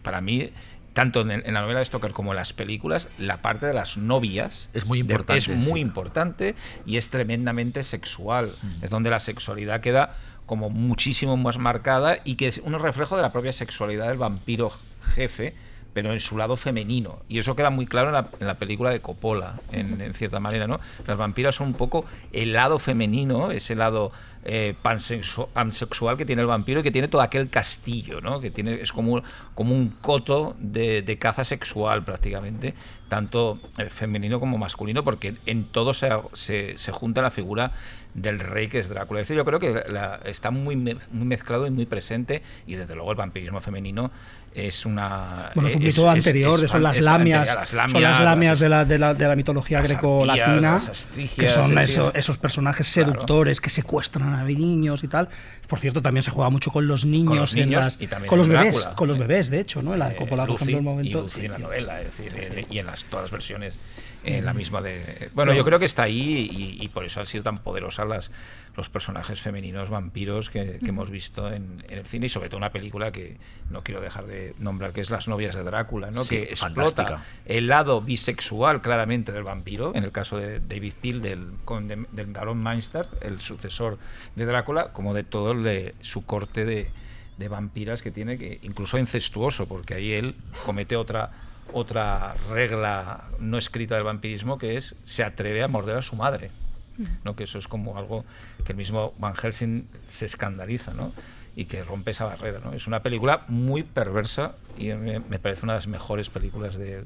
para 0.03 0.21
mí 0.21 0.51
tanto 0.97 1.21
en, 1.21 1.43
la 1.53 1.61
novela 1.61 1.81
de 1.81 1.85
Stoker 1.85 2.13
como 2.13 2.33
en 2.33 2.37
las 2.37 2.55
películas, 2.55 3.11
la 3.19 3.43
parte 3.43 3.67
de 3.67 3.75
las 3.75 3.99
novias 3.99 4.71
es 4.73 4.87
muy 4.87 5.01
importante. 5.01 5.37
es 5.37 5.49
muy 5.69 5.81
importante 5.81 6.55
y 6.87 6.97
es 6.97 7.11
tremendamente 7.11 7.83
sexual. 7.83 8.55
Mm. 8.63 8.85
Es 8.85 8.89
donde 8.89 9.11
la 9.11 9.21
sexualidad 9.21 9.83
queda 9.83 10.17
como 10.47 10.71
muchísimo 10.71 11.37
más 11.37 11.59
marcada 11.59 12.19
y 12.25 12.37
que 12.37 12.49
es 12.49 12.59
un 12.59 12.79
reflejo 12.79 13.17
de 13.17 13.23
la 13.23 13.33
propia 13.33 13.53
sexualidad 13.53 14.09
del 14.09 14.19
vampiro 14.19 14.71
jefe 15.15 15.55
pero 15.97 16.13
en 16.13 16.21
su 16.21 16.37
lado 16.37 16.57
femenino. 16.57 17.21
Y 17.27 17.39
eso 17.39 17.57
queda 17.57 17.71
muy 17.71 17.87
claro 17.87 18.09
en 18.39 18.47
la, 18.47 18.59
película 18.59 18.91
de 18.91 19.01
Coppola, 19.01 19.55
en, 19.73 20.13
cierta 20.13 20.41
manera, 20.41 20.67
¿no? 20.67 20.79
Las 21.07 21.17
vampiras 21.17 21.55
son 21.55 21.69
un 21.69 21.73
poco 21.73 22.05
el 22.35 22.53
lado 22.53 22.79
femenino, 22.79 23.51
ese 23.51 23.75
lado 23.75 24.13
eh, 24.49 24.75
pansexual 24.81 26.17
que 26.17 26.25
tiene 26.25 26.41
el 26.41 26.47
vampiro 26.47 26.79
y 26.79 26.83
que 26.85 26.93
tiene 26.93 27.09
todo 27.09 27.21
aquel 27.21 27.51
castillo, 27.51 28.21
¿no? 28.21 28.39
Que 28.39 28.53
tiene, 28.53 28.81
es 28.81 28.93
como, 28.93 29.21
como 29.57 29.75
un 29.75 29.89
coto 29.89 30.55
de, 30.61 31.19
caza 31.19 31.43
sexual 31.43 32.05
prácticamente, 32.05 32.73
tanto 33.09 33.59
eh, 33.77 33.89
femenino 33.89 34.39
como 34.39 34.57
masculino, 34.57 35.03
porque 35.03 35.35
en 35.47 35.65
todo 35.65 35.93
se, 35.95 36.11
se, 36.35 36.79
se 36.79 36.93
junta 36.93 37.23
la 37.23 37.31
figura 37.31 37.73
del 38.17 38.41
rey 38.41 38.69
que 38.69 38.79
es 38.79 38.89
Drácula. 38.89 39.21
Es 39.21 39.29
decir, 39.29 39.37
yo 39.37 39.45
creo 39.45 39.61
que 39.61 39.83
está 40.25 40.51
muy, 40.51 40.77
muy 40.77 40.97
mezclado 41.11 41.67
y 41.67 41.71
muy 41.71 41.87
presente 41.87 42.43
y 42.67 42.75
desde 42.75 42.95
luego 42.95 43.11
el 43.11 43.17
vampirismo 43.17 43.61
femenino 43.61 44.11
es 44.55 44.87
una... 44.87 45.51
Bueno, 45.55 45.69
es 45.69 45.77
un 45.77 45.83
mito 45.83 46.09
anterior, 46.09 46.67
son 46.67 46.83
las 46.83 46.99
lamias, 46.99 47.69
son 47.69 48.01
las 48.01 48.23
lamias 48.23 48.59
de, 48.59 48.71
la, 48.71 48.87
de, 48.87 48.99
la, 48.99 49.13
de 49.13 49.29
la 49.29 49.37
mitología 49.37 49.83
greco-latina, 49.83 50.81
que 51.37 51.49
son 51.49 51.77
esos 51.79 52.39
personajes 52.39 52.89
seductores 52.89 53.61
que 53.61 53.69
secuestran 53.69 54.35
a 54.37 54.45
niños 54.45 55.05
y 55.05 55.09
tal. 55.09 55.29
Por 55.67 55.79
cierto, 55.79 56.03
también 56.03 56.23
se 56.23 56.31
juega 56.31 56.51
mucho 56.51 56.71
con 56.71 56.87
los 56.87 57.05
niños, 57.05 57.55
con 57.55 57.71
los, 57.71 57.99
con 58.27 58.39
los 58.39 58.49
bebés, 58.49 58.87
con 58.95 59.09
los 59.09 59.19
bebés, 59.19 59.51
de 59.51 59.61
hecho, 59.61 59.83
¿no? 59.83 59.93
En 59.93 59.99
la 59.99 60.09
de 60.09 60.15
eh, 60.15 60.17
Coppola, 60.17 60.47
por 60.47 60.57
ejemplo, 60.57 60.79
el 60.79 60.85
momento... 60.85 61.27
Y 61.37 61.45
en 61.45 61.53
la 61.53 61.59
novela, 61.59 62.01
es 62.01 62.17
decir, 62.17 62.67
y 62.71 62.79
en 62.79 62.87
las, 62.87 63.05
todas 63.05 63.25
las 63.25 63.33
versiones 63.33 63.77
en 64.27 64.45
la 64.45 64.53
misma 64.53 64.83
de... 64.83 65.31
Bueno, 65.35 65.55
yo 65.55 65.65
creo 65.65 65.79
que 65.79 65.85
está 65.85 66.03
ahí 66.03 66.79
y, 66.81 66.89
por 66.89 67.05
eso 67.05 67.21
han 67.21 67.27
sido 67.27 67.45
tan 67.45 67.59
poderosas 67.59 68.07
las, 68.07 68.31
los 68.77 68.91
personajes 68.91 69.41
femeninos 69.41 69.89
vampiros 69.89 70.51
que, 70.51 70.79
hemos 70.83 71.11
visto 71.11 71.53
en, 71.53 71.85
el 71.89 72.07
cine 72.07 72.27
y 72.27 72.29
sobre 72.29 72.49
todo 72.49 72.59
una 72.59 72.71
película 72.71 73.13
que 73.13 73.37
no 73.71 73.83
quiero 73.83 74.01
dejar 74.01 74.27
de 74.27 74.55
nombrar, 74.59 74.93
que 74.93 75.01
es 75.01 75.11
Las 75.11 75.29
novias 75.29 75.55
de 75.55 75.63
Drácula, 75.63 76.11
¿no? 76.11 76.25
que 76.25 76.43
explota 76.43 77.23
el 77.45 77.69
lado 77.69 78.01
bisexual 78.01 78.83
claramente 78.83 79.33
del 79.33 79.45
vampiro, 79.45 79.95
en 79.95 80.05
el 80.05 80.13
caso 80.13 80.39
de 80.39 80.61
David 80.61 80.95
Peel, 81.01 81.23
del, 81.23 81.53
del 82.13 82.27
Baron 82.27 82.63
Meinster, 82.63 83.07
el 83.21 83.41
sucesor 83.41 83.99
de 84.35 84.45
Drácula, 84.45 84.93
como 84.93 85.15
de 85.15 85.23
todo 85.23 85.53
el 85.53 85.63
de 85.63 85.95
su 86.01 86.27
corte 86.27 86.65
de, 86.65 86.91
de 87.39 87.49
vampiras 87.49 88.03
que 88.03 88.11
tiene, 88.11 88.39
que 88.39 88.59
incluso 88.63 88.99
incestuoso, 88.99 89.67
porque 89.67 89.95
ahí 89.95 90.13
él 90.13 90.35
comete 90.65 90.97
otra 90.97 91.31
otra 91.73 92.35
regla 92.51 93.25
no 93.39 93.59
escrita 93.59 93.95
del 93.95 94.05
vampirismo 94.05 94.59
que 94.59 94.77
es 94.77 94.95
se 95.05 95.25
atreve 95.25 95.63
a 95.63 95.69
morder 95.69 95.97
a 95.97 96.03
su 96.03 96.17
madre. 96.17 96.51
¿no? 97.25 97.37
que 97.37 97.45
eso 97.45 97.59
es 97.59 97.69
como 97.69 97.99
algo 97.99 98.25
que 98.65 98.73
el 98.73 98.79
mismo 98.79 99.13
Van 99.19 99.35
Helsing 99.35 99.87
se 100.09 100.27
escandaliza 100.27 100.95
¿no? 100.95 101.13
y 101.55 101.67
que 101.67 101.83
rompe 101.85 102.11
esa 102.13 102.25
barrera. 102.25 102.61
¿no? 102.65 102.73
Es 102.73 102.87
una 102.87 103.03
película 103.03 103.43
muy 103.49 103.83
perversa 103.83 104.55
y 104.79 104.93
me, 104.93 105.21
parece 105.39 105.65
una 105.65 105.75
de 105.75 105.79
las 105.79 105.87
mejores 105.87 106.29
películas 106.29 106.77
de, 106.79 107.05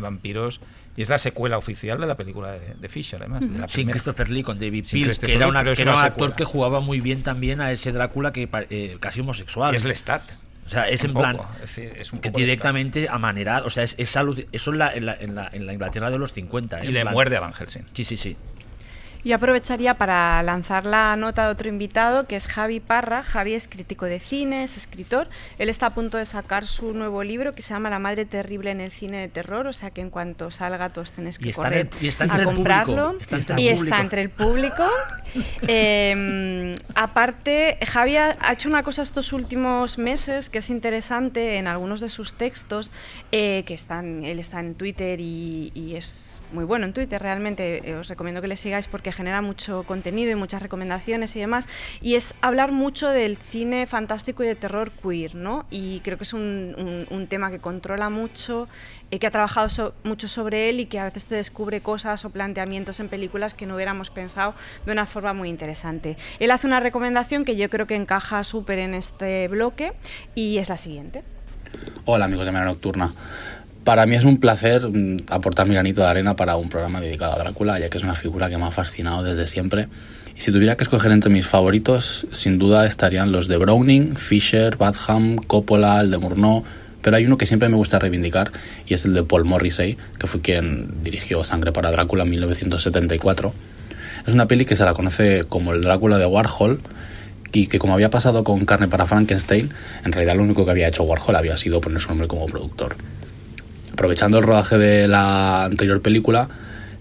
vampiros 0.00 0.60
y 0.96 1.02
es 1.02 1.08
la 1.08 1.18
secuela 1.18 1.58
oficial 1.58 2.00
de 2.00 2.06
la 2.06 2.16
película 2.16 2.52
de, 2.52 2.88
Fisher, 2.88 3.20
además. 3.20 3.50
De 3.50 3.58
la 3.58 3.68
Sin 3.68 3.90
Christopher 3.90 4.30
Lee 4.30 4.42
con 4.42 4.58
David 4.58 4.86
Peel, 4.90 5.18
que 5.18 5.34
era, 5.34 5.48
un 5.48 5.56
actor 5.56 6.34
que 6.34 6.44
jugaba 6.44 6.80
muy 6.80 7.00
bien 7.00 7.22
también 7.22 7.60
a 7.60 7.72
ese 7.72 7.92
Drácula 7.92 8.32
que 8.32 8.48
eh, 8.70 8.96
casi 9.00 9.20
homosexual. 9.20 9.74
es 9.74 9.84
Lestat. 9.84 10.22
O 10.66 10.68
sea, 10.68 10.88
es 10.88 11.04
en 11.04 11.12
plan 11.12 11.38
que 12.20 12.30
directamente 12.30 13.08
amanerado. 13.08 13.66
O 13.66 13.70
sea, 13.70 13.84
es, 13.84 14.08
salud. 14.08 14.44
Eso 14.52 14.72
en 14.72 14.78
la, 14.78 14.94
en, 14.94 15.06
la, 15.06 15.48
en, 15.52 15.66
la, 15.66 15.72
Inglaterra 15.72 16.10
de 16.10 16.18
los 16.18 16.32
50. 16.32 16.84
Y 16.84 16.92
le 16.92 17.04
muerde 17.04 17.36
a 17.36 17.40
Van 17.40 17.52
Helsing. 17.52 17.84
Sí, 17.92 18.04
sí, 18.04 18.16
sí. 18.16 18.36
Yo 19.24 19.36
aprovecharía 19.36 19.94
para 19.94 20.42
lanzar 20.42 20.84
la 20.84 21.14
nota 21.14 21.46
de 21.46 21.52
otro 21.52 21.68
invitado, 21.68 22.26
que 22.26 22.34
es 22.34 22.48
Javi 22.48 22.80
Parra. 22.80 23.22
Javi 23.22 23.54
es 23.54 23.68
crítico 23.68 24.06
de 24.06 24.18
cine, 24.18 24.64
es 24.64 24.76
escritor. 24.76 25.28
Él 25.58 25.68
está 25.68 25.86
a 25.86 25.90
punto 25.90 26.18
de 26.18 26.24
sacar 26.24 26.66
su 26.66 26.92
nuevo 26.92 27.22
libro 27.22 27.54
que 27.54 27.62
se 27.62 27.72
llama 27.72 27.88
La 27.88 28.00
madre 28.00 28.24
terrible 28.24 28.72
en 28.72 28.80
el 28.80 28.90
cine 28.90 29.20
de 29.20 29.28
terror, 29.28 29.68
o 29.68 29.72
sea 29.72 29.90
que 29.90 30.00
en 30.00 30.10
cuanto 30.10 30.50
salga 30.50 30.88
todos 30.88 31.12
tenéis 31.12 31.38
que 31.38 31.52
correr 31.52 31.88
a 32.18 32.44
comprarlo. 32.44 33.16
y 33.56 33.68
está 33.68 34.00
entre 34.00 34.22
el 34.22 34.30
público. 34.30 34.84
Em, 35.66 36.74
aparte, 36.94 37.78
Javi 37.86 38.16
ha 38.16 38.52
hecho 38.52 38.68
una 38.68 38.82
cosa 38.82 39.00
estos 39.00 39.32
últimos 39.32 39.96
meses 39.96 40.50
que 40.50 40.58
es 40.58 40.68
interesante 40.68 41.56
en 41.56 41.66
algunos 41.66 42.00
de 42.00 42.08
sus 42.08 42.34
textos, 42.34 42.90
eh, 43.30 43.62
que 43.64 43.72
están, 43.72 44.24
él 44.24 44.38
está 44.38 44.60
en 44.60 44.74
Twitter 44.74 45.20
y, 45.20 45.72
y, 45.74 45.94
es 45.94 46.42
muy 46.52 46.64
bueno 46.64 46.84
en 46.84 46.92
Twitter, 46.92 47.22
realmente 47.22 47.88
eh, 47.88 47.94
os 47.94 48.08
recomiendo 48.08 48.42
que 48.42 48.48
le 48.48 48.56
sigáis 48.56 48.88
porque 48.88 49.11
genera 49.12 49.42
mucho 49.42 49.82
contenido 49.84 50.30
y 50.30 50.34
muchas 50.34 50.62
recomendaciones 50.62 51.34
y 51.36 51.40
demás, 51.40 51.66
y 52.00 52.14
es 52.14 52.34
hablar 52.40 52.72
mucho 52.72 53.08
del 53.08 53.36
cine 53.36 53.86
fantástico 53.86 54.42
y 54.42 54.46
de 54.46 54.54
terror 54.54 54.90
queer, 54.90 55.34
¿no? 55.34 55.66
Y 55.70 56.00
creo 56.00 56.18
que 56.18 56.24
es 56.24 56.32
un, 56.32 57.26
tema 57.28 57.50
que 57.50 57.60
controla 57.60 58.10
mucho, 58.10 58.68
y 59.10 59.18
que 59.18 59.26
ha 59.26 59.30
trabajado 59.30 59.94
mucho 60.04 60.26
sobre 60.26 60.70
él 60.70 60.80
y 60.80 60.86
que 60.86 60.98
a 60.98 61.04
veces 61.04 61.26
te 61.26 61.34
descubre 61.34 61.82
cosas 61.82 62.24
o 62.24 62.30
planteamientos 62.30 62.98
en 62.98 63.08
películas 63.08 63.52
que 63.52 63.66
no 63.66 63.74
hubiéramos 63.74 64.08
pensado 64.08 64.54
de 64.86 64.92
una 64.92 65.04
forma 65.04 65.34
muy 65.34 65.50
interesante. 65.50 66.16
Él 66.40 66.50
hace 66.50 66.66
una 66.66 66.80
recomendación 66.80 67.44
que 67.44 67.56
yo 67.56 67.68
creo 67.68 67.86
que 67.86 67.94
encaja 67.94 68.42
súper 68.42 68.78
en 68.78 68.94
este 68.94 69.48
bloque 69.48 69.92
y 70.34 70.58
es 70.58 70.70
la 70.70 70.78
siguiente. 70.78 71.22
Hola 72.04 72.24
amigos 72.24 72.46
de 72.46 72.52
Manera 72.52 72.70
Nocturna. 72.70 73.12
Para 73.84 74.06
mí 74.06 74.14
es 74.14 74.24
un 74.24 74.38
placer 74.38 74.88
mm, 74.88 75.16
aportar 75.28 75.66
mi 75.66 75.74
granito 75.74 76.02
de 76.02 76.06
arena 76.06 76.36
para 76.36 76.56
un 76.56 76.68
programa 76.68 77.00
dedicado 77.00 77.32
a 77.32 77.38
Drácula, 77.38 77.80
ya 77.80 77.88
que 77.88 77.98
es 77.98 78.04
una 78.04 78.14
figura 78.14 78.48
que 78.48 78.56
me 78.56 78.64
ha 78.66 78.70
fascinado 78.70 79.24
desde 79.24 79.48
siempre. 79.48 79.88
Y 80.36 80.40
si 80.40 80.52
tuviera 80.52 80.76
que 80.76 80.84
escoger 80.84 81.10
entre 81.10 81.30
mis 81.30 81.48
favoritos, 81.48 82.28
sin 82.32 82.60
duda 82.60 82.86
estarían 82.86 83.32
los 83.32 83.48
de 83.48 83.56
Browning, 83.56 84.14
Fisher, 84.14 84.76
Badham, 84.76 85.36
Coppola, 85.36 86.00
el 86.00 86.12
de 86.12 86.18
Murnau, 86.18 86.62
pero 87.02 87.16
hay 87.16 87.26
uno 87.26 87.36
que 87.36 87.44
siempre 87.44 87.68
me 87.68 87.74
gusta 87.74 87.98
reivindicar 87.98 88.52
y 88.86 88.94
es 88.94 89.04
el 89.04 89.14
de 89.14 89.24
Paul 89.24 89.44
Morrissey, 89.44 89.98
que 90.16 90.28
fue 90.28 90.40
quien 90.40 91.02
dirigió 91.02 91.42
Sangre 91.42 91.72
para 91.72 91.90
Drácula 91.90 92.22
en 92.22 92.30
1974. 92.30 93.52
Es 94.28 94.32
una 94.32 94.46
peli 94.46 94.64
que 94.64 94.76
se 94.76 94.84
la 94.84 94.94
conoce 94.94 95.42
como 95.48 95.72
el 95.72 95.80
Drácula 95.80 96.18
de 96.18 96.26
Warhol 96.26 96.80
y 97.52 97.66
que 97.66 97.80
como 97.80 97.94
había 97.94 98.10
pasado 98.10 98.44
con 98.44 98.64
Carne 98.64 98.86
para 98.86 99.06
Frankenstein, 99.06 99.70
en 100.04 100.12
realidad 100.12 100.36
lo 100.36 100.44
único 100.44 100.64
que 100.64 100.70
había 100.70 100.86
hecho 100.86 101.02
Warhol 101.02 101.34
había 101.34 101.58
sido 101.58 101.80
poner 101.80 102.00
su 102.00 102.10
nombre 102.10 102.28
como 102.28 102.46
productor 102.46 102.94
aprovechando 103.92 104.38
el 104.38 104.44
rodaje 104.44 104.78
de 104.78 105.08
la 105.08 105.64
anterior 105.64 106.00
película, 106.00 106.48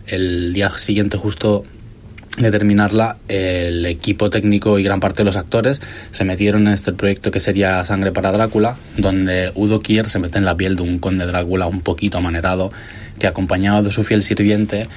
el 0.08 0.54
día 0.54 0.70
siguiente 0.72 1.18
justo 1.18 1.64
de 2.38 2.50
terminarla, 2.52 3.18
el 3.28 3.86
equipo 3.86 4.30
técnico 4.30 4.80
y 4.80 4.84
gran 4.84 5.00
parte 5.00 5.18
de 5.18 5.26
los 5.26 5.36
actores 5.36 5.82
se 6.12 6.24
metieron 6.24 6.68
en 6.68 6.74
este 6.74 6.94
proyecto 6.94 7.30
que 7.30 7.40
sería 7.40 7.84
Sangre 7.84 8.12
para 8.12 8.32
Drácula, 8.32 8.78
donde 8.98 9.52
Udo 9.56 9.82
Kier 9.82 10.10
se 10.10 10.20
mete 10.20 10.38
en 10.38 10.46
la 10.46 10.56
piel 10.56 10.76
de 10.76 10.84
un 10.84 11.00
conde 11.00 11.26
Drácula 11.26 11.68
un 11.68 11.82
poquito 11.82 12.18
amanerado, 12.18 12.72
que 13.20 13.28
acompañado 13.28 13.84
de 13.84 13.92
su 13.92 14.04
fiel 14.04 14.24
sirviente, 14.24 14.88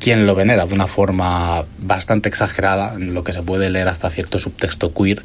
quien 0.00 0.26
lo 0.26 0.34
venera 0.34 0.66
de 0.66 0.74
una 0.74 0.88
forma 0.88 1.64
bastante 1.78 2.28
exagerada, 2.28 2.94
en 2.94 3.14
lo 3.14 3.22
que 3.22 3.32
se 3.32 3.42
puede 3.42 3.70
leer 3.70 3.88
hasta 3.88 4.10
cierto 4.10 4.38
subtexto 4.38 4.92
queer, 4.92 5.22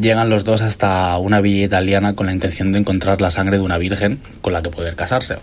llegan 0.00 0.30
los 0.30 0.44
dos 0.44 0.62
hasta 0.62 1.16
una 1.18 1.40
villa 1.40 1.64
italiana 1.64 2.14
con 2.14 2.26
la 2.26 2.32
intención 2.32 2.72
de 2.72 2.78
encontrar 2.78 3.20
la 3.20 3.30
sangre 3.30 3.58
de 3.58 3.64
una 3.64 3.78
virgen 3.78 4.20
con 4.40 4.52
la 4.52 4.62
que 4.62 4.70
poder 4.70 4.94
casarse. 4.96 5.36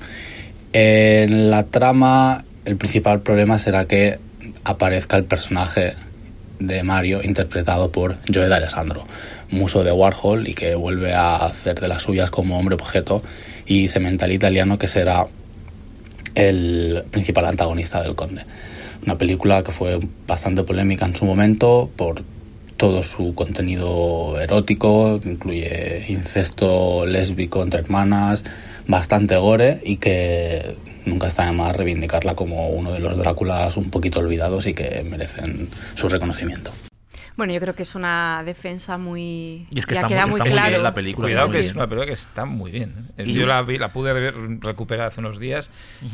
En 0.74 1.50
la 1.50 1.64
trama, 1.64 2.46
el 2.66 2.76
principal 2.78 3.22
problema 3.22 3.60
será 3.60 3.86
que 3.86 4.20
aparezca 4.64 5.18
el 5.18 5.26
personaje 5.26 5.96
de 6.60 6.84
Mario 6.84 7.22
interpretado 7.24 7.92
por 7.92 8.18
Joe 8.34 8.48
D'Alessandro, 8.48 9.06
muso 9.52 9.84
de 9.84 9.92
Warhol 9.92 10.48
y 10.48 10.54
que 10.54 10.76
vuelve 10.76 11.14
a 11.14 11.36
hacer 11.38 11.80
de 11.80 11.88
las 11.88 12.04
suyas 12.04 12.32
como 12.32 12.58
hombre 12.58 12.76
objeto 12.76 13.24
y 13.66 13.88
semental 13.90 14.32
italiano 14.32 14.80
que 14.80 14.88
será 14.88 15.28
el 16.34 17.04
principal 17.12 17.46
antagonista 17.46 18.02
del 18.02 18.16
conde. 18.16 18.46
Una 19.06 19.18
película 19.18 19.64
que 19.64 19.72
fue 19.72 20.00
bastante 20.28 20.64
polémica 20.64 21.06
en 21.06 21.16
su 21.16 21.26
momento 21.26 21.90
por 21.96 22.24
todo 22.78 23.04
su 23.04 23.34
contenido 23.36 24.40
erótico, 24.40 25.20
incluye 25.24 26.06
incesto 26.10 27.06
lésbico 27.06 27.64
entre 27.64 27.80
hermanas, 27.82 28.44
bastante 28.88 29.38
gore 29.38 29.82
y 29.86 29.98
que 29.98 30.76
nunca 31.06 31.28
está 31.28 31.46
de 31.46 31.52
más 31.54 31.76
reivindicarla 31.76 32.36
como 32.36 32.68
uno 32.70 32.92
de 32.92 33.00
los 33.00 33.18
Dráculas 33.18 33.78
un 33.78 33.90
poquito 33.90 34.20
olvidados 34.20 34.68
y 34.68 34.74
que 34.74 35.04
merecen 35.10 35.70
su 35.96 36.10
reconocimiento. 36.10 36.72
Bueno, 37.38 37.52
yo 37.52 37.60
creo 37.60 37.76
que 37.76 37.84
es 37.84 37.96
una 37.96 38.44
defensa 38.46 38.98
muy. 38.98 39.68
Y 39.70 39.80
es 39.80 39.86
que 39.86 39.96
ya 39.96 40.02
está 40.02 40.08
queda 40.08 40.22
muy- 40.26 40.32
muy, 40.32 40.40
está 40.40 40.46
muy 40.46 40.54
claro. 40.54 40.70
bien 40.70 40.84
la 40.84 40.94
película. 40.94 41.28
Cuidado 41.28 41.52
que 41.52 41.60
es 41.60 41.74
una 41.76 41.86
película 41.86 42.06
que 42.08 42.14
está 42.14 42.46
muy 42.46 42.72
bien. 42.72 43.10
¿eh? 43.18 43.24
Y- 43.28 43.34
Yo 43.34 43.46
la, 43.46 43.62
vi- 43.62 43.78
la 43.78 43.92
pude 43.92 44.14
ver- 44.14 44.36
recuperar 44.62 45.08
hace 45.08 45.20
unos 45.20 45.38
días 45.38 45.70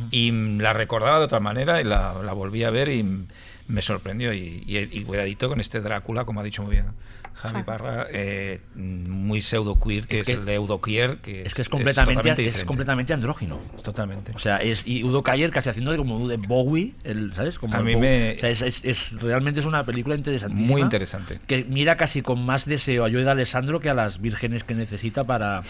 y 0.09 0.31
mm, 0.31 0.61
la 0.61 0.73
recordaba 0.73 1.19
de 1.19 1.25
otra 1.25 1.39
manera 1.39 1.79
y 1.79 1.83
la, 1.83 2.15
la 2.23 2.33
volví 2.33 2.63
a 2.63 2.71
ver 2.71 2.89
y 2.89 3.03
mm, 3.03 3.27
me 3.67 3.81
sorprendió. 3.81 4.33
Y, 4.33 4.63
y- 4.65 4.77
y 4.91 5.03
cuidadito 5.03 5.49
con 5.49 5.59
este 5.59 5.81
Drácula, 5.81 6.25
como 6.25 6.39
ha 6.39 6.43
dicho 6.43 6.63
muy 6.63 6.71
bien 6.71 6.85
Javi 7.33 7.59
Ja. 7.59 7.65
Parra, 7.65 8.07
eh, 8.11 8.59
muy 8.75 9.41
pseudo 9.41 9.79
queer, 9.79 10.05
que 10.05 10.15
Es 10.17 10.21
es, 10.21 10.27
que- 10.27 10.33
el 10.33 10.45
de 10.45 10.55
Eudoquier, 10.55 11.17
que 11.17 11.41
Es 11.43 11.53
que 11.55 11.61
es 11.61 11.69
completamente, 11.69 12.21
totalmente 12.21 12.45
es 12.59 12.65
completamente 12.65 13.13
andrógino. 13.13 13.59
Totalmente. 13.83 14.33
O 14.35 14.37
sea, 14.37 14.57
es 14.57 14.85
y 14.85 15.03
Udo 15.03 15.23
Cayer 15.23 15.49
casi 15.49 15.69
haciendo 15.69 15.95
como 15.97 16.27
de 16.27 16.37
Bowie, 16.37 16.93
el, 17.03 17.33
¿sabes? 17.33 17.57
Como 17.57 17.73
A 17.75 17.81
mí 17.81 17.95
Bowie. 17.95 18.09
me- 18.09 18.35
O 18.35 18.39
sea, 18.39 18.49
es, 18.49 18.61
es- 18.61 18.83
es- 18.83 19.21
realmente 19.21 19.59
es 19.61 19.65
una 19.65 19.85
película 19.85 20.15
interesantísima. 20.15 20.71
Muy 20.73 20.81
interesante. 20.81 21.39
Que 21.47 21.63
mira 21.63 21.95
casi 21.97 22.21
con 22.21 22.45
más 22.45 22.65
deseo 22.65 23.05
a 23.05 23.09
Joe 23.09 23.23
de 23.23 23.31
Alessandro 23.31 23.79
que 23.79 23.89
a 23.89 23.93
las 23.93 24.21
vírgenes 24.21 24.63
que 24.63 24.75
necesita 24.75 25.23
para... 25.23 25.63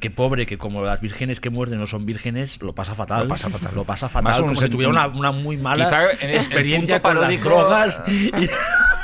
Que 0.00 0.10
pobre, 0.10 0.46
que 0.46 0.58
como 0.58 0.82
las 0.84 1.00
vírgenes 1.00 1.40
que 1.40 1.50
muerden 1.50 1.78
no 1.78 1.86
son 1.86 2.04
vírgenes, 2.06 2.60
lo 2.62 2.74
pasa 2.74 2.94
fatal. 2.94 3.22
Lo 3.22 3.28
pasa 3.28 3.48
fatal. 3.50 3.70
Lo 3.74 3.84
pasa 3.84 4.06
Más 4.06 4.12
fatal, 4.12 4.42
un 4.42 4.48
como 4.50 4.60
si 4.60 4.68
tuviera 4.68 4.90
una, 4.90 5.06
una 5.08 5.32
muy 5.32 5.56
mala 5.56 5.84
Quizá 5.86 6.10
en 6.24 6.30
el 6.30 6.36
experiencia 6.36 7.00
punto 7.02 7.18
con 7.20 7.28
las 7.28 7.40
drogas. 7.40 8.00
y- 8.08 8.30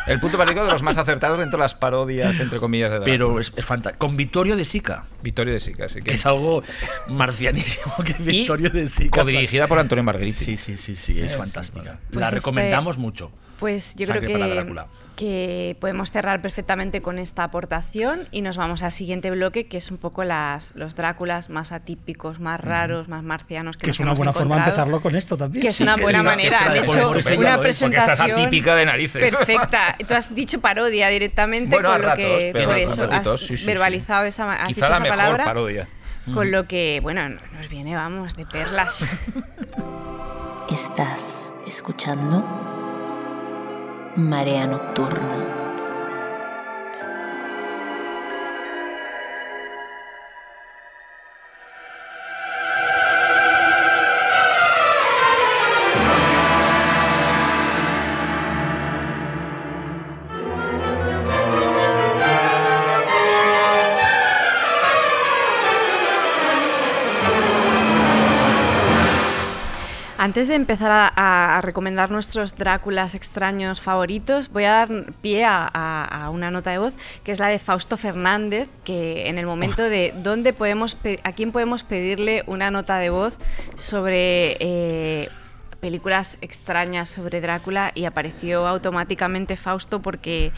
El 0.04 0.18
punto 0.18 0.36
paródico 0.36 0.64
de 0.64 0.72
los 0.72 0.82
más 0.82 0.98
acertados 0.98 1.38
dentro 1.38 1.58
de 1.58 1.62
las 1.62 1.76
parodias, 1.76 2.40
entre 2.40 2.58
comillas, 2.58 2.90
de. 2.90 3.00
Pero 3.02 3.38
es, 3.38 3.52
es 3.54 3.64
fantástico. 3.64 4.04
Con 4.04 4.16
Vittorio 4.16 4.56
de 4.56 4.64
Sica, 4.64 5.04
Vittorio 5.22 5.52
de 5.54 5.60
Sica, 5.60 5.84
así 5.84 6.00
que 6.00 6.02
que... 6.02 6.14
es 6.14 6.26
algo 6.26 6.64
marcianísimo 7.06 7.94
que 8.04 8.16
Y 8.18 8.24
Vittorio 8.40 8.68
de 8.70 8.88
Sica. 8.88 9.20
codirigida 9.20 9.68
por 9.68 9.78
Antonio 9.78 10.02
Margheriti. 10.02 10.44
Sí, 10.44 10.56
sí, 10.56 10.76
sí, 10.76 10.96
sí, 10.96 11.20
es 11.20 11.34
Eh, 11.34 11.36
fantástica. 11.36 11.98
Pues 12.08 12.18
la 12.20 12.26
este- 12.26 12.36
recomendamos 12.36 12.98
mucho. 12.98 13.30
Pues 13.62 13.94
yo 13.94 14.06
Sangre 14.08 14.26
creo 14.26 14.38
que, 14.66 14.82
que 15.14 15.76
podemos 15.80 16.10
cerrar 16.10 16.42
perfectamente 16.42 17.00
con 17.00 17.20
esta 17.20 17.44
aportación 17.44 18.26
y 18.32 18.42
nos 18.42 18.56
vamos 18.56 18.82
al 18.82 18.90
siguiente 18.90 19.30
bloque, 19.30 19.68
que 19.68 19.76
es 19.76 19.92
un 19.92 19.98
poco 19.98 20.24
las, 20.24 20.72
los 20.74 20.96
Dráculas 20.96 21.48
más 21.48 21.70
atípicos, 21.70 22.40
más 22.40 22.60
raros, 22.60 23.06
más 23.06 23.22
marcianos. 23.22 23.76
Que, 23.76 23.82
Que 23.82 23.86
nos 23.90 23.96
es 23.96 24.00
una 24.00 24.08
hemos 24.10 24.18
buena 24.18 24.32
forma 24.32 24.54
de 24.56 24.60
empezarlo 24.62 25.00
con 25.00 25.14
esto 25.14 25.36
también. 25.36 25.62
Que 25.62 25.68
es 25.68 25.76
Sí, 25.76 25.84
una 25.84 25.94
que 25.94 26.02
buena 26.02 26.22
diga- 26.22 26.24
manera. 26.24 26.58
está- 26.58 26.76
hecho 26.76 27.14
estupendo, 27.14 27.40
una 27.46 27.58
presentación 27.60 28.30
atípica 28.32 28.74
de 28.74 28.84
narices. 28.86 29.30
perfecta. 29.32 29.96
Tú 30.08 30.12
has 30.14 30.34
dicho 30.34 30.60
parodia 30.60 31.06
directamente 31.08 31.76
Bueno, 31.76 31.90
con 31.92 32.02
lo 32.02 32.08
ratos, 32.08 32.16
que 32.24 32.50
pero 32.52 32.66
por 32.68 32.78
eso 32.78 33.06
ratitos, 33.06 33.34
has 33.34 33.40
sí, 33.42 33.46
sí, 33.46 33.56
sí. 33.58 33.66
verbalizado 33.66 34.24
esa 34.24 34.52
has 34.54 34.66
Quizá 34.66 34.74
dicho 34.74 34.80
la 34.80 34.86
esa 34.96 35.00
mejor 35.04 35.16
palabra. 35.18 35.44
parodia. 35.44 35.86
Con 36.34 36.50
lo 36.50 36.66
que, 36.66 36.98
bueno, 37.00 37.28
nos 37.28 37.68
viene, 37.68 37.94
vamos, 37.94 38.34
de 38.34 38.44
perlas. 38.44 39.04
Estás 40.68 41.52
escuchando 41.66 42.44
Marea 44.14 44.66
Nocturna. 44.66 45.61
Antes 70.23 70.47
de 70.47 70.55
empezar 70.55 71.11
a, 71.16 71.61
recomendar 71.62 72.12
nuestros 72.12 72.55
Dráculas 72.55 73.16
extraños 73.16 73.81
favoritos, 73.81 74.53
voy 74.53 74.62
a 74.62 74.70
dar 74.70 75.12
pie 75.20 75.45
a, 75.45 76.31
una 76.33 76.53
nota 76.53 76.70
de 76.70 76.79
voz 76.79 76.97
que 77.25 77.33
es 77.33 77.41
la 77.41 77.49
de 77.49 77.59
Fausto 77.59 77.97
Fernández, 77.97 78.68
que 78.85 79.27
en 79.29 79.37
el 79.37 79.47
momento 79.47 79.83
de 79.83 80.14
dónde 80.23 80.53
podemos 80.53 80.97
a 81.25 81.33
quién 81.33 81.51
podemos 81.51 81.83
pedirle 81.83 82.45
una 82.47 82.70
nota 82.70 82.99
de 82.99 83.11
voz 83.11 83.37
sobre 83.75 84.57
eh, 84.61 85.29
películas 85.81 86.39
extrañas 86.41 87.09
sobre 87.09 87.41
Drácula 87.41 87.91
y 87.93 88.05
apareció 88.05 88.68
automáticamente 88.68 89.57
Fausto 89.57 90.03
porque 90.03 90.53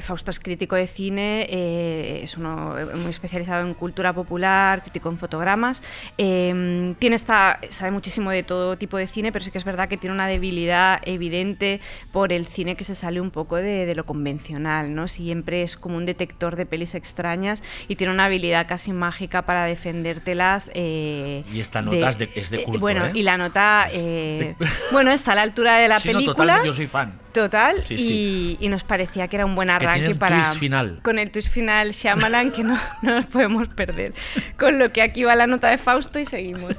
Fausto 0.00 0.30
es 0.30 0.40
crítico 0.40 0.76
de 0.76 0.86
cine, 0.86 1.46
eh, 1.48 2.20
es 2.22 2.36
uno 2.36 2.78
eh, 2.78 2.84
muy 2.96 3.10
especializado 3.10 3.66
en 3.66 3.74
cultura 3.74 4.12
popular, 4.12 4.82
crítico 4.82 5.08
en 5.08 5.18
fotogramas. 5.18 5.82
eh, 6.18 6.94
tiene 6.98 7.16
esta, 7.16 7.58
sabe 7.68 7.90
muchísimo 7.90 8.30
de 8.30 8.42
todo 8.42 8.76
tipo 8.76 8.96
de 8.96 9.06
cine, 9.06 9.32
pero 9.32 9.44
sí 9.44 9.50
que 9.50 9.58
es 9.58 9.64
verdad 9.64 9.88
que 9.88 9.96
tiene 9.96 10.14
una 10.14 10.26
debilidad 10.26 11.00
evidente 11.04 11.80
por 12.12 12.32
el 12.32 12.46
cine 12.46 12.74
que 12.76 12.84
se 12.84 12.94
sale 12.94 13.20
un 13.20 13.30
poco 13.30 13.56
de, 13.56 13.86
de 13.86 13.94
lo 13.94 14.04
convencional, 14.04 14.94
¿no? 14.94 15.08
Siempre 15.08 15.62
es 15.62 15.76
como 15.76 15.96
un 15.96 16.06
detector 16.06 16.56
de 16.56 16.66
pelis 16.66 16.94
extrañas 16.94 17.62
y 17.88 17.96
tiene 17.96 18.12
una 18.12 18.26
habilidad 18.26 18.66
casi 18.66 18.92
mágica 18.92 19.42
para 19.42 19.64
defendértelas. 19.64 20.70
eh, 20.74 21.44
Y 21.52 21.60
esta 21.60 21.82
nota 21.82 22.08
es 22.08 22.18
de- 22.18 22.30
es 22.34 22.50
de 22.50 22.58
eh, 22.60 22.64
culto, 22.64 22.80
Bueno, 22.80 23.06
¿eh? 23.06 23.12
y 23.14 23.22
la 23.22 23.36
nota, 23.38 23.88
eh, 23.92 24.54
bueno, 24.92 25.10
está 25.10 25.32
a 25.32 25.34
la 25.36 25.42
altura 25.42 25.76
de 25.78 25.88
la 25.88 26.00
Sí, 26.00 26.08
no, 26.12 26.18
película. 26.18 26.54
total, 26.54 26.66
yo 26.66 26.72
soy 26.72 26.86
fan. 26.86 27.18
Total, 27.36 27.82
Sí, 27.84 27.94
y, 27.94 27.98
sí. 27.98 28.56
y 28.60 28.68
nos 28.68 28.84
parecía 28.84 29.28
que 29.28 29.36
era 29.36 29.46
un 29.46 29.54
buen 29.54 29.68
tiene 29.68 29.84
arranque 29.86 30.12
un 30.12 30.18
para. 30.18 30.42
twist 30.42 30.60
final. 30.60 31.00
Con 31.02 31.18
el 31.18 31.30
twist 31.30 31.48
final 31.48 31.92
Shyamalan 31.92 32.50
que 32.52 32.64
no, 32.64 32.78
no 33.02 33.14
nos 33.16 33.26
podemos 33.26 33.68
perder. 33.68 34.14
Con 34.58 34.78
lo 34.78 34.92
que 34.92 35.02
aquí 35.02 35.24
va 35.24 35.34
la 35.36 35.46
nota 35.46 35.68
de 35.68 35.78
Fausto 35.78 36.18
y 36.18 36.24
seguimos. 36.24 36.74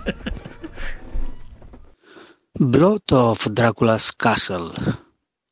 Blood 2.56 3.12
of 3.12 3.48
Dracula's 3.52 4.12
Castle 4.12 4.72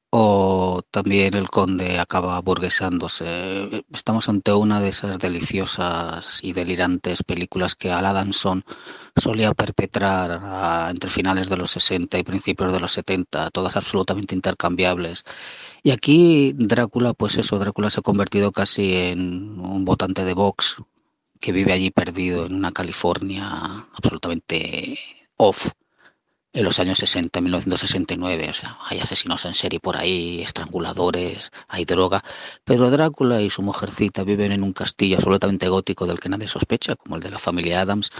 o 0.09 0.81
también 0.91 1.33
el 1.33 1.49
conde 1.49 1.99
acaba 1.99 2.39
burguesándose. 2.41 3.85
Estamos 3.93 4.29
ante 4.29 4.53
una 4.53 4.79
de 4.79 4.89
esas 4.89 5.19
deliciosas 5.19 6.41
y 6.43 6.53
delirantes 6.53 7.21
películas 7.21 7.75
que 7.75 7.91
Al 7.91 8.05
Adamson 8.05 8.63
solía 9.15 9.53
perpetrar 9.53 10.89
entre 10.91 11.09
finales 11.09 11.49
de 11.49 11.57
los 11.57 11.71
60 11.71 12.17
y 12.17 12.23
principios 12.23 12.73
de 12.73 12.79
los 12.79 12.91
70, 12.91 13.49
todas 13.51 13.75
absolutamente 13.75 14.35
intercambiables. 14.35 15.23
Y 15.83 15.91
aquí 15.91 16.53
Drácula, 16.55 17.13
pues 17.13 17.37
eso, 17.37 17.57
Drácula 17.57 17.89
se 17.89 18.01
ha 18.01 18.03
convertido 18.03 18.51
casi 18.51 18.95
en 18.95 19.59
un 19.59 19.85
votante 19.85 20.25
de 20.25 20.33
Vox 20.33 20.77
que 21.39 21.51
vive 21.51 21.73
allí 21.73 21.91
perdido 21.91 22.45
en 22.45 22.55
una 22.55 22.71
California 22.71 23.87
absolutamente 23.93 24.97
off 25.37 25.69
en 26.53 26.63
los 26.63 26.79
años 26.79 26.97
60, 26.99 27.41
1969. 27.41 28.49
O 28.49 28.53
sea, 28.53 28.79
hay 28.85 28.99
asesinos 28.99 29.45
en 29.45 29.53
serie 29.53 29.79
por 29.79 29.97
ahí, 29.97 30.41
estranguladores, 30.41 31.51
hay 31.67 31.85
droga. 31.85 32.23
Pero 32.63 32.89
Drácula 32.89 33.41
y 33.41 33.49
su 33.49 33.61
mujercita 33.61 34.23
viven 34.23 34.53
en 34.53 34.63
un 34.63 34.73
castillo 34.73 35.17
absolutamente 35.17 35.67
gótico 35.67 36.07
del 36.07 36.19
que 36.19 36.29
nadie 36.29 36.47
sospecha, 36.47 36.95
como 36.95 37.15
el 37.15 37.21
de 37.21 37.31
la 37.31 37.39
familia 37.39 37.81
Adams, 37.81 38.11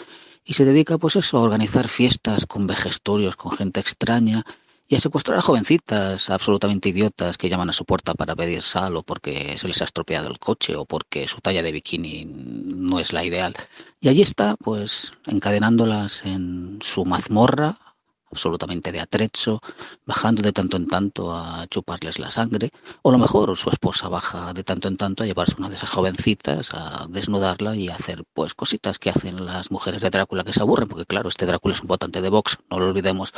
y 0.46 0.54
se 0.54 0.64
dedica, 0.64 0.98
pues 0.98 1.16
eso, 1.16 1.38
a 1.38 1.42
organizar 1.42 1.88
fiestas 1.88 2.46
con 2.46 2.68
vejestorios, 2.68 3.36
con 3.36 3.52
gente 3.52 3.80
extraña, 3.80 4.44
y 4.88 4.96
a 4.96 5.00
secuestrar 5.00 5.40
a 5.40 5.42
jovencitas 5.42 6.30
absolutamente 6.30 6.90
idiotas 6.90 7.38
que 7.38 7.50
llaman 7.50 7.70
a 7.70 7.74
su 7.74 7.86
puerta 7.86 8.14
para 8.14 8.36
pedir 8.36 8.62
sal 8.62 8.96
o 8.96 9.04
porque 9.04 9.58
se 9.58 9.68
les 9.68 9.82
ha 9.82 9.86
estropeado 9.86 10.28
el 10.28 10.38
coche 10.38 10.76
o 10.76 10.86
porque 10.86 11.28
su 11.28 11.42
talla 11.42 11.64
de 11.64 11.72
bikini 11.72 12.26
no 12.26 13.00
es 13.00 13.12
la 13.12 13.24
ideal. 13.24 13.56
Y 14.00 14.10
allí 14.10 14.22
está, 14.22 14.56
pues, 14.58 15.14
encadenándolas 15.26 16.26
en 16.26 16.78
su 16.82 17.04
mazmorra, 17.04 17.80
absolutamente 18.36 18.92
de 18.92 19.00
atrecho, 19.00 19.62
bajando 20.06 20.42
de 20.42 20.52
tanto 20.52 20.76
en 20.78 20.88
tanto 20.88 21.34
a 21.34 21.66
chuparles 21.68 22.20
la 22.20 22.30
sangre, 22.30 22.70
o 23.02 23.10
a 23.10 23.14
lo 23.14 23.18
mejor 23.18 23.56
su 23.58 23.70
esposa 23.70 24.10
baja 24.10 24.54
de 24.54 24.64
tanto 24.64 24.88
en 24.90 24.98
tanto 24.98 25.24
a 25.24 25.26
llevarse 25.26 25.56
una 25.58 25.70
de 25.70 25.76
esas 25.76 25.90
jovencitas, 25.90 26.74
a 26.74 27.08
desnudarla 27.10 27.76
y 27.76 27.88
a 27.88 27.96
hacer 27.96 28.24
pues 28.34 28.54
cositas 28.54 29.00
que 29.00 29.10
hacen 29.10 29.46
las 29.46 29.72
mujeres 29.72 30.02
de 30.02 30.10
Drácula 30.10 30.44
que 30.44 30.54
se 30.54 30.62
aburren, 30.62 30.90
porque 30.90 31.06
claro, 31.06 31.30
este 31.30 31.46
Drácula 31.46 31.74
es 31.76 31.82
un 31.82 31.88
votante 31.88 32.22
de 32.22 32.30
Vox, 32.30 32.58
no 32.70 32.78
lo 32.78 32.88
olvidemos. 32.88 33.34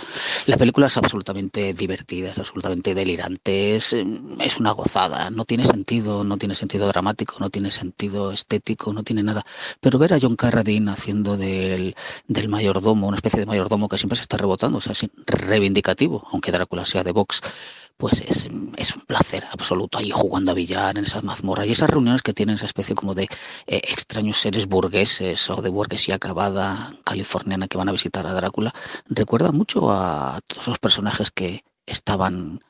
La 0.47 0.57
película 0.57 0.87
es 0.87 0.97
absolutamente 0.97 1.73
divertida, 1.73 2.31
es 2.31 2.39
absolutamente 2.39 2.95
delirante, 2.95 3.75
es, 3.75 3.93
es 3.93 4.57
una 4.59 4.71
gozada, 4.71 5.29
no 5.29 5.45
tiene 5.45 5.65
sentido, 5.65 6.23
no 6.23 6.37
tiene 6.37 6.55
sentido 6.55 6.87
dramático, 6.87 7.35
no 7.39 7.51
tiene 7.51 7.69
sentido 7.69 8.31
estético, 8.31 8.93
no 8.93 9.03
tiene 9.03 9.21
nada. 9.21 9.45
Pero 9.79 9.99
ver 9.99 10.13
a 10.13 10.19
John 10.19 10.35
Carradine 10.35 10.91
haciendo 10.91 11.37
del, 11.37 11.95
del 12.27 12.49
mayordomo, 12.49 13.07
una 13.07 13.17
especie 13.17 13.39
de 13.39 13.45
mayordomo 13.45 13.87
que 13.87 13.97
siempre 13.97 14.15
se 14.15 14.23
está 14.23 14.37
rebotando, 14.37 14.79
es 14.91 15.05
reivindicativo, 15.25 16.27
aunque 16.31 16.51
Drácula 16.51 16.85
sea 16.85 17.03
de 17.03 17.11
Vox, 17.11 17.41
pues 17.97 18.21
es, 18.21 18.47
es 18.77 18.95
un 18.95 19.01
placer 19.01 19.45
absoluto 19.51 19.97
ahí 19.97 20.11
jugando 20.11 20.51
a 20.51 20.55
billar 20.55 20.97
en 20.97 21.03
esas 21.03 21.23
mazmorras 21.23 21.67
y 21.67 21.71
esas 21.71 21.89
reuniones 21.89 22.21
que 22.21 22.33
tienen 22.33 22.55
esa 22.55 22.67
especie 22.67 22.93
como 22.93 23.15
de 23.15 23.23
eh, 23.65 23.81
extraños 23.89 24.37
seres 24.37 24.67
burgueses 24.67 25.49
o 25.49 25.61
de 25.61 25.69
burguesía 25.69 26.15
acabada 26.15 26.95
californiana 27.03 27.67
que 27.67 27.77
van 27.77 27.89
a 27.89 27.91
visitar 27.91 28.27
a 28.27 28.33
Drácula, 28.33 28.73
recuerda 29.07 29.51
mucho 29.51 29.91
a 29.91 30.39
todos 30.45 30.67
los 30.67 30.79
personajes 30.79 31.31
que 31.31 31.63
estaban 31.87 32.61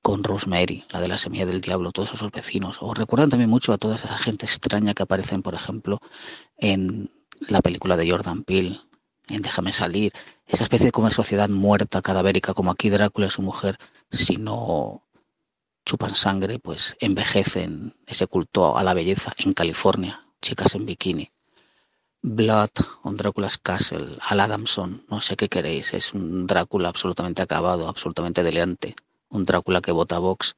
con 0.00 0.22
Rosemary, 0.22 0.84
la 0.90 1.00
de 1.00 1.08
la 1.08 1.18
semilla 1.18 1.44
del 1.44 1.60
diablo, 1.60 1.90
todos 1.90 2.14
esos 2.14 2.30
vecinos, 2.30 2.78
o 2.80 2.94
recuerdan 2.94 3.30
también 3.30 3.50
mucho 3.50 3.72
a 3.72 3.78
toda 3.78 3.96
esa 3.96 4.16
gente 4.16 4.46
extraña 4.46 4.94
que 4.94 5.02
aparecen, 5.02 5.42
por 5.42 5.54
ejemplo, 5.54 6.00
en 6.56 7.10
la 7.40 7.60
película 7.60 7.96
de 7.96 8.10
Jordan 8.10 8.44
Peele, 8.44 8.80
Déjame 9.28 9.72
salir, 9.72 10.12
esa 10.46 10.64
especie 10.64 10.90
como 10.90 11.08
de 11.08 11.14
sociedad 11.14 11.48
muerta, 11.48 12.00
cadavérica, 12.00 12.54
como 12.54 12.70
aquí 12.70 12.88
Drácula 12.88 13.26
y 13.26 13.30
su 13.30 13.42
mujer, 13.42 13.78
si 14.10 14.36
no 14.38 15.02
chupan 15.84 16.14
sangre, 16.14 16.58
pues 16.58 16.96
envejecen 17.00 17.94
ese 18.06 18.26
culto 18.26 18.76
a 18.76 18.82
la 18.82 18.94
belleza 18.94 19.32
en 19.38 19.52
California, 19.52 20.26
chicas 20.40 20.74
en 20.74 20.86
bikini. 20.86 21.30
Blood, 22.22 22.70
un 23.04 23.16
Drácula's 23.16 23.58
Castle, 23.58 24.18
Al 24.20 24.40
Adamson, 24.40 25.04
no 25.08 25.20
sé 25.20 25.36
qué 25.36 25.48
queréis, 25.48 25.94
es 25.94 26.14
un 26.14 26.46
Drácula 26.46 26.88
absolutamente 26.88 27.42
acabado, 27.42 27.88
absolutamente 27.88 28.42
delirante, 28.42 28.96
un 29.28 29.44
Drácula 29.44 29.80
que 29.80 29.92
vota 29.92 30.18
Vox, 30.18 30.56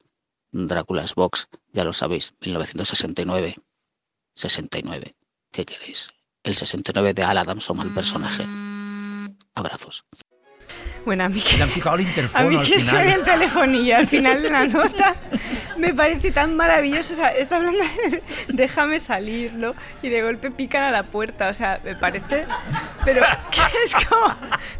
Drácula's 0.51 1.13
Vox, 1.15 1.47
ya 1.71 1.83
lo 1.83 1.93
sabéis, 1.93 2.33
1969, 2.41 3.55
69, 4.33 5.15
¿qué 5.51 5.65
queréis? 5.65 6.09
El 6.43 6.55
69 6.55 7.13
de 7.13 7.23
Al 7.23 7.37
Adamson 7.37 7.79
al 7.79 7.89
personaje. 7.89 8.43
Abrazos. 9.55 10.05
Bueno, 11.05 11.23
a 11.23 11.29
mí 11.29 11.41
que, 11.41 11.55
el 11.55 11.61
a 11.63 12.01
interfono 12.01 12.49
mí 12.49 12.55
al 12.57 12.61
que 12.65 12.79
final. 12.79 12.89
suene 12.89 13.13
el 13.15 13.23
telefonillo 13.23 13.97
al 13.97 14.07
final 14.07 14.41
de 14.43 14.49
la 14.51 14.67
nota 14.67 15.15
me 15.77 15.93
parece 15.93 16.31
tan 16.31 16.55
maravilloso. 16.55 17.13
O 17.13 17.15
sea, 17.15 17.29
está 17.29 17.57
hablando 17.57 17.83
de 17.83 18.23
déjame 18.49 18.99
salir, 18.99 19.53
¿no? 19.53 19.73
Y 20.01 20.09
de 20.09 20.21
golpe 20.21 20.51
pican 20.51 20.83
a 20.83 20.91
la 20.91 21.03
puerta. 21.03 21.49
O 21.49 21.53
sea, 21.53 21.79
me 21.83 21.95
parece. 21.95 22.45
Pero 23.03 23.23
es 23.83 23.95
como, 24.05 24.35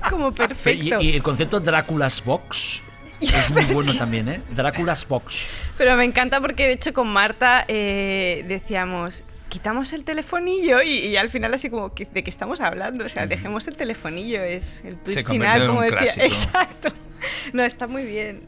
como 0.09 0.27
Y, 0.29 0.31
perfecto. 0.31 1.01
y 1.01 1.15
el 1.15 1.23
concepto 1.23 1.59
Drácula's 1.59 2.23
Box 2.23 2.83
es 3.21 3.49
muy 3.49 3.65
bueno 3.65 3.95
también, 3.95 4.29
¿eh? 4.29 4.41
Drácula's 4.51 5.07
Box. 5.07 5.45
Pero 5.77 5.95
me 5.95 6.05
encanta 6.05 6.39
porque 6.39 6.67
de 6.67 6.73
hecho 6.73 6.93
con 6.93 7.07
Marta 7.07 7.65
eh, 7.67 8.45
decíamos, 8.47 9.23
quitamos 9.51 9.91
el 9.91 10.05
telefonillo 10.05 10.81
y, 10.81 10.89
y 10.91 11.17
al 11.17 11.29
final 11.29 11.53
así 11.53 11.69
como, 11.69 11.93
¿qué- 11.93 12.07
¿de 12.11 12.23
qué 12.23 12.29
estamos 12.29 12.61
hablando? 12.61 13.05
O 13.05 13.09
sea, 13.09 13.27
dejemos 13.27 13.67
el 13.67 13.75
telefonillo, 13.75 14.41
es 14.41 14.81
el 14.85 14.95
twist 14.95 15.19
Se 15.19 15.25
final, 15.25 15.61
en 15.63 15.67
como 15.67 15.79
un 15.81 15.85
decía. 15.85 15.99
clásico. 16.13 16.25
Exacto. 16.25 16.93
No, 17.53 17.63
está 17.63 17.87
muy 17.87 18.05
bien. 18.05 18.41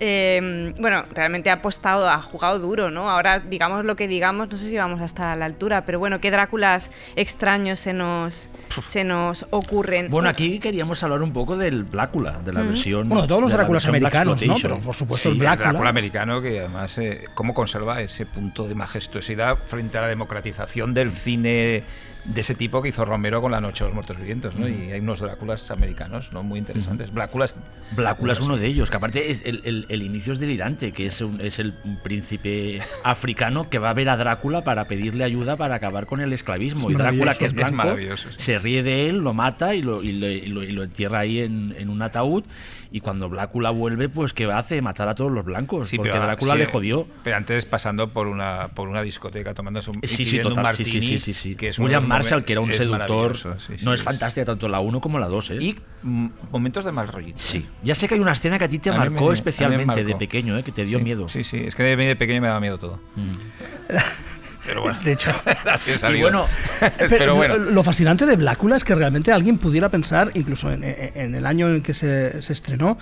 Eh, 0.00 0.72
bueno, 0.78 1.04
realmente 1.12 1.50
ha 1.50 1.54
apostado, 1.54 2.08
ha 2.08 2.20
jugado 2.22 2.58
duro, 2.58 2.90
¿no? 2.90 3.10
Ahora, 3.10 3.40
digamos 3.40 3.84
lo 3.84 3.96
que 3.96 4.08
digamos, 4.08 4.50
no 4.50 4.56
sé 4.56 4.68
si 4.68 4.76
vamos 4.76 5.00
a 5.00 5.04
estar 5.04 5.26
a 5.26 5.36
la 5.36 5.44
altura, 5.44 5.84
pero 5.84 5.98
bueno, 5.98 6.20
qué 6.20 6.30
Dráculas 6.30 6.90
extraños 7.16 7.80
se 7.80 7.92
nos, 7.92 8.48
se 8.86 9.04
nos 9.04 9.46
ocurren. 9.50 10.10
Bueno, 10.10 10.28
aquí 10.28 10.58
queríamos 10.58 11.02
hablar 11.02 11.22
un 11.22 11.32
poco 11.32 11.56
del 11.56 11.84
Blácula, 11.84 12.40
de 12.44 12.52
la 12.52 12.62
versión. 12.62 13.08
Bueno, 13.08 13.22
de 13.22 13.28
todos 13.28 13.42
los 13.42 13.50
la 13.50 13.58
Dráculas 13.58 13.86
americanos, 13.88 14.42
¿no? 14.46 14.56
Pero 14.60 14.78
por 14.78 14.94
supuesto 14.94 15.28
Sí, 15.28 15.34
el 15.34 15.38
Blácula. 15.40 15.70
Drácula 15.70 15.90
americano 15.90 16.40
que 16.40 16.60
además 16.60 16.96
eh, 16.98 17.24
cómo 17.34 17.52
conserva 17.52 18.00
ese 18.00 18.26
punto 18.26 18.66
de 18.66 18.74
majestuosidad 18.74 19.58
frente 19.66 19.98
a 19.98 20.02
la 20.02 20.08
democratización 20.08 20.94
del 20.94 21.12
cine 21.12 21.84
de 22.24 22.40
ese 22.42 22.54
tipo 22.54 22.82
que 22.82 22.90
hizo 22.90 23.04
Romero 23.04 23.40
con 23.40 23.50
La 23.50 23.60
Noche 23.60 23.84
de 23.84 23.88
los 23.88 23.94
Muertos 23.94 24.16
Vivientes, 24.18 24.54
¿no? 24.54 24.68
Y 24.68 24.92
hay 24.92 25.00
unos 25.00 25.20
Dráculas 25.20 25.70
americanos, 25.70 26.32
¿no? 26.32 26.42
Muy 26.42 26.58
interesantes. 26.58 27.12
Bláculas. 27.12 27.54
Blácula 27.96 28.32
es 28.34 28.40
uno 28.40 28.56
de 28.56 28.66
ellos, 28.66 28.90
que 28.90 28.96
aparte 28.96 29.30
es 29.30 29.42
el, 29.44 29.62
el- 29.64 29.86
el 29.88 30.02
inicio 30.02 30.32
es 30.32 30.38
delirante, 30.38 30.92
que 30.92 31.06
es, 31.06 31.20
un- 31.22 31.40
es 31.40 31.58
el 31.58 31.72
príncipe 32.02 32.80
africano 33.04 33.68
que 33.70 33.78
va 33.78 33.90
a 33.90 33.94
ver 33.94 34.08
a 34.08 34.16
Drácula 34.16 34.62
para 34.62 34.86
pedirle 34.86 35.24
ayuda 35.24 35.56
para 35.56 35.76
acabar 35.76 36.06
con 36.06 36.20
el 36.20 36.32
esclavismo. 36.32 36.88
Es 36.90 36.94
y 36.94 36.98
Drácula, 36.98 37.34
que 37.34 37.44
es 37.46 37.50
Es 37.50 37.56
blanco, 37.56 37.76
maravilloso, 37.76 38.28
sí. 38.30 38.34
se 38.38 38.58
ríe 38.58 38.82
de 38.82 39.08
él, 39.08 39.18
lo 39.18 39.32
mata 39.32 39.74
y 39.74 39.82
lo, 39.82 40.02
y 40.02 40.12
le- 40.12 40.34
y 40.36 40.46
lo- 40.46 40.62
y 40.62 40.72
lo 40.72 40.84
entierra 40.84 41.20
ahí 41.20 41.40
en, 41.40 41.74
en 41.78 41.88
un 41.88 42.02
ataúd. 42.02 42.44
Y 42.92 43.00
cuando 43.00 43.28
Blácula 43.28 43.70
vuelve, 43.70 44.08
pues 44.08 44.32
¿qué 44.34 44.46
hace? 44.50 44.82
Matar 44.82 45.06
a 45.08 45.14
todos 45.14 45.30
los 45.30 45.44
blancos, 45.44 45.88
Sí, 45.88 45.96
porque 45.96 46.10
pero, 46.10 46.24
Drácula 46.24 46.52
sí, 46.54 46.58
le 46.58 46.66
jodió. 46.66 47.06
Pero 47.22 47.36
antes 47.36 47.64
pasando 47.64 48.08
por 48.08 48.26
una, 48.26 48.68
por 48.74 48.88
una 48.88 49.00
discoteca 49.02 49.54
tomándose 49.54 49.90
un, 49.90 50.00
Sí, 50.02 50.24
sí, 50.24 50.38
un 50.38 50.42
total. 50.42 50.74
Sí, 50.74 50.82
martini, 50.82 50.90
sí, 50.90 51.00
sí, 51.00 51.18
sí, 51.20 51.34
sí. 51.34 51.54
que 51.54 51.68
es 51.68 51.78
William 51.78 52.04
Marshall, 52.04 52.44
que 52.44 52.52
era 52.52 52.60
un 52.60 52.70
es 52.70 52.76
seductor. 52.78 53.36
no 53.82 53.92
es 53.92 54.00
sí. 54.00 54.04
fantástica 54.04 54.44
tanto 54.44 54.68
la 54.68 54.80
1 54.80 55.00
como 55.00 55.20
la 55.20 55.28
2, 55.28 55.50
¿eh? 55.52 55.56
Y 55.60 55.76
mm, 56.02 56.26
momentos 56.50 56.84
de 56.84 56.90
mal 56.90 57.06
rollito. 57.06 57.38
Sí. 57.38 57.64
Ya 57.84 57.94
sé 57.94 58.08
que 58.08 58.14
hay 58.14 58.20
una 58.20 58.32
escena 58.32 58.58
que 58.58 58.64
a 58.64 58.68
ti 58.68 58.80
te 58.80 58.90
A 58.90 58.94
marcó 58.94 59.28
me- 59.28 59.34
especialmente 59.34 60.02
de 60.02 60.16
pequeño, 60.16 60.58
¿eh? 60.58 60.64
que 60.64 60.72
te 60.72 60.84
dio 60.84 60.98
Sí, 60.98 61.04
miedo. 61.04 61.28
Sí, 61.28 61.44
sí, 61.44 61.58
es 61.64 61.76
que 61.76 61.84
de, 61.84 61.94
de 61.96 62.16
pequeño 62.16 62.40
me 62.40 62.48
daba 62.48 62.58
miedo 62.60 62.78
todo. 62.78 62.98
Pero 64.70 64.82
bueno. 64.82 64.98
De 65.02 65.12
hecho. 65.12 65.32
Y 66.14 66.20
bueno, 66.22 66.46
pero 67.08 67.34
bueno. 67.34 67.56
Lo, 67.58 67.82
fascinante 67.82 68.24
de 68.26 68.36
Blácula 68.36 68.76
es 68.76 68.84
que 68.84 68.94
realmente 68.94 69.32
alguien 69.32 69.58
pudiera 69.58 69.88
pensar, 69.88 70.30
incluso 70.34 70.70
en, 70.70 70.84
en- 70.84 71.10
en 71.14 71.34
el 71.34 71.44
año 71.46 71.68
en 71.68 71.74
el 71.76 71.82
que 71.82 71.92
se, 71.94 72.40
se 72.42 72.52
estrenó, 72.52 72.98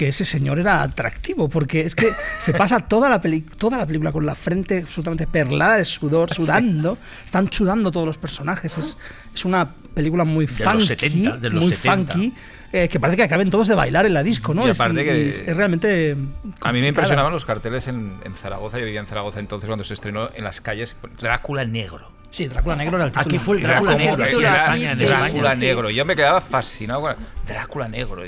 que 0.00 0.08
ese 0.08 0.24
señor 0.24 0.58
era 0.58 0.80
atractivo, 0.82 1.50
porque 1.50 1.82
es 1.82 1.94
que 1.94 2.08
se 2.38 2.54
pasa 2.54 2.80
toda 2.80 3.10
la, 3.10 3.20
peli- 3.20 3.42
toda 3.42 3.76
la 3.76 3.84
película 3.86 4.10
con 4.12 4.24
la 4.24 4.34
frente 4.34 4.78
absolutamente 4.78 5.26
perlada 5.26 5.76
de 5.76 5.84
sudor, 5.84 6.32
sudando. 6.32 6.96
Están 7.22 7.52
sudando 7.52 7.92
todos 7.92 8.06
los 8.06 8.16
personajes. 8.16 8.78
Es, 8.78 8.96
es 9.34 9.44
una 9.44 9.68
película 9.92 10.24
muy 10.24 10.46
De 10.46 10.52
funky, 10.52 10.78
los 10.78 10.86
70, 10.86 11.36
de 11.36 11.50
los 11.50 11.64
muy 11.64 11.72
70. 11.74 12.12
funky, 12.14 12.32
eh, 12.72 12.88
que 12.88 12.98
parece 12.98 13.18
que 13.18 13.24
acaben 13.24 13.50
todos 13.50 13.68
de 13.68 13.74
bailar 13.74 14.06
en 14.06 14.14
la 14.14 14.22
disco, 14.22 14.54
¿no? 14.54 14.66
Y 14.66 14.70
Es- 14.70 14.80
aparte 14.80 15.04
que- 15.04 15.28
es, 15.28 15.42
es 15.46 15.54
realmente. 15.54 16.12
A 16.12 16.14
mí 16.14 16.22
me 16.24 16.48
complicada. 16.54 16.88
impresionaban 16.88 17.32
los 17.32 17.44
carteles 17.44 17.86
en, 17.86 18.14
en 18.24 18.34
Zaragoza. 18.34 18.78
Yo 18.78 18.86
vivía 18.86 19.00
en 19.00 19.06
Zaragoza 19.06 19.38
entonces 19.38 19.68
cuando 19.68 19.84
se 19.84 19.92
estrenó 19.92 20.30
en 20.34 20.44
las 20.44 20.62
calles 20.62 20.96
Drácula 21.20 21.66
negro. 21.66 22.10
Sí, 22.30 22.46
Drácula 22.46 22.76
Negro 22.76 22.96
era 22.96 23.06
el 23.06 23.10
título. 23.10 23.26
Aquí 23.26 23.38
fue 23.38 23.56
el 23.56 23.64
Drácula 23.64 23.92
como 23.94 24.16
negro. 24.16 24.24
sí. 24.86 25.04
Drácula 25.04 25.54
sí. 25.56 25.60
negro. 25.60 25.90
Yo 25.90 26.04
me 26.06 26.14
quedaba 26.16 26.40
fascinado 26.40 27.00
con 27.02 27.16
Drácula 27.46 27.88
negro. 27.88 28.22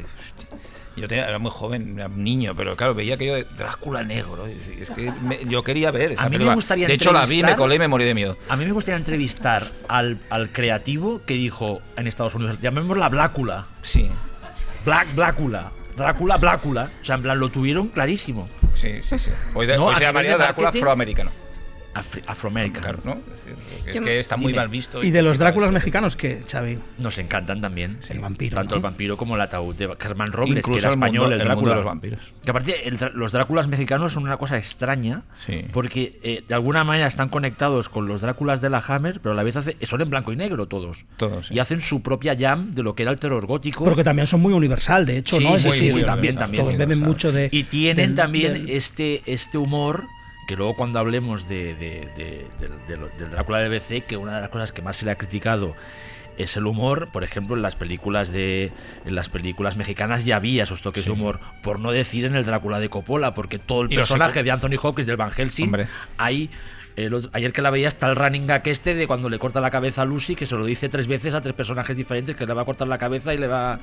Yo 0.97 1.09
tenía- 1.09 1.26
era 1.28 1.38
muy 1.38 1.51
joven, 1.51 1.99
era 1.99 2.09
un 2.09 2.22
niño, 2.22 2.55
pero 2.57 2.76
claro, 2.76 2.95
veía 2.95 3.14
aquello 3.14 3.34
de 3.34 3.47
Drácula 3.57 4.03
negro. 4.03 4.47
Es 4.47 4.90
que 4.90 5.11
me- 5.22 5.40
yo 5.47 5.62
quería 5.64 5.90
ver 5.90 6.12
esa 6.12 6.24
A 6.24 6.28
mí 6.28 6.38
me 6.38 6.55
gustaría 6.55 6.86
De 6.86 6.95
hecho, 6.95 7.12
la 7.12 7.24
vi, 7.26 7.43
me 7.43 7.57
colé 7.57 7.76
y 7.76 7.78
me 7.78 7.88
morí 7.88 8.05
de 8.05 8.14
miedo. 8.14 8.36
A 8.49 8.57
mí 8.57 8.64
me 8.64 8.72
gustaría 8.72 8.99
entrevistar 8.99 9.70
al, 9.88 10.18
al 10.30 10.51
creativo 10.51 11.22
que 11.26 11.34
dijo 11.34 11.80
en 11.97 12.07
Estados 12.07 12.34
Unidos, 12.34 12.59
llamémosla 12.61 13.09
Blácula. 13.09 13.66
Sí, 13.82 14.11
Black 14.84 15.14
Blácula. 15.14 15.70
Drácula, 15.97 16.36
Blácula. 16.38 16.90
O 17.01 17.05
sea, 17.05 17.16
en 17.16 17.22
plan, 17.22 17.38
lo 17.38 17.49
tuvieron 17.51 17.88
clarísimo. 17.88 18.49
sí, 18.74 19.03
sí. 19.03 19.18
sí. 19.18 19.30
Hoy, 19.55 19.66
de- 19.66 19.76
No, 19.76 19.86
hoy 19.86 19.95
se 19.95 20.05
llamaría 20.05 20.36
Drácula 20.36 20.68
afroamericano. 20.70 21.30
Afri- 21.95 22.22
¿no? 23.05 23.12
Es, 23.12 23.45
decir, 23.45 23.55
porque 23.55 23.90
es 23.90 23.97
Yo- 23.97 24.03
que 24.05 24.20
está 24.20 24.36
muy 24.36 24.49
Dime. 24.53 24.59
mal 24.59 24.68
visto. 24.68 25.03
Y 25.03 25.11
de 25.11 25.22
los 25.22 25.38
Dráculas 25.38 25.70
mexicanos, 25.72 26.16
que 26.16 26.43
Xavi. 26.51 26.78
Nos 26.99 27.18
encantan 27.18 27.61
también. 27.61 27.99
El 28.09 28.20
vampiro, 28.20 28.55
Tanto 28.57 28.74
¿no? 28.74 28.76
el 28.78 28.82
vampiro 28.82 29.16
como 29.16 29.34
el 29.34 29.40
ataúd 29.43 29.74
de 29.76 29.95
Germán 30.01 30.32
Robles, 30.32 30.59
Incluso 30.59 30.72
que 30.72 30.78
era 30.78 30.90
el 30.90 30.97
mundo- 30.97 31.07
español, 31.07 31.32
el, 31.34 31.38
Drácula. 31.47 31.70
de 31.70 31.76
los 31.76 31.84
vampiros. 31.84 32.20
Que 32.45 32.51
aparte, 32.51 32.88
el 32.88 32.99
los 33.14 33.32
Dráculas 33.32 33.68
mexicanos 33.68 34.12
son 34.12 34.22
una 34.22 34.36
cosa 34.38 34.57
extraña. 34.57 35.22
Sí. 35.34 35.64
Porque 35.72 36.18
eh, 36.22 36.45
de 36.49 36.55
alguna 36.55 36.82
manera 36.84 37.07
están 37.07 37.28
conectados 37.28 37.88
con 37.88 38.07
los 38.09 38.20
Dráculas 38.22 38.61
de 38.61 38.70
la 38.70 38.78
Hammer, 38.86 39.20
pero 39.20 39.32
a 39.32 39.36
la 39.36 39.43
vez 39.43 39.57
hace- 39.57 39.76
son 39.82 40.01
en 40.01 40.09
blanco 40.11 40.32
y 40.32 40.36
negro 40.36 40.66
todos. 40.68 41.05
Todos, 41.18 41.49
sí. 41.49 41.55
Y 41.55 41.59
hacen 41.59 41.80
su 41.80 42.03
propia 42.03 42.36
jam 42.38 42.74
de 42.74 42.82
lo 42.82 42.95
que 42.95 43.03
era 43.03 43.12
el 43.12 43.18
terror 43.18 43.45
gótico. 43.47 43.84
Pero 43.84 43.97
que 43.97 44.05
también 44.05 44.26
son 44.26 44.40
muy 44.40 44.53
universal, 44.55 45.05
de 45.05 45.18
hecho, 45.18 45.36
Sí, 45.36 45.45
¿no? 45.45 45.55
Es 45.57 45.62
sí, 45.62 45.90
sí, 45.90 46.03
también, 46.03 46.34
todos 46.36 46.45
también. 46.47 46.64
beben 46.66 46.80
universal. 46.99 47.07
mucho 47.09 47.32
de. 47.32 47.49
Y 47.53 47.64
tienen 47.64 48.09
del- 48.09 48.14
también 48.16 48.53
del- 48.55 48.70
este, 48.70 49.22
este 49.26 49.59
humor 49.59 50.05
que 50.47 50.57
luego 50.57 50.74
cuando 50.74 50.99
hablemos 50.99 51.49
de, 51.49 51.74
de- 51.74 52.09
de- 52.16 52.47
del- 52.88 53.30
Drácula 53.30 53.59
de 53.59 53.68
BC, 53.68 54.03
que 54.03 54.16
una 54.16 54.34
de 54.36 54.40
las 54.43 54.51
cosas 54.51 54.72
que 54.72 54.82
más 54.82 54.97
se 54.97 55.05
le 55.05 55.11
ha 55.12 55.16
criticado 55.16 55.74
es 56.38 56.57
el 56.57 56.66
humor, 56.66 57.09
por 57.12 57.24
ejemplo, 57.24 57.55
en 57.57 57.62
las 57.62 57.76
películas 57.76 58.32
de 58.32 58.72
en 59.05 59.14
las 59.14 59.28
películas 59.28 59.76
mexicanas 59.76 60.24
ya 60.24 60.36
había 60.36 60.62
esos 60.64 60.80
toques 60.82 61.05
de 61.05 61.11
humor, 61.11 61.40
por 61.62 61.78
no 61.78 61.93
decir 61.93 62.24
en 62.24 62.34
el 62.34 62.45
Drácula 62.47 62.80
de 62.80 62.88
Coppola, 62.88 63.34
porque 63.34 63.59
todo 63.59 63.82
el 63.82 63.93
Y 63.93 63.97
personaje 63.97 64.43
de 64.43 64.51
Anthony 64.51 64.78
Hopkins 64.82 65.07
del 65.07 65.16
Van 65.18 65.30
Helsing, 65.30 65.66
Hombre. 65.66 65.86
ahí 66.16 66.49
el 66.97 67.14
otro- 67.14 67.30
ayer 67.32 67.53
que 67.53 67.62
la 67.62 67.70
veía 67.70 67.88
está 67.88 68.09
el 68.11 68.16
running 68.16 68.47
gag 68.47 68.62
este 68.68 68.95
de 68.95 69.07
cuando 69.07 69.28
le 69.28 69.38
corta 69.38 69.61
la 69.61 69.70
cabeza 69.70 70.03
a 70.03 70.05
Lucy, 70.05 70.34
que 70.34 70.47
se 70.47 70.55
lo 70.57 70.64
dice 70.64 70.88
tres 70.88 71.07
veces 71.07 71.34
a 71.34 71.40
tres 71.40 71.55
personajes 71.55 71.97
diferentes, 71.97 72.36
que 72.36 72.47
le 72.47 72.53
va 72.55 72.62
a 72.62 72.64
cortar 72.64 72.88
la 72.88 72.99
cabeza 72.99 73.32
y 73.34 73.38
le 73.38 73.47
va 73.47 73.78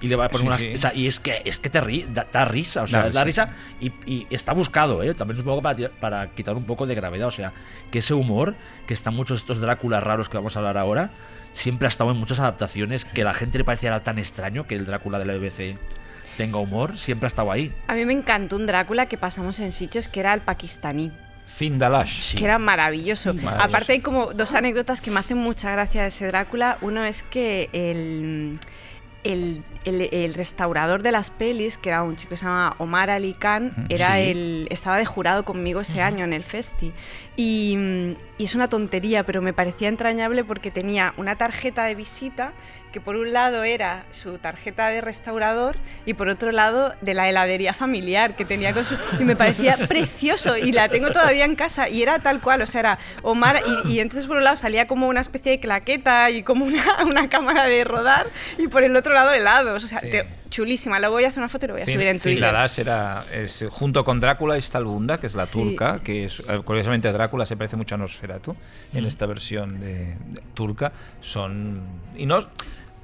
y 0.00 0.08
le 0.08 0.16
va 0.16 0.26
a 0.26 0.28
poner 0.28 0.42
Sí, 0.42 0.46
unas 0.48 0.60
sí. 0.60 0.74
o 0.74 0.80
sea, 0.80 0.94
y 0.94 1.06
es 1.06 1.20
que 1.20 1.42
es 1.44 1.58
que 1.58 1.70
te 1.70 1.80
ri- 1.80 2.06
da, 2.06 2.26
da 2.32 2.44
risa, 2.44 2.82
o 2.82 2.86
sea, 2.86 3.02
Da 3.04 3.10
da 3.10 3.24
risa. 3.24 3.46
risa 3.46 3.56
y, 3.80 3.92
y 4.12 4.26
está 4.30 4.52
buscado, 4.52 5.02
¿eh? 5.02 5.14
También 5.14 5.36
es 5.36 5.40
un 5.40 5.46
poco 5.46 5.62
para, 5.62 5.88
para 5.88 6.26
quitar 6.28 6.54
un 6.56 6.64
poco 6.64 6.86
de 6.86 6.94
gravedad. 6.94 7.28
O 7.28 7.32
sea, 7.32 7.52
que 7.90 7.98
ese 7.98 8.14
humor, 8.14 8.54
que 8.86 8.94
están 8.94 9.14
muchos 9.14 9.38
estos 9.40 9.60
Dráculas 9.60 10.02
raros 10.02 10.28
que 10.28 10.36
vamos 10.36 10.56
a 10.56 10.60
hablar 10.60 10.78
ahora, 10.78 11.10
siempre 11.54 11.86
ha 11.86 11.88
estado 11.88 12.10
en 12.10 12.16
muchas 12.16 12.40
adaptaciones 12.40 13.04
que 13.04 13.22
a 13.22 13.24
la 13.26 13.34
gente 13.34 13.58
le 13.58 13.64
parecía 13.64 13.98
tan 14.00 14.18
extraño 14.18 14.66
que 14.66 14.74
el 14.74 14.86
Drácula 14.86 15.18
de 15.18 15.24
la 15.26 15.34
BBC 15.34 15.76
tenga 16.36 16.56
humor, 16.58 16.96
siempre 16.96 17.26
ha 17.26 17.28
estado 17.28 17.52
ahí. 17.52 17.70
A 17.88 17.94
mí 17.94 18.06
me 18.06 18.12
encantó 18.14 18.56
un 18.56 18.66
Drácula 18.66 19.06
que 19.06 19.18
pasamos 19.18 19.58
en 19.60 19.70
Sitges, 19.72 20.08
que 20.08 20.20
era 20.20 20.32
el 20.32 20.40
pakistaní. 20.40 21.12
Findalash. 21.56 22.34
que 22.36 22.44
era 22.44 22.58
maravilloso. 22.58 23.34
Maravilloso. 23.34 23.64
Aparte 23.64 23.92
hay 23.92 24.00
como 24.00 24.32
dos 24.32 24.54
anécdotas 24.54 25.00
que 25.00 25.10
me 25.10 25.20
hacen 25.20 25.38
mucha 25.38 25.70
gracia 25.72 26.02
de 26.02 26.08
ese 26.08 26.26
Drácula. 26.26 26.78
Uno 26.80 27.04
es 27.04 27.22
que 27.22 27.68
el, 27.72 28.58
el, 29.24 29.62
el- 29.84 30.08
el 30.12 30.34
restaurador 30.34 31.02
de 31.02 31.12
las 31.12 31.30
pelis, 31.30 31.78
que 31.78 31.90
era 31.90 32.02
un 32.02 32.16
chico 32.16 32.30
que 32.30 32.36
se 32.36 32.44
llama 32.44 32.74
Omar 32.78 33.10
Ali 33.10 33.34
Khan, 33.34 33.86
era 33.88 34.16
sí. 34.16 34.22
el, 34.30 34.66
estaba 34.70 34.96
de 34.98 35.04
jurado 35.04 35.44
conmigo 35.44 35.80
ese 35.80 36.02
año 36.02 36.24
en 36.24 36.32
el 36.32 36.42
Festi. 36.44 36.92
Y, 37.36 37.76
y 38.38 38.44
es 38.44 38.54
una 38.54 38.68
tontería, 38.68 39.24
pero 39.24 39.42
me 39.42 39.52
parecía 39.52 39.88
entrañable 39.88 40.44
porque 40.44 40.70
tenía 40.70 41.14
una 41.16 41.36
tarjeta 41.36 41.84
de 41.84 41.94
visita 41.94 42.52
que 42.92 43.00
por 43.00 43.16
un 43.16 43.32
lado 43.32 43.64
era 43.64 44.04
su 44.10 44.38
tarjeta 44.38 44.88
de 44.88 45.00
restaurador 45.00 45.76
y 46.06 46.14
por 46.14 46.28
otro 46.28 46.52
lado 46.52 46.94
de 47.00 47.14
la 47.14 47.28
heladería 47.28 47.72
familiar 47.74 48.36
que 48.36 48.44
tenía 48.44 48.72
con 48.72 48.84
su... 48.86 48.96
Y 49.18 49.24
me 49.24 49.34
parecía 49.34 49.76
precioso 49.88 50.56
y 50.56 50.72
la 50.72 50.88
tengo 50.88 51.10
todavía 51.10 51.44
en 51.44 51.56
casa 51.56 51.88
y 51.88 52.02
era 52.02 52.18
tal 52.18 52.40
cual, 52.40 52.62
o 52.62 52.66
sea, 52.66 52.80
era 52.80 52.98
Omar 53.22 53.60
y, 53.86 53.92
y 53.94 54.00
entonces 54.00 54.26
por 54.26 54.36
un 54.36 54.44
lado 54.44 54.56
salía 54.56 54.86
como 54.86 55.08
una 55.08 55.20
especie 55.22 55.52
de 55.52 55.60
claqueta 55.60 56.30
y 56.30 56.42
como 56.42 56.64
una, 56.66 57.02
una 57.04 57.28
cámara 57.28 57.64
de 57.66 57.82
rodar 57.84 58.26
y 58.58 58.68
por 58.68 58.84
el 58.84 58.94
otro 58.94 59.14
lado 59.14 59.32
helados, 59.32 59.82
o 59.82 59.86
sea, 59.86 60.00
Sí. 60.00 60.10
te- 60.10 60.26
chulísima. 60.52 60.98
Lo 61.00 61.10
voy 61.10 61.24
a 61.24 61.28
hacer 61.28 61.38
una 61.38 61.48
foto 61.48 61.64
y 61.64 61.68
lo 61.68 61.72
voy 61.74 61.82
a 61.82 61.86
subir 61.86 62.02
en 62.08 62.18
Twitter. 62.20 62.34
Finladas 62.34 62.78
era, 62.78 63.24
es, 63.32 63.64
junto 63.70 64.04
con 64.04 64.20
Drácula 64.20 64.58
está 64.58 64.76
Albunda, 64.76 65.18
que 65.18 65.26
es 65.26 65.34
la 65.34 65.46
Sí. 65.46 65.54
turca, 65.58 66.00
que 66.04 66.24
es, 66.26 66.40
eh, 66.40 66.60
curiosamente 66.62 67.10
Drácula 67.10 67.46
se 67.46 67.56
parece 67.56 67.76
mucho 67.76 67.94
a 67.94 67.98
Nosferatu 67.98 68.54
en 68.92 69.06
esta 69.06 69.24
versión 69.24 69.80
de, 69.80 70.14
de 70.26 70.42
turca. 70.52 70.92
Son 71.22 71.80
y 72.16 72.26
no 72.26 72.46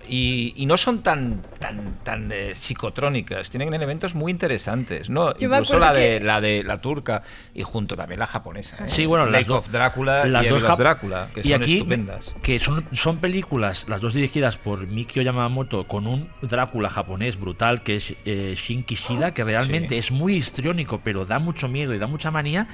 y, 0.08 0.54
y 0.56 0.66
no 0.66 0.76
son 0.76 1.02
tan 1.02 1.42
tan 1.58 1.98
tan 2.02 2.30
eh, 2.32 2.54
psicotrónicas, 2.54 3.50
tienen 3.50 3.74
elementos 3.74 4.14
muy 4.14 4.30
interesantes, 4.32 5.10
¿no? 5.10 5.34
Yo 5.36 5.48
Incluso 5.48 5.78
la 5.78 5.92
de 5.92 6.18
que- 6.18 6.24
la 6.24 6.40
de 6.40 6.62
la 6.62 6.80
turca 6.80 7.22
y 7.54 7.62
junto 7.62 7.96
también 7.96 8.18
la 8.20 8.26
japonesa. 8.26 8.76
¿eh? 8.78 8.88
Sí, 8.88 9.06
bueno, 9.06 9.24
las 9.26 9.32
Lake 9.32 9.44
dos- 9.46 9.58
of 9.66 9.70
Drácula 9.72 10.24
las 10.24 10.46
y 10.46 10.48
dos 10.48 10.64
jap- 10.64 10.76
Drácula, 10.78 11.28
que 11.34 11.40
y 11.40 11.50
son 11.52 11.62
aquí, 11.62 11.76
estupendas. 11.78 12.34
que 12.42 12.58
son, 12.58 12.84
son 12.92 13.16
películas, 13.18 13.86
las 13.88 14.00
dos 14.00 14.14
dirigidas 14.14 14.56
por 14.56 14.86
Mikio 14.86 15.22
Yamamoto, 15.22 15.86
con 15.86 16.06
un 16.06 16.28
Drácula 16.42 16.88
japonés 16.90 17.38
brutal 17.38 17.82
que 17.82 17.96
es 17.96 18.14
eh, 18.24 18.54
Shin 18.56 18.82
Kishida, 18.84 19.34
que 19.34 19.44
realmente 19.44 19.88
Sí. 19.90 19.96
es 19.98 20.10
muy 20.10 20.34
histriónico, 20.36 21.00
pero 21.02 21.24
da 21.26 21.38
mucho 21.38 21.68
miedo 21.68 21.94
y 21.94 21.98
da 21.98 22.06
mucha 22.06 22.30
manía, 22.30 22.68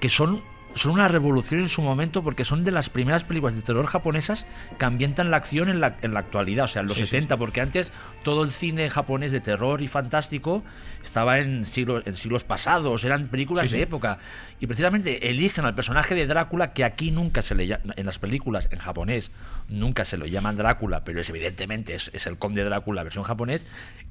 que 0.00 0.08
son, 0.08 0.40
son 0.76 0.92
una 0.92 1.08
revolución 1.08 1.60
en 1.60 1.68
su 1.68 1.82
momento 1.82 2.22
porque 2.22 2.44
son 2.44 2.62
de 2.62 2.70
las 2.70 2.90
primeras 2.90 3.24
películas 3.24 3.56
de 3.56 3.62
terror 3.62 3.86
japonesas 3.86 4.46
que 4.78 4.84
ambientan 4.84 5.30
la 5.30 5.38
acción 5.38 5.68
en 5.68 5.80
la, 5.80 5.96
en 6.02 6.14
la 6.14 6.20
actualidad, 6.20 6.66
o 6.66 6.68
sea, 6.68 6.82
en 6.82 6.88
los 6.88 6.98
Sí, 6.98 7.04
sí. 7.04 7.10
70, 7.10 7.36
porque 7.36 7.60
antes 7.60 7.92
todo 8.22 8.44
el 8.44 8.50
cine 8.50 8.88
japonés 8.90 9.32
de 9.32 9.40
terror 9.40 9.82
y 9.82 9.88
fantástico 9.88 10.62
estaba 11.02 11.38
en 11.38 11.66
siglos, 11.66 12.02
en 12.06 12.16
siglos 12.16 12.44
pasados, 12.44 13.04
eran 13.04 13.28
películas 13.28 13.68
sí. 13.68 13.76
de 13.76 13.82
época. 13.82 14.18
Y 14.60 14.66
precisamente 14.66 15.30
eligen 15.30 15.64
al 15.64 15.74
personaje 15.74 16.14
de 16.14 16.26
Drácula, 16.26 16.72
que 16.72 16.84
aquí 16.84 17.10
nunca 17.10 17.42
se 17.42 17.54
le 17.54 17.66
llama, 17.66 17.94
en 17.96 18.06
las 18.06 18.18
películas, 18.18 18.68
en 18.70 18.78
japonés, 18.78 19.30
nunca 19.68 20.04
se 20.04 20.16
lo 20.16 20.26
llaman 20.26 20.56
Drácula, 20.56 21.04
pero 21.04 21.20
es 21.20 21.28
evidentemente 21.30 21.94
es, 21.94 22.10
es 22.12 22.26
el 22.26 22.38
conde 22.38 22.64
Drácula 22.64 23.02
versión 23.02 23.24
japonés, 23.24 23.66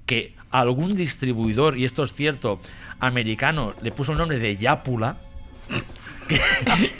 que 0.05 0.35
algún 0.51 0.95
distribuidor, 0.95 1.77
y 1.77 1.85
esto 1.85 2.03
es 2.03 2.13
cierto, 2.13 2.59
americano, 2.99 3.73
le 3.81 3.91
puso 3.91 4.11
el 4.11 4.17
nombre 4.17 4.39
de 4.39 4.57
Yapula. 4.57 5.17
Que, 6.27 6.39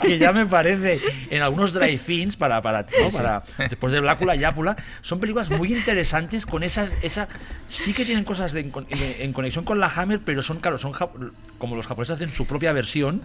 que 0.00 0.18
ya 0.18 0.32
me 0.32 0.46
parece 0.46 1.00
en 1.30 1.42
algunos 1.42 1.72
drive-ins 1.72 2.36
para, 2.36 2.62
para, 2.62 2.82
¿no? 3.02 3.10
para 3.10 3.42
después 3.58 3.92
de 3.92 4.00
Drácula, 4.00 4.36
Yapula, 4.36 4.76
son 5.02 5.18
películas 5.20 5.50
muy 5.50 5.72
interesantes 5.72 6.46
con 6.46 6.62
esas, 6.62 6.92
esa 7.02 7.26
sí 7.66 7.92
que 7.92 8.04
tienen 8.04 8.24
cosas 8.24 8.52
de- 8.52 8.60
en, 8.60 8.70
con- 8.70 8.86
en- 8.90 9.32
conexión 9.32 9.64
con 9.64 9.80
la 9.80 9.88
Hammer, 9.88 10.20
pero 10.24 10.42
son 10.42 10.60
claro, 10.60 10.78
son 10.78 10.92
como 11.58 11.74
los 11.76 11.86
japoneses 11.86 12.16
hacen 12.16 12.30
su 12.30 12.46
propia 12.46 12.72
versión, 12.72 13.22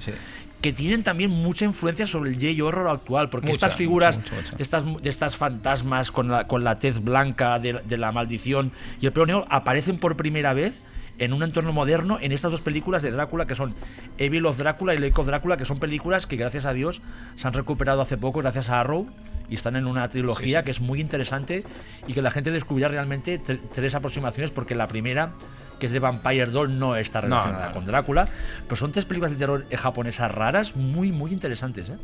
que 0.61 0.73
tienen 0.73 1.03
también 1.03 1.29
mucha 1.31 1.65
influencia 1.65 2.05
sobre 2.05 2.31
el 2.31 2.35
J-horror 2.35 2.87
actual, 2.89 3.29
porque 3.29 3.47
Mucha, 3.47 3.67
estas 3.67 3.75
figuras 3.75 4.17
mucha, 4.17 4.31
mucha, 4.35 4.43
mucha. 4.45 4.57
de 4.57 4.63
estas 4.63 4.83
de 5.03 5.09
estas 5.09 5.35
fantasmas 5.35 6.11
con 6.11 6.29
la 6.29 6.47
con 6.47 6.63
la 6.63 6.77
tez 6.79 7.03
blanca 7.03 7.57
de, 7.59 7.73
de 7.73 7.97
la 7.97 8.11
maldición 8.11 8.71
y 8.99 9.05
el 9.07 9.11
pelo 9.11 9.25
negro 9.25 9.45
aparecen 9.49 9.97
por 9.97 10.15
primera 10.15 10.53
vez 10.53 10.75
en 11.21 11.31
un 11.33 11.43
entorno 11.43 11.71
moderno 11.71 12.17
en 12.19 12.31
estas 12.33 12.51
dos 12.51 12.59
películas 12.61 13.01
de 13.03 13.11
Drácula 13.11 13.45
que 13.45 13.55
son 13.55 13.73
Evil 14.17 14.45
of 14.47 14.57
Drácula 14.57 14.93
y 14.93 14.97
Lake 14.97 15.13
of 15.21 15.27
Drácula 15.27 15.55
que 15.55 15.65
son 15.65 15.79
películas 15.79 16.25
que 16.27 16.35
gracias 16.35 16.65
a 16.65 16.73
Dios 16.73 17.01
se 17.37 17.47
han 17.47 17.53
recuperado 17.53 18.01
hace 18.01 18.17
poco 18.17 18.39
gracias 18.39 18.69
a 18.69 18.79
Arrow 18.81 19.07
y 19.47 19.55
están 19.55 19.75
en 19.75 19.85
una 19.85 20.07
trilogía 20.09 20.59
Sí, 20.59 20.61
sí. 20.61 20.65
que 20.65 20.71
es 20.71 20.81
muy 20.81 20.99
interesante 20.99 21.63
y 22.07 22.13
que 22.13 22.21
la 22.21 22.31
gente 22.31 22.51
descubrirá 22.51 22.87
realmente 22.89 23.39
tre- 23.39 23.59
tres 23.73 23.93
aproximaciones 23.95 24.49
porque 24.51 24.75
la 24.75 24.87
primera 24.87 25.31
que 25.79 25.85
es 25.87 25.91
de 25.91 25.99
Vampire 25.99 26.47
Doll 26.47 26.77
no 26.79 26.95
está 26.95 27.21
No, 27.21 27.27
relacionada 27.27 27.67
no. 27.67 27.71
con 27.73 27.85
Drácula 27.85 28.27
pero 28.63 28.75
son 28.75 28.91
tres 28.91 29.05
películas 29.05 29.31
de 29.31 29.37
terror 29.37 29.65
eh, 29.69 29.77
japonesas 29.77 30.31
raras 30.33 30.75
muy 30.75 31.11
muy 31.11 31.31
interesantes 31.31 31.89
¿eh? 31.89 31.97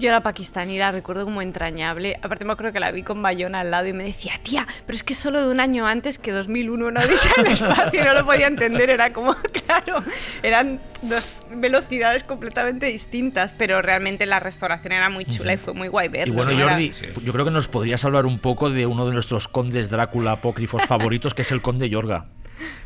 Yo 0.00 0.10
la 0.10 0.22
pakistaní 0.22 0.78
la 0.78 0.90
recuerdo 0.92 1.24
como 1.24 1.42
entrañable. 1.42 2.18
Aparte 2.22 2.46
me 2.46 2.54
acuerdo 2.54 2.72
que 2.72 2.80
la 2.80 2.90
vi 2.90 3.02
con 3.02 3.20
Bayona 3.22 3.60
al 3.60 3.70
lado 3.70 3.86
y 3.86 3.92
me 3.92 4.02
decía, 4.04 4.32
tía, 4.42 4.66
pero 4.86 4.96
es 4.96 5.02
que 5.04 5.14
solo 5.14 5.44
de 5.44 5.52
un 5.52 5.60
año 5.60 5.86
antes 5.86 6.18
que 6.18 6.32
2001 6.32 6.86
una 6.86 7.00
odisea 7.02 7.32
en 7.36 7.46
el 7.46 7.52
espacio. 7.52 8.00
Y 8.00 8.04
no 8.04 8.14
lo 8.14 8.24
podía 8.24 8.46
entender. 8.46 8.88
Era 8.88 9.12
como, 9.12 9.36
claro, 9.66 10.02
eran 10.42 10.80
dos 11.02 11.36
velocidades 11.54 12.24
completamente 12.24 12.86
distintas. 12.86 13.52
Pero 13.52 13.82
realmente 13.82 14.24
la 14.24 14.40
restauración 14.40 14.94
era 14.94 15.10
muy 15.10 15.26
chula 15.26 15.52
y 15.52 15.56
fue 15.58 15.74
muy 15.74 15.88
guay 15.88 16.08
Y 16.08 16.10
verlo. 16.10 16.34
bueno, 16.34 16.52
¿no? 16.52 16.58
Era- 16.60 16.70
Jordi, 16.70 16.92
yo 17.22 17.32
creo 17.34 17.44
que 17.44 17.50
nos 17.50 17.68
podrías 17.68 18.02
hablar 18.06 18.24
un 18.24 18.38
poco 18.38 18.70
de 18.70 18.86
uno 18.86 19.04
de 19.06 19.12
nuestros 19.12 19.48
condes 19.48 19.90
Drácula 19.90 20.32
apócrifos 20.32 20.82
favoritos, 20.88 21.34
que 21.34 21.42
es 21.42 21.52
el 21.52 21.60
conde 21.60 21.90
Yorga. 21.90 22.24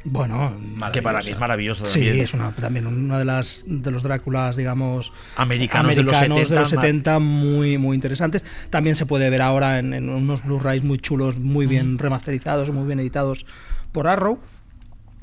Bueno, 0.05 0.57
Que 0.93 1.03
para 1.03 1.21
mí 1.21 1.31
es 1.31 1.41
maravilloso. 1.41 1.87
Sí, 1.87 2.01
también. 2.01 2.25
es 2.25 2.35
una, 2.35 2.51
también 2.53 2.87
una 2.87 3.19
de 3.19 3.25
las 3.25 3.65
de 3.67 3.91
los 3.91 4.03
Dráculas, 4.03 4.57
digamos, 4.57 5.13
Americanos 5.37 5.95
de 5.97 6.03
los 6.03 6.17
70, 6.19 6.65
70, 6.65 7.19
muy, 7.19 7.79
muy 7.79 7.95
interesantes. 7.95 8.45
También 8.71 8.97
se 8.97 9.07
puede 9.07 9.31
ver 9.31 9.43
ahora 9.43 9.79
en, 9.79 9.95
en 9.95 10.09
unos 10.09 10.45
Blu-rays 10.45 10.85
muy 10.85 10.99
chulos, 10.99 11.39
muy 11.39 11.67
bien 11.67 11.99
remasterizados, 11.99 12.71
muy 12.71 12.87
bien 12.87 13.01
editados 13.01 13.47
por 13.93 14.09
Arrow. 14.09 14.41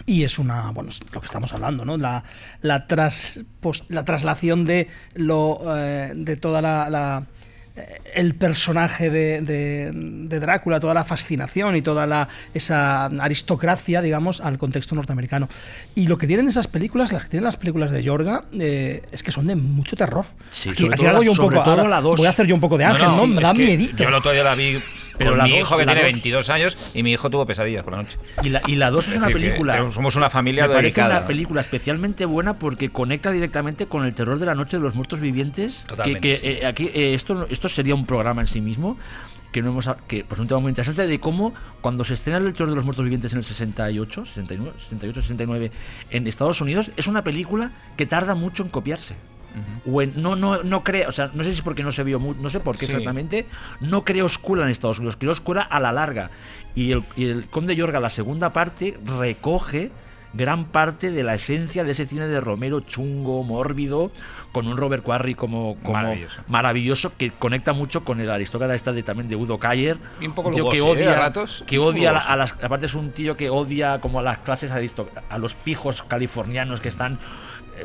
Y 0.05 0.23
es 0.23 0.39
una, 0.39 0.71
bueno, 0.71 0.89
es 0.89 0.99
lo 1.13 1.21
que 1.21 1.25
estamos 1.25 1.53
hablando, 1.53 1.85
¿no? 1.85 1.97
La, 1.97 2.23
la, 2.61 2.87
tras, 2.87 3.39
la 3.89 4.03
traslación 4.03 4.63
de 4.63 4.87
lo 5.13 5.61
eh, 5.77 6.13
de 6.15 6.35
toda 6.37 6.61
la, 6.61 6.89
la, 6.89 7.27
el 8.13 8.35
personaje 8.35 9.09
de, 9.09 9.41
de- 9.41 9.91
de 9.93 10.39
Drácula, 10.39 10.79
toda 10.79 10.93
la 10.93 11.03
fascinación 11.05 11.75
y 11.75 11.81
toda 11.81 12.05
la, 12.05 12.27
esa 12.53 13.05
aristocracia, 13.05 14.01
digamos, 14.01 14.41
al 14.41 14.57
contexto 14.57 14.93
norteamericano. 14.95 15.47
Y 15.95 16.07
lo 16.07 16.17
que 16.17 16.27
tienen 16.27 16.47
esas 16.47 16.67
películas, 16.67 17.11
las 17.11 17.23
que 17.23 17.29
tienen 17.29 17.45
las 17.45 17.57
películas 17.57 17.89
de 17.91 18.03
Yorga, 18.03 18.43
eh, 18.59 19.03
es 19.11 19.23
que 19.23 19.31
son 19.31 19.47
de 19.47 19.55
mucho 19.55 19.95
terror. 19.95 20.25
Sí, 20.49 20.69
aquí 20.69 20.81
sobre 20.83 20.93
aquí 20.95 20.97
todo 21.03 21.09
hago 21.09 21.19
la- 21.19 21.25
yo 21.25 21.31
un 21.31 21.37
sobre 21.37 21.55
poco, 21.55 21.63
todo 21.69 21.77
ahora 21.79 21.89
la 21.89 22.01
dos. 22.01 22.17
voy 22.17 22.27
a 22.27 22.31
hacer 22.31 22.45
yo 22.47 22.55
un 22.55 22.61
poco 22.61 22.77
de 22.77 22.83
ángel, 22.85 23.07
¿no? 23.07 23.21
sí, 23.21 23.27
Me 23.27 23.41
da 23.41 23.53
miedito. 23.53 24.03
Yo 24.03 24.09
el 24.09 24.15
otro 24.15 24.31
día 24.31 24.43
la 24.43 24.55
vi 24.55 24.77
Pero 25.23 25.31
con 25.31 25.37
la 25.39 25.43
mi 25.45 25.51
dos- 25.51 25.59
hijo 25.59 25.77
que 25.77 25.85
tiene 25.85 26.01
dos- 26.01 26.11
22 26.11 26.49
años 26.49 26.77
y 26.93 27.03
mi 27.03 27.11
hijo 27.11 27.29
tuvo 27.29 27.45
pesadillas 27.45 27.83
por 27.83 27.93
la 27.93 28.03
noche. 28.03 28.17
Y 28.43 28.49
la, 28.49 28.61
y 28.67 28.75
la 28.75 28.91
2 28.91 29.07
es, 29.07 29.11
Es 29.13 29.17
una 29.17 29.27
película. 29.27 29.91
somos 29.91 30.15
una 30.15 30.29
familia 30.29 30.63
Me 30.63 30.73
parece 30.75 30.83
dedicada. 30.83 31.17
una 31.19 31.27
película 31.27 31.61
especialmente 31.61 32.25
buena 32.25 32.59
porque 32.59 32.89
conecta 32.89 33.31
directamente 33.31 33.85
con 33.87 34.05
el 34.05 34.13
terror 34.13 34.39
de 34.39 34.45
la 34.45 34.55
noche 34.55 34.77
de 34.77 34.83
los 34.83 34.95
muertos 34.95 35.19
vivientes. 35.19 35.85
Totalmente, 35.87 36.19
que, 36.21 36.29
que, 36.33 36.35
sí. 36.39 36.47
eh, 36.47 36.65
aquí 36.65 36.91
eh, 36.93 37.13
esto, 37.13 37.47
esto 37.49 37.69
sería 37.69 37.95
un 37.95 38.05
programa 38.05 38.41
en 38.41 38.47
sí 38.47 38.61
mismo. 38.61 38.97
Que 39.51 39.61
no 39.61 39.71
hemos 39.71 39.89
que 40.07 40.23
pues 40.23 40.39
un 40.39 40.47
tema 40.47 40.61
muy 40.61 40.69
interesante 40.69 41.05
de 41.05 41.19
cómo 41.19 41.53
cuando 41.81 42.05
se 42.05 42.13
estrena 42.13 42.37
el 42.39 42.53
terror 42.53 42.69
de 42.69 42.75
los 42.77 42.85
muertos 42.85 43.03
vivientes 43.03 43.33
en 43.33 43.39
el 43.39 43.43
68, 43.43 44.25
69, 44.25 44.71
68, 44.83 45.21
69 45.21 45.71
en 46.09 46.25
Estados 46.27 46.61
Unidos 46.61 46.89
es 46.95 47.07
una 47.07 47.21
película 47.25 47.71
que 47.97 48.05
tarda 48.05 48.33
mucho 48.33 48.63
en 48.63 48.69
copiarse. 48.69 49.15
O 49.85 50.01
en- 50.01 50.13
no, 50.21 50.35
no, 50.35 50.63
no 50.63 50.83
crea, 50.83 51.07
o 51.07 51.11
sea, 51.11 51.29
no 51.33 51.43
sé 51.43 51.51
si 51.51 51.57
es 51.57 51.63
porque 51.63 51.83
no 51.83 51.91
se 51.91 52.03
vio, 52.03 52.19
no 52.19 52.49
sé 52.49 52.59
por 52.59 52.77
qué 52.77 52.85
Sí. 52.85 52.91
exactamente, 52.91 53.45
no 53.79 54.03
creó 54.05 54.25
escuela 54.25 54.63
en 54.63 54.69
Estados 54.71 54.99
Unidos, 54.99 55.17
creó 55.17 55.31
escuela 55.31 55.61
a 55.61 55.79
la 55.79 55.91
larga. 55.91 56.29
Y 56.75 56.91
el, 56.93 57.03
y 57.17 57.25
el 57.25 57.47
Conde 57.47 57.75
Yorga, 57.75 57.99
la 57.99 58.09
segunda 58.09 58.53
parte, 58.53 58.97
recoge 59.05 59.91
gran 60.33 60.63
parte 60.63 61.11
de 61.11 61.23
la 61.23 61.33
esencia 61.33 61.83
de 61.83 61.91
ese 61.91 62.05
cine 62.05 62.25
de 62.27 62.39
Romero 62.39 62.79
chungo, 62.79 63.43
mórbido, 63.43 64.11
con 64.53 64.65
un 64.67 64.77
Robert 64.77 65.03
Quarry 65.03 65.35
como, 65.35 65.75
como 65.81 65.91
Maravilloso. 65.93 66.41
maravilloso, 66.47 67.11
que 67.17 67.31
conecta 67.31 67.73
mucho 67.73 68.05
con 68.05 68.21
el 68.21 68.29
aristócrata 68.31 68.73
esta 68.73 68.93
de, 68.93 69.03
también 69.03 69.27
de 69.27 69.35
Udo 69.35 69.57
Kayer. 69.57 69.97
Y 70.21 70.27
un 70.27 70.33
poco 70.33 70.51
tío 70.51 70.69
que 70.69 70.77
¿eh? 70.77 70.81
odia, 70.81 71.11
a 71.11 71.15
ratos. 71.19 71.65
que 71.67 71.79
odia 71.79 72.11
a, 72.17 72.37
las 72.37 72.53
aparte 72.63 72.85
es 72.85 72.95
un 72.95 73.11
tío 73.11 73.35
que 73.35 73.49
odia 73.49 73.99
como 73.99 74.19
a 74.19 74.21
las 74.23 74.37
clases 74.37 74.71
a 74.71 75.37
los 75.37 75.53
pijos 75.55 76.03
californianos 76.03 76.79
que 76.79 76.87
están 76.87 77.19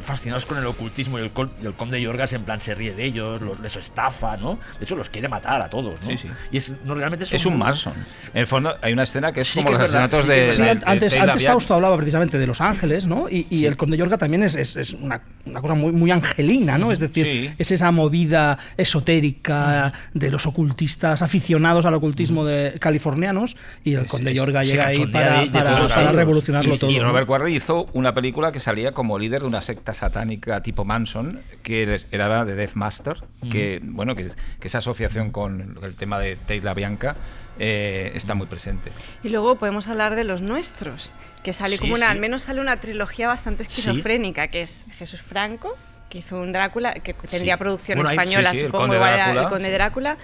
fascinados 0.00 0.46
con 0.46 0.58
el 0.58 0.66
ocultismo 0.66 1.18
y 1.18 1.22
el, 1.22 1.30
col- 1.30 1.50
y 1.62 1.66
el 1.66 1.72
conde 1.74 2.00
Yorgas 2.00 2.32
en 2.32 2.42
plan 2.44 2.60
se 2.60 2.74
ríe 2.74 2.94
de 2.94 3.04
ellos, 3.04 3.40
los, 3.40 3.58
les 3.60 3.76
estafa, 3.76 4.36
¿no? 4.36 4.58
De 4.78 4.84
hecho 4.84 4.96
los 4.96 5.08
quiere 5.08 5.28
matar 5.28 5.62
a 5.62 5.68
todos, 5.70 6.00
¿no? 6.02 6.08
Sí, 6.10 6.16
sí. 6.16 6.28
Y 6.50 6.56
es, 6.58 6.72
no, 6.84 6.94
realmente 6.94 7.24
es, 7.24 7.32
Es 7.34 7.46
un 7.46 7.58
Manson. 7.58 7.94
En 8.34 8.40
el 8.40 8.46
fondo 8.46 8.74
hay 8.82 8.92
una 8.92 9.02
escena 9.04 9.32
que 9.32 9.40
es 9.42 9.48
Sí 9.48 9.60
como 9.62 9.68
que 9.68 9.72
los 9.82 9.82
es 9.88 9.94
asesinatos 9.94 10.26
de, 10.26 10.52
Sí, 10.52 10.62
de- 10.62 10.70
an- 10.70 10.78
de 10.80 10.84
antes, 10.86 11.16
antes. 11.16 11.44
Fausto 11.46 11.74
hablaba 11.74 11.96
precisamente 11.96 12.38
de 12.38 12.46
los 12.46 12.60
ángeles, 12.60 13.06
¿no? 13.06 13.28
Y, 13.28 13.46
y 13.50 13.66
el 13.66 13.76
Conde 13.76 13.96
Yorga 13.96 14.18
también 14.18 14.42
es, 14.42 14.54
es- 14.56 14.76
es 14.76 14.92
una, 14.92 15.20
una 15.44 15.60
cosa 15.60 15.74
muy, 15.74 15.92
muy 15.92 16.10
angelina, 16.10 16.78
¿no? 16.78 16.92
Es 16.92 16.98
decir, 16.98 17.24
Sí. 17.26 17.50
es 17.58 17.70
esa 17.72 17.90
movida 17.90 18.58
esotérica 18.76 19.92
de 20.14 20.30
los 20.30 20.46
ocultistas 20.46 21.22
aficionados 21.22 21.86
al 21.86 21.94
ocultismo 21.94 22.44
de 22.44 22.78
californianos 22.78 23.56
y 23.84 23.94
el 23.94 24.06
Conde 24.06 24.34
Yorga 24.34 24.62
llega 24.62 24.86
ahí 24.88 25.06
para, 25.06 25.40
de- 25.40 25.44
de 25.46 25.50
para- 25.50 25.86
para 25.88 26.12
revolucionarlo 26.12 26.74
y, 26.74 26.78
todo. 26.78 26.90
y 26.90 26.98
¿no? 26.98 27.04
Robert 27.04 27.26
Quarry 27.26 27.54
hizo 27.56 27.86
una 27.92 28.12
película 28.14 28.52
que 28.52 28.60
salía 28.60 28.92
como 28.92 29.18
líder 29.18 29.42
de 29.42 29.46
una 29.48 29.62
secta 29.62 29.85
satánica 29.94 30.62
tipo 30.62 30.84
Manson, 30.84 31.42
que 31.62 31.98
era 32.10 32.44
de 32.44 32.54
Death 32.54 32.74
Master, 32.74 33.16
que 33.50 33.80
bueno, 33.82 34.14
que, 34.14 34.30
que 34.60 34.68
esa 34.68 34.78
asociación 34.78 35.30
con 35.30 35.78
el 35.82 35.94
tema 35.94 36.18
de 36.18 36.36
Tate 36.36 36.62
La 36.62 36.74
Bianca 36.74 37.16
eh, 37.58 38.12
está 38.14 38.34
muy 38.34 38.46
presente. 38.46 38.92
Y 39.22 39.28
luego 39.28 39.56
podemos 39.56 39.88
hablar 39.88 40.14
de 40.16 40.24
los 40.24 40.42
nuestros, 40.42 41.12
que 41.42 41.52
sale 41.52 41.76
Sí, 41.76 41.78
como 41.78 41.94
una, 41.94 42.06
sí. 42.06 42.12
al 42.12 42.18
menos 42.20 42.42
sale 42.42 42.60
una 42.60 42.76
trilogía 42.78 43.28
bastante 43.28 43.62
esquizofrénica, 43.62 44.48
que 44.48 44.62
es 44.62 44.86
Jesús 44.98 45.20
Franco, 45.22 45.76
que 46.08 46.18
hizo 46.18 46.38
un 46.40 46.52
Drácula, 46.52 46.94
que 46.94 47.14
tendría 47.14 47.56
producción 47.56 47.98
Bueno, 47.98 48.10
española, 48.10 48.50
sí, 48.50 48.56
sí, 48.56 48.60
el 48.62 48.66
supongo, 48.68 48.84
Conde 48.84 48.96
igual 48.96 49.14
Drácula, 49.14 49.42
el 49.42 49.48
Conde 49.48 49.68
sí. 49.68 49.72
Drácula. 49.74 50.16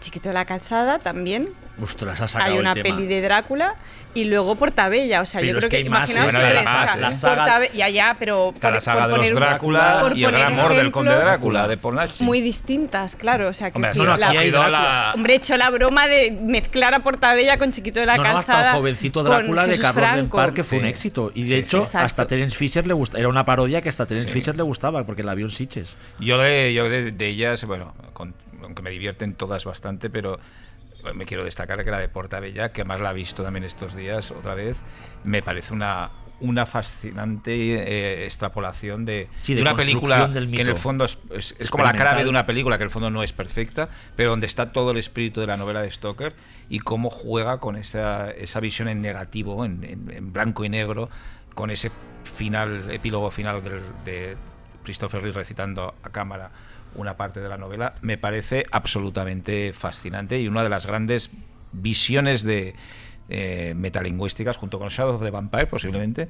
Chiquito 0.00 0.28
de 0.28 0.34
la 0.34 0.44
calzada 0.44 0.98
también. 0.98 1.48
Ostras, 1.82 2.20
ha 2.22 2.28
sacado 2.28 2.52
Hay 2.54 2.58
una 2.58 2.72
el 2.72 2.82
tema. 2.82 2.96
peli 2.96 3.06
de 3.06 3.20
Drácula 3.20 3.74
y 4.14 4.24
luego 4.24 4.54
Portabella. 4.54 5.20
O 5.20 5.26
sea, 5.26 5.40
Pero 5.40 5.52
yo 5.52 5.58
es 5.58 5.62
creo 5.66 5.70
que 5.70 5.76
que, 5.76 5.82
hay 5.84 5.88
más, 5.90 6.08
imaginaos 6.08 6.30
que 6.30 6.36
Bueno, 6.38 6.48
hay 6.48 6.54
tres, 6.54 6.64
más, 6.64 6.74
o 6.74 6.86
sea. 6.86 6.96
La 6.96 7.12
saga- 7.12 7.36
Portabe- 7.44 7.70
ya, 7.74 7.88
ya, 7.90 8.16
pero 8.18 8.50
Está 8.54 8.70
la 8.70 8.76
por- 8.76 8.80
saga 8.82 9.08
por 9.08 9.20
de 9.22 9.30
los 9.30 9.38
Drácula 9.40 10.12
y 10.14 10.24
el 10.24 10.30
gran 10.32 10.52
amor 10.58 10.74
del 10.74 10.90
conde 10.90 11.14
Drácula 11.14 11.68
de 11.68 11.76
Polnachi. 11.76 12.24
Muy 12.24 12.40
distintas, 12.40 13.14
claro. 13.16 13.48
O 13.48 13.52
sea, 13.52 13.70
que 13.70 13.76
Hombre, 13.76 13.92
sí, 13.92 13.98
nos 14.00 14.18
la- 14.18 14.32
la- 14.70 15.12
Hombre, 15.14 15.34
he 15.34 15.36
hecho 15.36 15.56
la 15.58 15.68
broma 15.68 16.08
de 16.08 16.30
mezclar 16.30 16.94
a 16.94 17.00
Portabella 17.00 17.58
con 17.58 17.72
Chiquito 17.72 18.00
de 18.00 18.06
la 18.06 18.16
no, 18.16 18.22
no, 18.22 18.28
hasta 18.38 18.52
calzada. 18.52 18.70
el 18.72 18.76
jovencito 18.78 19.22
Drácula 19.22 19.66
de 19.66 19.78
Carlos. 19.78 20.10
Bempar, 20.12 20.54
que 20.54 20.64
fue 20.64 20.78
un 20.78 20.86
éxito. 20.86 21.30
Y 21.34 21.42
de 21.42 21.48
Sí, 21.48 21.54
hecho, 21.56 21.84
sí. 21.84 21.98
hasta. 21.98 22.26
Terence 22.26 22.56
Fisher 22.56 22.86
le 22.86 22.94
gusta. 22.94 23.18
Era 23.18 23.28
una 23.28 23.44
parodia 23.44 23.82
que 23.82 23.90
hasta 23.90 24.06
Terence 24.06 24.32
Fisher 24.32 24.56
le 24.56 24.62
gustaba, 24.62 25.04
porque 25.04 25.22
la 25.22 25.34
vio 25.34 25.44
en. 25.50 25.94
Yo 26.20 26.38
de, 26.38 26.72
yo 26.72 26.88
de, 26.88 27.12
de 27.12 27.26
ellas, 27.28 27.64
bueno, 27.64 27.94
con- 28.14 28.34
aunque 28.66 28.82
me 28.82 28.90
divierten 28.90 29.34
todas 29.34 29.64
bastante, 29.64 30.10
pero 30.10 30.38
me 31.14 31.24
quiero 31.24 31.44
destacar 31.44 31.84
que 31.84 31.90
la 31.90 31.98
de 31.98 32.08
Portabella, 32.08 32.72
que 32.72 32.84
más 32.84 33.00
la 33.00 33.12
he 33.12 33.14
visto 33.14 33.42
también 33.42 33.64
estos 33.64 33.94
días 33.94 34.30
otra 34.32 34.54
vez, 34.54 34.82
me 35.24 35.42
parece 35.42 35.72
una 35.72 36.10
una 36.38 36.66
fascinante 36.66 37.50
eh, 37.54 38.24
extrapolación 38.24 39.06
de, 39.06 39.30
Sí, 39.42 39.54
de 39.54 39.56
de 39.56 39.62
una 39.62 39.74
película 39.74 40.26
del 40.28 40.50
que 40.50 40.60
en 40.60 40.68
el 40.68 40.76
fondo 40.76 41.06
es, 41.06 41.18
es- 41.30 41.54
es 41.58 41.70
como 41.70 41.84
la 41.84 41.92
clave 41.94 42.24
de 42.24 42.28
una 42.28 42.44
película 42.44 42.76
que 42.76 42.82
en 42.82 42.88
el 42.88 42.90
fondo 42.90 43.08
no 43.08 43.22
es 43.22 43.32
perfecta, 43.32 43.88
pero 44.16 44.30
donde 44.30 44.44
está 44.46 44.70
todo 44.70 44.90
el 44.90 44.98
espíritu 44.98 45.40
de 45.40 45.46
la 45.46 45.56
novela 45.56 45.80
de 45.80 45.90
Stoker 45.90 46.34
y 46.68 46.80
cómo 46.80 47.08
juega 47.08 47.58
con 47.58 47.76
esa, 47.76 48.30
esa 48.32 48.60
visión 48.60 48.88
en 48.88 49.00
negativo, 49.00 49.64
en, 49.64 49.82
en- 49.82 50.10
en 50.10 50.32
blanco 50.34 50.62
y 50.66 50.68
negro, 50.68 51.08
con 51.54 51.70
ese 51.70 51.90
final, 52.24 52.90
epílogo 52.90 53.30
final 53.30 53.64
del- 53.64 53.80
de 54.04 54.36
Christopher 54.84 55.22
Lee 55.22 55.32
recitando 55.32 55.94
a 56.02 56.10
cámara 56.10 56.50
una 56.96 57.16
parte 57.16 57.40
de 57.40 57.48
la 57.48 57.58
novela, 57.58 57.94
me 58.00 58.18
parece 58.18 58.64
absolutamente 58.70 59.72
fascinante 59.72 60.40
y 60.40 60.48
una 60.48 60.62
de 60.62 60.68
las 60.68 60.86
grandes 60.86 61.30
visiones 61.72 62.42
de 62.42 62.74
eh, 63.28 63.74
metalingüísticas 63.76 64.56
junto 64.56 64.78
con 64.78 64.88
Shadow 64.88 65.16
of 65.16 65.22
the 65.22 65.30
Vampire 65.30 65.66
posiblemente 65.66 66.28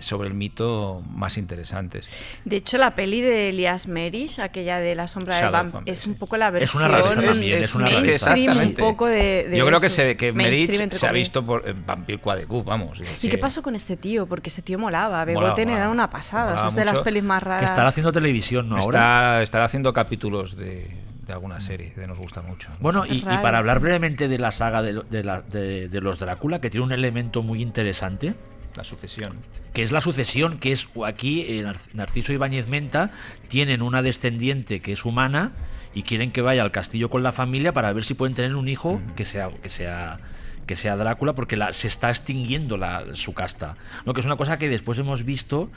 sobre 0.00 0.28
el 0.28 0.34
mito 0.34 1.02
más 1.10 1.36
interesantes. 1.36 2.08
De 2.44 2.56
hecho, 2.56 2.78
la 2.78 2.94
peli 2.94 3.20
de 3.20 3.48
Elias 3.48 3.86
Merish, 3.86 4.40
aquella 4.40 4.78
de 4.78 4.94
La 4.94 5.08
sombra 5.08 5.34
del 5.36 5.44
Shadow 5.44 5.52
Vamp, 5.52 5.74
Vampire, 5.74 5.92
es 5.92 6.06
un 6.06 6.14
poco 6.14 6.36
la 6.36 6.48
Es 6.48 6.52
versión 6.52 6.84
una 6.84 6.92
rareza 6.92 7.22
también, 7.22 7.62
es 7.62 7.74
una 7.74 7.88
rareza. 7.88 8.34
un 8.62 8.74
poco 8.74 9.06
de, 9.06 9.48
de 9.48 9.56
Yo 9.56 9.66
creo 9.66 9.80
que, 9.80 9.88
se, 9.88 10.16
que 10.16 10.32
Merich 10.32 10.90
se 10.92 11.06
ha 11.06 11.12
visto 11.12 11.44
por 11.44 11.68
en 11.68 11.84
Vampire 11.84 12.18
Quadecu, 12.20 12.62
vamos. 12.62 13.00
¿Y 13.22 13.28
qué 13.28 13.38
pasó 13.38 13.62
con 13.62 13.74
este 13.74 13.96
tío? 13.96 14.26
Porque 14.26 14.50
ese 14.50 14.62
tío 14.62 14.78
molaba. 14.78 15.24
Begoten 15.24 15.70
era 15.70 15.88
una 15.88 16.10
pasada. 16.10 16.44
o 16.44 16.48
sea, 16.48 16.54
Molaba 16.54 16.68
es 16.68 16.74
de 16.76 16.84
las 16.84 16.98
pelis 17.00 17.22
más 17.22 17.42
Que 17.42 17.48
raras. 17.48 17.70
estará 17.70 17.88
haciendo 17.88 18.12
televisión, 18.12 18.68
¿no? 18.68 18.76
Ahora. 18.76 18.98
Está, 18.98 19.42
estará 19.42 19.64
haciendo 19.64 19.92
capítulos 19.92 20.56
de, 20.56 20.90
de 21.30 21.34
alguna 21.34 21.60
serie 21.60 21.92
que 21.92 22.06
nos 22.06 22.18
gusta 22.18 22.42
mucho. 22.42 22.68
Bueno, 22.80 23.04
y, 23.06 23.20
para 23.22 23.58
hablar 23.58 23.80
brevemente 23.80 24.28
de 24.28 24.38
la 24.38 24.50
saga 24.50 24.82
de, 24.82 24.92
lo- 24.92 25.02
de 25.04 25.22
la- 25.24 25.42
de- 25.42 25.88
de 25.88 26.00
los 26.00 26.18
Drácula, 26.18 26.60
que 26.60 26.70
tiene 26.70 26.84
un 26.86 26.92
elemento 26.92 27.42
muy 27.42 27.62
interesante, 27.62 28.34
La 28.76 28.84
sucesión. 28.84 29.36
que 29.72 29.82
es 29.82 29.92
la 29.92 30.00
sucesión, 30.00 30.58
que 30.58 30.72
es 30.72 30.88
aquí 31.06 31.42
eh, 31.48 31.62
Nar- 31.62 31.78
Narciso 31.94 32.32
Ibáñez 32.32 32.66
Menta 32.68 33.10
tienen 33.48 33.82
una 33.82 34.02
descendiente 34.02 34.80
que 34.80 34.92
es 34.92 35.04
humana 35.04 35.52
y 35.94 36.02
quieren 36.02 36.30
que 36.32 36.42
vaya 36.42 36.62
al 36.62 36.70
castillo 36.72 37.10
con 37.10 37.22
la 37.22 37.32
familia 37.32 37.72
para 37.72 37.92
ver 37.92 38.04
si 38.04 38.14
pueden 38.14 38.34
tener 38.34 38.54
un 38.56 38.68
hijo 38.68 39.00
que 39.16 39.24
sea 39.24 39.50
que 39.62 39.68
sea 39.70 40.18
que 40.66 40.76
sea 40.76 40.96
Drácula 40.96 41.32
porque 41.34 41.56
la, 41.56 41.72
se 41.72 41.88
está 41.88 42.10
extinguiendo 42.10 42.76
la, 42.76 43.02
su 43.14 43.32
casta. 43.34 43.76
Lo 44.04 44.14
que 44.14 44.20
es 44.20 44.26
una 44.26 44.36
cosa 44.36 44.56
que 44.56 44.68
después 44.68 44.98
hemos 45.00 45.24
visto 45.24 45.68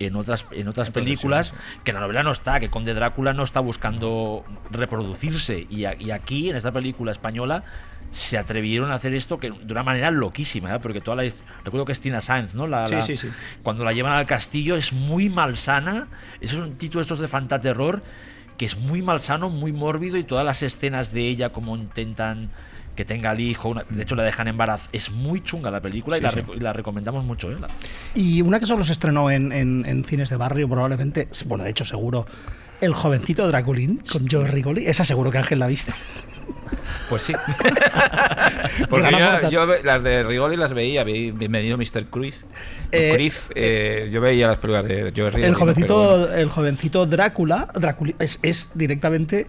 en 0.00 0.14
otras 0.16 0.46
en 0.52 0.68
otras 0.68 0.90
películas 0.90 1.52
que 1.84 1.92
la 1.92 2.00
novela 2.00 2.22
no 2.22 2.30
está, 2.30 2.60
que 2.60 2.70
Conde 2.70 2.94
Drácula 2.94 3.32
no 3.32 3.42
está 3.42 3.60
buscando 3.60 4.44
reproducirse 4.70 5.66
y, 5.68 5.84
a- 5.84 5.94
y 6.00 6.10
aquí 6.10 6.50
en 6.50 6.56
esta 6.56 6.72
película 6.72 7.10
española 7.12 7.64
se 8.10 8.38
atrevieron 8.38 8.90
a 8.90 8.94
hacer 8.94 9.12
esto 9.12 9.38
que 9.38 9.50
de 9.50 9.72
una 9.72 9.82
manera 9.82 10.10
loquísima, 10.10 10.74
¿eh? 10.74 10.78
porque 10.80 11.00
toda 11.02 11.22
la 11.22 11.30
recuerdo 11.64 11.84
que 11.84 11.92
es 11.92 12.00
Tina 12.00 12.20
Sainz, 12.22 12.54
¿no? 12.54 12.66
La, 12.66 12.86
Sí, 12.86 12.94
la- 12.94 13.02
sí, 13.02 13.16
sí. 13.16 13.28
Cuando 13.62 13.84
la 13.84 13.92
llevan 13.92 14.14
al 14.14 14.24
castillo 14.24 14.76
es 14.76 14.92
muy 14.94 15.28
malsana, 15.28 16.06
eso 16.40 16.54
es 16.56 16.60
un 16.62 16.76
título 16.78 17.00
de 17.00 17.02
estos 17.02 17.20
de 17.20 17.28
fantaterror 17.28 18.02
que 18.56 18.64
es 18.64 18.76
muy 18.78 19.02
malsano, 19.02 19.50
muy 19.50 19.72
mórbido 19.72 20.16
y 20.16 20.24
todas 20.24 20.44
las 20.44 20.62
escenas 20.62 21.12
de 21.12 21.28
ella 21.28 21.50
como 21.50 21.76
intentan 21.76 22.50
que 22.98 23.04
tenga 23.04 23.30
al 23.30 23.38
hijo, 23.38 23.68
una- 23.68 23.84
de 23.88 24.02
hecho 24.02 24.16
la 24.16 24.24
dejan 24.24 24.48
embarazada, 24.48 24.90
es 24.92 25.10
muy 25.12 25.40
chunga 25.40 25.70
la 25.70 25.80
película 25.80 26.16
y, 26.16 26.20
Sí, 26.20 26.24
la, 26.24 26.30
sí. 26.32 26.40
y 26.56 26.58
la 26.60 26.72
recomendamos 26.72 27.24
mucho, 27.24 27.50
¿eh? 27.52 27.56
La- 27.60 27.68
Y 28.16 28.42
una 28.42 28.58
que 28.58 28.66
solo 28.66 28.82
se 28.82 28.92
estrenó 28.92 29.30
en, 29.30 29.52
en- 29.52 29.86
en 29.86 30.02
cines 30.04 30.28
de 30.30 30.36
barrio, 30.36 30.68
probablemente, 30.68 31.28
bueno, 31.46 31.62
de 31.62 31.70
hecho, 31.70 31.84
seguro, 31.84 32.26
El 32.80 32.94
jovencito 32.94 33.46
Draculín 33.48 34.00
con 34.10 34.28
Joe 34.28 34.46
Rigoli. 34.46 34.86
Esa 34.86 35.04
seguro 35.04 35.30
que 35.32 35.38
Ángel 35.38 35.58
la 35.58 35.66
viste. 35.66 35.92
Pues 37.08 37.22
sí. 37.22 37.32
Porque 38.88 39.10
yo, 39.10 39.50
yo 39.50 39.66
las 39.84 40.02
de 40.04 40.22
Rigoli 40.22 40.56
las 40.56 40.72
veía, 40.72 41.04
vi- 41.04 41.30
bienvenido 41.30 41.76
Mr. 41.76 42.06
Cruyff. 42.10 42.36
Eh, 42.92 43.12
Cruyff, 43.14 43.50
eh, 43.54 44.08
yo 44.12 44.20
veía 44.20 44.46
las 44.48 44.58
películas 44.58 44.86
de 44.88 45.12
Joe 45.16 45.30
Rigoli. 45.30 45.44
El 45.44 45.52
¿no? 45.52 45.58
jovencito, 45.58 45.86
Pero 46.08 46.18
bueno. 46.20 46.34
el 46.34 46.48
jovencito 46.48 47.06
Drácula, 47.06 47.68
Drácula 47.74 48.12
es, 48.18 48.38
es 48.42 48.70
directamente 48.74 49.46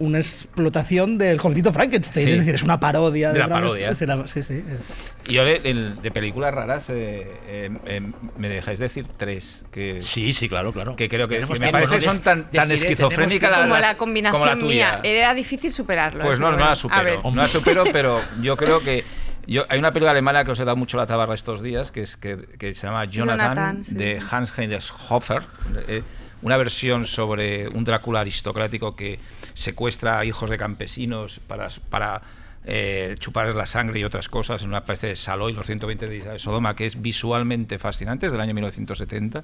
una 0.00 0.18
explotación 0.18 1.16
del 1.18 1.38
jovencito 1.38 1.72
Frankenstein. 1.72 2.26
Sí. 2.26 2.32
Es 2.32 2.38
decir, 2.40 2.54
es 2.56 2.62
una 2.62 2.80
parodia 2.80 3.28
De 3.28 3.34
de, 3.34 3.38
la 3.40 3.46
Bram 3.46 3.60
parodia. 3.62 3.90
Es 3.90 4.00
la- 4.00 4.26
sí, 4.26 4.42
sí, 4.42 4.64
es- 4.68 4.96
Y 5.28 5.34
yo 5.34 5.44
de, 5.44 5.60
el- 5.64 6.00
de 6.02 6.10
películas 6.10 6.52
raras, 6.52 6.90
eh, 6.90 7.30
eh, 7.46 7.70
eh, 7.86 8.00
me 8.36 8.48
dejáis 8.48 8.78
decir 8.78 9.06
tres 9.16 9.64
que, 9.70 10.00
Sí, 10.02 10.32
sí, 10.32 10.48
claro, 10.48 10.72
claro. 10.72 10.96
que 10.96 11.08
creo 11.08 11.28
que 11.28 11.36
Tenemos 11.36 11.60
me 11.60 11.70
parece 11.70 11.90
¿no? 11.92 11.98
que 11.98 12.04
son 12.04 12.18
tan, 12.20 12.50
tan 12.50 12.70
esquizofrénicas 12.72 13.50
como 13.60 13.74
las- 13.74 13.82
la 13.82 13.96
combinación 13.96 14.40
como 14.42 14.46
la 14.52 14.58
tuya. 14.58 14.98
mía. 14.98 15.00
Era 15.04 15.34
difícil 15.34 15.70
superarlo. 15.70 16.20
Pues 16.24 16.38
¿eh? 16.38 16.42
no, 16.42 16.50
no 16.50 16.58
la 16.58 16.74
supero. 16.74 17.20
No 17.22 17.34
la 17.42 17.48
supero, 17.48 17.84
pero 17.92 18.20
yo 18.42 18.56
creo 18.56 18.80
que. 18.80 19.04
Yo, 19.46 19.64
hay 19.68 19.78
una 19.78 19.92
película 19.92 20.12
alemana 20.12 20.44
que 20.44 20.50
os 20.52 20.60
he 20.60 20.64
dado 20.64 20.76
mucho 20.76 20.96
la 20.96 21.06
tabarra 21.06 21.34
estos 21.34 21.60
días, 21.62 21.90
que, 21.90 22.02
es, 22.02 22.16
que, 22.16 22.36
que 22.58 22.72
se 22.74 22.86
llama 22.86 23.04
Jonathan, 23.06 23.54
Jonathan, 23.56 23.84
sí. 23.84 23.94
de 23.96 24.22
Hans 24.30 24.56
Heinrich 24.56 24.92
Hofer. 25.08 25.42
eh, 25.88 26.02
una 26.42 26.56
versión 26.56 27.04
sobre 27.06 27.68
un 27.68 27.84
Drácula 27.84 28.20
aristocrático 28.20 28.96
que 28.96 29.18
secuestra 29.54 30.18
a 30.18 30.24
hijos 30.24 30.48
de 30.50 30.56
campesinos 30.58 31.40
para, 31.46 31.68
para 31.90 32.22
eh, 32.64 33.16
chuparles 33.18 33.54
la 33.54 33.66
sangre 33.66 34.00
y 34.00 34.04
otras 34.04 34.28
cosas 34.28 34.62
en 34.62 34.68
una 34.68 34.78
especie 34.78 35.08
de 35.10 35.16
Saló 35.16 35.48
y 35.48 35.52
los 35.52 35.66
120 35.66 36.08
días 36.08 36.24
de 36.26 36.38
Sodoma, 36.38 36.76
que 36.76 36.86
es 36.86 37.00
visualmente 37.00 37.78
fascinante, 37.78 38.26
es 38.26 38.32
del 38.32 38.40
año 38.40 38.54
1970. 38.54 39.38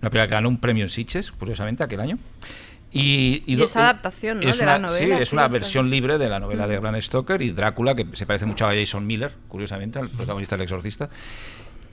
Una 0.00 0.10
película 0.10 0.26
que 0.26 0.32
ganó 0.34 0.48
un 0.48 0.58
premio 0.58 0.84
en 0.84 0.90
Sitges, 0.90 1.32
curiosamente, 1.32 1.82
aquel 1.82 2.00
año. 2.00 2.18
Y, 2.90 3.42
Y 3.46 3.56
do- 3.56 3.64
es 3.64 3.76
adaptación, 3.76 4.40
¿no? 4.40 4.48
es 4.48 4.58
de 4.58 4.64
la 4.64 4.76
una- 4.78 4.88
novela. 4.88 5.16
Sí, 5.16 5.22
es 5.22 5.28
sí, 5.28 5.34
una 5.34 5.44
está. 5.46 5.52
versión 5.52 5.90
libre 5.90 6.16
de 6.16 6.28
la 6.28 6.40
novela 6.40 6.66
de 6.66 6.78
Bram 6.78 6.98
Stoker 7.02 7.42
y 7.42 7.50
Drácula, 7.50 7.94
que 7.94 8.06
se 8.14 8.24
parece 8.24 8.46
mucho 8.46 8.66
a 8.66 8.74
Jason 8.74 9.06
Miller, 9.06 9.34
curiosamente, 9.48 9.98
al 9.98 10.08
protagonista 10.08 10.56
del 10.56 10.62
exorcista. 10.64 11.10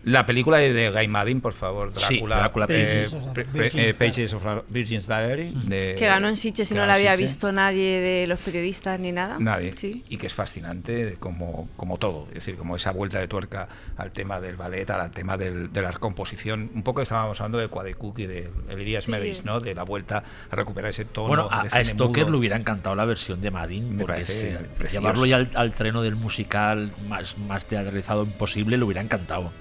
La 0.06 0.26
película 0.26 0.57
de 0.57 0.72
de 0.72 0.91
Guy 0.91 1.07
Maddin, 1.07 1.41
por 1.41 1.53
favor, 1.53 1.91
Sí, 1.95 2.15
Drácula, 2.15 2.38
Drácula, 2.38 2.65
eh, 2.69 3.07
Pages 3.10 3.14
of 3.14 3.38
eh, 3.76 3.94
Pages 3.98 4.34
of 4.34 4.44
Virgin's 4.69 5.07
Diary. 5.07 5.52
de- 5.68 5.95
Que 5.98 6.06
ganó 6.06 6.27
en 6.27 6.36
Sitges 6.36 6.72
y 6.72 6.76
no 6.76 6.86
la 6.86 6.94
había 6.94 7.15
visto 7.15 7.52
nadie 7.52 7.99
de 8.02 8.27
los 8.27 8.40
periodistas 8.40 8.99
ni 8.99 9.11
nada. 9.11 9.38
Nadie. 9.40 9.73
Sí. 9.77 10.03
Y 10.07 10.18
que 10.18 10.27
es 10.27 10.34
fascinante 10.34 11.06
de 11.06 11.14
como, 11.15 11.68
como 11.76 11.98
todo. 11.98 12.27
Es 12.30 12.36
decir, 12.36 12.56
como 12.56 12.76
esa 12.76 12.91
vuelta 12.91 13.19
de 13.19 13.27
tuerca 13.27 13.68
al 13.98 14.11
tema 14.11 14.40
del 14.40 14.56
ballet, 14.57 14.90
al 14.91 15.10
tema 15.11 15.38
del- 15.38 15.73
de 15.73 15.82
la 15.82 15.91
composición. 15.94 16.69
Un 16.76 16.84
poco 16.84 17.02
estábamos 17.02 17.41
hablando 17.41 17.57
de 17.57 17.68
Quadecook 17.68 18.19
y 18.19 18.27
de 18.27 18.49
Elias 18.69 19.06
Sí. 19.06 19.11
Meris, 19.11 19.44
¿no? 19.44 19.60
De 19.60 19.73
la 19.73 19.84
vuelta 19.84 20.23
a 20.52 20.56
recuperar 20.56 20.91
ese 20.91 21.06
tono. 21.06 21.27
Bueno, 21.30 21.48
a, 21.52 21.61
a 21.61 21.84
Stoker 21.84 22.23
mudo. 22.26 22.34
le 22.34 22.38
hubiera 22.38 22.57
encantado 22.57 22.95
la 22.95 23.06
versión 23.06 23.41
de 23.41 23.49
Madin, 23.49 23.95
Me 23.95 24.03
porque 24.03 24.14
parece 24.14 24.49
es, 24.53 24.56
eh, 24.56 24.65
precioso. 24.77 25.02
llevarlo 25.02 25.26
ya 25.26 25.38
al, 25.38 25.49
al 25.56 25.72
treno 25.72 26.02
del 26.03 26.15
musical 26.15 26.91
más, 27.10 27.38
más 27.40 27.65
teatralizado 27.65 28.23
imposible 28.23 28.77
le 28.77 28.84
hubiera 28.84 29.02
encantado. 29.02 29.52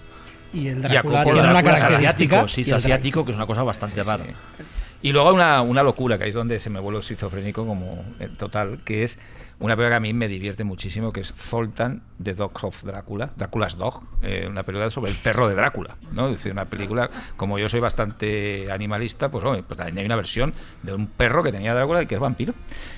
Y 0.54 0.68
el 0.68 0.80
Drácula 0.80 1.02
Coppola, 1.02 1.22
tiene 1.24 1.40
una 1.40 1.52
Drácula 1.52 1.74
es 1.74 1.80
característica. 1.80 2.36
asiático, 2.36 2.48
sí, 2.48 2.60
es 2.62 2.68
y 2.68 2.70
el 2.70 2.76
Drá- 2.76 2.78
asiático, 2.78 3.24
que 3.24 3.30
es 3.32 3.36
una 3.36 3.46
cosa 3.46 3.62
bastante 3.62 3.96
Sí, 3.96 4.02
rara. 4.06 4.24
sí. 4.24 4.32
Y 5.02 5.12
luego 5.12 5.28
hay 5.28 5.34
una, 5.34 5.60
una 5.62 5.82
locura, 5.82 6.16
que 6.16 6.24
ahí 6.24 6.30
es 6.30 6.34
donde 6.34 6.58
se 6.58 6.70
me 6.70 6.80
vuelve 6.80 7.00
esquizofrénico 7.00 7.66
como 7.66 8.02
eh, 8.20 8.28
total, 8.38 8.78
que 8.84 9.02
es 9.04 9.18
una 9.60 9.74
película 9.76 9.90
que 9.90 9.96
a 9.96 10.00
mí 10.00 10.12
me 10.12 10.28
divierte 10.28 10.64
muchísimo, 10.64 11.12
que 11.12 11.20
es 11.20 11.32
Zoltan, 11.34 12.02
The 12.22 12.34
Dogs 12.34 12.64
of 12.64 12.82
Drácula, 12.84 13.30
Drácula's 13.36 13.76
Dog, 13.78 14.02
eh, 14.22 14.46
una 14.48 14.62
película 14.62 14.90
sobre 14.90 15.10
el 15.10 15.16
perro 15.16 15.48
de 15.48 15.54
Drácula, 15.54 15.96
¿no? 16.12 16.26
Es 16.26 16.32
decir, 16.38 16.52
una 16.52 16.64
película, 16.66 17.08
como 17.36 17.58
yo 17.58 17.68
soy 17.68 17.80
bastante 17.80 18.70
animalista, 18.70 19.30
pues, 19.30 19.44
hombre, 19.44 19.62
pues 19.62 19.76
también 19.78 19.98
hay 19.98 20.06
una 20.06 20.16
versión 20.16 20.52
de 20.82 20.92
un 20.92 21.06
perro 21.06 21.42
que 21.42 21.52
tenía 21.52 21.72
Drácula 21.74 22.02
y 22.02 22.06
que 22.06 22.14
es 22.16 22.20
vampiro, 22.20 22.52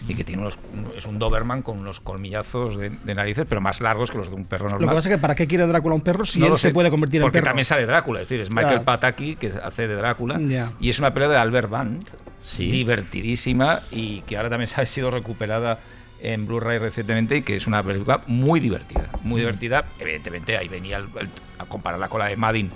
y 0.09 0.15
que 0.15 0.25
tiene 0.25 0.43
unos, 0.43 0.59
es 0.97 1.07
un 1.07 1.19
Doberman 1.19 1.63
con 1.63 1.79
unos 1.79 2.01
colmillazos 2.01 2.77
de, 2.77 2.91
de 2.91 3.15
narices, 3.15 3.47
pero 3.49 3.61
más 3.61 3.81
largos 3.81 4.11
que 4.11 4.19
los 4.19 4.29
de 4.29 4.35
un 4.37 4.45
perro 4.47 4.65
normal. 4.65 4.83
Lo 4.83 4.89
que 4.89 4.95
pasa 4.97 5.09
es 5.11 5.15
que 5.17 5.21
¿para 5.21 5.35
qué 5.35 5.47
quiere 5.47 5.67
Drácula 5.67 5.95
un 5.95 6.01
perro 6.01 6.25
si 6.25 6.41
No 6.41 6.47
él 6.49 6.57
se 6.57 6.71
puede 6.73 6.91
convertir 6.91 7.21
en 7.21 7.27
porque 7.27 7.39
perro? 7.39 7.47
también 7.51 7.65
sale 7.65 7.87
Drácula, 7.87 8.23
es 8.23 8.29
decir, 8.29 8.41
es 8.41 8.51
Michael. 8.51 8.81
Pataki 8.83 9.37
que 9.37 9.53
hace 9.63 9.87
de 9.89 9.95
Drácula 9.95 10.39
Ya. 10.41 10.73
y 10.81 10.89
es 10.91 10.99
una 10.99 11.13
pelea 11.13 11.29
de 11.29 11.37
Albert 11.37 11.71
Band, 11.71 12.05
Sí. 12.43 12.71
divertidísima 12.71 13.81
y 13.91 14.21
que 14.23 14.37
ahora 14.37 14.51
también 14.51 14.69
se 14.69 14.81
ha 14.81 14.87
sido 14.87 15.11
recuperada 15.11 15.79
en 16.21 16.47
Blu-ray 16.47 16.79
recientemente 16.79 17.37
y 17.37 17.43
que 17.43 17.57
es 17.57 17.67
una 17.67 17.83
película 17.83 18.21
muy 18.27 18.61
divertida, 18.61 19.09
Mm. 19.23 19.29
muy 19.29 19.41
divertida. 19.41 19.85
Evidentemente 19.99 20.57
ahí 20.57 20.69
venía 20.69 20.97
el- 20.99 21.09
el- 21.21 21.29
a 21.59 21.65
compararla 21.67 22.09
con 22.09 22.21
la 22.21 22.27
de 22.27 22.37
Madin 22.37 22.71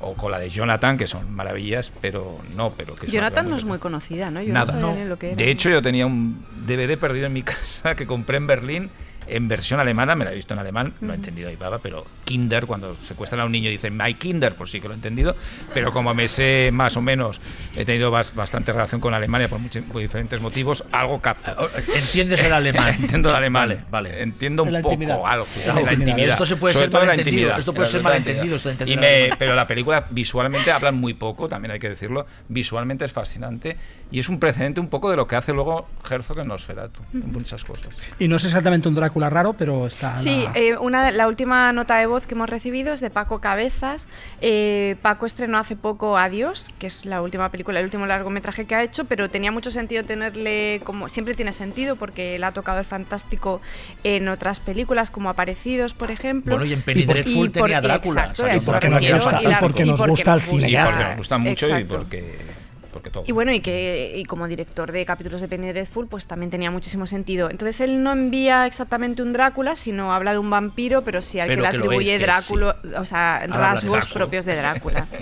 o 0.00 0.14
con 0.14 0.30
la 0.30 0.38
de 0.38 0.50
Jonathan, 0.50 0.96
que 0.98 1.06
son 1.06 1.30
maravillas, 1.34 1.90
pero 2.00 2.38
no, 2.54 2.72
pero 2.76 2.94
que 2.94 3.06
Jonathan 3.06 3.48
no 3.48 3.56
es 3.56 3.64
muy 3.64 3.78
conocida, 3.78 4.30
¿no? 4.30 4.42
Yo 4.42 4.52
Nada. 4.52 4.74
no 4.74 4.94
lo 5.04 5.18
que 5.18 5.28
era. 5.28 5.36
De 5.36 5.50
hecho, 5.50 5.70
yo 5.70 5.80
tenía 5.82 6.06
un 6.06 6.44
DVD 6.66 6.96
perdido 6.98 7.26
en 7.26 7.32
mi 7.32 7.42
casa 7.42 7.94
que 7.94 8.06
compré 8.06 8.36
en 8.36 8.46
Berlín 8.46 8.90
en 9.28 9.48
versión 9.48 9.80
alemana, 9.80 10.14
me 10.14 10.24
la 10.24 10.32
he 10.32 10.34
visto 10.34 10.54
en 10.54 10.60
alemán, 10.60 10.92
no 11.00 11.12
he 11.12 11.16
entendido 11.16 11.48
ahí 11.48 11.56
pava, 11.56 11.78
pero 11.78 12.04
Kinder, 12.24 12.66
cuando 12.66 12.96
secuestran 13.04 13.40
a 13.40 13.44
un 13.44 13.52
niño 13.52 13.68
y 13.68 13.72
dicen 13.72 13.96
My 13.96 14.14
Kinder, 14.14 14.54
pues 14.54 14.70
sí 14.70 14.80
que 14.80 14.88
lo 14.88 14.94
he 14.94 14.96
entendido, 14.96 15.34
pero 15.74 15.92
como 15.92 16.12
me 16.14 16.28
sé 16.28 16.70
más 16.72 16.96
o 16.96 17.00
menos, 17.00 17.40
he 17.76 17.84
tenido 17.84 18.10
bas- 18.10 18.34
bastante 18.34 18.72
relación 18.72 19.00
con 19.00 19.14
Alemania 19.14 19.48
por, 19.48 19.58
muchos, 19.58 19.82
por 19.84 20.00
diferentes 20.02 20.40
motivos, 20.40 20.84
algo 20.92 21.20
capto. 21.20 21.68
Entiendes 21.94 22.40
el 22.42 22.52
alemán. 22.52 22.96
Entiendo 23.00 23.30
el 23.30 23.36
alemán, 23.36 23.68
Vale, 23.68 23.80
vale. 23.90 24.22
entiendo 24.22 24.62
un 24.62 24.82
poco 24.82 25.26
algo, 25.26 25.46
la 25.84 25.92
intimidad. 25.92 26.28
Esto 26.30 26.44
se 26.44 26.56
puede 26.56 26.74
Sobre 26.74 26.86
ser 26.90 26.92
malentendido, 27.06 27.56
esto 27.56 27.72
puede 27.74 27.88
ser 27.88 28.02
malentendido, 28.02 28.56
esto 28.56 28.70
Y 28.86 28.96
me- 28.96 29.30
pero 29.38 29.54
la 29.54 29.66
película 29.66 30.06
visualmente 30.10 30.70
hablan 30.70 30.94
muy 30.96 31.14
poco, 31.14 31.48
también 31.48 31.72
hay 31.72 31.78
que 31.78 31.88
decirlo, 31.88 32.26
visualmente 32.48 33.04
es 33.04 33.12
fascinante 33.12 33.76
y 34.10 34.18
es 34.18 34.28
un 34.28 34.38
precedente 34.38 34.80
un 34.80 34.88
poco 34.88 35.10
de 35.10 35.16
lo 35.16 35.26
que 35.26 35.36
hace 35.36 35.52
luego 35.52 35.88
Herzog 36.08 36.38
en 36.40 36.48
Nosferatu, 36.48 37.00
en 37.14 37.32
muchas 37.32 37.64
cosas. 37.64 37.88
Y 38.18 38.28
no 38.28 38.36
es 38.36 38.44
exactamente 38.44 38.88
un 38.88 38.94
Drácula 38.94 39.15
raro, 39.30 39.54
pero 39.54 39.86
está. 39.86 40.16
Sí, 40.16 40.44
la- 40.44 40.52
eh, 40.60 40.76
una, 40.78 41.10
la 41.10 41.26
última 41.28 41.72
nota 41.72 41.96
de 41.96 42.06
voz 42.06 42.26
que 42.26 42.34
hemos 42.34 42.48
recibido 42.50 42.92
es 42.92 43.00
de 43.00 43.10
Paco 43.10 43.40
Cabezas. 43.40 44.06
Eh, 44.40 44.96
Paco 45.02 45.24
estrenó 45.26 45.58
hace 45.58 45.76
poco 45.76 46.18
Adiós, 46.18 46.66
que 46.78 46.86
es 46.86 47.04
la 47.06 47.22
última 47.22 47.48
película, 47.50 47.78
el 47.80 47.86
último 47.86 48.06
largometraje 48.06 48.66
que 48.66 48.74
ha 48.74 48.82
hecho, 48.82 49.06
pero 49.06 49.30
tenía 49.30 49.50
mucho 49.50 49.70
sentido 49.70 50.04
tenerle 50.04 50.80
como. 50.84 51.08
Siempre 51.08 51.34
tiene 51.34 51.52
sentido 51.52 51.96
porque 51.96 52.36
él 52.36 52.44
ha 52.44 52.52
tocado 52.52 52.78
el 52.80 52.84
fantástico 52.84 53.60
en 54.04 54.28
otras 54.28 54.60
películas, 54.60 55.10
como 55.10 55.30
Aparecidos, 55.30 55.94
por 55.94 56.10
ejemplo. 56.10 56.54
Bueno, 56.56 56.68
y 56.68 56.74
en 56.74 56.82
Penny 56.82 57.02
por- 57.02 57.14
Dreadful 57.14 57.46
y 57.46 57.48
por- 57.50 57.62
tenía 57.62 57.80
Drácula, 57.80 58.26
exacto, 58.26 58.46
Y 58.54 58.60
porque 58.60 58.88
nos 58.90 59.02
gusta- 59.14 59.40
y 59.40 59.44
la- 59.46 59.50
y 59.50 59.54
porque 59.60 59.82
y 59.82 59.90
nos 59.90 60.06
gusta 60.06 60.34
el 60.34 60.40
cine. 60.40 60.70
Y 60.70 60.76
porque 60.76 61.04
nos 61.04 61.16
gusta 61.16 61.38
mucho 61.38 61.66
y 61.68 61.70
Exacto. 61.72 61.96
porque, 61.98 62.55
porque 62.96 63.10
todo. 63.10 63.24
Y 63.26 63.32
bueno, 63.32 63.52
y 63.52 63.60
que 63.60 64.14
y 64.16 64.24
como 64.24 64.48
director 64.48 64.90
de 64.90 65.04
capítulos 65.04 65.42
de 65.42 65.48
Penny 65.48 65.68
Dreadful, 65.68 66.06
pues 66.06 66.26
también 66.26 66.48
tenía 66.50 66.70
muchísimo 66.70 67.06
sentido. 67.06 67.50
Entonces 67.50 67.82
él 67.82 68.02
no 68.02 68.12
envía 68.12 68.64
exactamente 68.64 69.22
un 69.22 69.34
Drácula, 69.34 69.76
sino 69.76 70.14
habla 70.14 70.32
de 70.32 70.38
un 70.38 70.48
vampiro, 70.48 71.04
pero 71.04 71.20
sí 71.20 71.38
al 71.38 71.48
Pero 71.48 71.62
que 71.62 71.62
le 71.62 71.70
que 71.70 71.76
atribuye 71.76 72.14
es, 72.14 72.20
Drácula, 72.22 72.76
o 72.96 73.04
sea, 73.04 73.46
rasgos 73.46 74.10
propios 74.14 74.46
de 74.46 74.56
Drácula. 74.56 75.06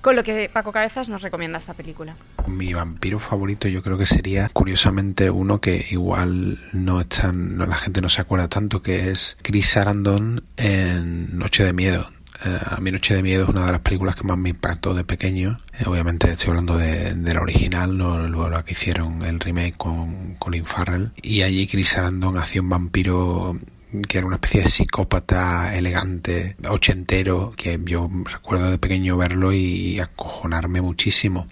Con 0.00 0.16
lo 0.16 0.24
que 0.24 0.48
Paco 0.52 0.72
Cabezas 0.72 1.10
nos 1.10 1.20
recomienda 1.20 1.58
esta 1.58 1.74
película. 1.74 2.16
Mi 2.46 2.72
vampiro 2.72 3.18
favorito 3.18 3.68
yo 3.68 3.82
creo 3.82 3.98
que 3.98 4.06
sería 4.06 4.48
curiosamente 4.48 5.30
uno 5.30 5.60
que 5.60 5.84
igual 5.90 6.58
no 6.72 7.00
es 7.02 7.08
tan, 7.08 7.58
no, 7.58 7.66
la 7.66 7.76
gente 7.76 8.00
no 8.00 8.08
se 8.08 8.22
acuerda 8.22 8.48
tanto 8.48 8.82
que 8.82 9.10
es 9.10 9.36
Chris 9.42 9.68
Sarandon 9.68 10.42
en 10.56 11.38
Noche 11.38 11.64
de 11.64 11.74
Miedo. 11.74 12.10
Eh, 12.44 12.58
a 12.70 12.80
mí 12.80 12.90
Noche 12.90 13.14
de 13.14 13.22
Miedo 13.22 13.44
es 13.44 13.48
una 13.48 13.66
de 13.66 13.72
las 13.72 13.80
películas 13.80 14.16
que 14.16 14.24
más 14.24 14.38
me 14.38 14.50
impactó 14.50 14.94
de 14.94 15.04
pequeño. 15.04 15.58
Eh, 15.78 15.84
obviamente 15.86 16.30
estoy 16.30 16.50
hablando 16.50 16.78
de, 16.78 17.14
de 17.14 17.34
la 17.34 17.40
original, 17.40 17.96
no 17.96 18.26
luego 18.26 18.48
la 18.48 18.64
que 18.64 18.72
hicieron 18.72 19.22
el 19.22 19.40
remake 19.40 19.76
con 19.76 20.34
Colin 20.36 20.64
Farrell. 20.64 21.12
Y 21.22 21.42
allí 21.42 21.66
Chris 21.66 21.90
Sarandon 21.90 22.38
hacía 22.38 22.62
un 22.62 22.70
vampiro 22.70 23.58
que 24.08 24.18
era 24.18 24.26
una 24.26 24.36
especie 24.36 24.62
de 24.62 24.68
psicópata 24.68 25.76
elegante, 25.76 26.56
ochentero, 26.68 27.52
que 27.56 27.78
yo 27.84 28.10
recuerdo 28.24 28.70
de 28.70 28.78
pequeño 28.78 29.16
verlo 29.16 29.52
y 29.52 29.98
acojonarme 29.98 30.80
muchísimo. 30.80 31.48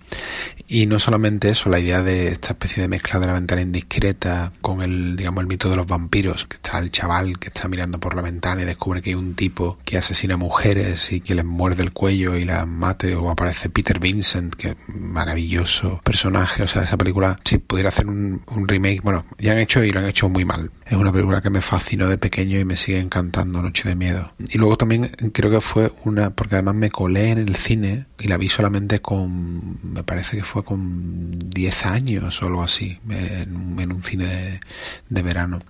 Y 0.66 0.86
no 0.86 0.98
solamente 0.98 1.48
eso, 1.48 1.70
la 1.70 1.80
idea 1.80 2.02
de 2.02 2.28
esta 2.28 2.48
especie 2.48 2.82
de 2.82 2.88
mezcla 2.88 3.18
de 3.18 3.26
la 3.26 3.32
ventana 3.32 3.62
indiscreta 3.62 4.52
con 4.60 4.82
el, 4.82 5.16
digamos, 5.16 5.40
el 5.40 5.46
mito 5.46 5.70
de 5.70 5.76
los 5.76 5.86
vampiros, 5.86 6.44
que 6.44 6.56
está 6.56 6.78
el 6.78 6.90
chaval 6.90 7.38
que 7.38 7.48
está 7.48 7.68
mirando 7.68 7.98
por 7.98 8.14
la 8.14 8.22
ventana 8.22 8.62
y 8.62 8.64
descubre 8.66 9.00
que 9.00 9.10
hay 9.10 9.14
un 9.14 9.34
tipo 9.34 9.78
que 9.84 9.96
asesina 9.96 10.36
mujeres 10.36 11.10
y 11.10 11.20
que 11.20 11.34
les 11.34 11.44
muerde 11.44 11.82
el 11.82 11.92
cuello 11.92 12.36
y 12.36 12.44
las 12.44 12.66
mate, 12.66 13.16
o 13.16 13.30
aparece 13.30 13.70
Peter 13.70 13.98
Vincent, 13.98 14.54
que 14.54 14.76
maravilloso 14.88 16.00
personaje, 16.04 16.62
o 16.62 16.68
sea, 16.68 16.82
esa 16.82 16.98
película, 16.98 17.36
si 17.44 17.58
pudiera 17.58 17.88
hacer 17.88 18.06
un, 18.06 18.42
un 18.48 18.68
remake, 18.68 19.00
bueno, 19.02 19.24
ya 19.38 19.52
han 19.52 19.58
hecho 19.58 19.82
y 19.82 19.90
lo 19.90 20.00
han 20.00 20.06
hecho 20.06 20.28
muy 20.28 20.44
mal. 20.44 20.70
Es 20.84 20.96
una 20.96 21.12
película 21.12 21.40
que 21.40 21.50
me 21.50 21.62
fascinó 21.62 22.08
de 22.08 22.18
y 22.36 22.64
me 22.64 22.76
sigue 22.76 22.98
encantando 22.98 23.62
Noche 23.62 23.88
de 23.88 23.94
Miedo. 23.96 24.32
Y 24.38 24.58
luego 24.58 24.76
también 24.76 25.06
creo 25.32 25.50
que 25.50 25.60
fue 25.60 25.92
una, 26.04 26.30
porque 26.30 26.54
además 26.56 26.74
me 26.74 26.90
colé 26.90 27.30
en 27.30 27.38
el 27.38 27.56
cine 27.56 28.06
y 28.18 28.28
la 28.28 28.36
vi 28.36 28.48
solamente 28.48 29.00
con, 29.00 29.78
me 29.92 30.02
parece 30.04 30.36
que 30.36 30.44
fue 30.44 30.64
con 30.64 31.38
10 31.50 31.86
años 31.86 32.42
o 32.42 32.46
algo 32.46 32.62
así, 32.62 32.98
en, 33.08 33.78
en 33.78 33.92
un 33.92 34.02
cine 34.02 34.26
de, 34.26 34.60
de 35.08 35.22
verano. 35.22 35.60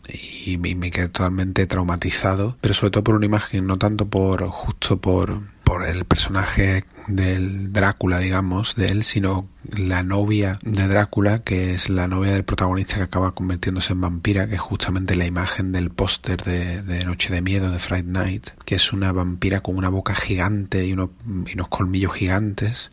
Y, 0.44 0.56
me- 0.58 0.74
me 0.74 0.90
quedé 0.90 1.08
totalmente 1.08 1.66
traumatizado, 1.66 2.56
pero 2.60 2.74
sobre 2.74 2.90
todo 2.90 3.04
por 3.04 3.14
una 3.14 3.26
imagen, 3.26 3.66
no 3.66 3.78
tanto 3.78 4.06
por, 4.06 4.46
justo 4.48 5.00
por, 5.00 5.40
por 5.64 5.86
el 5.86 6.04
personaje 6.04 6.84
del 7.08 7.72
Drácula, 7.72 8.18
digamos, 8.18 8.74
de 8.74 8.88
él, 8.88 9.02
sino 9.02 9.48
la 9.76 10.02
novia 10.02 10.58
de 10.62 10.86
Drácula, 10.88 11.40
que 11.40 11.74
es 11.74 11.90
la 11.90 12.08
novia 12.08 12.32
del 12.32 12.44
protagonista 12.44 12.96
que 12.96 13.02
acaba 13.02 13.34
convirtiéndose 13.34 13.92
en 13.92 14.00
vampira, 14.00 14.46
que 14.46 14.54
es 14.54 14.60
justamente 14.60 15.16
la 15.16 15.26
imagen 15.26 15.72
del 15.72 15.90
póster 15.90 16.42
de, 16.42 16.82
de 16.82 17.04
Noche 17.04 17.32
de 17.32 17.42
Miedo 17.42 17.70
de 17.70 17.78
Fright 17.78 18.06
Night, 18.06 18.48
que 18.64 18.76
es 18.76 18.92
una 18.92 19.12
vampira 19.12 19.60
con 19.60 19.76
una 19.76 19.88
boca 19.88 20.14
gigante 20.14 20.86
y 20.86 20.92
unos, 20.92 21.10
y 21.46 21.54
unos 21.54 21.68
colmillos 21.68 22.12
gigantes. 22.14 22.90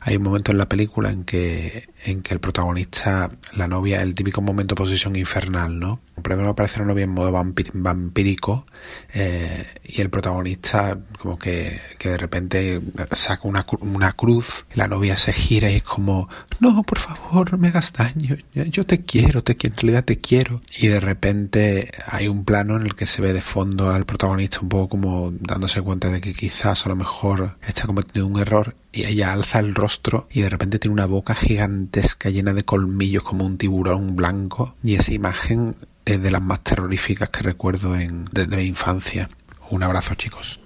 Hay 0.00 0.16
un 0.16 0.22
momento 0.22 0.52
en 0.52 0.58
la 0.58 0.68
película 0.68 1.10
en 1.10 1.24
que, 1.24 1.88
el 2.04 2.40
protagonista, 2.40 3.30
la 3.54 3.68
novia, 3.68 4.02
el 4.02 4.14
típico 4.14 4.40
momento 4.42 4.74
de 4.74 4.78
posesión 4.82 5.16
infernal, 5.16 5.78
¿no? 5.78 6.00
Primero 6.22 6.48
aparece 6.48 6.80
la 6.80 6.86
novia 6.86 7.04
en 7.04 7.10
modo 7.10 7.30
vampir- 7.30 7.70
vampírico 7.74 8.66
eh, 9.12 9.64
y 9.84 10.00
el 10.00 10.10
protagonista 10.10 10.98
como 11.20 11.38
que, 11.38 11.78
que 11.98 12.08
de 12.10 12.16
repente 12.16 12.80
saca 13.12 13.46
una, 13.46 13.55
una 13.80 14.12
cruz, 14.12 14.66
la 14.74 14.88
novia 14.88 15.16
se 15.16 15.32
gira 15.32 15.70
y 15.70 15.76
es 15.76 15.82
como, 15.82 16.28
no, 16.60 16.82
por 16.82 16.98
favor, 16.98 17.52
no 17.52 17.58
me 17.58 17.68
hagas 17.68 17.92
daño, 17.92 18.36
yo- 18.54 18.64
yo 18.64 18.86
te 18.86 19.02
quiero, 19.02 19.42
te 19.44 19.56
quiero, 19.56 19.74
en 19.74 19.80
realidad 19.82 20.04
te 20.04 20.20
quiero. 20.20 20.62
Y 20.78 20.88
de 20.88 21.00
repente 21.00 21.90
hay 22.08 22.28
un 22.28 22.44
plano 22.44 22.76
en 22.76 22.82
el 22.82 22.94
que 22.94 23.06
se 23.06 23.22
ve 23.22 23.32
de 23.32 23.40
fondo 23.42 23.90
al 23.90 24.04
protagonista 24.06 24.60
un 24.60 24.68
poco 24.68 24.88
como 24.90 25.30
dándose 25.32 25.80
cuenta 25.82 26.10
de 26.10 26.20
que 26.20 26.34
quizás 26.34 26.86
a 26.86 26.88
lo 26.88 26.96
mejor 26.96 27.56
está 27.66 27.86
cometiendo 27.86 28.26
un 28.26 28.40
error 28.40 28.74
y 28.92 29.04
ella 29.04 29.32
alza 29.32 29.58
el 29.58 29.74
rostro 29.74 30.26
y 30.30 30.40
de 30.40 30.48
repente 30.48 30.78
tiene 30.78 30.94
una 30.94 31.06
boca 31.06 31.34
gigantesca 31.34 32.30
llena 32.30 32.52
de 32.54 32.64
colmillos 32.64 33.22
como 33.22 33.44
un 33.44 33.58
tiburón 33.58 34.16
blanco 34.16 34.74
y 34.82 34.94
esa 34.94 35.12
imagen 35.12 35.76
es 36.04 36.22
de 36.22 36.30
las 36.30 36.40
más 36.42 36.62
terroríficas 36.62 37.28
que 37.30 37.42
recuerdo 37.42 37.96
en, 37.96 38.26
desde 38.32 38.56
mi 38.56 38.62
infancia. 38.64 39.28
Un 39.70 39.82
abrazo 39.82 40.14
chicos. 40.14 40.60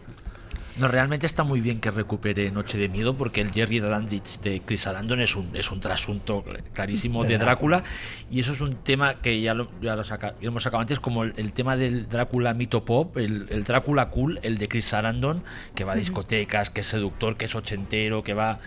No, 0.81 0.89
realmente 0.89 1.27
está 1.27 1.45
muy 1.45 1.61
bien 1.61 1.79
que 1.79 1.91
recupere 1.91 2.51
Noche 2.51 2.79
de 2.79 2.89
Miedo 2.89 3.15
porque 3.15 3.41
el 3.43 3.53
Jerry 3.53 3.81
Dandich 3.81 4.41
de 4.41 4.61
Chris 4.63 4.81
Sarandon 4.83 5.21
es 5.21 5.37
un, 5.37 5.55
es 5.55 5.71
un 5.71 5.79
trasunto 5.81 6.43
clarísimo 6.73 7.23
de 7.25 7.37
Drácula. 7.39 7.85
Y 8.31 8.41
eso 8.41 8.53
es 8.53 8.61
un 8.63 8.75
tema 8.77 9.17
que 9.21 9.41
ya 9.41 9.53
lo, 9.53 9.69
ya 9.83 9.95
lo 9.95 10.05
saca- 10.05 10.35
ya 10.37 10.43
lo 10.45 10.49
hemos 10.49 10.63
sacado 10.63 10.81
antes 10.81 10.99
como 10.99 11.25
el, 11.25 11.35
el 11.37 11.53
tema 11.53 11.77
del 11.77 12.09
Drácula 12.09 12.55
mito 12.55 12.85
pop, 12.85 13.17
el, 13.19 13.47
el 13.51 13.65
Drácula 13.65 14.09
cool, 14.09 14.39
el 14.43 14.57
de 14.57 14.69
Chris 14.69 14.87
Sarandon, 14.87 15.43
que 15.75 15.85
va 15.85 15.93
a 15.93 15.97
discotecas, 15.97 16.71
que 16.71 16.81
es 16.81 16.87
seductor, 16.87 17.37
que 17.37 17.45
es 17.45 17.55
ochentero, 17.55 18.23
que 18.23 18.33
va... 18.35 18.59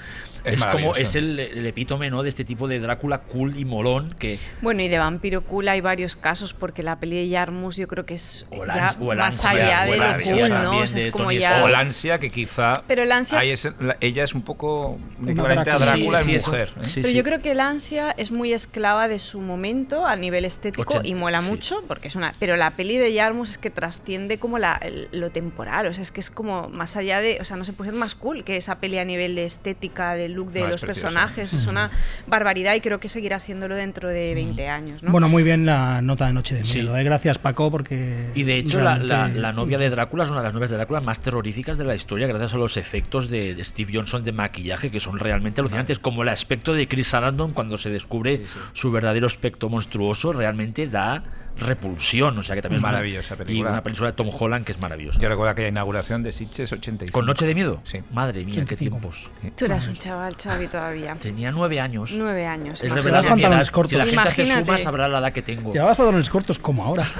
Es 0.44 0.56
Es, 0.56 0.66
como 0.66 0.96
es 0.96 1.16
el, 1.16 1.40
el 1.40 1.66
epítome 1.66 2.10
¿no? 2.10 2.22
de 2.24 2.30
este 2.30 2.44
tipo 2.46 2.68
de 2.68 2.80
Drácula 2.80 3.20
cool 3.20 3.58
y 3.58 3.66
molón 3.66 4.14
que 4.20 4.40
Bueno, 4.62 4.82
y 4.82 4.88
de 4.88 4.98
Vampiro 4.98 5.42
Cool 5.42 5.68
hay 5.70 5.82
varios 5.82 6.16
casos, 6.16 6.54
porque 6.54 6.84
la 6.84 7.00
peli 7.00 7.28
de 7.28 7.34
Jarmus 7.36 7.78
yo 7.78 7.88
creo 7.88 8.06
que 8.06 8.16
es 8.16 8.46
O 8.52 8.66
ya 8.66 8.96
más 9.16 9.46
ansia, 9.46 9.50
allá 9.52 9.84
o 9.88 9.92
de 9.92 9.98
lo 9.98 10.04
ansia 10.06 10.32
cool, 10.34 10.50
¿no? 10.64 10.80
O 10.80 10.88
sea, 10.88 10.98
de 11.00 11.06
es 11.06 11.12
como 11.12 11.32
ya... 11.32 11.64
O 11.64 11.68
la 11.68 11.80
ansia 11.80 12.20
que 12.20 12.30
quizá 12.30 12.74
Pero 12.88 13.04
el 13.04 13.12
ansia- 13.12 13.44
es- 13.44 13.70
ella 14.02 14.24
es 14.24 14.34
un 14.34 14.42
poco 14.42 15.00
un 15.20 15.30
equivalente 15.30 15.70
a 15.72 15.78
Drácula. 15.78 16.24
Sí, 16.24 16.36
en 16.36 16.42
mujer. 16.42 16.70
¿eh? 16.78 16.84
sí, 16.86 16.92
Pero 16.96 17.08
sí. 17.10 17.16
yo 17.16 17.24
creo 17.24 17.42
que 17.42 17.52
el 17.52 17.60
ansia 17.60 18.12
es 18.18 18.32
muy 18.32 18.54
esclava 18.54 19.08
de 19.08 19.20
su 19.20 19.40
momento 19.40 20.06
a 20.06 20.16
nivel 20.16 20.46
estético 20.46 21.02
y 21.04 21.16
mola 21.16 21.42
sí. 21.42 21.50
mucho 21.50 21.84
porque 21.88 22.08
es 22.10 22.16
una. 22.16 22.34
Pero 22.40 22.58
la 22.58 22.72
peli 22.72 22.98
de 22.98 23.16
Jarmus 23.16 23.52
es 23.52 23.58
que 23.58 23.70
trasciende 23.70 24.38
como 24.40 24.60
la, 24.60 24.76
el- 24.76 25.08
lo 25.12 25.30
temporal, 25.32 25.88
o 25.88 25.94
sea, 25.94 26.02
es 26.02 26.12
que 26.12 26.20
es 26.20 26.30
como 26.30 26.70
más 26.70 26.96
allá 26.96 27.22
de, 27.22 27.38
o 27.40 27.46
sea, 27.46 27.56
no 27.58 27.66
se 27.66 27.74
puede 27.74 27.92
ser 27.92 28.00
más 28.00 28.16
cool 28.16 28.44
que 28.44 28.58
esa 28.58 28.80
peli 28.80 28.98
a 28.98 29.06
nivel 29.06 29.36
de 29.36 29.46
estética, 29.46 30.14
look 30.34 30.52
de 30.52 30.62
No, 30.62 30.68
los 30.68 30.82
personajes, 30.82 31.54
es 31.54 31.68
una 31.68 31.90
barbaridad 32.28 32.74
y 32.76 32.82
creo 32.82 33.00
que 33.00 33.10
seguirá 33.10 33.38
haciéndolo 33.38 33.76
dentro 33.76 34.10
de 34.10 34.34
20 34.36 34.68
años, 34.68 35.04
¿no? 35.04 35.12
Bueno, 35.12 35.30
muy 35.30 35.44
bien 35.44 35.66
la 35.66 36.02
nota 36.02 36.28
de 36.28 36.34
Noche 36.34 36.56
de 36.56 36.64
Sí. 36.64 36.80
Miedo. 36.80 36.98
¿eh? 36.98 37.04
Gracias, 37.04 37.38
Paco, 37.38 37.70
porque. 37.72 38.30
Y 38.36 38.44
de 38.44 38.58
hecho, 38.58 38.82
la, 38.82 38.98
la- 38.98 39.52
novia 39.54 39.78
de 39.78 39.90
Drácula 39.90 40.24
es 40.24 40.30
una 40.30 40.40
de 40.40 40.46
las 40.46 40.54
novias 40.54 40.70
de 40.72 40.78
Drácula 40.78 41.00
más 41.02 41.20
terroríficas 41.20 41.78
de 41.78 41.86
la 41.86 41.96
historia, 41.96 42.28
gracias 42.28 42.54
a 42.54 42.58
los 42.58 42.78
efectos 42.78 43.30
de, 43.30 43.54
de 43.56 43.64
Steve 43.64 43.92
Johnson 43.94 44.24
de 44.24 44.32
maquillaje, 44.32 44.90
que 44.92 45.00
son 45.00 45.20
realmente 45.20 45.62
alucinantes. 45.62 46.00
Como 46.00 46.24
el 46.24 46.30
aspecto 46.30 46.74
de 46.74 46.88
Chris 46.88 47.08
Sarandon 47.08 47.52
cuando 47.54 47.78
se 47.78 47.90
descubre 47.90 48.42
su 48.74 48.92
verdadero 48.92 49.28
aspecto 49.28 49.70
monstruoso, 49.70 50.34
realmente 50.34 50.88
da 50.88 51.24
repulsión. 51.58 52.38
O 52.38 52.44
sea 52.44 52.56
que 52.56 52.62
también 52.62 52.78
es 52.80 52.84
una- 52.84 52.92
Maravillosa 52.94 53.36
película. 53.36 53.70
Y 53.70 53.72
una 53.74 53.84
película 53.84 54.08
de 54.12 54.14
Tom 54.14 54.30
Holland 54.38 54.66
que 54.66 54.72
es 54.74 54.80
maravillosa. 54.80 55.20
Yo 55.20 55.30
recuerdo 55.30 55.52
aquella 55.52 55.68
inauguración 55.70 56.24
de 56.24 56.32
Sitges 56.32 56.72
85. 56.72 57.14
¿Con 57.18 57.26
Noche 57.26 57.46
de 57.46 57.56
Miedo? 57.56 57.80
Sí. 57.84 58.00
Madre 58.12 58.44
mía, 58.46 58.56
qué 58.56 58.62
85. 58.76 58.98
tiempos. 59.00 59.32
Tú 59.58 59.66
eras 59.66 59.88
un 59.88 59.94
chaval, 59.96 60.36
Chavi, 60.36 60.68
todavía. 60.68 61.16
Tenía 61.22 61.52
nueve 61.52 61.80
años. 61.80 62.14
Nueve 62.16 62.46
años. 62.46 62.82
Es 62.82 62.92
revelar 62.92 63.24
mi 63.24 63.30
pantalones 63.30 63.68
edad. 63.68 63.74
cortos. 63.74 63.92
Si 63.92 63.98
la 63.98 64.06
gente 64.06 64.20
hace 64.30 64.42
Imagínate. 64.44 64.66
suma, 64.66 64.78
sabrá 64.78 65.08
la 65.08 65.20
edad 65.20 65.32
que 65.34 65.42
tengo. 65.42 65.72
Llevabas 65.74 65.98
pantalones 65.98 66.30
cortos 66.30 66.60
como 66.60 66.84
ahora. 66.84 67.06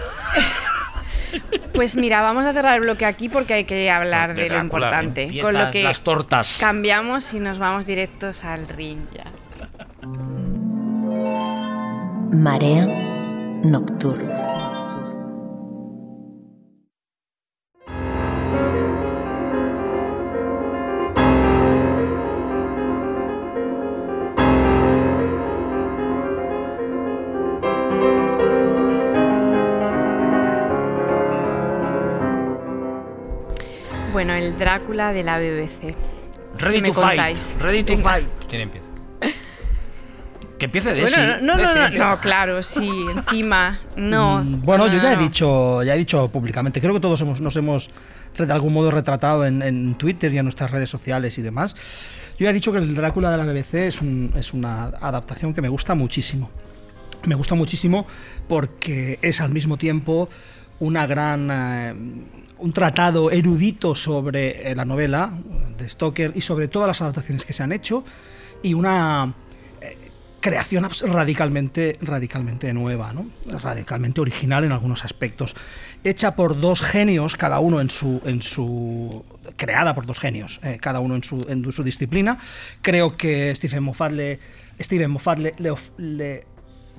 Pues 1.74 1.96
mira, 1.96 2.22
vamos 2.22 2.46
a 2.46 2.54
cerrar 2.54 2.76
el 2.76 2.82
bloque 2.82 3.04
aquí 3.04 3.28
porque 3.28 3.56
hay 3.56 3.64
que 3.64 3.90
hablar 3.90 4.36
De 4.36 4.44
de, 4.44 4.50
lo 4.50 4.60
importante. 4.60 5.28
Con 5.42 5.56
lo 5.58 5.72
que 5.72 5.82
las 5.82 6.02
tortas. 6.02 6.58
cambiamos 6.60 7.34
y 7.34 7.40
nos 7.40 7.58
vamos 7.58 7.88
directos 7.88 8.44
al 8.44 8.68
ring 8.68 9.00
ya. 9.12 9.24
Marea 12.32 12.88
nocturna. 13.64 14.42
Bueno, 34.12 34.34
el 34.34 34.58
Drácula 34.58 35.12
de 35.12 35.24
la 35.24 35.40
BBC. 35.40 35.96
Ready 36.60 36.76
¿Qué 36.76 36.82
me 36.82 36.88
to 36.90 36.94
fight. 36.94 37.38
Ready 37.60 37.84
to 37.84 37.94
Venga. 37.94 38.04
fight. 38.04 38.28
¿Quién 38.48 38.62
empieza? 38.62 38.93
Que 40.64 40.66
empiece 40.66 40.94
de 40.94 41.02
Bueno, 41.02 41.18
no, 41.42 41.58
no, 41.58 41.76
no, 41.76 41.90
no, 41.90 42.20
claro, 42.22 42.64
sí, 42.64 42.90
encima, 43.14 43.82
no. 43.98 44.42
Mm, 44.44 44.62
Bueno, 44.62 44.88
yo 44.88 45.02
ya 45.02 45.12
he 45.14 45.18
dicho, 45.18 45.84
ya 45.84 45.94
he 45.94 45.98
dicho 45.98 46.30
públicamente, 46.30 46.80
creo 46.80 46.94
que 46.94 47.02
todos 47.02 47.20
hemos, 47.20 47.42
nos 47.42 47.56
hemos 47.58 47.90
de 48.38 48.54
algún 48.54 48.72
modo 48.74 48.90
retratado 48.90 49.46
en, 49.46 49.62
en 49.62 49.96
Twitter 49.96 50.32
y 50.34 50.38
en 50.38 50.46
nuestras 50.46 50.72
redes 50.72 50.90
sociales 50.90 51.38
y 51.38 51.42
demás. 51.42 51.76
Yo 52.40 52.46
ya 52.46 52.50
he 52.52 52.54
dicho 52.54 52.72
que 52.72 52.78
el 52.78 52.96
Drácula 52.96 53.30
de 53.30 53.38
la 53.38 53.44
BBC 53.46 53.88
es, 53.88 54.02
un- 54.02 54.32
es 54.38 54.54
una 54.54 54.86
adaptación 54.86 55.54
que 55.54 55.62
me 55.62 55.68
gusta 55.70 55.96
muchísimo. 55.96 56.50
Me 57.26 57.36
gusta 57.36 57.56
muchísimo 57.56 58.08
porque 58.48 59.20
es 59.22 59.42
al 59.42 59.50
mismo 59.52 59.76
tiempo 59.78 60.30
una 60.80 61.06
gran 61.08 61.50
eh, 61.52 61.94
un 62.58 62.72
tratado 62.72 63.32
erudito 63.32 63.96
sobre 63.96 64.72
eh, 64.72 64.76
la 64.76 64.86
novela 64.86 65.30
de 65.78 65.88
Stoker 65.90 66.32
y 66.36 66.42
sobre 66.42 66.70
todas 66.70 66.88
las 66.88 67.02
adaptaciones 67.02 67.44
que 67.46 67.52
se 67.54 67.64
han 67.64 67.72
hecho 67.74 68.04
y 68.62 68.74
una 68.74 69.34
creación 70.44 70.86
radicalmente 71.08 71.98
radicalmente 72.02 72.74
nueva, 72.74 73.14
¿no? 73.14 73.26
radicalmente 73.62 74.20
original 74.22 74.64
en 74.66 74.74
algunos 74.74 75.06
aspectos, 75.06 75.56
hecha 76.04 76.36
por 76.36 76.60
dos 76.60 76.82
genios, 76.82 77.36
cada 77.38 77.60
uno 77.60 77.80
en 77.82 77.90
su 77.90 78.22
en 78.26 78.42
su 78.42 79.24
creada 79.56 79.96
por 79.96 80.06
dos 80.06 80.20
genios, 80.20 80.60
eh, 80.62 80.78
cada 80.82 81.00
uno 81.00 81.16
en 81.16 81.24
su 81.24 81.46
en 81.48 81.72
su 81.72 81.82
disciplina. 81.84 82.38
Creo 82.82 83.16
que 83.16 83.56
Stephen 83.56 83.84
Moffat 83.84 84.12
le 84.12 84.40
Steven 84.80 85.10
Moffat 85.12 85.40
le- 85.40 86.46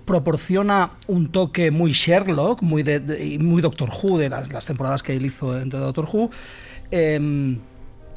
proporciona 0.07 0.91
un 1.07 1.29
toque 1.29 1.71
muy 1.71 1.93
Sherlock, 1.93 2.61
muy, 2.62 2.83
de, 2.83 3.01
de- 3.01 3.39
muy 3.39 3.62
Doctor 3.62 3.89
Who, 3.91 4.19
de 4.19 4.29
las, 4.29 4.53
las 4.53 4.66
temporadas 4.66 5.03
que 5.03 5.15
él 5.16 5.25
hizo 5.25 5.53
dentro 5.55 5.79
de 5.79 5.85
Doctor 5.87 6.07
Who, 6.12 6.31
em, 6.91 7.59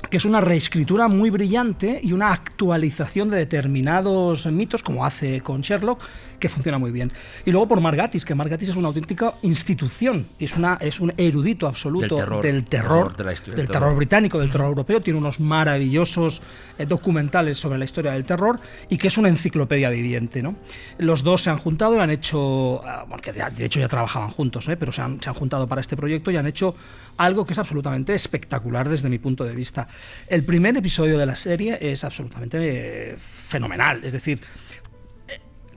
que 0.10 0.18
es 0.18 0.26
una 0.26 0.42
reescritura 0.42 1.08
muy 1.08 1.30
brillante 1.30 2.00
y 2.02 2.14
una 2.14 2.32
actualización 2.32 3.30
de 3.30 3.38
determinados 3.38 4.46
mitos, 4.48 4.84
como 4.84 5.06
hace 5.06 5.42
con 5.42 5.62
Sherlock, 5.62 6.00
que 6.40 6.50
funciona 6.50 6.78
muy 6.78 6.92
bien. 6.92 7.12
Y 7.46 7.52
luego 7.52 7.68
por 7.68 7.82
Margatis, 7.82 8.26
que 8.26 8.36
Margatis 8.36 8.70
es 8.70 8.76
una 8.76 8.88
auténtica 8.88 9.34
institución, 9.42 10.28
es, 10.40 10.56
una, 10.56 10.78
es 10.82 11.00
un 11.00 11.14
erudito 11.18 11.68
absoluto 11.68 12.16
Del 12.16 12.16
terror. 12.16 12.44
del 12.44 12.64
terror, 12.66 13.18
de 13.18 13.24
la 13.24 13.34
historia 13.34 13.56
del 13.56 13.66
del 13.66 13.72
terror 13.72 13.84
terror. 13.90 13.98
británico, 13.98 14.40
del 14.40 14.50
terror 14.50 14.68
europeo, 14.68 15.02
tiene 15.02 15.20
unos 15.20 15.40
maravillosos 15.40 16.42
eh, 16.78 16.86
documentales 16.86 17.58
sobre 17.60 17.78
la 17.78 17.86
historia 17.86 18.12
del 18.12 18.26
terror 18.26 18.60
y 18.90 18.98
que 18.98 19.08
es 19.08 19.18
una 19.18 19.30
enciclopedia 19.30 19.90
viviente. 19.90 20.42
¿no? 20.42 20.56
Los 20.98 21.24
dos 21.24 21.44
se 21.44 21.50
han 21.50 21.58
juntado 21.58 21.96
y 21.96 22.00
han 22.00 22.10
hecho, 22.10 22.82
ah, 22.86 23.06
bueno, 23.08 23.22
que 23.22 23.34
de 23.34 23.66
hecho 23.66 23.80
ya 23.80 23.88
trabajaban 23.88 24.30
juntos, 24.30 24.68
¿eh? 24.68 24.78
pero 24.78 24.92
se 24.92 25.02
han, 25.02 25.22
se 25.22 25.30
han 25.30 25.36
juntado 25.36 25.68
para 25.68 25.82
este 25.82 25.96
proyecto 25.96 26.32
y 26.32 26.38
han 26.38 26.48
hecho 26.48 26.76
algo 27.18 27.46
que 27.46 27.54
es 27.54 27.60
absolutamente 27.60 28.14
espectacular 28.14 28.90
desde 28.90 29.10
mi 29.10 29.20
punto 29.20 29.44
de 29.44 29.56
vista. 29.56 29.88
El 30.28 30.44
primer 30.44 30.76
episodio 30.78 31.18
de 31.18 31.26
la 31.26 31.36
serie 31.36 31.78
es 31.82 32.04
absolutamente 32.04 32.58
eh, 33.12 33.16
fenomenal, 33.18 34.04
es 34.04 34.14
decir, 34.14 34.40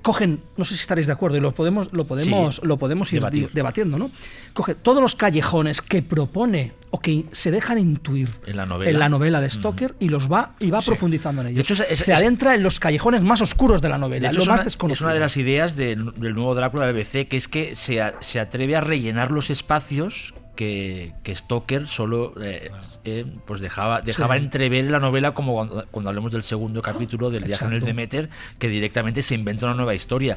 cogen, 0.02 0.40
no 0.56 0.64
sé 0.64 0.74
si 0.74 0.80
estaréis 0.82 1.06
de 1.06 1.12
acuerdo, 1.12 1.36
y 1.36 1.40
lo 1.40 1.52
podemos, 1.52 1.90
lo 1.92 2.04
podemos, 2.06 2.56
Sí, 2.56 2.60
lo 2.64 2.76
podemos 2.78 3.12
ir 3.12 3.20
debatir. 3.20 3.50
debatiendo, 3.52 3.98
¿no? 3.98 4.10
Coge 4.54 4.74
todos 4.74 5.02
los 5.02 5.14
callejones 5.14 5.82
que 5.82 6.02
propone 6.02 6.72
o 6.90 7.00
que 7.00 7.26
se 7.32 7.50
dejan 7.50 7.78
intuir 7.78 8.28
En 8.46 8.56
la 8.56 8.66
novela. 8.66 8.90
en 8.90 8.98
la 8.98 9.08
novela 9.08 9.40
de 9.40 9.48
Stoker 9.50 9.94
y 10.00 10.08
los 10.08 10.30
va 10.30 10.54
y 10.58 10.70
va 10.70 10.80
profundizando 10.80 11.42
en 11.42 11.48
ellos. 11.48 11.60
hecho, 11.60 11.74
es- 11.74 11.90
es- 11.92 11.98
se 12.04 12.12
es- 12.12 12.18
adentra 12.18 12.54
en 12.54 12.62
los 12.62 12.80
callejones 12.80 13.22
más 13.22 13.40
oscuros 13.42 13.80
de 13.82 13.88
la 13.88 13.94
De 13.96 14.00
novela, 14.00 14.28
hecho, 14.28 14.38
lo 14.38 14.42
es, 14.42 14.48
más 14.48 14.60
una, 14.60 14.64
desconocido. 14.64 14.94
es 14.94 15.00
una 15.02 15.14
de 15.14 15.20
las 15.20 15.36
ideas 15.36 15.76
del, 15.76 16.12
del 16.16 16.34
nuevo 16.34 16.54
Drácula 16.54 16.86
de 16.86 16.92
BBC, 16.92 17.28
que 17.28 17.36
es 17.36 17.46
que 17.48 17.76
se, 17.76 18.00
a- 18.00 18.14
se 18.20 18.40
atreve 18.40 18.74
a 18.76 18.80
rellenar 18.80 19.30
los 19.30 19.50
espacios 19.50 20.34
que, 20.60 21.14
que 21.22 21.34
Stoker 21.34 21.88
solo 21.88 22.34
eh, 22.42 22.70
eh, 23.06 23.24
pues 23.46 23.60
dejaba, 23.60 24.02
dejaba 24.02 24.36
Sí. 24.36 24.44
entrever 24.44 24.84
en 24.84 24.92
la 24.92 24.98
novela, 25.00 25.32
como 25.32 25.54
cuando, 25.54 25.86
cuando 25.90 26.10
hablemos 26.10 26.30
del 26.32 26.42
segundo 26.42 26.82
capítulo 26.82 27.30
del 27.30 27.44
viaje 27.44 27.64
en 27.64 27.72
el. 27.72 27.80
Demeter, 27.80 28.28
que 28.58 28.68
directamente 28.68 29.22
se 29.22 29.34
inventa 29.34 29.64
una 29.64 29.74
nueva 29.74 29.94
historia. 29.94 30.36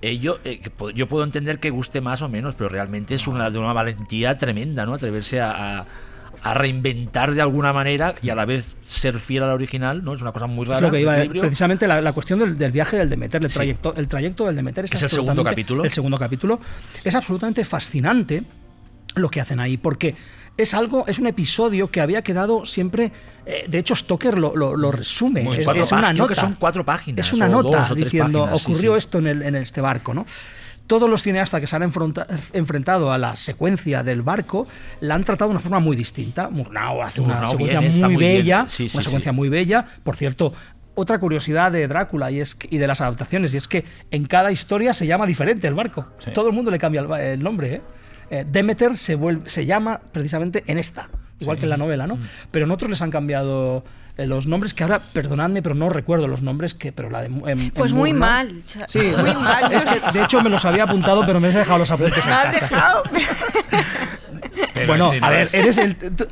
Eh, 0.00 0.20
yo, 0.20 0.38
eh, 0.44 0.60
yo 0.94 1.08
puedo 1.08 1.24
entender 1.24 1.58
que 1.58 1.70
guste 1.70 2.00
más 2.00 2.22
o 2.22 2.28
menos, 2.28 2.54
pero 2.56 2.68
realmente 2.68 3.16
es 3.16 3.26
una, 3.26 3.50
de 3.50 3.58
una 3.58 3.72
valentía 3.72 4.38
tremenda, 4.38 4.86
¿no? 4.86 4.94
Atreverse 4.94 5.40
a, 5.40 5.80
a- 5.80 5.86
a 6.40 6.54
reinventar 6.54 7.34
de 7.34 7.40
alguna 7.42 7.72
manera 7.72 8.14
y 8.22 8.30
a 8.30 8.36
la 8.36 8.44
vez 8.44 8.76
ser 8.86 9.18
fiel 9.18 9.42
a 9.42 9.48
la 9.48 9.54
original, 9.54 10.04
¿no? 10.04 10.14
Es 10.14 10.22
una 10.22 10.30
cosa 10.30 10.46
muy 10.46 10.66
rara. 10.66 10.78
Es 10.78 10.82
lo 10.84 10.90
que 10.92 11.00
iba, 11.00 11.16
precisamente 11.40 11.88
la, 11.88 12.00
la 12.00 12.12
cuestión 12.12 12.38
del, 12.38 12.56
del 12.56 12.70
viaje 12.70 12.96
del 12.96 13.10
Demeter, 13.10 13.42
el 13.42 13.48
Sí. 13.50 13.56
trayecto, 13.56 13.92
el 13.96 14.06
trayecto 14.06 14.46
del 14.46 14.54
Demeter 14.54 14.84
es, 14.84 14.92
Es 14.94 15.02
el 15.02 15.10
segundo 15.10 15.42
capítulo. 15.42 15.82
El 15.82 15.90
segundo 15.90 16.16
capítulo 16.16 16.60
es 17.02 17.12
absolutamente 17.16 17.64
fascinante 17.64 18.44
lo 19.14 19.28
que 19.30 19.40
hacen 19.40 19.60
ahí, 19.60 19.76
porque 19.76 20.14
es 20.56 20.74
algo, 20.74 21.06
es 21.06 21.18
un 21.18 21.26
episodio 21.26 21.90
que 21.90 22.00
había 22.00 22.22
quedado 22.22 22.66
siempre. 22.66 23.12
eh, 23.46 23.64
de 23.68 23.78
hecho, 23.78 23.94
Stoker 23.94 24.36
lo, 24.36 24.54
lo- 24.56 24.76
lo 24.76 24.90
resume. 24.92 25.42
Es, 25.58 25.66
es 25.68 25.92
una 25.92 26.12
nota. 26.12 26.34
que 26.34 26.40
son 26.40 26.54
cuatro 26.58 26.84
páginas, 26.84 27.26
Es 27.26 27.32
una 27.32 27.48
nota 27.48 27.86
dos 27.88 27.96
diciendo 27.96 28.40
páginas, 28.42 28.60
sí, 28.62 28.70
ocurrió 28.72 28.92
sí. 28.92 28.98
esto 28.98 29.18
en, 29.18 29.26
el, 29.28 29.42
en 29.42 29.54
este 29.56 29.80
barco, 29.80 30.12
¿no? 30.14 30.26
Todos 30.86 31.08
los 31.10 31.22
cineastas 31.22 31.60
que 31.60 31.66
se 31.66 31.76
han 31.76 31.82
enfrentado 32.54 33.12
a 33.12 33.18
la 33.18 33.36
secuencia 33.36 34.02
del 34.02 34.22
barco 34.22 34.66
la 35.00 35.14
han 35.16 35.24
tratado 35.24 35.48
de 35.50 35.52
una 35.52 35.60
forma 35.60 35.80
muy 35.80 35.96
distinta. 35.96 36.48
Murnau 36.48 37.02
hace 37.02 37.20
una 37.20 37.34
Murnau 37.34 37.50
secuencia 37.50 37.80
bien, 37.80 37.92
muy, 38.00 38.14
muy 38.14 38.16
bella, 38.16 38.66
Sí, 38.68 38.88
sí, 38.88 38.96
una 38.96 39.02
sí. 39.02 39.08
secuencia 39.08 39.32
muy 39.32 39.48
bella. 39.50 39.84
Por 40.02 40.16
cierto, 40.16 40.52
otra 40.94 41.18
curiosidad 41.20 41.70
de 41.72 41.86
Drácula 41.88 42.30
y, 42.30 42.40
es 42.40 42.54
que- 42.54 42.68
y 42.74 42.78
de 42.78 42.86
las 42.86 43.00
adaptaciones, 43.02 43.52
y 43.54 43.58
es 43.58 43.68
que 43.68 43.84
en 44.10 44.24
cada 44.26 44.50
historia 44.50 44.92
se 44.94 45.06
llama 45.06 45.26
diferente 45.26 45.68
el 45.68 45.74
barco. 45.74 46.06
Sí. 46.20 46.30
Todo 46.32 46.48
el 46.48 46.54
mundo 46.54 46.70
le 46.70 46.78
cambia 46.78 47.02
el, 47.02 47.12
el 47.20 47.42
nombre. 47.42 47.74
¿eh? 47.74 47.80
Eh, 48.30 48.44
Demeter 48.46 48.96
se, 48.98 49.14
vuelve, 49.14 49.48
se 49.48 49.64
llama 49.66 50.00
precisamente 50.12 50.64
en 50.66 50.78
esta, 50.78 51.08
igual 51.40 51.58
que 51.58 51.64
en 51.64 51.70
la 51.70 51.76
novela, 51.76 52.06
¿no? 52.06 52.18
Pero 52.50 52.64
en 52.66 52.70
otros 52.70 52.90
les 52.90 53.00
han 53.02 53.10
cambiado 53.10 53.84
eh, 54.18 54.26
los 54.26 54.46
nombres, 54.46 54.74
que 54.74 54.82
ahora, 54.82 54.98
perdonadme, 55.00 55.62
pero 55.62 55.74
no 55.74 55.88
recuerdo 55.88 56.28
los 56.28 56.42
nombres, 56.42 56.74
que 56.74 56.92
pero 56.92 57.08
la 57.10 57.20
de... 57.22 57.26
en- 57.26 57.48
en 57.48 57.70
Pues 57.70 57.92
muy 57.92 58.12
mal. 58.12 58.62
cha- 58.66 58.86
Sí, 58.88 59.12
muy 59.16 59.32
mal. 59.42 59.72
Es 59.72 59.84
que 59.86 60.00
de 60.12 60.24
hecho 60.24 60.42
me 60.42 60.50
los 60.50 60.64
había 60.64 60.84
apuntado, 60.84 61.24
pero 61.24 61.40
me 61.40 61.48
he 61.48 61.52
dejado 61.52 61.78
los 61.78 61.90
apuntes 61.90 62.24
en 62.24 62.30
Me 62.30 62.36
has 62.36 62.44
casa. 62.58 62.60
dejado. 62.66 63.02
Bueno, 64.88 65.10
sí, 65.12 65.18
a 65.18 65.20
no 65.20 65.30
ver, 65.30 65.46
es- 65.46 65.54
eres 65.54 65.78
el. 65.78 65.96
tú- 66.16 66.26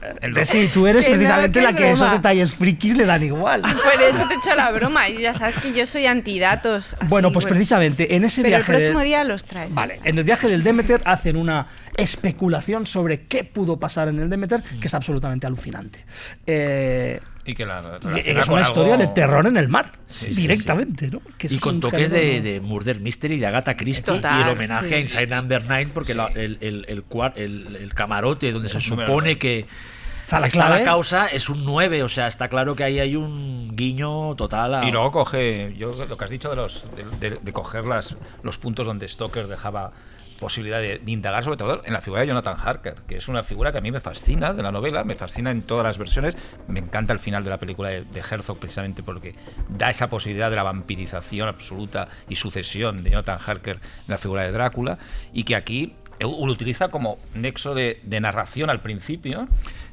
sí, 0.44 0.70
tú 0.72 0.86
eres 0.86 1.06
precisamente 1.06 1.60
la 1.60 1.72
que 1.72 1.80
broma. 1.82 1.94
esos 1.94 2.10
detalles 2.12 2.52
frikis 2.52 2.96
le 2.96 3.04
dan 3.06 3.22
igual. 3.22 3.62
Por 3.84 4.02
eso 4.02 4.26
te 4.26 4.34
he 4.34 4.36
hecho 4.38 4.54
la 4.56 4.70
broma. 4.72 5.08
Y 5.08 5.20
ya 5.20 5.34
sabes 5.34 5.56
que 5.58 5.72
yo 5.72 5.86
soy 5.86 6.06
antidatos. 6.06 6.94
así, 6.98 7.06
bueno, 7.08 7.32
pues 7.32 7.46
precisamente 7.46 8.14
en 8.16 8.24
ese 8.24 8.42
Pero 8.42 8.56
el 8.56 8.60
viaje. 8.62 8.72
próximo 8.72 8.98
de- 9.00 9.04
día 9.06 9.24
los 9.24 9.44
traes. 9.44 9.74
Vale, 9.74 10.00
en 10.04 10.18
el 10.18 10.24
viaje 10.24 10.48
del 10.48 10.62
Demeter 10.62 11.00
hacen 11.04 11.36
una 11.36 11.66
especulación 11.96 12.86
sobre 12.86 13.22
qué 13.26 13.44
pudo 13.44 13.78
pasar 13.78 14.08
en 14.08 14.18
el 14.20 14.28
Demeter, 14.30 14.62
que 14.80 14.86
es 14.88 14.94
absolutamente 14.94 15.46
alucinante. 15.46 16.04
Eh, 16.46 17.20
Y 17.46 17.54
que 17.54 17.64
la 17.64 17.78
y 17.78 17.82
relaciona 17.82 18.40
es 18.40 18.48
una 18.48 18.60
historia 18.62 18.94
algo- 18.94 19.06
de 19.06 19.12
terror 19.14 19.46
en 19.46 19.56
el 19.56 19.68
mar, 19.68 19.92
Sí, 20.06 20.26
sí, 20.32 20.34
directamente, 20.42 21.08
¿no? 21.08 21.20
Que 21.38 21.46
y 21.48 21.58
con 21.58 21.80
toques 21.80 22.10
de, 22.10 22.60
Murder 22.62 23.00
Mystery 23.00 23.38
de 23.38 23.46
Agatha 23.46 23.76
Christie 23.76 24.14
y 24.16 24.42
el 24.42 24.48
homenaje 24.48 24.88
sí. 24.88 24.94
a 24.94 24.98
Inside 24.98 25.26
Number 25.28 25.62
9 25.66 25.90
porque 25.94 26.14
la- 26.14 26.26
el, 26.34 26.58
el, 26.60 26.84
el, 26.88 27.04
cuar- 27.04 27.34
el- 27.36 27.76
el 27.76 27.94
camarote 27.94 28.50
donde 28.52 28.68
se 28.68 28.80
supone 28.80 29.38
que 29.38 29.66
Está 30.22 30.40
la 30.40 30.48
está 30.48 30.66
clave. 30.66 30.78
la 30.80 30.84
causa 30.84 31.26
es 31.28 31.48
un 31.48 31.64
9 31.64 32.02
o 32.02 32.08
sea 32.08 32.26
está 32.26 32.48
claro 32.48 32.74
que 32.74 32.82
ahí 32.82 32.98
hay 32.98 33.14
un 33.14 33.70
guiño 33.76 34.34
total 34.34 34.74
a 34.74 34.84
Y 34.84 34.90
luego 34.90 35.12
coge, 35.12 35.72
yo 35.78 35.92
lo 36.08 36.18
que 36.18 36.24
has 36.24 36.30
dicho 36.30 36.50
de 36.50 36.56
los 36.56 36.84
de, 37.20 37.30
de- 37.30 37.38
de 37.40 37.52
coger 37.52 37.84
las, 37.84 38.16
los 38.42 38.58
puntos 38.58 38.84
donde 38.86 39.06
Stoker 39.06 39.46
dejaba 39.46 39.92
posibilidad 40.38 40.80
de, 40.80 41.00
indagar 41.06 41.44
sobre 41.44 41.56
todo 41.56 41.82
en 41.84 41.92
la 41.92 42.00
figura 42.00 42.22
de 42.22 42.28
Jonathan 42.28 42.56
Harker, 42.62 42.94
que 43.06 43.16
es 43.16 43.28
una 43.28 43.42
figura 43.42 43.72
que 43.72 43.78
a 43.78 43.80
mí 43.80 43.90
me 43.90 44.00
fascina 44.00 44.52
de 44.52 44.62
la 44.62 44.72
novela, 44.72 45.04
me 45.04 45.14
fascina 45.14 45.50
en 45.50 45.62
todas 45.62 45.84
las 45.84 45.98
versiones, 45.98 46.36
me 46.68 46.80
encanta 46.80 47.12
el 47.12 47.18
final 47.18 47.44
de 47.44 47.50
la 47.50 47.58
película 47.58 47.88
de, 47.90 48.04
de 48.04 48.20
Herzog 48.20 48.58
precisamente 48.58 49.02
porque 49.02 49.34
da 49.68 49.90
esa 49.90 50.08
posibilidad 50.08 50.50
de 50.50 50.56
la 50.56 50.62
vampirización 50.62 51.48
absoluta 51.48 52.08
y 52.28 52.36
sucesión 52.36 53.02
de 53.02 53.10
Jonathan 53.10 53.38
Harker 53.44 53.76
en 53.76 53.80
la 54.08 54.18
figura 54.18 54.42
de 54.42 54.52
Drácula 54.52 54.98
y 55.32 55.44
que 55.44 55.56
aquí 55.56 55.94
lo 56.20 56.52
utiliza 56.52 56.88
como 56.88 57.18
nexo 57.34 57.74
de, 57.74 58.00
narración 58.20 58.70
al 58.70 58.80
principio 58.80 59.48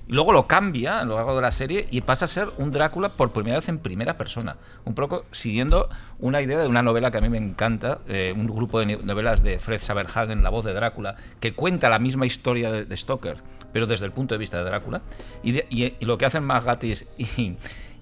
luego 0.07 0.31
lo 0.33 0.47
cambia 0.47 0.99
a 0.99 1.05
lo 1.05 1.15
largo 1.15 1.35
de 1.35 1.41
la 1.41 1.51
serie 1.51 1.87
y 1.91 2.01
pasa 2.01 2.25
a 2.25 2.27
ser 2.27 2.49
un 2.57 2.71
Drácula 2.71 3.09
por 3.09 3.31
primera 3.31 3.57
vez 3.57 3.69
en 3.69 3.79
primera 3.79 4.17
persona. 4.17 4.57
Un 4.85 4.95
poco 4.95 5.25
siguiendo 5.31 5.89
una 6.19 6.41
idea 6.41 6.59
de 6.59 6.67
una 6.67 6.81
novela 6.83 7.09
que 7.11 7.17
a 7.17 7.21
mí 7.21 7.29
me 7.29 7.37
encanta, 7.37 7.99
eh, 8.07 8.33
un 8.35 8.47
grupo 8.47 8.79
de 8.79 8.97
novelas 8.97 9.43
de 9.43 9.59
Fred 9.59 9.79
Saberhagen, 9.79 10.43
La 10.43 10.49
voz 10.49 10.65
de 10.65 10.73
Drácula, 10.73 11.15
que 11.39 11.53
cuenta 11.53 11.89
la 11.89 11.99
misma 11.99 12.25
historia 12.25 12.71
de, 12.71 12.85
de 12.85 12.97
Stoker, 12.97 13.37
pero 13.71 13.87
desde 13.87 14.05
el 14.05 14.11
punto 14.11 14.35
de 14.35 14.39
vista 14.39 14.57
de 14.57 14.63
Drácula. 14.65 15.01
Y, 15.43 15.53
de- 15.53 15.67
y- 15.69 15.95
y 15.99 16.05
lo 16.05 16.17
que 16.17 16.25
hacen 16.25 16.43
Magatis 16.43 17.05
y, 17.17 17.25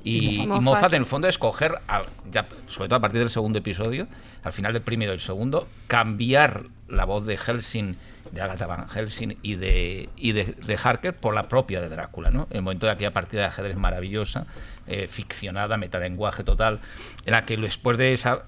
y, 0.04 0.42
y 0.42 0.48
Moffat. 0.48 0.62
Moffat, 0.64 0.94
en 0.94 1.00
el 1.02 1.06
fondo 1.06 1.28
es 1.28 1.38
coger, 1.38 1.76
a- 1.88 2.02
ya, 2.32 2.48
sobre 2.68 2.90
todo 2.90 2.98
a 2.98 3.02
partir 3.02 3.20
del 3.20 3.30
segundo 3.30 3.60
episodio, 3.60 4.08
al 4.44 4.52
final 4.52 4.74
del 4.74 4.82
primero 4.82 5.12
y 5.12 5.16
el 5.16 5.22
segundo, 5.22 5.68
cambiar 5.88 6.64
la 6.88 7.06
voz 7.06 7.26
de 7.26 7.38
Helsing, 7.38 7.96
de 8.32 8.42
Agatha 8.42 8.66
Van 8.66 8.88
Helsing 8.88 9.38
y 9.42 9.56
de, 9.56 10.10
y 10.16 10.32
de, 10.32 10.56
de 10.66 10.78
Harker 10.82 11.16
por 11.16 11.34
la 11.34 11.48
propia 11.50 11.82
de 11.82 11.90
Drácula, 11.90 12.32
¿no? 12.32 12.48
El 12.52 12.62
momento 12.62 12.86
de 12.86 12.94
aquella 12.94 13.12
partida 13.12 13.42
de 13.42 13.48
ajedrez 13.48 13.76
maravillosa, 13.78 14.46
eh, 14.88 15.08
ficcionada, 15.10 15.78
metalenguaje 15.78 16.44
total, 16.44 16.80
en 17.26 17.32
la 17.34 17.46
que 17.46 17.58
después 17.58 17.98
de 17.98 18.14
esa 18.14 18.44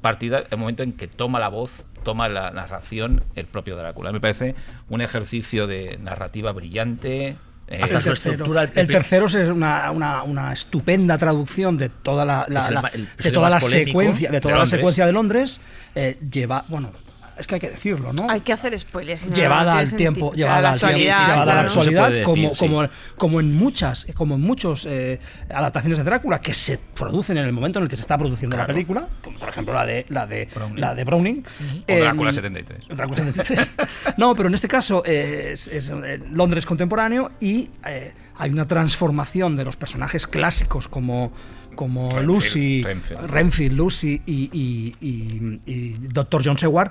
partida, 0.00 0.42
el 0.50 0.58
momento 0.58 0.82
en 0.82 0.92
que 0.92 1.06
toma 1.06 1.38
la 1.38 1.48
voz, 1.48 1.84
toma 2.02 2.28
la 2.28 2.50
narración 2.50 3.22
el 3.36 3.46
propio 3.46 3.76
Drácula. 3.76 4.10
Me 4.10 4.20
parece 4.20 4.54
un 4.88 5.00
ejercicio 5.00 5.66
de 5.68 5.98
narrativa 6.02 6.50
brillante. 6.52 7.36
eh, 7.68 7.80
Hasta 7.80 7.98
el 7.98 8.02
su 8.02 8.08
tercero. 8.10 8.32
estructura, 8.32 8.62
el- 8.64 8.70
El 8.74 8.86
tercero 8.88 9.26
es 9.26 9.34
una, 9.36 9.90
una- 9.92 10.24
una 10.24 10.52
estupenda 10.52 11.16
traducción 11.16 11.78
de 11.78 11.88
toda 11.88 12.24
la, 12.24 12.44
la- 12.48 12.60
Es 12.62 12.66
el 12.68 12.74
la- 12.74 12.82
ma- 12.82 12.88
el 12.88 13.08
de 13.16 13.30
toda 13.30 13.48
la 13.48 13.60
secuencia 13.60 14.28
de 14.30 14.34
de 14.34 14.40
toda 14.40 14.54
la 14.54 14.58
Londres. 14.58 14.70
secuencia 14.78 15.06
de 15.06 15.12
Londres. 15.12 15.60
eh, 15.94 16.18
lleva, 16.30 16.64
bueno, 16.68 16.90
es 17.36 17.46
que 17.46 17.54
hay 17.56 17.60
que 17.60 17.70
decirlo, 17.70 18.12
¿no? 18.12 18.28
Hay 18.28 18.40
que 18.40 18.52
hacer 18.52 18.78
spoilers. 18.78 19.30
llevada 19.32 19.74
no 19.74 19.78
al 19.78 19.94
tiempo, 19.94 20.32
A 20.32 20.36
llevada 20.36 20.60
la 20.60 20.70
al 20.72 20.78
tiempo, 20.78 20.86
actualidad. 20.86 21.26
llevada 21.26 21.42
a 21.42 21.54
la 21.54 21.60
actualidad, 21.62 22.08
decir, 22.10 22.24
como, 22.24 22.50
sí. 22.50 22.58
como, 22.58 22.88
como 23.16 23.40
en 23.40 23.54
muchas, 23.54 24.06
como 24.14 24.34
en 24.34 24.40
muchos 24.40 24.86
eh, 24.86 25.20
adaptaciones 25.48 25.98
de 25.98 26.04
Drácula 26.04 26.40
que 26.40 26.52
se 26.52 26.78
producen 26.78 27.38
en 27.38 27.46
el 27.46 27.52
momento 27.52 27.78
en 27.78 27.84
el 27.84 27.88
que 27.88 27.96
se 27.96 28.02
está 28.02 28.18
produciendo 28.18 28.56
la 28.56 28.66
película, 28.66 29.08
como 29.22 29.38
por 29.38 29.48
ejemplo 29.48 29.74
la 29.74 29.86
de 29.86 30.06
la 30.08 30.26
de 30.26 30.48
Browning. 30.54 30.80
la 30.80 30.94
de 30.94 31.04
Browning, 31.04 31.44
O 31.88 31.94
Drácula 31.94 32.30
em, 32.30 32.34
73. 32.34 32.88
Drácula 32.96 33.18
73. 33.18 33.70
no, 34.16 34.34
pero 34.34 34.48
en 34.48 34.54
este 34.54 34.68
caso 34.68 35.02
eh, 35.04 35.50
es, 35.52 35.68
es, 35.68 35.88
eh, 35.90 36.20
Londres 36.30 36.66
contemporáneo 36.66 37.32
y 37.40 37.70
eh, 37.86 38.12
hay 38.36 38.50
una 38.50 38.66
transformación 38.66 39.56
de 39.56 39.64
los 39.64 39.76
personajes 39.76 40.26
clásicos 40.26 40.88
como 40.88 41.32
como 41.74 42.10
Renfield, 42.10 42.26
Lucy, 42.26 42.82
Renfield. 42.82 43.30
Renfield, 43.30 43.76
Lucy 43.78 44.22
y, 44.26 44.50
y, 44.52 44.94
y- 45.00 45.60
y 45.66 45.88
Dr. 46.12 46.42
John 46.44 46.58
Seward 46.58 46.90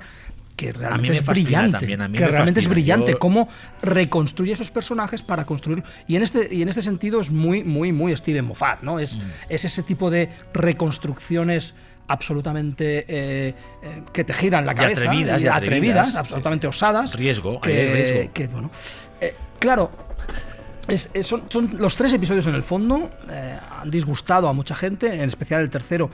que 0.55 0.73
realmente 0.73 1.09
me 1.09 1.17
es 1.17 1.25
brillante, 1.25 1.77
también, 1.79 2.01
a 2.01 2.07
mí 2.07 2.17
que 2.19 2.25
me 2.25 2.29
realmente 2.31 2.59
es 2.59 2.67
brillante 2.67 3.13
Yo- 3.13 3.19
cómo 3.19 3.47
reconstruye 3.81 4.51
esos 4.51 4.69
personajes 4.69 5.23
para 5.23 5.43
construir 5.45 5.83
y 6.07 6.15
en 6.17 6.21
este 6.21 6.53
y 6.53 6.61
en 6.61 6.69
este 6.69 6.83
sentido 6.83 7.19
es 7.19 7.31
muy 7.31 7.63
muy 7.63 7.91
muy 7.91 8.15
Steven 8.15 8.45
Moffat, 8.45 8.83
¿no? 8.83 8.99
Es 8.99 9.17
Mm. 9.17 9.21
es 9.49 9.65
ese 9.65 9.81
tipo 9.81 10.11
de 10.11 10.29
reconstrucciones 10.53 11.73
absolutamente 12.07 13.05
eh, 13.07 13.55
eh, 13.83 14.01
que 14.11 14.23
te 14.23 14.33
giran 14.33 14.65
la 14.65 14.73
Y 14.73 14.75
cabeza 14.75 15.01
atrevidas, 15.01 15.41
y 15.41 15.47
atrevidas. 15.47 16.15
absolutamente 16.15 16.67
osadas 16.67 17.15
Riesgo, 17.15 17.61
que, 17.61 17.71
hay 17.71 17.93
riesgo. 17.93 18.33
que, 18.33 18.47
bueno 18.47 18.69
eh, 19.21 19.33
claro 19.59 19.91
es- 20.87 21.09
es- 21.13 21.27
son, 21.27 21.43
son 21.49 21.71
los 21.77 21.95
tres 21.95 22.13
episodios 22.13 22.47
en 22.47 22.55
el 22.55 22.63
fondo 22.63 23.09
eh, 23.29 23.57
han 23.81 23.89
disgustado 23.91 24.47
a 24.47 24.53
mucha 24.53 24.75
gente 24.75 25.13
en 25.13 25.21
especial 25.21 25.61
el 25.61 25.69
tercero 25.69 26.09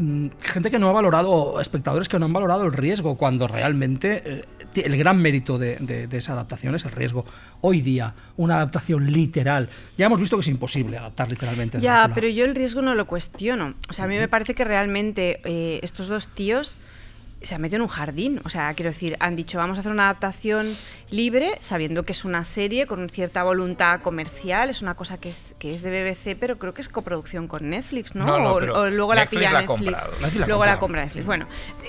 Mm, 0.00 0.28
gente 0.40 0.70
que 0.70 0.78
no 0.78 0.90
ha 0.90 0.92
valorado 0.92 1.60
espectadores 1.60 2.08
que 2.08 2.18
no 2.20 2.26
han 2.26 2.32
valorado 2.32 2.62
el 2.64 2.72
riesgo 2.72 3.16
cuando 3.16 3.48
realmente 3.48 4.22
eh, 4.24 4.44
el 4.84 4.96
gran 4.96 5.16
mérito 5.20 5.58
de, 5.58 5.76
de- 5.76 6.06
de 6.06 6.16
esa 6.18 6.32
adaptación 6.34 6.74
es 6.76 6.84
el 6.84 6.92
riesgo 6.92 7.24
hoy 7.62 7.80
día 7.80 8.14
una 8.36 8.56
adaptación 8.56 9.10
literal 9.10 9.70
ya 9.96 10.06
hemos 10.06 10.20
visto 10.20 10.36
que 10.36 10.42
es 10.42 10.48
imposible 10.48 10.98
adaptar 10.98 11.28
literalmente 11.30 11.80
Ya, 11.80 11.94
Drácula. 12.00 12.14
pero 12.14 12.28
yo 12.28 12.44
el 12.44 12.54
riesgo 12.54 12.82
no 12.82 12.94
lo 12.94 13.06
cuestiono. 13.06 13.74
O 13.88 13.92
sea, 13.92 14.04
a 14.04 14.08
mí 14.08 14.16
me 14.18 14.28
parece 14.28 14.54
que 14.54 14.62
realmente 14.62 15.40
eh, 15.44 15.80
estos 15.82 16.06
dos 16.06 16.28
tíos 16.28 16.76
se 17.42 17.54
han 17.54 17.60
metido 17.60 17.76
en 17.76 17.82
un 17.82 17.88
jardín. 17.88 18.40
O 18.44 18.48
sea, 18.48 18.72
quiero 18.74 18.90
decir, 18.90 19.16
han 19.20 19.36
dicho, 19.36 19.58
vamos 19.58 19.76
a 19.76 19.80
hacer 19.80 19.92
una 19.92 20.04
adaptación 20.04 20.76
libre, 21.10 21.58
sabiendo 21.60 22.04
que 22.04 22.12
es 22.12 22.24
una 22.24 22.44
serie 22.44 22.86
con 22.86 23.08
cierta 23.10 23.42
voluntad 23.42 24.00
comercial, 24.00 24.70
es 24.70 24.82
una 24.82 24.94
cosa 24.94 25.18
que 25.18 25.30
es, 25.30 25.54
que 25.58 25.74
es 25.74 25.82
de 25.82 25.90
BBC, 25.90 26.36
pero 26.38 26.58
creo 26.58 26.74
que 26.74 26.80
es 26.80 26.88
coproducción 26.88 27.48
con 27.48 27.70
Netflix, 27.70 28.14
¿no? 28.14 28.26
No, 28.26 28.38
no, 28.38 28.52
o, 28.52 28.90
luego 28.90 29.14
la 29.14 29.26
pilla 29.26 29.52
la 29.52 29.58
ha 29.58 29.62
Netflix. 29.62 29.92
comprado. 29.92 30.10
Netflix 30.20 30.36
la 30.36 30.44
ha 30.44 30.48
luego 30.48 30.66
la 30.66 30.78
compra 30.78 31.04
Netflix. 31.04 31.26
Bueno, 31.26 31.46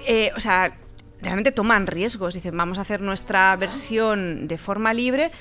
eh, 0.07 0.31
o 0.35 0.39
sea, 0.39 0.77
realmente 1.21 1.51
toman 1.51 1.87
riesgos. 1.87 2.33
Dicen, 2.33 2.55
vamos 2.55 2.77
a 2.77 2.81
hacer 2.81 3.01
nuestra 3.01 3.55
versión 3.55 4.47
de 4.47 4.57
forma 4.57 4.93
libre 4.93 5.31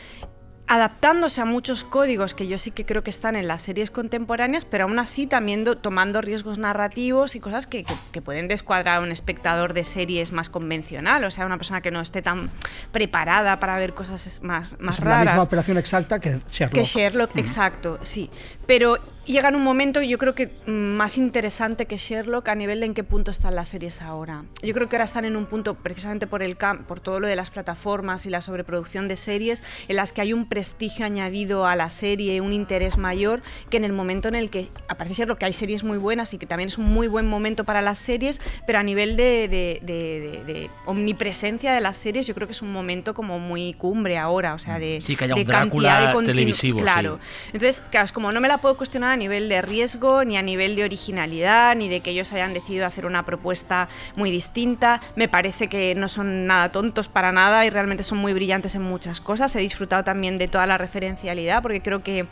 adaptándose 0.68 1.40
a 1.40 1.44
muchos 1.46 1.82
códigos 1.82 2.34
que 2.34 2.46
yo 2.46 2.58
sí 2.58 2.70
que 2.70 2.84
creo 2.84 3.02
que 3.02 3.10
están 3.10 3.36
en 3.36 3.48
las 3.48 3.62
series 3.62 3.90
contemporáneas, 3.90 4.64
pero 4.66 4.84
aún 4.84 4.98
así 4.98 5.26
también 5.26 5.64
do- 5.64 5.78
tomando 5.78 6.20
riesgos 6.20 6.58
narrativos 6.58 7.34
y 7.34 7.40
cosas 7.40 7.66
que, 7.66 7.84
que- 7.84 7.94
que 8.12 8.20
pueden 8.22 8.48
descuadrar 8.48 8.98
a 8.98 9.00
un 9.00 9.10
espectador 9.10 9.72
de 9.72 9.84
series 9.84 10.30
más 10.30 10.50
convencional, 10.50 11.24
o 11.24 11.30
sea, 11.30 11.46
una 11.46 11.56
persona 11.56 11.80
que 11.80 11.90
no 11.90 12.00
esté 12.02 12.20
tan 12.20 12.50
preparada 12.92 13.58
para 13.60 13.76
ver 13.78 13.94
cosas 13.94 14.42
más, 14.42 14.78
más 14.78 14.98
es 14.98 15.04
la 15.04 15.18
misma 15.20 15.32
raras. 15.32 15.46
operación 15.46 15.78
exacta 15.78 16.20
que 16.20 16.38
Sherlock, 16.48 16.74
Que 16.74 16.84
Sherlock, 16.84 17.36
exacto, 17.36 17.98
sí. 18.02 18.30
Pero 18.68 18.98
llega 19.24 19.48
en 19.48 19.56
un 19.56 19.62
momento, 19.64 20.00
yo 20.02 20.16
creo 20.18 20.34
que 20.34 20.50
mm, 20.66 20.70
más 20.70 21.16
interesante 21.18 21.86
que 21.86 21.96
Sherlock 21.96 22.48
a 22.48 22.54
nivel 22.54 22.80
de 22.80 22.86
en 22.86 22.94
qué 22.94 23.02
punto 23.02 23.30
están 23.30 23.54
las 23.54 23.68
series 23.68 24.00
ahora. 24.02 24.44
Yo 24.62 24.72
creo 24.74 24.88
que 24.90 24.96
ahora 24.96 25.04
están 25.04 25.24
en 25.24 25.36
un 25.36 25.46
punto, 25.46 25.74
precisamente 25.74 26.26
por, 26.26 26.42
el 26.42 26.56
por 26.86 27.00
todo 27.00 27.18
lo 27.18 27.26
de 27.28 27.34
las 27.36 27.50
plataformas 27.50 28.26
y 28.26 28.30
la 28.30 28.42
sobreproducción 28.42 29.08
de 29.08 29.16
series, 29.16 29.62
en 29.88 29.96
las 29.96 30.12
que 30.12 30.20
hay 30.20 30.32
un 30.34 30.48
prestigio 30.50 31.06
añadido 31.06 31.64
a 31.66 31.76
la 31.76 31.88
serie, 31.88 32.40
un 32.42 32.52
interés 32.52 32.98
mayor, 32.98 33.42
que 33.70 33.78
en 33.78 33.84
el 33.84 33.92
momento 33.94 34.28
en 34.28 34.34
el 34.34 34.50
que 34.50 34.68
aparece 34.88 35.14
Sherlock, 35.22 35.38
que 35.38 35.46
hay 35.46 35.52
series 35.54 35.82
muy 35.82 35.96
buenas 35.96 36.32
y 36.34 36.38
que 36.38 36.44
también 36.46 36.66
es 36.68 36.76
un 36.76 36.84
muy 36.86 37.06
buen 37.08 37.26
momento 37.26 37.64
para 37.64 37.80
las 37.80 37.98
series, 37.98 38.38
pero 38.66 38.78
a 38.78 38.82
nivel 38.82 39.16
de, 39.16 39.48
de- 39.48 39.80
de- 39.82 40.44
de- 40.52 40.70
omnipresencia 40.84 41.72
de 41.72 41.80
las 41.80 41.96
series, 41.96 42.26
yo 42.26 42.34
creo 42.34 42.46
que 42.46 42.52
es 42.52 42.60
un 42.62 42.70
momento 42.72 43.14
como 43.14 43.38
muy 43.38 43.72
cumbre 43.74 44.18
ahora, 44.18 44.52
o 44.52 44.58
sea, 44.58 44.78
de, 44.78 45.00
Sí, 45.02 45.16
que 45.16 45.24
haya 45.24 45.34
de 45.34 45.40
un 45.40 45.46
Drácula 45.46 45.88
cantidad 45.88 46.18
de 46.20 46.26
televisivo, 46.26 46.78
sí. 46.80 46.82
Claro. 46.84 47.18
Entonces, 47.46 47.82
claro, 47.90 48.04
es 48.04 48.12
como 48.12 48.30
no 48.32 48.40
me 48.40 48.48
la 48.48 48.57
puedo 48.58 48.76
cuestionar 48.76 49.12
a 49.12 49.16
nivel 49.16 49.48
de 49.48 49.62
riesgo, 49.62 50.24
ni 50.24 50.36
a 50.36 50.42
nivel 50.42 50.76
de 50.76 50.84
originalidad, 50.84 51.74
ni 51.76 51.88
de 51.88 52.00
que 52.00 52.10
ellos 52.10 52.32
hayan 52.32 52.54
decidido 52.54 52.86
hacer 52.86 53.06
una 53.06 53.24
propuesta 53.24 53.88
muy 54.16 54.30
distinta. 54.30 55.00
Me 55.16 55.28
parece 55.28 55.68
que 55.68 55.94
no 55.94 56.08
son 56.08 56.46
nada 56.46 56.70
tontos 56.70 57.08
para 57.08 57.32
nada 57.32 57.64
y 57.66 57.70
realmente 57.70 58.02
son 58.02 58.18
muy 58.18 58.32
brillantes 58.32 58.74
en 58.74 58.82
muchas 58.82 59.20
cosas. 59.20 59.54
He 59.56 59.60
disfrutado 59.60 60.04
también 60.04 60.38
de 60.38 60.48
toda 60.48 60.66
la 60.66 60.78
referencialidad 60.78 61.62
porque 61.62 61.80
creo 61.80 62.02
que 62.02 62.26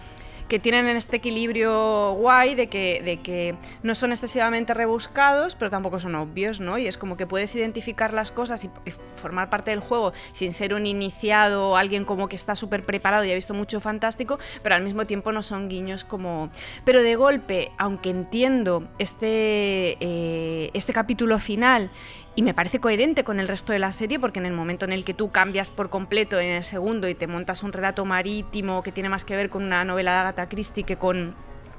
que 0.49 0.59
tienen 0.59 0.87
en 0.87 0.97
este 0.97 1.17
equilibrio 1.17 2.13
guay 2.13 2.55
de 2.55 2.69
que, 2.69 3.03
de 3.05 3.19
que 3.19 3.57
no 3.83 3.95
son 3.95 4.13
excesivamente 4.13 4.75
rebuscados, 4.75 5.55
pero 5.55 5.71
tampoco 5.71 5.99
son 5.99 6.15
obvios, 6.15 6.61
¿no? 6.61 6.79
Y 6.79 6.87
es 6.87 6.99
como 6.99 7.17
que 7.17 7.27
puedes 7.27 7.55
identificar 7.55 8.13
las 8.13 8.31
cosas 8.31 8.65
y, 8.65 8.71
formar 9.17 9.51
parte 9.51 9.71
del 9.71 9.81
juego 9.81 10.13
sin 10.33 10.53
ser 10.53 10.75
un 10.75 10.87
iniciado 10.87 11.71
o 11.71 11.77
alguien 11.77 12.05
como 12.05 12.29
que 12.29 12.37
está 12.37 12.55
súper 12.55 12.85
preparado 12.85 13.25
y 13.25 13.33
ha 13.33 13.35
visto 13.35 13.55
mucho 13.55 13.81
fantástico, 13.81 14.39
pero 14.63 14.75
al 14.75 14.83
mismo 14.83 15.07
tiempo 15.07 15.33
no 15.33 15.43
son 15.43 15.69
guiños 15.69 16.05
como... 16.05 16.51
Pero 16.85 17.03
de 17.03 17.17
golpe, 17.17 17.73
aunque 17.79 18.11
entiendo 18.11 18.87
este, 18.99 19.97
eh, 20.01 20.71
este 20.75 20.93
capítulo 20.93 21.39
final 21.39 21.91
y 22.37 22.43
me 22.43 22.53
parece 22.53 22.81
coherente 22.81 23.25
con 23.25 23.41
el 23.41 23.49
resto 23.49 23.73
de 23.73 23.79
la 23.79 23.93
serie 23.93 24.21
porque 24.21 24.39
en 24.39 24.47
el 24.47 24.53
momento 24.53 24.85
en 24.85 24.93
el 24.93 25.05
que 25.05 25.15
tú 25.15 25.31
cambias 25.31 25.71
por 25.71 25.89
completo 25.89 26.39
en 26.39 26.51
el 26.51 26.65
segundo 26.65 27.09
y 27.09 27.15
te 27.15 27.27
montas 27.27 27.63
un 27.63 27.73
relato 27.73 28.05
marítimo 28.05 28.83
que 28.83 28.93
tiene 28.93 29.09
más 29.09 29.25
que 29.25 29.35
ver 29.35 29.49
con 29.49 29.65
una 29.65 29.85
novela 29.85 30.13
de 30.13 30.19
Agatha 30.19 30.49
Christie 30.49 30.85
que 30.85 30.97
con 30.97 31.35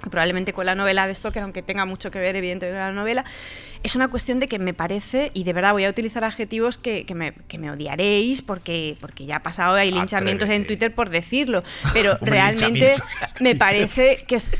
probablemente 0.09 0.53
con 0.53 0.65
la 0.65 0.75
novela 0.75 1.07
de 1.07 1.15
Stoker, 1.15 1.43
aunque 1.43 1.61
tenga 1.63 1.85
mucho 1.85 2.11
que 2.11 2.19
ver 2.19 2.35
evidentemente 2.35 2.77
con 2.79 2.85
la 2.87 2.91
novela, 2.93 3.25
es 3.83 3.95
una 3.95 4.07
cuestión 4.09 4.39
de 4.39 4.47
que 4.47 4.59
me 4.59 4.73
parece, 4.73 5.31
y 5.33 5.43
de 5.43 5.53
verdad 5.53 5.71
voy 5.73 5.85
a 5.85 5.89
utilizar 5.89 6.23
adjetivos 6.23 6.77
que, 6.77 7.05
que 7.05 7.13
me, 7.15 7.33
que 7.47 7.57
me 7.57 7.69
odiaréis 7.71 8.41
porque, 8.41 8.97
porque 8.99 9.25
ya 9.25 9.37
ha 9.37 9.43
pasado, 9.43 9.75
hay 9.75 9.91
linchamientos 9.91 10.49
en. 10.49 10.65
Twitter 10.67 10.93
por 10.93 11.09
decirlo, 11.09 11.63
pero 11.93 12.17
realmente 12.21 12.95
me 13.39 13.55
parece 13.55 14.25
que, 14.27 14.35
es, 14.35 14.51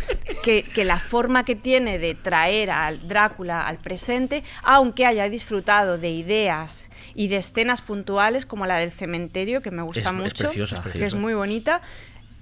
que, 0.43 0.63
que 0.63 0.85
la 0.85 0.99
forma 0.99 1.43
que 1.45 1.55
tiene 1.55 1.97
de 1.99 2.15
traer 2.15 2.69
al 2.71 3.07
Drácula 3.07 3.67
al 3.67 3.77
presente, 3.77 4.43
aunque 4.63 5.05
haya 5.05 5.27
disfrutado 5.29 5.97
de 5.97 6.11
ideas 6.11 6.89
y 7.15 7.27
de 7.27 7.37
escenas 7.37 7.81
puntuales 7.81 8.45
como 8.45 8.65
la 8.65 8.77
del 8.77 8.91
cementerio, 8.91 9.61
que 9.61 9.71
me 9.71 9.81
gusta 9.81 9.99
Es- 10.01 10.05
es 10.07 10.13
mucho, 10.13 10.43
preciosa, 10.45 10.83
que 10.93 11.05
es 11.05 11.15
muy 11.15 11.33
bonita, 11.33 11.81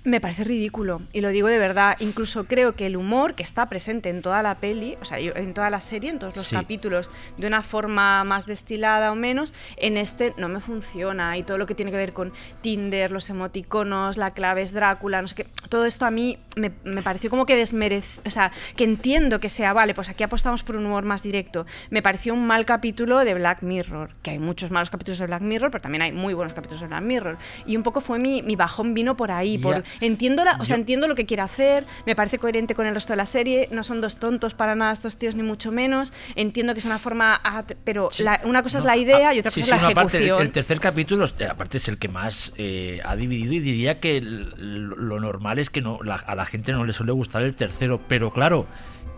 me 0.05 0.21
parece 0.21 0.43
ridículo 0.43 1.01
y 1.11 1.21
lo 1.21 1.29
digo 1.29 1.47
de 1.49 1.57
verdad. 1.57 1.97
Incluso 1.99 2.45
creo 2.45 2.75
que 2.75 2.85
el 2.85 2.95
humor 2.95 3.35
que 3.35 3.43
está 3.43 3.67
presente 3.67 4.09
en 4.09 4.21
toda 4.21 4.41
la 4.43 4.55
peli, 4.55 4.95
o 5.01 5.05
sea, 5.05 5.19
en 5.19 5.53
toda 5.53 5.69
la 5.69 5.81
serie, 5.81 6.09
en 6.11 6.19
todos 6.19 6.35
los 6.35 6.45
Sí. 6.47 6.55
capítulos, 6.55 7.09
de 7.37 7.47
una 7.47 7.61
forma 7.63 8.23
más 8.23 8.45
destilada 8.45 9.11
o 9.11 9.15
menos, 9.15 9.53
en 9.77 9.97
este 9.97 10.33
no 10.37 10.47
me 10.47 10.59
funciona. 10.61 11.37
Y 11.37 11.43
todo 11.43 11.57
lo 11.57 11.65
que 11.65 11.75
tiene 11.75 11.91
que 11.91 11.97
ver 11.97 12.13
con 12.13 12.31
Tinder, 12.61 13.11
los 13.11 13.29
emoticonos, 13.29 14.17
la 14.17 14.31
clave 14.31 14.61
es 14.61 14.73
Drácula, 14.73 15.21
no 15.21 15.27
sé 15.27 15.35
qué, 15.35 15.47
todo 15.69 15.85
esto 15.85 16.05
a 16.05 16.11
mí 16.11 16.37
me, 16.55 16.71
me 16.83 17.01
pareció 17.01 17.29
como 17.29 17.45
que 17.45 17.55
desmerece, 17.55 18.21
o 18.25 18.29
sea, 18.29 18.51
que 18.75 18.83
entiendo 18.83 19.39
que 19.39 19.49
sea, 19.49 19.73
vale, 19.73 19.93
pues 19.93 20.09
aquí 20.09 20.23
apostamos 20.23 20.63
por 20.63 20.75
un 20.75 20.85
humor 20.85 21.03
más 21.03 21.23
directo. 21.23 21.65
Me 21.89 22.01
pareció 22.01 22.33
un 22.33 22.45
mal 22.45 22.65
capítulo 22.65 23.19
de 23.25 23.33
Black 23.33 23.63
Mirror, 23.63 24.11
que 24.21 24.31
hay 24.31 24.39
muchos 24.39 24.69
malos 24.71 24.89
capítulos 24.89 25.19
de 25.19 25.25
Black 25.25 25.41
Mirror, 25.41 25.71
pero 25.71 25.81
también 25.81 26.03
hay 26.03 26.11
muy 26.11 26.33
buenos 26.33 26.53
capítulos 26.53 26.81
de 26.81 26.87
Black 26.87 27.01
Mirror. 27.03 27.37
Y 27.65 27.75
un 27.75 27.83
poco 27.83 28.01
fue 28.01 28.19
mi, 28.19 28.41
mi 28.43 28.55
bajón 28.55 28.93
vino 28.93 29.17
por 29.17 29.31
ahí, 29.31 29.57
por 29.57 29.75
Ya. 29.75 29.83
Entiendo, 30.01 30.43
la, 30.43 30.57
o 30.59 30.65
sea, 30.65 30.75
entiendo 30.75 31.07
lo 31.07 31.15
que 31.15 31.25
quiere 31.25 31.41
hacer, 31.43 31.85
me 32.05 32.15
parece 32.15 32.37
coherente 32.39 32.75
con 32.75 32.85
el 32.87 32.93
resto 32.93 33.13
de 33.13 33.17
la 33.17 33.25
serie, 33.25 33.69
no 33.71 33.83
son 33.83 34.01
dos 34.01 34.15
tontos 34.17 34.53
para 34.53 34.75
nada 34.75 34.91
estos 34.93 35.17
tíos, 35.17 35.35
ni 35.35 35.43
mucho 35.43 35.71
menos. 35.71 36.13
Entiendo 36.35 36.73
que 36.73 36.79
es 36.79 36.85
una 36.85 36.99
forma. 36.99 37.41
pero 37.83 38.09
la- 38.19 38.41
una 38.43 38.61
cosa 38.63 38.77
es 38.79 38.83
la 38.85 38.97
idea 38.97 39.33
y 39.33 39.39
otra 39.39 39.51
Sí, 39.51 39.61
cosa 39.61 39.71
sí, 39.71 39.75
es 39.77 39.81
la 39.81 39.87
el- 39.89 39.97
ejecución. 40.07 40.41
el 40.41 40.51
tercer 40.51 40.79
capítulo, 40.79 41.25
aparte, 41.49 41.77
es 41.77 41.87
el 41.87 41.97
que 41.97 42.07
más 42.07 42.53
eh, 42.57 43.01
ha 43.05 43.15
dividido 43.15 43.53
y 43.53 43.59
diría 43.59 43.99
que 43.99 44.17
el- 44.17 44.49
lo 44.57 45.19
normal 45.19 45.59
es 45.59 45.69
que 45.69 45.81
no, 45.81 45.99
la- 46.03 46.15
a 46.15 46.35
la 46.35 46.45
gente 46.45 46.71
no 46.71 46.85
le 46.85 46.93
suele 46.93 47.11
gustar 47.11 47.41
el 47.43 47.55
tercero, 47.55 48.01
pero 48.07 48.31
claro, 48.31 48.67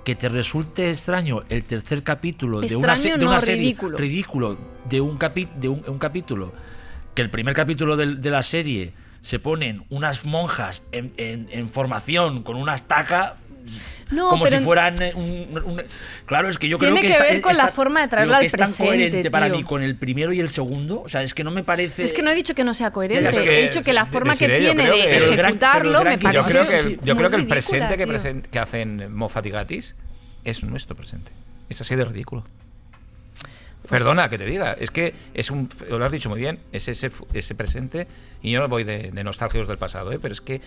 que 0.03 0.15
te 0.15 0.29
resulte 0.29 0.89
extraño 0.89 1.43
el 1.49 1.63
tercer 1.65 2.03
capítulo 2.03 2.61
de 2.61 2.75
una, 2.75 2.95
se- 2.95 3.17
de 3.17 3.25
una 3.25 3.39
serie 3.39 3.55
ridículo. 3.55 3.97
ridículo, 3.97 4.57
de 4.89 5.01
un, 5.01 5.17
capi- 5.19 5.49
de 5.55 5.67
un, 5.69 5.83
un 5.87 5.97
capítulo, 5.99 6.53
que 7.13 7.21
el 7.21 7.29
primer 7.29 7.53
capítulo 7.53 7.97
de, 7.97 8.15
la 8.31 8.43
serie 8.43 8.93
se 9.27 9.39
ponen 9.39 9.83
unas 9.89 10.23
monjas 10.23 10.83
en, 10.93 11.11
en- 11.17 11.49
en 11.51 11.69
formación 11.69 12.43
con 12.43 12.55
una 12.55 12.75
estaca 12.75 13.35
No, 14.09 14.29
como 14.29 14.45
pero 14.45 14.59
si 14.59 14.63
fueran 14.63 14.95
eh, 15.01 15.11
un, 15.15 15.61
un- 15.65 15.81
claro 16.25 16.47
es 16.47 16.57
que 16.57 16.69
yo 16.69 16.77
creo 16.77 16.93
Tiene 16.93 17.01
que 17.01 17.07
que 17.07 17.13
esta- 17.13 17.33
ver 17.33 17.41
con 17.41 17.51
esta- 17.51 17.65
la 17.65 17.69
forma 17.73 17.99
de 17.99 18.07
traerlo 18.07 18.31
digo 18.35 18.39
que 18.39 18.43
al 18.43 18.45
es 18.45 18.51
tan 18.53 18.59
presente, 18.69 18.85
coherente 18.85 19.29
para 19.31 19.47
tío. 19.47 19.57
mí 19.57 19.63
con 19.65 19.81
el 19.83 19.97
primero 19.97 20.31
y 20.31 20.39
el 20.39 20.47
segundo 20.47 21.01
o 21.01 21.09
sea 21.09 21.23
es 21.23 21.33
que 21.33 21.43
no 21.43 21.51
me 21.51 21.65
parece 21.65 22.05
Es 22.05 22.13
que 22.13 22.21
no 22.21 22.31
he 22.31 22.35
dicho 22.35 22.55
que 22.55 22.63
no 22.63 22.73
sea 22.73 22.91
coherente, 22.91 23.29
es 23.29 23.37
que- 23.37 23.59
he 23.59 23.67
dicho 23.67 23.81
que 23.83 23.91
la 23.91 24.05
de- 24.05 24.11
forma 24.11 24.37
que 24.37 24.47
tiene 24.47 24.83
creo 24.83 24.95
de 24.95 25.01
que- 25.01 25.15
el 25.17 25.35
gran- 25.35 25.45
ejecutarlo 25.51 25.97
el 25.99 26.03
me 26.05 26.15
gran- 26.15 26.33
Yo 26.33 26.41
parece 26.41 26.49
creo 26.49 26.67
que 26.69 26.77
el, 26.79 26.99
yo 27.03 27.15
creo 27.17 27.29
que 27.29 27.35
el 27.35 27.41
ridícula, 27.41 27.49
presente 27.55 27.97
que, 27.97 28.03
tío. 28.05 28.13
presen- 28.13 28.41
que 28.49 28.59
hacen 28.59 29.13
Moffat 29.13 29.45
y 29.45 29.49
Gatis 29.49 29.95
es 30.45 30.63
nuestro 30.63 30.95
presente. 30.95 31.33
Es 31.67 31.81
así 31.81 31.95
de 31.95 32.05
ridículo. 32.05 32.45
Pues 33.87 34.01
Perdona 34.01 34.29
que 34.29 34.37
te 34.37 34.45
diga, 34.45 34.73
es 34.73 34.91
que 34.91 35.13
es 35.33 35.49
un, 35.49 35.69
lo 35.89 36.03
has 36.03 36.11
dicho 36.11 36.29
muy 36.29 36.39
bien, 36.39 36.59
es 36.73 36.89
ese, 36.89 37.09
ese 37.33 37.55
presente, 37.55 38.07
y 38.41 38.51
yo 38.51 38.59
no 38.59 38.67
voy 38.67 38.83
de, 38.83 39.11
de 39.11 39.23
nostálgicos 39.23 39.67
del 39.67 39.77
pasado, 39.77 40.11
¿eh? 40.11 40.19
pero 40.21 40.33
es 40.33 40.41
que 40.41 40.61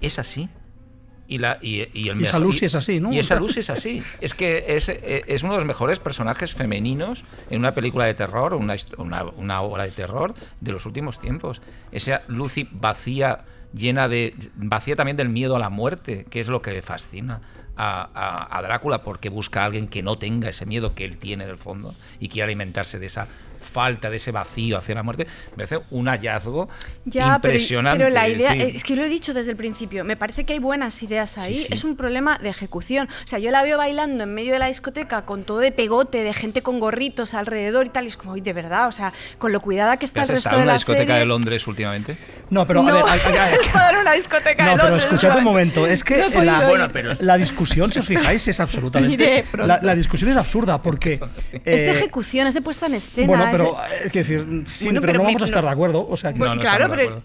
es 0.00 0.18
así. 0.18 0.48
Y, 1.28 1.38
la, 1.38 1.58
y, 1.60 1.88
y 1.92 2.08
el 2.08 2.20
Y 2.20 2.24
esa 2.24 2.38
Lucy 2.38 2.66
es 2.66 2.74
así, 2.76 3.00
¿no? 3.00 3.12
Y 3.12 3.18
esa 3.18 3.34
Lucy 3.34 3.60
es 3.60 3.70
así. 3.70 4.00
Es 4.20 4.34
que 4.34 4.76
es, 4.76 4.88
es 4.88 5.42
uno 5.42 5.54
de 5.54 5.58
los 5.58 5.66
mejores 5.66 5.98
personajes 5.98 6.54
femeninos 6.54 7.24
en 7.50 7.58
una 7.58 7.72
película 7.72 8.04
de 8.04 8.14
terror, 8.14 8.54
una, 8.54 8.76
una, 8.98 9.24
una 9.24 9.60
obra 9.62 9.84
de 9.84 9.90
terror 9.90 10.34
de 10.60 10.70
los 10.70 10.86
últimos 10.86 11.18
tiempos. 11.18 11.62
Esa 11.90 12.22
Lucy 12.28 12.68
vacía, 12.70 13.44
llena 13.74 14.06
de. 14.08 14.34
vacía 14.54 14.94
también 14.94 15.16
del 15.16 15.28
miedo 15.28 15.56
a 15.56 15.58
la 15.58 15.68
muerte, 15.68 16.26
que 16.30 16.40
es 16.40 16.46
lo 16.46 16.62
que 16.62 16.80
fascina 16.80 17.40
a, 17.76 18.60
Drácula, 18.62 19.02
porque 19.02 19.28
busca 19.28 19.62
a 19.62 19.66
alguien 19.66 19.88
que 19.88 20.02
no 20.02 20.18
tenga 20.18 20.48
ese 20.48 20.66
miedo 20.66 20.94
que 20.94 21.04
él 21.04 21.18
tiene 21.18 21.44
en 21.44 21.50
el 21.50 21.58
fondo 21.58 21.94
y 22.20 22.28
quiere 22.28 22.44
alimentarse 22.44 22.98
de 22.98 23.06
esa 23.06 23.28
falta, 23.60 24.10
de 24.10 24.16
ese 24.16 24.32
vacío 24.32 24.78
hacia 24.78 24.94
la 24.94 25.02
muerte. 25.02 25.26
Me 25.52 25.64
parece 25.66 25.80
un 25.90 26.06
hallazgo 26.08 26.68
Ya, 27.04 27.38
pero, 27.40 27.54
impresionante. 27.54 27.98
pero 28.04 28.10
la 28.14 28.28
idea, 28.28 28.52
decir, 28.54 28.76
es 28.76 28.84
que 28.84 28.96
lo 28.96 29.04
he 29.04 29.08
dicho 29.08 29.34
desde 29.34 29.50
el 29.52 29.56
principio, 29.56 30.04
me 30.04 30.16
parece 30.16 30.44
que 30.44 30.52
hay 30.54 30.58
buenas 30.58 31.02
ideas 31.02 31.38
ahí, 31.38 31.54
Sí, 31.56 31.62
sí. 31.64 31.68
es 31.72 31.84
un 31.84 31.96
problema 31.96 32.38
de 32.38 32.48
ejecución. 32.48 33.08
O 33.24 33.26
sea, 33.26 33.38
yo 33.38 33.50
la 33.50 33.62
veo 33.62 33.78
bailando 33.78 34.24
en 34.24 34.34
medio 34.34 34.52
de 34.52 34.58
la 34.58 34.66
discoteca 34.66 35.24
con 35.24 35.44
todo 35.44 35.58
de 35.58 35.72
pegote, 35.72 36.22
de 36.22 36.32
gente 36.32 36.62
con 36.62 36.80
gorritos 36.80 37.34
alrededor 37.34 37.86
y 37.86 37.90
tal, 37.90 38.04
y 38.04 38.08
es 38.08 38.16
como, 38.16 38.32
"Uy, 38.32 38.40
de 38.40 38.52
verdad, 38.52 38.88
o 38.88 38.92
sea, 38.92 39.12
con 39.38 39.52
lo 39.52 39.60
cuidada 39.60 39.96
que 39.98 40.04
está 40.06 40.22
¿Has 40.22 40.30
el 40.30 40.36
resto 40.36 40.48
estado 40.48 40.56
de 40.58 40.62
en 40.62 40.66
la 40.66 40.72
la 40.72 40.78
discoteca 40.78 41.04
serie... 41.04 41.18
de 41.20 41.26
Londres 41.26 41.66
últimamente? 41.66 42.16
No, 42.50 42.66
pero 42.66 42.82
no, 42.82 42.90
a 42.90 42.94
ver, 42.94 43.04
hay- 43.08 43.20
hay- 43.32 43.38
hay- 43.38 43.54
he 43.54 43.60
estado 43.66 43.90
en 43.90 43.96
una 43.98 44.12
discoteca 44.12 44.64
No, 44.64 44.70
de 44.76 44.82
pero 44.82 44.96
escuchad 44.96 45.36
un 45.38 45.44
momento. 45.44 45.86
Es 45.86 46.04
que 46.04 46.16
No 46.18 46.42
la, 46.42 46.58
ir. 46.60 46.66
Bueno, 46.68 46.88
pero- 46.92 47.12
la 47.20 47.36
discusión, 47.36 47.92
si 47.92 47.98
os 47.98 48.06
fijáis, 48.06 48.46
es 48.48 48.60
absolutamente. 48.60 49.44
La, 49.56 49.80
la 49.82 49.94
discusión 49.94 50.30
es 50.30 50.36
absurda 50.36 50.80
porque. 50.82 51.14
Es 51.64 51.80
de 51.80 51.88
eh, 51.88 51.90
ejecución, 51.90 52.46
es 52.46 52.54
de 52.54 52.62
puesta 52.62 52.86
en 52.86 52.94
escena. 52.94 53.26
Bueno, 53.26 53.45
pero. 53.52 53.76
quiero 54.10 54.28
decir, 54.28 54.64
sí, 54.66 54.84
Bueno, 54.86 55.00
pero, 55.00 55.12
pero 55.12 55.18
no 55.22 55.24
mi- 55.24 55.34
vamos 55.34 55.42
a 55.42 55.44
estar 55.46 55.62
no- 55.62 55.68
de 55.68 55.72
acuerdo. 55.72 56.06
O 56.08 56.16
sea, 56.16 56.32
que- 56.32 56.38
Pues 56.38 56.50
No, 56.50 56.54
no 56.56 56.60
claro, 56.60 56.86
pero 56.90 57.22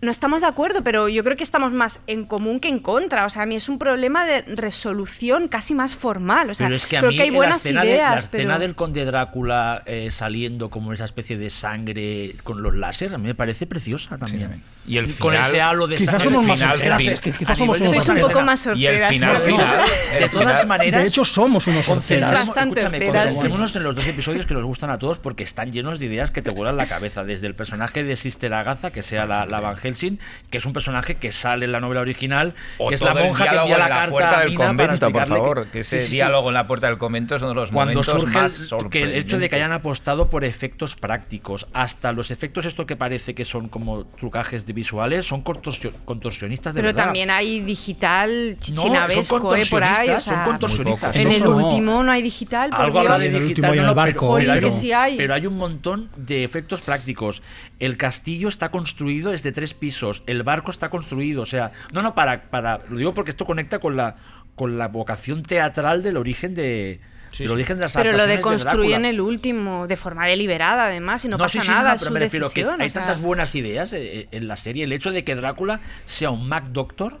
no 0.00 0.10
estamos 0.10 0.40
de 0.42 0.46
acuerdo, 0.48 0.82
pero 0.82 1.08
yo 1.08 1.24
creo 1.24 1.36
que 1.36 1.42
estamos 1.44 1.72
más 1.72 1.98
en 2.06 2.24
común 2.24 2.60
que 2.60 2.68
en 2.68 2.78
contra. 2.78 3.24
O 3.26 3.28
sea, 3.30 3.42
a 3.42 3.46
mí 3.46 3.54
es 3.56 3.68
un 3.68 3.78
problema 3.78 4.24
de 4.24 4.42
resolución 4.42 5.48
casi 5.48 5.74
más 5.74 5.96
formal. 5.96 6.50
O 6.50 6.54
sea, 6.54 6.66
pero 6.66 6.76
es 6.76 6.86
que 6.86 6.96
a 6.96 7.00
creo 7.00 7.10
mí 7.12 7.16
que 7.16 7.22
hay 7.22 7.30
la 7.30 7.36
buenas 7.36 7.56
escena, 7.58 7.82
de- 7.82 7.90
ideas. 7.90 8.10
la 8.10 8.16
escena 8.18 8.54
pero... 8.54 8.58
del 8.60 8.74
conde 8.74 9.04
Drácula 9.04 9.82
eh, 9.86 10.10
saliendo 10.10 10.68
como 10.70 10.92
esa 10.92 11.04
especie 11.04 11.38
de 11.38 11.48
sangre 11.50 12.34
con 12.44 12.62
los 12.62 12.74
láser 12.74 13.14
a 13.14 13.18
mí 13.18 13.26
me 13.28 13.34
parece 13.34 13.66
preciosa 13.66 14.18
también. 14.18 14.62
Y 14.86 14.98
el 14.98 15.06
con 15.16 15.32
final- 15.32 15.46
ese 15.48 15.62
halo 15.62 15.86
de 15.86 15.96
Quizás 15.96 16.10
sangre 16.22 16.24
somos 16.28 16.46
más 16.46 16.58
final, 16.58 16.78
fin, 17.00 17.12
es 17.14 17.20
que 17.20 17.32
quizás 17.32 17.56
somos 17.56 17.80
nivel 17.80 17.90
de 17.92 17.96
unos 17.96 18.04
Sois 18.04 18.08
un 18.08 18.16
escena- 18.18 18.28
poco 18.34 18.44
más 18.44 18.66
Y 18.76 18.86
el 18.86 19.00
sorteras, 19.00 19.08
final, 19.10 19.42
de 20.18 20.24
el 20.24 20.30
todas 20.30 20.66
maneras 20.66 21.00
de 21.02 21.08
hecho, 21.08 21.24
somos 21.24 21.66
unos 21.66 21.88
bastante 21.88 22.80
Escúchame, 22.80 23.06
concentrémonos 23.06 23.76
en 23.76 23.82
los 23.82 23.96
dos 23.96 24.06
episodios 24.06 24.44
que 24.44 24.52
nos 24.52 24.64
gustan 24.64 24.90
a 24.90 24.98
todos 24.98 25.16
porque 25.18 25.42
están 25.42 25.72
llenos 25.72 25.98
de 25.98 26.06
ideas 26.06 26.30
que 26.30 26.42
te 26.42 26.50
vuelan 26.50 26.76
la 26.76 26.86
cabeza. 26.86 27.24
Desde 27.24 27.46
el 27.46 27.54
personaje 27.54 28.04
de 28.04 28.14
Sister 28.16 28.52
Agatha, 28.52 28.90
que 28.90 29.00
sea 29.02 29.24
la, 29.24 29.46
la 29.46 29.60
Helsing, 29.94 30.18
que 30.50 30.58
es 30.58 30.66
un 30.66 30.72
personaje 30.72 31.14
que 31.16 31.30
sale 31.32 31.64
en 31.66 31.72
la 31.72 31.80
novela 31.80 32.00
original, 32.00 32.54
O 32.78 32.88
que 32.88 32.96
es 32.96 33.00
la 33.00 33.14
monja 33.14 33.48
que 33.48 33.56
envía 33.56 33.78
la 33.78 33.88
la 33.88 33.94
carta 33.94 34.10
puerta 34.10 34.38
a 34.38 34.40
del 34.44 34.54
convento, 34.54 35.10
por 35.10 35.22
que- 35.22 35.28
favor. 35.28 35.66
Que, 35.68 35.78
ese 35.80 35.98
Sí, 35.98 36.04
sí, 36.04 36.10
sí. 36.10 36.14
diálogo 36.16 36.48
en 36.48 36.54
la 36.54 36.66
puerta 36.66 36.86
del 36.88 36.98
convento 36.98 37.36
es 37.36 37.42
uno 37.42 37.50
de 37.50 37.54
los 37.54 37.70
cuando 37.70 37.92
momentos 37.92 38.06
surge 38.20 38.34
más 38.38 38.72
el, 38.72 38.90
que 38.90 39.02
el 39.02 39.12
hecho 39.12 39.38
de 39.38 39.48
que 39.48 39.56
hayan 39.56 39.72
apostado 39.72 40.28
por 40.28 40.44
efectos 40.44 40.96
prácticos, 40.96 41.66
hasta 41.72 42.12
los 42.12 42.30
efectos 42.30 42.66
esto 42.66 42.86
que 42.86 42.96
parece 42.96 43.34
que 43.34 43.44
son 43.44 43.68
como 43.68 44.04
trucajes 44.04 44.66
de 44.66 44.72
visuales, 44.72 45.26
son 45.26 45.42
contorsio- 45.44 45.92
contorsionistas 46.04 46.74
de 46.74 46.80
Pero 46.80 46.88
verdad. 46.92 47.04
también 47.04 47.30
hay 47.30 47.60
digital 47.60 48.56
No, 48.74 48.82
chinavesco, 48.82 49.22
son 49.40 49.58
eh, 49.58 49.64
por 49.70 49.84
ahí. 49.84 50.08
O 50.10 50.20
son 50.20 50.42
contorsionistas. 50.44 51.14
en 51.16 51.30
el 51.30 51.42
No, 51.42 51.50
no. 51.58 51.66
último 51.66 52.02
no 52.02 52.10
hay 52.12 52.22
digital, 52.22 52.70
por 52.70 52.80
Algo 52.80 53.00
Dios. 53.00 53.18
de 53.20 53.40
digital, 53.40 53.76
no, 53.76 53.82
no, 53.82 53.94
barco, 53.94 54.36
pero, 54.36 54.52
hay. 54.98 55.16
pero 55.16 55.34
hay 55.34 55.46
un 55.46 55.56
montón 55.56 56.08
de 56.16 56.44
efectos 56.44 56.80
prácticos. 56.80 57.42
El 57.80 57.96
castillo 57.96 58.48
está 58.48 58.70
construido 58.70 59.32
es 59.32 59.42
de 59.42 59.52
tres 59.52 59.73
pisos, 59.74 60.22
el 60.26 60.42
barco 60.42 60.70
está 60.70 60.88
construido, 60.88 61.42
o 61.42 61.46
sea, 61.46 61.72
no, 61.92 62.02
no, 62.02 62.14
para, 62.14 62.44
para, 62.50 62.80
lo 62.88 62.96
digo 62.96 63.14
porque 63.14 63.30
esto 63.30 63.44
conecta 63.44 63.78
con 63.78 63.96
la, 63.96 64.16
con 64.54 64.78
la 64.78 64.88
vocación 64.88 65.42
teatral 65.42 66.02
del 66.02 66.16
origen 66.16 66.54
de, 66.54 67.00
del 67.38 67.50
origen 67.50 67.76
de 67.76 67.82
las 67.82 67.92
Pero 67.94 68.12
lo 68.12 68.26
de 68.26 68.40
construir 68.40 68.94
en 68.94 69.04
el 69.04 69.20
último, 69.20 69.86
de 69.86 69.96
forma 69.96 70.26
deliberada 70.26 70.86
además, 70.86 71.24
y 71.24 71.28
no, 71.28 71.36
No, 71.36 71.44
pasa 71.44 71.60
sí, 71.60 71.66
sí, 71.66 71.70
nada, 71.70 71.90
no, 71.90 71.94
es 71.96 72.00
pero 72.00 72.08
su 72.08 72.14
me 72.14 72.20
refiero 72.20 72.48
que 72.50 72.60
decisión, 72.60 72.80
hay 72.80 72.88
o 72.88 72.90
sea. 72.90 73.02
tantas 73.02 73.20
buenas 73.20 73.54
ideas 73.54 73.92
eh, 73.92 74.28
en 74.30 74.48
la 74.48 74.56
serie. 74.56 74.84
El 74.84 74.92
hecho 74.92 75.10
de 75.10 75.24
que 75.24 75.34
Drácula 75.34 75.80
sea 76.04 76.30
un 76.30 76.48
Mac 76.48 76.64
Doctor 76.66 77.18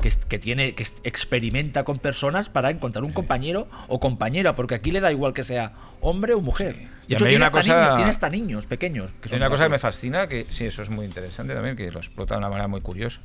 que, 0.00 0.38
tiene 0.38 0.74
que 0.74 0.86
experimenta 1.04 1.84
con 1.84 1.98
personas 1.98 2.48
para 2.48 2.70
encontrar 2.70 3.04
un 3.04 3.12
compañero 3.12 3.68
o 3.88 4.00
compañera, 4.00 4.54
porque 4.54 4.74
aquí 4.74 4.90
le 4.90 5.00
da 5.00 5.10
igual 5.12 5.32
que 5.34 5.44
sea 5.44 5.72
hombre 6.00 6.34
o 6.34 6.40
mujer. 6.40 6.76
Y 7.06 7.10
De 7.10 7.14
hecho, 7.16 7.24
hay 7.24 7.30
tiene, 7.30 7.36
una 7.36 7.46
hasta 7.46 7.58
cosa- 7.58 7.74
niños, 7.82 7.96
tiene 7.96 8.10
hasta 8.10 8.30
niños 8.30 8.66
pequeños. 8.66 9.10
Que 9.20 9.28
Hay 9.30 9.36
una 9.36 9.50
cosa 9.50 9.64
que 9.64 9.70
me 9.70 9.78
fascina, 9.78 10.26
que 10.28 10.46
sí, 10.48 10.64
eso 10.66 10.82
es 10.82 10.90
muy 10.90 11.04
interesante 11.06 11.54
también, 11.54 11.76
que 11.76 11.90
lo 11.90 11.98
explota 11.98 12.34
de 12.34 12.38
una 12.38 12.48
manera 12.48 12.68
muy 12.68 12.80
curiosa. 12.80 13.20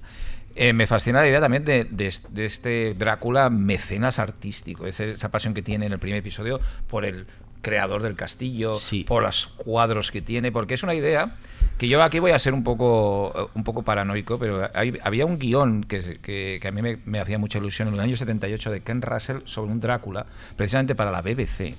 Eh, 0.57 0.71
me 0.71 0.87
fascina 0.87 1.19
la 1.19 1.27
idea 1.27 1.41
también 1.41 1.65
de, 1.65 1.83
de 1.83 2.07
est- 2.07 2.27
de 2.29 2.45
este 2.45 2.93
Drácula 2.93 3.49
mecenas 3.49 4.19
artístico, 4.19 4.87
esa 4.87 5.29
pasión 5.29 5.53
que 5.53 5.61
tiene 5.61 5.85
en 5.85 5.91
el 5.93 5.99
primer 5.99 6.19
episodio 6.19 6.61
por 6.87 7.03
el 7.05 7.25
creador 7.65 8.03
del 8.03 8.15
castillo, 8.15 8.77
por 9.05 9.23
los 9.23 9.47
cuadros 9.47 10.11
que 10.11 10.21
tiene, 10.21 10.51
porque 10.51 10.75
es 10.75 10.83
una 10.83 10.93
idea 10.93 11.35
que 11.79 11.87
yo 11.87 12.01
aquí 12.03 12.19
voy 12.19 12.31
a 12.31 12.37
ser 12.39 12.53
un 12.53 12.63
poco, 12.63 13.49
un 13.55 13.63
poco 13.63 13.81
paranoico, 13.81 14.37
pero 14.37 14.69
hay- 14.73 14.97
había 15.03 15.25
un 15.25 15.39
guion 15.39 15.83
que, 15.83 16.19
que- 16.21 16.59
que 16.61 16.67
a 16.67 16.71
mí 16.71 16.81
me, 16.81 16.99
me 17.05 17.19
hacía 17.19 17.37
mucha 17.39 17.57
ilusión 17.57 17.87
en 17.87 17.95
el 17.95 17.99
año 17.99 18.15
78 18.15 18.71
de 18.71 18.81
Ken 18.81 19.01
Russell 19.01 19.37
sobre 19.45 19.71
un 19.71 19.79
Drácula, 19.79 20.25
precisamente 20.55 20.93
para 20.95 21.09
la 21.11 21.21
BBC, 21.21 21.75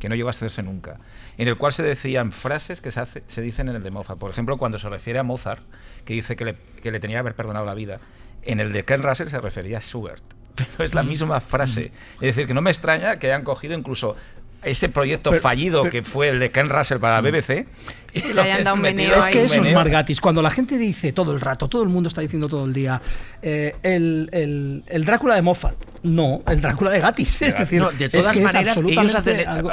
que 0.00 0.08
no 0.08 0.14
llegó 0.14 0.28
a 0.28 0.30
hacerse 0.30 0.62
nunca, 0.62 0.98
en 1.36 1.46
el 1.46 1.56
cual 1.58 1.72
se 1.72 1.82
decían 1.82 2.32
frases 2.32 2.80
que 2.80 2.90
se, 2.90 3.00
hace- 3.00 3.22
se 3.28 3.42
dicen 3.42 3.68
en 3.68 3.76
el 3.76 3.82
de 3.82 3.90
Mozart. 3.90 4.18
Por 4.18 4.30
ejemplo, 4.30 4.56
cuando 4.56 4.78
se 4.78 4.88
refiere 4.88 5.18
a 5.18 5.22
Mozart, 5.22 5.62
que 6.06 6.14
dice 6.14 6.34
que 6.34 6.44
le, 6.46 6.56
que 6.82 6.90
le 6.90 6.98
tenía 7.00 7.16
que 7.16 7.20
haber 7.20 7.34
perdonado 7.34 7.66
la 7.66 7.74
vida, 7.74 8.00
en 8.42 8.58
el 8.60 8.72
de 8.72 8.84
Ken 8.84 9.02
Russell 9.02 9.28
se 9.28 9.40
refería 9.40 9.76
a 9.78 9.80
Schubert. 9.82 10.24
Pero 10.58 10.82
es 10.84 10.92
la 10.94 11.04
misma 11.04 11.38
frase. 11.40 11.92
Es 12.14 12.34
decir, 12.34 12.48
que 12.48 12.54
no 12.54 12.60
me 12.62 12.70
extraña 12.70 13.20
que 13.20 13.28
hayan 13.28 13.44
cogido 13.44 13.74
incluso 13.78 14.16
ese 14.62 14.88
proyecto 14.88 15.30
Pero- 15.30 15.42
fallido 15.42 15.82
pero- 15.82 15.92
que 15.92 16.02
fue 16.02 16.28
el 16.30 16.38
de 16.40 16.50
Ken 16.50 16.68
Russell 16.68 16.98
para 16.98 17.20
la 17.20 17.30
BBC. 17.30 17.66
Y 18.14 18.32
le 18.32 18.40
hayan 18.40 18.62
dado 18.64 18.74
un 18.76 18.80
metido 18.80 19.02
meneo 19.02 19.18
Es 19.18 19.28
que 19.28 19.38
un 19.40 19.44
eso 19.44 19.54
es 19.56 19.60
meneo. 19.60 19.74
Margatis. 19.74 20.18
Cuando 20.18 20.40
la 20.40 20.50
gente 20.50 20.78
dice 20.78 21.12
todo 21.12 21.30
el 21.32 21.42
rato, 21.42 21.68
todo 21.68 21.82
el 21.82 21.90
mundo 21.90 22.08
está 22.08 22.22
diciendo 22.22 22.48
todo 22.48 22.64
el 22.64 22.72
día, 22.72 23.02
eh, 23.42 23.76
el, 23.82 24.30
el- 24.32 24.82
el 24.86 25.04
Drácula 25.04 25.34
de 25.34 25.42
Moffat. 25.42 25.76
No, 26.04 26.42
el 26.46 26.58
Drácula 26.62 26.90
de 26.90 27.00
Gatis. 27.00 27.42
Es 27.42 27.58
decir, 27.58 27.82
No, 27.82 27.90
de 27.90 28.06
es 28.06 28.10
todas 28.12 28.28
que 28.34 28.38
es 28.42 28.44
maneras, 28.52 28.76
ellos 28.78 28.88
absolutamente 29.06 29.42
hacen- 29.44 29.48
algo- 29.48 29.72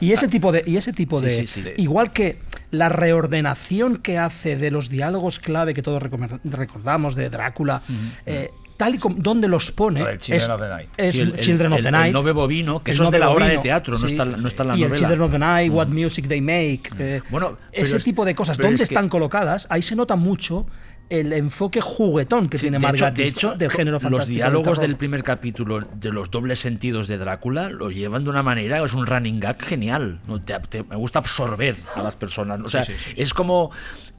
y, 0.00 0.12
ese 0.12 0.28
tipo 0.28 0.50
de, 0.50 0.62
y 0.66 0.78
ese 0.78 0.94
tipo 0.94 1.20
Sí, 1.20 1.26
de, 1.26 1.46
sí, 1.46 1.62
sí. 1.62 1.70
igual 1.76 2.10
que 2.10 2.38
la 2.70 2.88
reordenación 2.88 3.98
que 3.98 4.16
hace 4.18 4.56
de 4.56 4.70
los 4.70 4.88
diálogos 4.88 5.38
clave 5.38 5.74
que 5.74 5.82
todos 5.82 6.02
recordamos 6.02 7.14
de 7.16 7.28
Drácula, 7.30 7.82
eh, 8.26 8.50
tal 8.76 8.94
y 8.96 8.98
como 8.98 9.16
donde 9.18 9.46
los 9.48 9.70
pone, 9.72 10.00
Children 10.18 10.36
es, 10.42 10.48
of 10.48 10.60
the 10.60 10.68
Night. 10.68 10.88
es 10.96 11.14
Sí, 11.14 11.20
el- 11.20 11.32
el- 11.32 11.38
Children 11.40 11.72
of 11.72 11.78
el- 11.78 11.84
the 11.84 11.88
el 11.88 11.92
Night. 11.92 12.12
no 12.12 12.22
bebo 12.22 12.46
vino, 12.46 12.82
que 12.82 12.90
el 12.90 12.94
eso 12.96 13.04
es 13.04 13.10
de 13.10 13.18
la 13.18 13.30
obra 13.30 13.46
de 13.46 13.58
teatro, 13.58 13.98
no 13.98 14.06
está- 14.06 14.24
no 14.24 14.48
está 14.48 14.62
en 14.64 14.68
la 14.70 14.74
y 14.76 14.82
el 14.82 14.88
novela. 14.88 14.96
Children 14.98 15.20
of 15.22 15.30
the 15.32 15.38
Night, 15.38 15.72
What 15.72 15.88
Mm. 15.88 15.94
Music 16.02 16.26
They 16.28 16.40
Make, 16.40 16.82
eh, 16.98 17.22
Bueno, 17.30 17.56
ese 17.72 17.96
es- 17.96 18.04
tipo 18.04 18.24
de 18.24 18.34
cosas, 18.34 18.56
¿dónde 18.58 18.74
es 18.74 18.80
que- 18.88 18.94
están 18.94 19.08
colocadas? 19.08 19.66
Ahí 19.70 19.82
se 19.82 19.94
nota 19.96 20.16
mucho 20.16 20.66
el 21.10 21.34
enfoque 21.34 21.80
juguetón 21.82 22.48
que 22.48 22.56
Sí, 22.56 22.62
tiene 22.70 22.78
de 22.78 22.88
hecho, 22.88 23.10
de 23.10 23.26
hecho, 23.26 23.54
del 23.54 23.70
género 23.70 23.92
los 23.96 24.02
fantástico. 24.02 24.34
diálogos 24.36 24.64
terror. 24.78 24.80
del 24.88 24.96
primer 24.96 25.22
capítulo 25.22 25.80
de 25.94 26.10
los 26.12 26.30
dobles 26.30 26.58
sentidos 26.58 27.08
de 27.08 27.18
Drácula 27.18 27.68
lo 27.68 27.90
llevan 27.90 28.24
de 28.24 28.30
una 28.30 28.42
manera, 28.42 28.82
es 28.82 28.94
un 28.94 29.06
running 29.06 29.38
gag 29.38 29.60
genial. 29.62 30.20
¿no? 30.26 30.40
Te- 30.40 30.58
te- 30.68 30.82
me 30.82 30.96
gusta 30.96 31.18
absorber 31.18 31.76
a 31.94 32.02
las 32.02 32.16
personas. 32.16 32.58
¿no? 32.58 32.66
O 32.66 32.68
sea, 32.70 32.84
Sí, 32.86 32.92
sí, 32.94 32.98
sí, 33.10 33.14
es 33.18 33.34
como. 33.34 33.70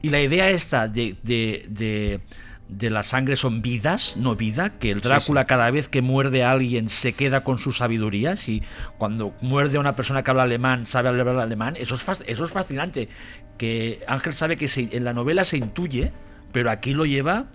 Y 0.03 0.11
la 0.11 0.21
idea 0.21 0.51
esta 0.51 0.87
de, 0.87 1.15
de, 1.23 1.65
de, 1.69 2.19
de 2.67 2.89
la 2.89 3.03
sangre 3.03 3.35
son 3.35 3.61
vidas, 3.61 4.17
no 4.17 4.35
vida, 4.35 4.71
que 4.79 4.91
el 4.91 5.01
Drácula 5.01 5.45
cada 5.45 5.69
vez 5.69 5.87
que 5.87 6.01
muerde 6.01 6.43
a 6.43 6.51
alguien 6.51 6.89
se 6.89 7.13
queda 7.13 7.43
con 7.43 7.59
su 7.59 7.71
sabiduría, 7.71 8.35
y 8.47 8.63
cuando 8.97 9.33
muerde 9.41 9.77
a 9.77 9.79
una 9.79 9.95
persona 9.95 10.23
que 10.23 10.31
habla 10.31 10.43
alemán 10.43 10.87
sabe 10.87 11.09
hablar 11.09 11.27
alemán, 11.27 11.75
eso 11.77 11.95
es, 11.95 12.23
eso 12.25 12.43
es 12.43 12.51
fascinante, 12.51 13.09
que 13.57 14.03
Ángel 14.07 14.33
sabe 14.33 14.55
que 14.57 14.69
en 14.75 15.03
la 15.03 15.13
novela 15.13 15.43
se 15.43 15.57
intuye, 15.57 16.11
pero 16.51 16.69
aquí 16.71 16.93
lo 16.93 17.05
lleva 17.05 17.45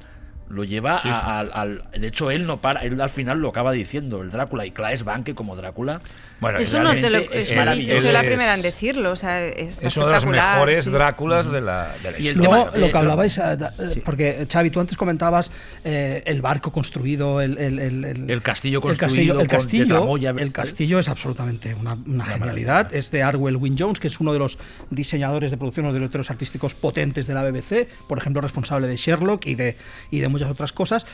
lo 0.49 0.65
lleva 0.65 0.97
al, 0.99 1.85
de 1.93 2.09
hecho 2.09 2.33
él 2.33 2.45
no 2.45 2.57
para 2.57 2.81
él 2.81 3.01
al 3.01 3.09
final 3.09 3.39
lo 3.39 3.51
acaba 3.51 3.71
diciendo 3.71 4.21
el 4.21 4.31
Drácula 4.31 4.67
y 4.67 4.73
Claes 4.73 5.05
Banke 5.05 5.33
como 5.33 5.55
Drácula 5.55 6.01
bueno 6.41 6.59
eso 6.59 6.83
no 6.83 6.93
te 6.95 7.11
lo 7.11 7.19
es 7.19 7.49
soy 7.49 8.13
la 8.13 8.21
primera 8.21 8.55
en 8.55 8.63
decirlo 8.63 9.13
o 9.13 9.17
sea, 9.17 9.47
es, 9.47 9.79
es 9.81 9.97
uno 9.97 10.07
de 10.07 10.13
los 10.15 10.27
mejores 10.27 10.91
Dráculas 10.91 11.51
de 11.51 11.61
la, 11.61 11.95
de 12.03 12.13
la 12.13 12.19
y 12.19 12.29
el 12.29 12.41
tema, 12.41 12.71
lo 12.75 12.91
que 12.91 12.99
hablabais 12.99 13.39
eh, 13.39 13.57
eh, 13.79 14.03
porque 14.05 14.47
Xavi 14.51 14.71
tú 14.71 14.81
antes 14.81 14.97
comentabas 14.97 15.51
eh, 15.85 16.23
el 16.27 16.43
barco 16.43 16.73
construido 16.73 17.41
el, 17.41 17.59
el, 17.59 17.79
el, 17.79 18.43
castillo 18.43 18.81
construido 18.81 19.41
el 19.41 19.49
castillo 19.49 20.17
el 20.17 20.53
castillo, 20.53 20.99
es 20.99 21.09
absolutamente 21.09 21.75
una, 21.75 21.97
una 22.07 22.25
genialidad. 22.25 22.93
es 22.95 23.11
de 23.11 23.23
Arwell 23.23 23.57
Wynne 23.57 23.77
Jones 23.79 24.01
que 24.01 24.09
es 24.09 24.21
uno 24.21 24.33
de 24.33 24.39
los 24.39 24.59
diseñadores 24.91 25.51
de 25.51 25.57
producción 25.57 25.87
o 25.87 25.93
directores 25.93 26.31
artísticos 26.31 26.75
potentes 26.75 27.27
de 27.27 27.35
la 27.35 27.43
BBC 27.43 27.89
por 28.07 28.19
ejemplo 28.19 28.41
responsable 28.41 28.89
de 28.89 28.97
Sherlock 28.97 29.47
y 29.47 29.55
de 29.55 29.77
y 30.11 30.21
de 30.21 30.29
otras 30.51 30.73
cosas. 30.73 31.07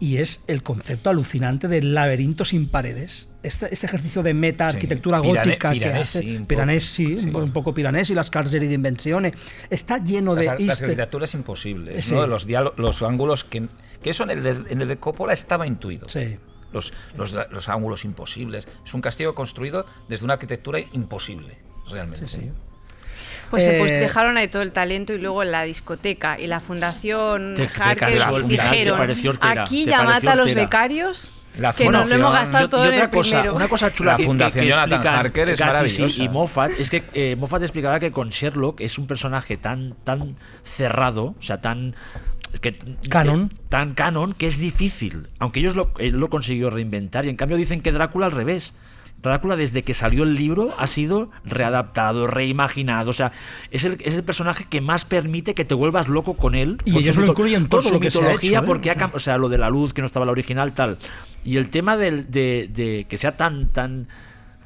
Y 0.00 0.18
es 0.18 0.44
el 0.48 0.62
concepto 0.62 1.10
alucinante 1.10 1.68
del 1.68 1.94
laberinto 1.94 2.44
sin 2.44 2.68
paredes. 2.68 3.28
Este, 3.42 3.72
este 3.72 3.86
ejercicio 3.86 4.22
de 4.22 4.34
meta-arquitectura 4.34 5.18
gótica 5.18 5.72
que 5.72 5.86
hace 5.86 6.22
Piranés, 6.46 6.84
sí, 6.84 7.14
un 7.32 7.52
poco 7.52 7.72
Piranés 7.72 8.10
y 8.10 8.14
las 8.14 8.30
Carceri 8.30 8.66
de 8.66 8.74
Invenciones. 8.74 9.34
Está 9.70 10.02
lleno 10.02 10.34
de... 10.34 10.46
Las, 10.46 10.60
las 10.60 10.82
arquitecturas 10.82 11.34
imposibles, 11.34 12.10
¿no? 12.12 12.26
los, 12.26 12.46
los 12.76 13.02
ángulos 13.02 13.44
que... 13.44 13.68
Que 14.02 14.10
eso 14.10 14.24
en 14.24 14.30
el, 14.30 14.42
de, 14.42 14.50
en 14.70 14.82
el 14.82 14.88
de 14.88 14.98
Coppola 14.98 15.32
estaba 15.32 15.66
intuido. 15.66 16.08
Sí. 16.10 16.36
Los, 16.72 16.92
los, 17.16 17.32
los, 17.32 17.68
ángulos 17.70 18.04
imposibles. 18.04 18.68
Es 18.84 18.92
un 18.92 19.00
castillo 19.00 19.34
construido 19.34 19.86
desde 20.08 20.24
una 20.24 20.34
arquitectura 20.34 20.78
imposible, 20.78 21.56
realmente. 21.88 22.26
Sí, 22.26 22.40
sí. 22.40 22.50
Pues, 23.54 23.78
pues 23.78 23.92
eh, 23.92 23.96
dejaron 23.96 24.36
ahí 24.36 24.48
todo 24.48 24.62
el 24.62 24.72
talento 24.72 25.12
y 25.12 25.18
luego 25.18 25.44
la 25.44 25.62
discoteca 25.62 26.38
y 26.40 26.46
la 26.46 26.60
fundación 26.60 27.54
Harker 27.78 28.18
dijeron 28.46 29.00
aquí 29.40 29.84
ya 29.84 30.02
mata 30.02 30.32
a 30.32 30.34
los 30.34 30.54
becarios 30.54 31.30
la 31.58 31.72
que 31.72 31.88
nos 31.88 32.08
lo 32.08 32.16
hemos 32.16 32.32
gastado 32.32 32.68
todo 32.68 32.82
otra 32.82 33.10
cosa, 33.10 33.52
Una 33.52 33.68
cosa 33.68 33.92
chula 33.92 34.18
la 34.18 34.24
fundación 34.24 34.66
Jonathan 34.66 35.06
Harker 35.06 35.48
es 35.50 35.60
maravillosa. 35.60 36.22
Y, 36.22 36.28
Moffat 36.28 36.72
es 36.78 36.90
que 36.90 37.04
eh, 37.14 37.36
Moffat 37.36 37.62
explicaba 37.62 38.00
que 38.00 38.10
con 38.10 38.30
Sherlock 38.30 38.80
es 38.80 38.98
un 38.98 39.06
personaje 39.06 39.56
tan 39.56 39.94
tan 40.02 40.34
cerrado, 40.64 41.34
o 41.38 41.42
sea, 41.42 41.60
tan 41.60 41.94
que, 42.60 42.76
canon. 43.08 43.52
tan 43.68 43.94
canon 43.94 44.34
que 44.34 44.48
es 44.48 44.58
difícil. 44.58 45.28
Aunque 45.38 45.60
ellos 45.60 45.76
lo 45.76 46.28
consiguió 46.28 46.70
reinventar 46.70 47.24
y 47.24 47.28
en 47.28 47.36
cambio 47.36 47.56
dicen 47.56 47.82
que 47.82 47.92
Drácula 47.92 48.26
al 48.26 48.32
revés 48.32 48.74
Drácula 49.30 49.56
desde 49.56 49.82
que 49.82 49.94
salió 49.94 50.22
el 50.22 50.34
libro 50.34 50.74
ha 50.78 50.86
sido 50.86 51.30
readaptado, 51.44 52.26
reimaginado. 52.26 53.10
O 53.10 53.12
sea, 53.12 53.32
es 53.70 53.84
el, 53.84 53.98
es 54.04 54.14
el 54.14 54.22
personaje 54.22 54.66
que 54.68 54.80
más 54.80 55.04
permite 55.04 55.54
que 55.54 55.64
te 55.64 55.74
vuelvas 55.74 56.08
loco 56.08 56.34
con 56.34 56.54
él. 56.54 56.78
Y 56.84 56.98
ellos 56.98 57.16
lo 57.16 57.26
incluyen 57.26 57.68
todo 57.68 57.82
lo 57.90 58.00
que 58.00 58.06
mitología, 58.06 58.60
¿eh? 58.60 58.62
porque 58.64 58.90
ha, 58.90 59.10
o 59.12 59.18
sea, 59.18 59.38
lo 59.38 59.48
de 59.48 59.58
la 59.58 59.70
luz 59.70 59.92
que 59.92 60.02
no 60.02 60.06
estaba 60.06 60.26
la 60.26 60.32
original, 60.32 60.72
tal. 60.72 60.98
Y 61.44 61.56
el 61.56 61.68
tema 61.68 61.96
del, 61.96 62.30
de, 62.30 62.70
de 62.72 63.06
que 63.08 63.18
sea 63.18 63.36
tan, 63.36 63.68
tan 63.68 64.08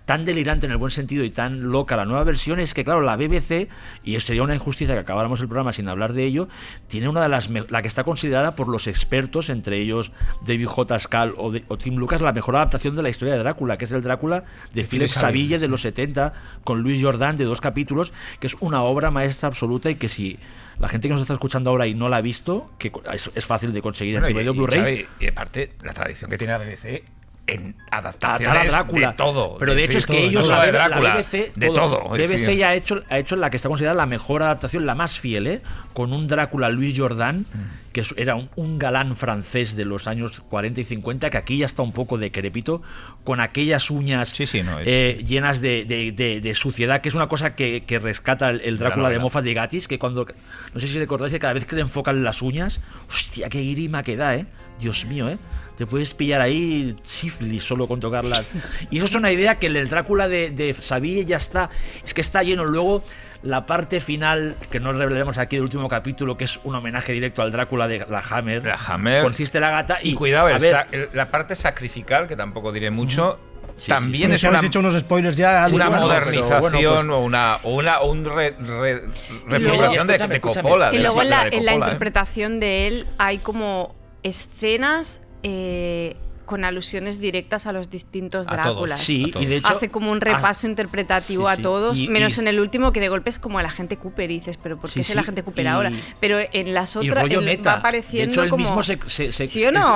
tan 0.08 0.24
delirante 0.24 0.64
en 0.64 0.72
el 0.72 0.78
buen 0.78 0.90
sentido 0.90 1.22
y 1.22 1.28
tan 1.28 1.70
loca 1.70 1.94
la 1.94 2.06
nueva 2.06 2.24
versión 2.24 2.60
es 2.60 2.72
que, 2.72 2.82
claro, 2.82 3.02
la 3.02 3.18
BBC, 3.18 3.68
y 4.02 4.18
sería 4.20 4.42
una 4.42 4.54
injusticia 4.54 4.94
que 4.94 5.00
acabáramos 5.02 5.42
el 5.42 5.48
programa 5.48 5.74
sin 5.74 5.86
hablar 5.86 6.14
de 6.14 6.24
ello, 6.24 6.48
tiene 6.86 7.10
una 7.10 7.20
de 7.20 7.28
las, 7.28 7.50
la 7.50 7.82
que 7.82 7.88
está 7.88 8.04
considerada 8.04 8.56
por 8.56 8.68
los 8.68 8.86
expertos, 8.86 9.50
entre 9.50 9.76
ellos 9.76 10.12
David 10.46 10.64
J. 10.64 10.98
Scal 10.98 11.34
o, 11.36 11.52
Tim 11.76 11.96
Lucas, 11.96 12.22
la 12.22 12.32
mejor 12.32 12.56
adaptación 12.56 12.96
de 12.96 13.02
la 13.02 13.10
historia 13.10 13.34
de 13.34 13.40
Drácula, 13.40 13.76
que 13.76 13.84
es 13.84 13.92
el 13.92 14.00
Drácula 14.00 14.44
de 14.72 14.84
Philip 14.84 15.08
Saville 15.08 15.58
de 15.58 15.68
los 15.68 15.82
70, 15.82 16.32
con 16.64 16.80
Luis 16.80 17.04
Jordan 17.04 17.36
de 17.36 17.44
dos 17.44 17.60
capítulos, 17.60 18.14
que 18.40 18.46
es 18.46 18.56
una 18.60 18.84
obra 18.84 19.10
maestra 19.10 19.48
absoluta 19.48 19.90
y 19.90 19.96
que 19.96 20.08
si 20.08 20.38
la 20.78 20.88
gente 20.88 21.08
que 21.08 21.12
nos 21.12 21.20
está 21.20 21.34
escuchando 21.34 21.68
ahora 21.68 21.86
y 21.86 21.92
no 21.92 22.08
la 22.08 22.16
ha 22.16 22.22
visto, 22.22 22.70
que 22.78 22.90
es, 23.12 23.44
fácil 23.44 23.74
de 23.74 23.82
conseguir 23.82 24.16
en 24.16 24.46
tu 24.46 24.54
Blu-ray. 24.54 25.06
Y 25.20 25.26
aparte, 25.26 25.74
la 25.84 25.92
tradición 25.92 26.30
que 26.30 26.38
tiene 26.38 26.54
la 26.54 26.58
BBC 26.60 27.17
en 27.48 27.74
adaptaciones 27.90 28.74
a 28.74 28.76
Drácula. 28.76 29.10
de 29.10 29.16
todo. 29.16 29.56
Pero 29.58 29.74
de, 29.74 29.84
hecho 29.84 29.98
es 29.98 30.06
que 30.06 30.26
ellos, 30.26 30.48
la, 30.48 30.66
de 30.66 30.72
Drácula, 30.72 31.14
BBC, 31.16 31.54
de 31.54 31.70
todo. 31.70 32.08
BBC 32.10 32.56
ya 32.56 32.68
ha 32.68 32.74
hecho, 32.74 33.02
ha 33.08 33.18
hecho 33.18 33.36
la 33.36 33.50
que 33.50 33.56
está 33.56 33.68
considerada 33.68 33.96
la 33.96 34.06
mejor 34.06 34.42
adaptación, 34.42 34.86
la 34.86 34.94
más 34.94 35.18
fiel, 35.18 35.46
¿eh? 35.46 35.62
con 35.94 36.12
un 36.12 36.28
Drácula 36.28 36.68
Luis 36.68 36.98
Jordan, 36.98 37.40
mm. 37.40 37.92
que 37.92 38.04
era 38.16 38.36
un, 38.36 38.78
galán 38.78 39.16
francés 39.16 39.74
de 39.76 39.86
los 39.86 40.06
años 40.06 40.42
40 40.50 40.82
y 40.82 40.84
50, 40.84 41.30
que 41.30 41.36
aquí 41.38 41.58
ya 41.58 41.66
está 41.66 41.82
un 41.82 41.92
poco 41.92 42.18
decrépito, 42.18 42.82
con 43.24 43.40
aquellas 43.40 43.90
uñas 43.90 44.34
eh, 44.38 45.24
llenas 45.26 45.60
de, 45.62 46.52
suciedad, 46.54 47.00
que 47.00 47.08
es 47.08 47.14
una 47.14 47.28
cosa 47.28 47.54
que, 47.54 47.82
rescata 48.02 48.50
el, 48.50 48.78
Drácula 48.78 49.08
de 49.08 49.18
Moffat 49.18 49.44
de 49.44 49.54
Gatis, 49.54 49.88
que 49.88 49.98
cuando, 49.98 50.26
no 50.74 50.80
sé 50.80 50.86
si 50.86 50.98
recordáis 50.98 51.32
que 51.32 51.38
cada 51.38 51.54
vez 51.54 51.64
que 51.64 51.76
le 51.76 51.82
enfocan 51.82 52.22
las 52.22 52.42
uñas, 52.42 52.80
hostia, 53.08 53.48
qué 53.48 53.62
grima 53.64 54.02
que 54.02 54.16
da, 54.16 54.36
¿eh? 54.36 54.46
Dios 54.78 55.06
mío, 55.06 55.28
¿eh? 55.28 55.38
Te 55.78 55.86
puedes 55.86 56.12
pillar 56.12 56.40
ahí 56.40 56.96
sífilis 57.04 57.62
solo 57.62 57.86
con 57.86 58.00
tocarlas. 58.00 58.44
Y 58.90 58.96
eso 58.96 59.06
es 59.06 59.14
una 59.14 59.30
idea 59.30 59.60
que 59.60 59.68
el 59.68 59.88
Drácula 59.88 60.26
de, 60.26 60.50
de 60.50 60.74
Saville 60.74 61.24
ya 61.24 61.36
está. 61.36 61.70
Es 62.04 62.14
que 62.14 62.20
está 62.20 62.42
lleno. 62.42 62.64
Luego, 62.64 63.04
la 63.44 63.64
parte 63.64 64.00
final, 64.00 64.56
que 64.72 64.80
no 64.80 64.92
revelaremos 64.92 65.38
aquí 65.38 65.54
del 65.54 65.62
último 65.62 65.88
capítulo, 65.88 66.36
que 66.36 66.46
es 66.46 66.58
un 66.64 66.74
homenaje 66.74 67.12
directo 67.12 67.42
al 67.42 67.52
Drácula 67.52 67.86
de 67.86 68.04
la 68.10 68.24
Hammer. 68.28 68.64
La 68.66 68.74
Hammer. 68.74 69.22
Consiste 69.22 69.60
la 69.60 69.70
gata. 69.70 69.98
Y, 70.02 70.14
cuidado, 70.14 70.48
la 71.12 71.30
parte 71.30 71.54
sacrificial, 71.54 72.26
que 72.26 72.34
tampoco 72.34 72.72
diré 72.72 72.90
mucho. 72.90 73.38
también 73.86 74.32
es 74.32 74.42
una, 74.42 74.58
hecho 74.58 74.80
unos 74.80 74.98
spoilers 74.98 75.36
ya 75.36 75.68
una 75.72 75.90
modernización 75.90 76.72
pues 76.72 76.84
o 76.84 77.20
una 77.20 77.58
o 77.62 77.76
una 77.76 78.00
un 78.00 78.24
re, 78.24 78.56
reformulación 79.46 80.08
de, 80.08 80.18
de 80.18 80.40
Coppola 80.40 80.92
y 80.92 80.98
luego 80.98 81.22
en 81.22 81.30
la, 81.30 81.46
en 81.46 81.64
la 81.64 81.72
¿eh? 81.74 81.76
interpretación 81.76 82.58
de 82.58 82.88
él 82.88 83.06
hay 83.18 83.38
como 83.38 83.94
escenas 84.24 85.20
eh, 85.42 86.16
con 86.48 86.64
alusiones 86.64 87.20
directas 87.20 87.66
a 87.66 87.72
los 87.72 87.90
distintos 87.90 88.46
Dráculas. 88.46 89.02
Sí, 89.02 89.32
y 89.38 89.44
de 89.44 89.56
hecho 89.56 89.74
hace 89.74 89.90
como 89.90 90.10
un 90.10 90.20
repaso 90.20 90.66
interpretativo 90.66 91.46
a 91.46 91.58
todos, 91.58 92.00
menos 92.08 92.38
en 92.38 92.48
el 92.48 92.58
último 92.58 92.90
que 92.90 93.00
de 93.00 93.08
golpe 93.08 93.28
es 93.30 93.38
como 93.38 93.60
el 93.60 93.66
agente 93.66 93.98
Cooper 93.98 94.30
y 94.30 94.38
dices, 94.38 94.56
pero 94.56 94.78
¿por 94.78 94.90
qué 94.90 95.02
es 95.02 95.10
el 95.10 95.18
agente 95.18 95.44
Cooper 95.44 95.68
ahora? 95.68 95.92
Pero 96.20 96.38
en 96.40 96.74
las 96.74 96.96
otras 96.96 97.28
va 97.28 97.72
apareciendo 97.74 98.40
de 98.40 98.48
hecho, 98.48 98.54
él 98.54 98.60
mismo 98.60 98.82
se, 98.82 98.98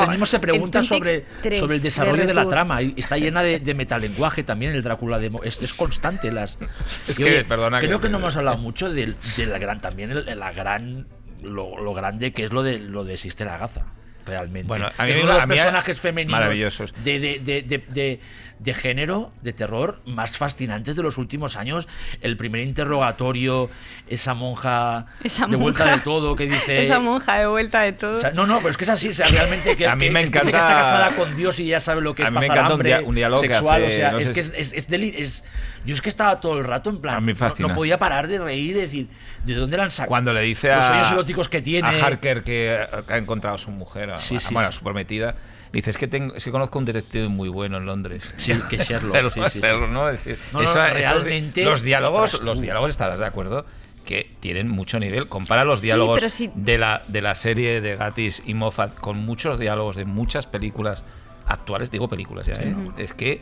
mismo 0.09 0.27
se 0.27 0.39
pregunta 0.39 0.83
sobre, 0.83 1.25
sobre 1.59 1.77
el 1.77 1.83
desarrollo 1.83 2.27
de, 2.27 2.35
la 2.35 2.47
trama 2.47 2.83
y 2.83 2.95
está 2.99 3.17
llena 3.17 3.43
de, 3.43 3.73
metalenguaje 3.73 4.43
también 4.43 4.73
el 4.73 4.83
Drácula 4.83 5.19
de 5.19 5.31
es, 5.45 5.59
es 5.63 5.73
constante 5.73 6.31
las 6.31 6.59
es 7.09 7.17
que, 7.17 7.45
perdona 7.45 7.81
creo 7.81 8.03
que, 8.03 8.11
no 8.11 8.19
hemos 8.19 8.37
hablado 8.37 8.59
mucho 8.59 8.91
de, 8.91 9.15
la 9.39 9.59
gran 9.59 9.81
también 9.81 10.13
la 10.39 10.53
gran 10.53 11.07
lo, 11.41 11.95
grande 11.95 12.35
que 12.35 12.45
es 12.45 12.53
lo 12.53 12.63
de 12.63 12.79
lo 12.79 13.05
de 13.05 13.17
Sister 13.17 13.49
Agatha 13.49 13.87
realmente. 14.27 14.69
Bueno, 14.69 14.91
a 14.97 15.05
mí 15.05 15.11
es 15.13 15.19
uno 15.19 15.29
de 15.29 15.35
los 15.35 15.45
personajes 15.45 16.01
femeninos 16.01 16.33
maravillosos. 16.33 16.95
De, 17.03 17.19
de, 17.21 17.63
de, 17.63 18.21
de, 18.63 18.75
género, 18.75 19.33
de 19.43 19.53
terror, 19.53 20.01
más 20.07 20.39
fascinantes 20.39 20.97
de 20.97 21.03
los 21.03 21.19
últimos 21.19 21.57
años. 21.57 21.89
El 22.21 22.37
primer 22.37 22.61
interrogatorio, 22.63 23.71
esa 24.09 24.35
monja 24.35 25.07
de 25.49 25.57
vuelta 25.57 25.97
de 25.97 26.01
todo 26.01 26.37
que 26.37 26.47
dice. 26.47 26.83
Esa 26.83 26.99
monja 26.99 27.39
de 27.39 27.47
vuelta 27.47 27.83
de 27.83 27.93
todo. 27.93 28.19
no, 28.35 28.47
no, 28.47 28.59
pero 28.59 28.71
es 28.71 28.77
que 28.77 28.85
es 28.85 28.91
así. 28.91 29.09
O 29.09 29.15
sea, 29.15 29.27
realmente 29.29 29.77
que, 29.77 29.87
a 29.89 29.97
mí 29.97 30.11
me 30.11 30.21
encanta, 30.21 30.51
que 30.51 30.57
está 30.57 30.81
casada 30.81 31.17
con 31.17 31.35
Dios 31.37 31.59
y 31.61 31.67
ya 31.67 31.81
sabe 31.81 32.01
lo 32.01 32.15
que 32.15 32.23
es 32.23 32.31
pasar 32.31 32.59
hambre 32.59 33.01
un, 33.01 33.15
diálogo 33.15 33.41
sexual. 33.41 33.85
o 33.85 33.91
sea, 33.91 34.19
es 34.19 34.31
que 34.31 34.41
es, 34.41 34.53
es, 34.55 34.73
es, 34.91 35.43
yo 35.85 35.95
es 35.95 36.03
que 36.03 36.09
estaba 36.09 36.39
todo 36.41 36.59
el 36.59 36.65
rato 36.65 36.91
en 36.91 37.01
plan. 37.01 37.25
no, 37.59 37.75
podía 37.75 37.99
parar 37.99 38.29
de 38.29 38.39
reír 38.39 38.77
y 38.77 38.81
decir, 38.81 39.09
¿de 39.45 39.55
dónde 39.55 39.77
la 39.77 39.85
han 39.85 39.91
sacado? 39.91 40.09
Cuando 40.09 40.33
le 40.33 40.43
dice 40.43 40.71
a. 40.71 40.77
Los 40.77 40.87
sueños 40.87 41.13
eróticos 41.13 41.49
que 41.49 41.63
tiene. 41.63 41.89
A 41.89 42.07
Harker 42.07 42.45
que, 42.45 42.87
ha 43.09 43.17
encontrado 43.17 43.57
a 43.57 43.59
su 43.59 43.71
mujer, 43.71 44.11
a, 44.11 44.19
bueno, 44.51 44.69
a 44.69 44.73
su 44.73 44.83
prometida. 44.83 45.35
Dice, 45.73 45.91
es 45.91 45.99
que, 45.99 46.07
tengo, 46.07 46.35
es 46.35 46.45
que 46.45 46.51
conozco 46.51 46.79
un 46.79 46.85
detective 46.85 47.29
muy 47.29 47.49
bueno 47.49 47.79
en 47.79 47.87
Londres. 47.87 48.33
Sí, 48.37 48.53
que 48.69 48.77
Sherlock. 48.85 49.33
sí, 49.33 49.41
sí, 49.51 49.61
¿no? 49.91 50.07
decir, 50.07 50.39
realmente, 50.53 51.65
los 51.65 51.83
diálogos, 51.83 52.43
los 52.43 52.61
diálogos, 52.61 52.91
estarás 52.91 53.19
de 53.19 53.27
acuerdo, 53.27 53.65
que 54.05 54.31
tienen 54.41 54.69
mucho 54.69 54.99
nivel. 54.99 55.29
Compara 55.29 55.65
los 55.65 55.81
diálogos 55.81 56.21
de, 56.55 56.79
la, 56.79 57.03
de 57.09 57.23
la 57.23 57.35
serie 57.35 57.81
de 57.81 57.97
Gatis 57.97 58.43
y 58.45 58.55
Moffat 58.55 58.95
con 58.95 59.19
muchos 59.19 59.59
diálogos 59.59 59.97
de 59.97 60.05
muchas 60.05 60.47
películas 60.47 61.05
actuales, 61.47 61.91
digo 61.91 62.09
películas 62.09 62.47
ya, 62.47 62.55
¿eh? 62.55 62.75
Es 62.99 63.15
que 63.15 63.41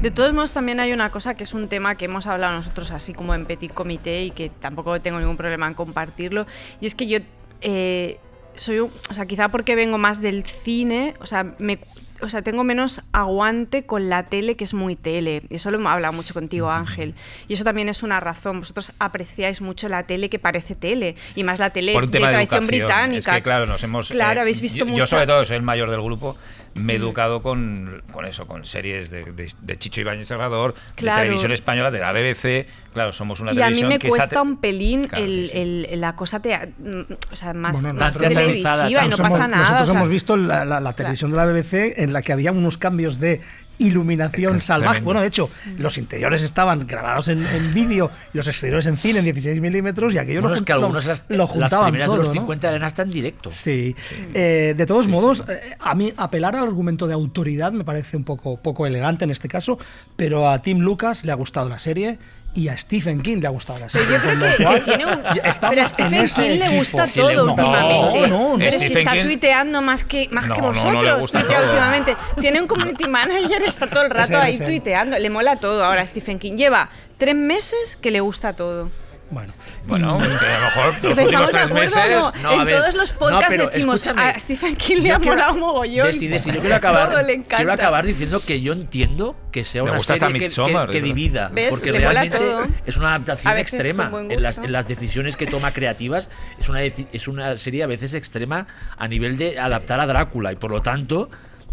de 0.00 0.10
todos 0.10 0.32
modos, 0.32 0.52
también 0.52 0.80
hay 0.80 0.92
una 0.92 1.10
cosa 1.10 1.34
que 1.34 1.44
es 1.44 1.54
un 1.54 1.68
tema 1.68 1.94
que 1.94 2.06
hemos 2.06 2.26
hablado 2.26 2.54
nosotros 2.54 2.90
así 2.90 3.14
como 3.14 3.34
en 3.34 3.46
Petit 3.46 3.72
Comité 3.72 4.24
y 4.24 4.30
que 4.30 4.50
tampoco 4.50 5.00
tengo 5.00 5.20
ningún 5.20 5.36
problema 5.36 5.68
en 5.68 5.74
compartirlo. 5.74 6.46
Y 6.80 6.86
es 6.86 6.94
que 6.94 7.06
yo 7.06 7.18
eh, 7.60 8.18
soy 8.56 8.80
un, 8.80 8.90
o 9.08 9.14
sea, 9.14 9.26
quizá 9.26 9.48
porque 9.48 9.74
vengo 9.74 9.98
más 9.98 10.20
del 10.20 10.44
cine, 10.44 11.14
o 11.20 11.26
sea, 11.26 11.54
me, 11.58 11.80
o 12.22 12.28
sea, 12.28 12.42
tengo 12.42 12.64
menos 12.64 13.00
aguante 13.12 13.84
con 13.84 14.08
la 14.08 14.24
tele 14.24 14.56
que 14.56 14.64
es 14.64 14.74
muy 14.74 14.96
tele. 14.96 15.42
Y 15.48 15.56
eso 15.56 15.70
lo 15.70 15.78
hemos 15.78 15.92
hablado 15.92 16.12
mucho 16.12 16.34
contigo, 16.34 16.70
Ángel. 16.70 17.14
Y 17.48 17.54
eso 17.54 17.64
también 17.64 17.88
es 17.88 18.02
una 18.02 18.20
razón. 18.20 18.60
Vosotros 18.60 18.92
apreciáis 18.98 19.60
mucho 19.60 19.88
la 19.88 20.04
tele 20.04 20.28
que 20.28 20.38
parece 20.38 20.74
tele. 20.74 21.16
Y 21.34 21.44
más 21.44 21.58
la 21.58 21.70
tele 21.70 21.92
de 21.98 22.06
tradición 22.06 22.66
británica. 22.66 23.30
Es 23.30 23.36
que, 23.36 23.42
claro, 23.42 23.66
nos 23.66 23.82
hemos. 23.82 24.08
Claro, 24.08 24.40
eh, 24.40 24.42
habéis 24.42 24.60
visto 24.60 24.80
yo, 24.80 24.86
mucho. 24.86 24.98
yo, 24.98 25.06
sobre 25.06 25.26
todo, 25.26 25.44
soy 25.44 25.56
el 25.56 25.62
mayor 25.62 25.90
del 25.90 26.02
grupo. 26.02 26.36
Me 26.74 26.92
he 26.92 26.96
educado 26.96 27.42
con, 27.42 28.02
con 28.12 28.24
eso, 28.26 28.46
con 28.46 28.64
series 28.64 29.10
de, 29.10 29.24
de- 29.32 29.52
de 29.60 29.78
Chicho 29.78 30.00
Ibáñez 30.00 30.28
Serrador, 30.28 30.74
Claro. 30.94 31.18
de 31.18 31.22
televisión 31.24 31.52
española, 31.52 31.90
de 31.90 31.98
la 31.98 32.12
BBC. 32.12 32.66
Claro, 32.92 33.12
somos 33.12 33.40
una 33.40 33.52
Y 33.52 33.54
a 33.60 33.66
mí 33.70 33.74
televisión 33.80 33.88
me 33.88 33.98
que 33.98 34.08
cuesta 34.08 34.28
te- 34.28 34.38
un 34.40 34.56
pelín 34.58 35.08
Claro 35.08 35.16
el, 35.16 35.50
el- 35.52 36.00
la 36.00 36.14
cosa 36.14 36.40
mm, 36.78 37.00
o 37.32 37.36
sea, 37.36 37.52
más 37.54 37.80
Bueno, 37.82 37.98
más 37.98 38.16
televisiva 38.16 38.88
y 38.88 39.08
no 39.08 39.16
pasa 39.16 39.48
nada. 39.48 39.62
Nosotros 39.62 39.82
o 39.82 39.84
sea, 39.92 39.94
hemos 39.96 40.08
visto 40.08 40.36
la, 40.36 40.64
la- 40.64 40.80
la 40.80 40.92
televisión 40.94 41.30
de 41.32 41.36
la 41.38 41.46
BBC 41.46 41.94
en 42.02 42.12
la 42.12 42.22
que 42.22 42.32
había 42.32 42.52
unos 42.52 42.78
cambios 42.78 43.18
de 43.18 43.40
iluminación 43.80 44.56
Es 44.56 44.64
salvaje. 44.64 44.94
tremendo. 44.96 45.04
Bueno, 45.04 45.20
de 45.20 45.26
hecho, 45.26 45.50
los 45.78 45.98
interiores 45.98 46.42
estaban 46.42 46.86
grabados 46.86 47.28
en, 47.28 47.44
en 47.46 47.74
vídeo 47.74 48.10
y 48.32 48.36
los 48.36 48.46
exteriores 48.46 48.86
en 48.86 48.96
cine 48.96 49.18
en 49.18 49.24
16 49.24 49.60
milímetros 49.60 50.14
y 50.14 50.18
aquello 50.18 50.40
Bueno, 50.42 50.54
lo, 50.54 50.60
es 50.60 50.64
que 50.66 50.72
jun- 50.72 50.76
lo- 50.80 50.86
algunos 50.86 51.04
las, 51.06 51.24
lo 51.28 51.36
las 51.38 51.50
juntaban 51.50 51.84
primeras 51.86 52.06
todo, 52.06 52.16
de 52.18 52.24
los 52.24 52.34
¿no? 52.34 52.40
50 52.42 52.68
eran 52.68 52.84
hasta 52.84 53.02
en 53.02 53.10
directo. 53.10 53.50
Sí. 53.50 53.94
Eh, 54.34 54.74
de 54.76 54.86
todos 54.86 55.08
modos, 55.08 55.44
eh, 55.48 55.76
a 55.80 55.94
mí 55.94 56.12
apelar 56.16 56.56
al 56.56 56.64
argumento 56.64 57.06
de 57.06 57.14
autoridad 57.14 57.72
me 57.72 57.84
parece 57.84 58.16
un 58.16 58.24
poco, 58.24 58.56
poco 58.58 58.86
elegante 58.86 59.24
en 59.24 59.30
este 59.30 59.48
caso, 59.48 59.78
pero 60.16 60.48
a 60.48 60.60
Tim 60.62 60.78
Lucas 60.80 61.24
le 61.24 61.32
ha 61.32 61.36
gustado 61.36 61.68
la 61.68 61.78
serie 61.78 62.18
y 62.52 62.66
a 62.66 62.76
Stephen 62.76 63.20
King 63.20 63.38
le 63.40 63.46
ha 63.46 63.50
gustado 63.50 63.78
la 63.78 63.88
serie. 63.88 64.18
Pero 64.20 64.40
yo 64.40 64.56
creo 64.56 64.74
que, 64.74 64.80
tiene 64.80 65.06
un. 65.06 65.20
Pero 65.22 65.82
a 65.82 65.84
en 65.84 65.88
Stephen 65.88 66.24
King 66.26 66.58
le 66.58 66.76
gusta 66.78 67.06
todo 67.06 67.32
no, 67.32 67.44
últimamente. 67.44 68.28
no, 68.28 68.52
no. 68.52 68.58
pero 68.58 68.78
si 68.80 68.92
está 68.92 69.12
King- 69.12 69.22
tuiteando 69.22 69.82
más 69.82 70.02
que, 70.02 70.28
más 70.32 70.46
No, 70.48 70.54
que 70.56 70.60
no, 70.60 70.72
no 70.72 70.72
vosotros. 70.72 71.30
tuitea 71.30 71.62
últimamente. 71.62 72.16
Tiene 72.40 72.60
un 72.60 72.66
community 72.66 73.04
manager, 73.08 73.62
está 73.70 73.86
todo 73.88 74.02
el 74.04 74.10
rato 74.10 74.38
ahí 74.38 74.58
tuiteando. 74.58 75.18
Le 75.18 75.30
mola 75.30 75.56
todo 75.56 75.84
ahora 75.84 76.02
a 76.02 76.06
Stephen 76.06 76.38
King. 76.38 76.56
Lleva 76.56 76.90
tres 77.18 77.34
meses 77.34 77.96
que 77.96 78.10
le 78.10 78.20
gusta 78.20 78.52
todo. 78.54 78.90
Bueno, 79.32 79.52
Bueno, 79.86 80.20
es 80.24 80.36
que 80.40 80.44
a 80.44 80.58
lo 80.58 80.64
mejor 80.64 80.86
los 81.04 81.18
últimos 81.18 81.18
¿estamos 81.20 81.46
de 81.46 81.52
tres 81.52 81.70
meses. 81.70 82.10
no? 82.10 82.32
no, 82.42 82.50
a 82.50 82.54
en 82.56 82.64
ver, 82.64 82.80
todos 82.80 82.94
los 82.94 83.12
no, 83.12 83.18
podcasts 83.20 83.46
pero 83.48 83.66
decimos 83.68 84.06
a 84.08 84.38
Stephen 84.40 84.74
King 84.74 84.96
le 85.02 85.12
ha 85.12 85.20
molado 85.20 85.54
mogollón. 85.54 86.06
Desi, 86.08 86.26
Desi, 86.26 86.50
yo 86.50 86.60
quiero 86.60 86.74
acabar, 86.74 87.10
Todo 87.10 87.22
le 87.22 87.34
encanta. 87.34 87.56
quiero 87.58 87.72
acabar 87.72 88.04
diciendo 88.04 88.40
que 88.44 88.60
yo 88.60 88.72
entiendo 88.72 89.36
que 89.52 89.62
sea 89.62 89.84
Me 89.84 89.90
una 89.90 89.98
gusta 89.98 90.14
hasta 90.14 90.26
serie 90.26 90.48
que, 90.48 90.52
que- 90.52 90.86
que 90.90 91.00
divida. 91.00 91.48
¿Ves? 91.52 91.68
Porque 91.70 91.92
Le 91.92 92.00
realmente 92.00 92.38
es 92.84 92.96
una 92.96 93.10
adaptación 93.14 93.56
extrema. 93.58 94.10
En 94.30 94.42
las, 94.42 94.58
en 94.58 94.72
las 94.72 94.88
decisiones 94.88 95.36
que 95.36 95.46
toma 95.46 95.72
creativas 95.72 96.26
es 96.58 96.68
una, 96.68 96.82
es 96.82 97.28
una 97.28 97.56
serie 97.56 97.84
a 97.84 97.86
veces 97.86 98.14
extrema 98.14 98.66
a 98.98 99.06
nivel 99.06 99.36
de 99.38 99.60
adaptar 99.60 100.00
a 100.00 100.08
Drácula 100.08 100.50
y 100.50 100.56
por 100.56 100.72
lo 100.72 100.82
tanto 100.82 101.30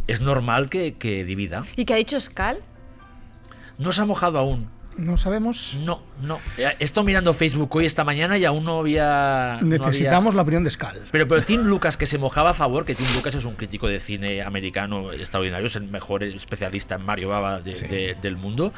es 0.07 0.21
normal 0.21 0.69
que, 0.69 0.93
que 0.95 1.23
divida. 1.25 1.63
¿Y 1.75 1.85
qué 1.85 1.93
ha 1.93 1.97
dicho 1.97 2.19
Scal? 2.19 2.59
No 3.77 3.91
se 3.91 4.01
ha 4.01 4.05
mojado 4.05 4.39
aún. 4.39 4.69
no 4.97 5.15
sabemos. 5.17 5.77
No, 5.85 6.01
no. 6.23 6.39
He 6.57 6.75
estado 6.83 7.03
mirando 7.05 7.31
Facebook 7.35 7.69
hoy 7.75 7.85
esta 7.85 8.03
mañana 8.03 8.35
y 8.39 8.45
aún 8.45 8.63
no 8.65 8.79
había... 8.79 9.59
no 9.61 9.75
había- 9.75 9.85
Necesitamos 9.85 10.33
la 10.33 10.41
opinión 10.41 10.63
de 10.63 10.71
Scal. 10.71 11.03
Pero, 11.11 11.27
pero 11.27 11.43
Tim 11.43 11.61
Lucas, 11.65 11.97
que 11.97 12.07
se 12.07 12.17
mojaba 12.17 12.49
a 12.49 12.53
favor, 12.55 12.83
que 12.85 12.95
Tim 12.95 13.05
Lucas 13.15 13.35
es 13.35 13.45
un 13.45 13.53
crítico 13.53 13.87
de 13.87 13.99
cine 13.99 14.41
americano 14.41 15.13
extraordinario, 15.13 15.67
es 15.67 15.75
el 15.75 15.83
mejor 15.83 16.23
especialista 16.23 16.95
en 16.95 17.05
Mario 17.05 17.29
Baba 17.29 17.61
de- 17.61 17.73
de- 17.75 18.17
del 18.19 18.37
mundo. 18.37 18.73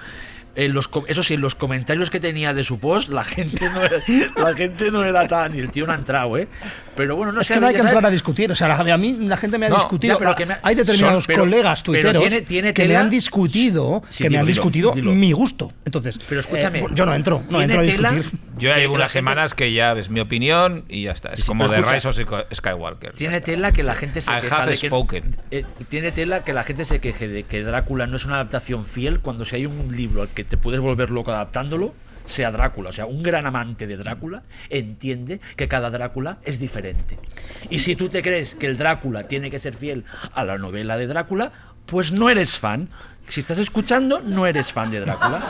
En 0.65 0.73
los, 0.73 0.90
eso 1.07 1.23
sí, 1.23 1.36
en 1.36 1.41
los 1.41 1.56
comentarios 1.56 2.10
que 2.10 2.19
tenía 2.19 2.53
de 2.53 2.64
su 2.64 2.80
post, 2.80 3.10
la 3.10 3.23
gente 3.23 3.69
no 3.69 3.81
era, 3.81 3.98
la 4.36 4.53
gente 4.53 4.91
no 4.91 5.03
era 5.03 5.27
tan. 5.27 5.56
Y 5.56 5.60
el 5.60 5.72
tío 5.72 5.86
no 5.86 5.94
ha 5.94 5.95
entrado, 5.95 6.38
¿eh? 6.38 6.48
Pero 6.95 7.15
bueno, 7.15 7.31
no 7.31 7.41
es 7.41 7.48
sé. 7.48 7.53
que 7.53 7.60
no 7.61 7.68
hay 7.68 7.73
que 7.73 7.80
sabes- 7.80 7.94
entrar 7.94 8.06
a 8.06 8.11
discutir. 8.11 8.52
O 8.52 8.56
sea, 8.56 8.76
a 8.76 8.98
mí 8.98 9.18
la 9.22 9.38
gente 9.38 9.57
me 9.57 9.68
ha 9.68 9.69
No, 9.69 9.76
discutido. 9.76 10.15
ya, 10.15 10.19
pero 10.19 10.36
que 10.36 10.45
me- 10.45 10.57
hay 10.61 10.76
determinados 10.76 11.23
son- 11.23 11.27
pero- 11.27 11.44
colegas 11.44 11.81
pero 11.84 11.94
tuiteros 11.94 12.22
tiene- 12.22 12.41
tiene 12.41 12.73
que 12.73 12.88
me 12.88 12.95
han 12.98 13.10
discutido, 13.10 14.02
Sí, 14.10 14.23
que 14.23 14.30
me 14.30 14.30
dilo, 14.31 14.40
han 14.41 14.45
dilo, 14.48 14.56
discutido 14.56 14.91
dilo. 14.91 15.11
mi 15.14 15.31
gusto. 15.31 15.72
Entonces, 15.86 16.19
Pero 16.27 16.41
escúchame, 16.41 16.80
eh, 16.80 16.86
yo 16.94 17.06
no 17.06 17.14
entro, 17.14 17.40
no 17.49 17.57
¿tiene 17.60 17.64
entro 17.65 17.80
a 17.80 17.84
discutir. 17.84 18.40
Yo 18.57 18.68
ya 18.69 18.77
llevo 18.77 18.95
unas 18.95 19.11
semanas 19.14 19.56
que 19.56 19.72
ya 19.72 19.94
ves 19.94 20.10
mi 20.10 20.19
opinión 20.19 20.84
y 20.90 21.03
ya 21.03 21.14
está. 21.14 21.30
Es 21.30 21.40
Sí, 21.40 21.45
como 21.45 21.69
de 21.69 21.80
Rise 21.81 22.07
of 22.10 22.15
Sky- 22.15 22.53
Skywalker. 22.53 23.14
Tiene 23.14 23.40
tela 23.40 23.72
que 23.72 23.84
la 23.84 23.95
gente 23.95 24.19
se 24.19 24.30
I 24.30 24.41
queja 24.41 24.64
have 24.64 24.72
de 24.72 24.77
que, 24.77 24.88
spoken. 24.88 25.38
eh, 25.52 25.64
tiene 25.88 26.11
tela 26.11 26.44
que 26.44 26.52
la 26.52 26.64
gente 26.64 26.84
se 26.84 26.99
queje 26.99 27.30
de 27.30 27.44
que 27.44 27.64
Drácula 27.64 28.06
no 28.07 28.18
es 28.18 28.26
una 28.26 28.36
adaptación 28.36 28.84
fiel 28.86 29.22
cuando 29.22 29.45
si 29.45 29.56
hay 29.56 29.65
un 29.65 29.95
libro 29.95 30.23
al 30.23 30.27
que 30.27 30.44
te 30.49 30.57
puedes 30.57 30.80
volver 30.81 31.09
loco 31.09 31.31
adaptándolo 31.31 31.93
sea 32.30 32.51
Drácula, 32.51 32.89
o 32.89 32.91
sea, 32.91 33.05
un 33.07 33.23
gran 33.23 33.47
amante 33.47 33.88
de 33.88 33.97
Drácula 33.97 34.43
entiende 34.69 35.41
que 35.55 35.67
cada 35.67 35.89
Drácula 35.89 36.38
es 36.43 36.59
diferente. 36.59 37.17
Y 37.69 37.80
si 37.80 37.95
tú 37.95 38.07
te 38.07 38.21
crees 38.21 38.55
que 38.55 38.67
el 38.67 38.77
Drácula 38.77 39.27
tiene 39.27 39.49
que 39.49 39.59
ser 39.59 39.76
fiel 39.76 40.05
a 40.34 40.43
la 40.43 40.57
novela 40.57 40.97
de 40.97 41.07
Drácula, 41.07 41.51
pues 41.85 42.11
no 42.11 42.30
eres 42.30 42.57
fan. 42.57 42.89
Si 43.27 43.39
estás 43.39 43.57
escuchando, 43.57 44.21
no 44.21 44.45
eres 44.45 44.71
fan 44.71 44.91
de 44.91 44.99
Drácula. 44.99 45.41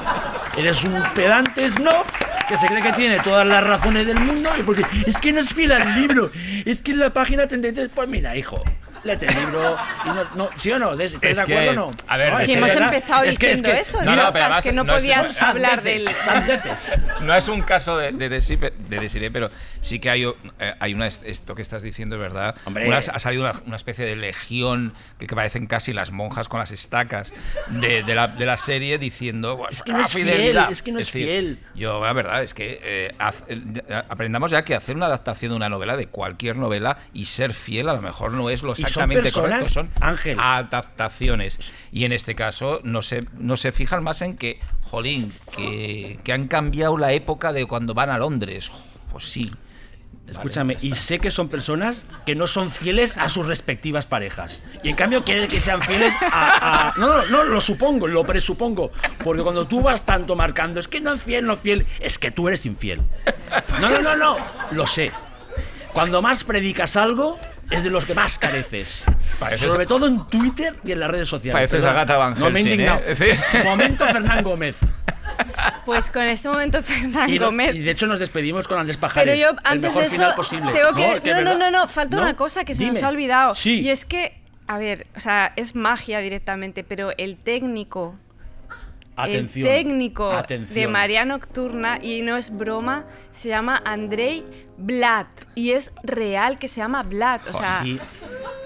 Eres 0.58 0.84
un 0.86 1.02
pedante 1.14 1.70
snob 1.70 2.06
que 2.48 2.58
se 2.58 2.68
cree 2.68 2.82
que 2.82 2.94
tiene 2.94 3.20
todas 3.20 3.46
las 3.46 3.64
razones 3.64 4.08
del 4.08 4.20
mundo 4.20 4.50
y 4.58 4.64
porque 4.64 4.86
es 5.06 5.18
que 5.18 5.32
no 5.34 5.42
es 5.42 5.50
fiel 5.50 5.74
al 5.74 6.00
libro. 6.00 6.32
Es 6.66 6.82
que 6.82 6.92
en 6.92 7.00
la 7.00 7.14
página 7.14 7.48
33, 7.48 7.92
pues 7.94 8.10
mira, 8.10 8.36
hijo, 8.36 8.62
léete 9.04 9.28
el 9.28 9.36
libro 9.36 9.78
y 10.06 10.08
no, 10.10 10.24
no 10.36 10.50
¿sí 10.56 10.72
o 10.72 10.80
no? 10.80 10.92
¿Estás 10.94 11.14
Es 11.14 11.38
de 11.38 11.46
que, 11.46 11.54
acuerdo 11.58 11.72
o 11.72 11.92
no? 11.92 11.98
a 12.08 12.18
ver, 12.18 12.32
No, 12.34 12.40
es 12.40 12.46
Si 12.46 12.54
hemos 12.54 12.74
verdad. 12.74 12.94
empezado 12.94 13.24
Es 13.24 13.38
que- 13.40 13.52
es 13.52 13.58
diciendo 13.62 13.70
que- 13.72 13.80
eso, 13.82 14.02
no, 14.04 14.16
no, 14.16 14.34
pero 14.34 14.46
además 14.46 14.64
que 14.64 14.72
no 14.72 14.84
no 14.84 14.96
es- 14.96 15.02
podías 15.02 15.44
hablar 15.44 15.82
del. 15.82 16.04
No 17.22 17.36
es 17.36 17.48
un 17.48 17.62
caso 17.62 17.98
de, 17.98 18.12
de, 18.12 18.30
Desi- 18.30 18.60
de 18.60 19.00
Desiree, 19.00 19.32
pero 19.32 19.50
sí 19.82 20.00
que 20.00 20.10
hay, 20.10 20.24
eh, 20.24 20.74
hay 20.80 20.94
una. 20.94 21.08
Esto 21.08 21.56
que 21.56 21.62
estás 21.62 21.84
diciendo 21.84 22.16
es 22.16 22.22
verdad. 22.22 22.56
Hombre. 22.66 22.88
Una- 22.88 22.98
ha 23.00 23.20
salido 23.20 23.44
una, 23.44 23.54
una 23.66 23.76
especie 23.76 24.06
de 24.06 24.16
legión 24.16 24.94
que, 25.18 25.28
que 25.28 25.36
parecen 25.36 25.68
casi 25.68 25.94
las 25.94 26.12
monjas 26.12 26.48
con 26.48 26.60
las 26.60 26.72
estacas 26.72 27.34
de, 27.68 28.04
de 28.04 28.16
la, 28.16 28.28
de 28.28 28.46
la 28.46 28.58
serie 28.58 28.98
diciendo. 28.98 29.58
"Bueno, 29.58 29.72
Es 29.72 29.84
que 29.84 29.92
no 29.92 30.02
es 30.02 30.10
fiel, 30.10 30.28
fidelidad". 30.30 30.72
es 30.72 30.82
que 30.84 30.92
no 30.92 31.00
es 31.00 31.12
fiel. 31.12 31.60
Yo, 31.76 32.04
la 32.04 32.14
verdad, 32.14 32.44
es 32.44 32.54
que 32.54 32.80
eh, 32.84 33.12
haz- 33.20 33.44
eh, 33.48 33.62
aprendamos 34.10 34.52
ya 34.52 34.64
que 34.64 34.76
hacer 34.76 34.96
una 34.96 35.06
adaptación 35.08 35.52
de 35.52 35.56
una 35.58 35.70
novela, 35.70 35.98
de 35.98 36.08
cualquier 36.08 36.56
novela, 36.56 36.98
y 37.14 37.26
ser 37.26 37.54
fiel 37.54 37.90
a 37.90 37.94
lo 37.94 38.02
mejor 38.02 38.32
no 38.32 38.50
es 38.50 38.64
lo 38.64 38.76
son 38.76 38.89
exactamente 38.90 39.24
personas, 39.24 39.60
correcto. 39.74 39.74
Son 39.74 39.90
Ángel. 40.02 40.38
adaptaciones. 40.40 41.60
Y 41.92 42.06
en 42.06 42.12
este 42.12 42.36
caso 42.36 42.80
no 42.84 43.02
se, 43.02 43.26
no 43.38 43.58
se 43.58 43.72
fijan 43.72 44.04
más 44.04 44.22
en 44.22 44.36
que, 44.38 44.60
jolín, 44.84 45.32
que, 45.56 46.20
que 46.24 46.34
han 46.34 46.48
cambiado 46.48 46.98
la 46.98 47.14
época 47.14 47.54
de 47.54 47.66
cuando 47.66 47.94
van 47.94 48.10
a 48.10 48.18
Londres. 48.18 48.72
Pues 49.12 49.26
sí. 49.30 49.52
Escúchame, 50.28 50.76
Vale, 50.76 50.86
y 50.88 50.94
sé 50.94 51.18
que 51.18 51.32
son 51.32 51.50
personas 51.50 52.06
que 52.24 52.36
no 52.36 52.46
son 52.46 52.70
fieles 52.70 53.18
a 53.18 53.30
sus 53.30 53.48
respectivas 53.48 54.06
parejas. 54.06 54.62
Y 54.84 54.90
en 54.90 54.96
cambio 54.96 55.24
quieren 55.24 55.48
que 55.48 55.60
sean 55.60 55.82
fieles 55.82 56.14
a... 56.22 56.90
a- 56.90 56.94
No, 56.98 57.08
no, 57.08 57.26
no, 57.26 57.44
lo 57.46 57.60
supongo, 57.60 58.08
lo 58.08 58.24
presupongo. 58.24 58.92
Porque 59.24 59.42
cuando 59.42 59.66
tú 59.66 59.82
vas 59.82 60.06
tanto 60.06 60.36
marcando, 60.36 60.80
es 60.80 60.88
que 60.88 61.02
no 61.02 61.14
es 61.14 61.24
fiel, 61.24 61.48
no 61.48 61.54
es 61.54 61.60
fiel, 61.62 61.88
es 62.00 62.20
que 62.20 62.30
tú 62.30 62.48
eres 62.48 62.64
infiel. 62.68 63.02
No, 63.82 63.90
no, 63.90 64.02
no, 64.04 64.16
no, 64.16 64.38
lo 64.70 64.86
sé. 64.86 65.12
Cuando 65.94 66.22
más 66.22 66.44
predicas 66.44 66.96
algo, 66.96 67.40
es 67.72 67.84
de 67.84 67.90
los 67.90 68.06
que 68.06 68.14
más 68.16 68.38
careces. 68.38 69.04
Pareces- 69.40 69.68
Sobre 69.72 69.86
todo 69.86 70.08
en 70.08 70.26
Twitter 70.28 70.76
y 70.84 70.92
en 70.92 71.00
las 71.00 71.10
redes 71.10 71.30
sociales. 71.30 71.54
Pareces 71.54 71.82
Perdón, 71.82 71.90
Agatha 71.98 72.18
Van 72.18 72.34
No 72.40 72.50
me 72.50 72.60
he 72.60 72.64
Helsing, 72.64 72.72
indignado. 72.72 73.00
¿eh? 73.02 73.16
Decir- 73.16 73.64
Momento 73.64 74.06
Fernán 74.06 74.44
Gómez. 74.44 74.78
Pues 75.86 76.10
con 76.12 76.24
este 76.24 76.50
momento, 76.50 76.84
Fernán 76.84 77.30
Y, 77.30 77.40
no- 77.40 77.46
Gómez. 77.48 77.76
y 77.76 77.80
de 77.80 77.92
hecho 77.92 78.08
nos 78.08 78.20
despedimos 78.20 78.68
con 78.68 78.78
Andrés 78.78 78.98
Pajares. 78.98 79.34
Pero 79.34 79.52
yo 79.52 79.52
el 79.52 79.58
antes 79.64 79.82
mejor 79.82 80.02
de 80.02 80.08
eso 80.08 80.16
final 80.16 80.36
posible. 80.36 80.72
tengo 80.74 80.94
que 81.22 81.32
no, 81.34 81.42
no, 81.42 81.58
no, 81.58 81.72
no, 81.72 81.88
falta 81.88 82.18
¿No? 82.18 82.24
una 82.24 82.36
cosa 82.36 82.66
que 82.66 82.76
se 82.76 82.86
nos 82.88 83.02
ha 83.02 83.10
olvidado 83.10 83.56
Sí. 83.56 83.82
y 83.82 83.90
es 83.90 84.06
que 84.06 84.38
a 84.68 84.78
ver, 84.78 85.08
o 85.16 85.20
sea, 85.20 85.52
es 85.56 85.74
magia 85.76 86.20
directamente, 86.20 86.84
pero 86.84 87.12
el 87.18 87.38
técnico 87.38 88.16
Atención. 89.24 89.68
el 89.68 89.74
técnico 89.74 90.32
Atención. 90.32 90.76
de 90.76 90.88
María 90.88 91.26
Nocturna 91.26 92.00
y 92.02 92.22
no 92.22 92.38
es 92.38 92.56
broma, 92.56 93.06
se 93.32 93.50
llama 93.50 93.82
Andrei 93.86 94.44
Blatt 94.78 95.28
y 95.56 95.72
es 95.72 95.92
real 96.04 96.58
que 96.60 96.68
se 96.68 96.82
llama 96.82 97.04
Blatt, 97.04 97.48
o 97.50 97.54
sea, 97.54 97.82
Sí. 97.84 98.00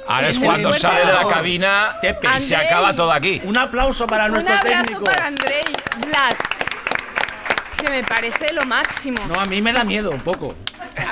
Ahora 0.08 0.28
Es 0.30 0.38
cuando 0.40 0.74
sale 0.74 1.06
de 1.06 1.14
la 1.14 1.28
cabina 1.30 1.96
Tepe. 2.02 2.28
y 2.38 2.40
se 2.42 2.56
acaba 2.58 2.94
todo 2.94 3.12
aquí. 3.12 3.42
Un 3.46 3.58
aplauso 3.58 4.06
para 4.06 4.26
un 4.26 4.34
nuestro 4.34 4.54
abrazo 4.56 4.84
técnico. 4.84 5.04
para 5.06 5.28
Andrei 5.28 5.64
Blatt. 6.08 6.36
Que 7.82 7.90
me 7.90 8.04
parece 8.04 8.52
lo 8.54 8.64
máximo. 8.66 9.18
No, 9.28 9.40
a 9.40 9.46
mí 9.46 9.62
me 9.62 9.72
da 9.74 9.84
miedo 9.86 10.12
un 10.12 10.20
poco. 10.22 10.56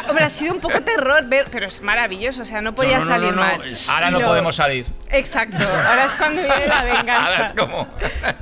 Hombre, 0.07 0.23
ha 0.25 0.29
sido 0.29 0.53
un 0.53 0.59
poco 0.59 0.81
terror, 0.81 1.25
ver, 1.25 1.47
pero 1.51 1.67
es 1.67 1.81
maravilloso, 1.81 2.41
o 2.41 2.45
sea, 2.45 2.61
no 2.61 2.73
podía 2.75 2.99
no, 2.99 3.05
no, 3.05 3.11
salir 3.11 3.33
no, 3.33 3.41
mal. 3.41 3.61
es- 3.65 3.87
Ahora 3.89 4.11
no 4.11 4.19
lo- 4.19 4.27
podemos 4.27 4.55
salir. 4.55 4.85
Exacto, 5.11 5.57
ahora 5.57 6.05
es 6.05 6.13
cuando 6.15 6.41
viene 6.41 6.67
la 6.67 6.83
venganza. 6.85 7.25
Ahora 7.25 7.45
es 7.45 7.53
como. 7.53 7.87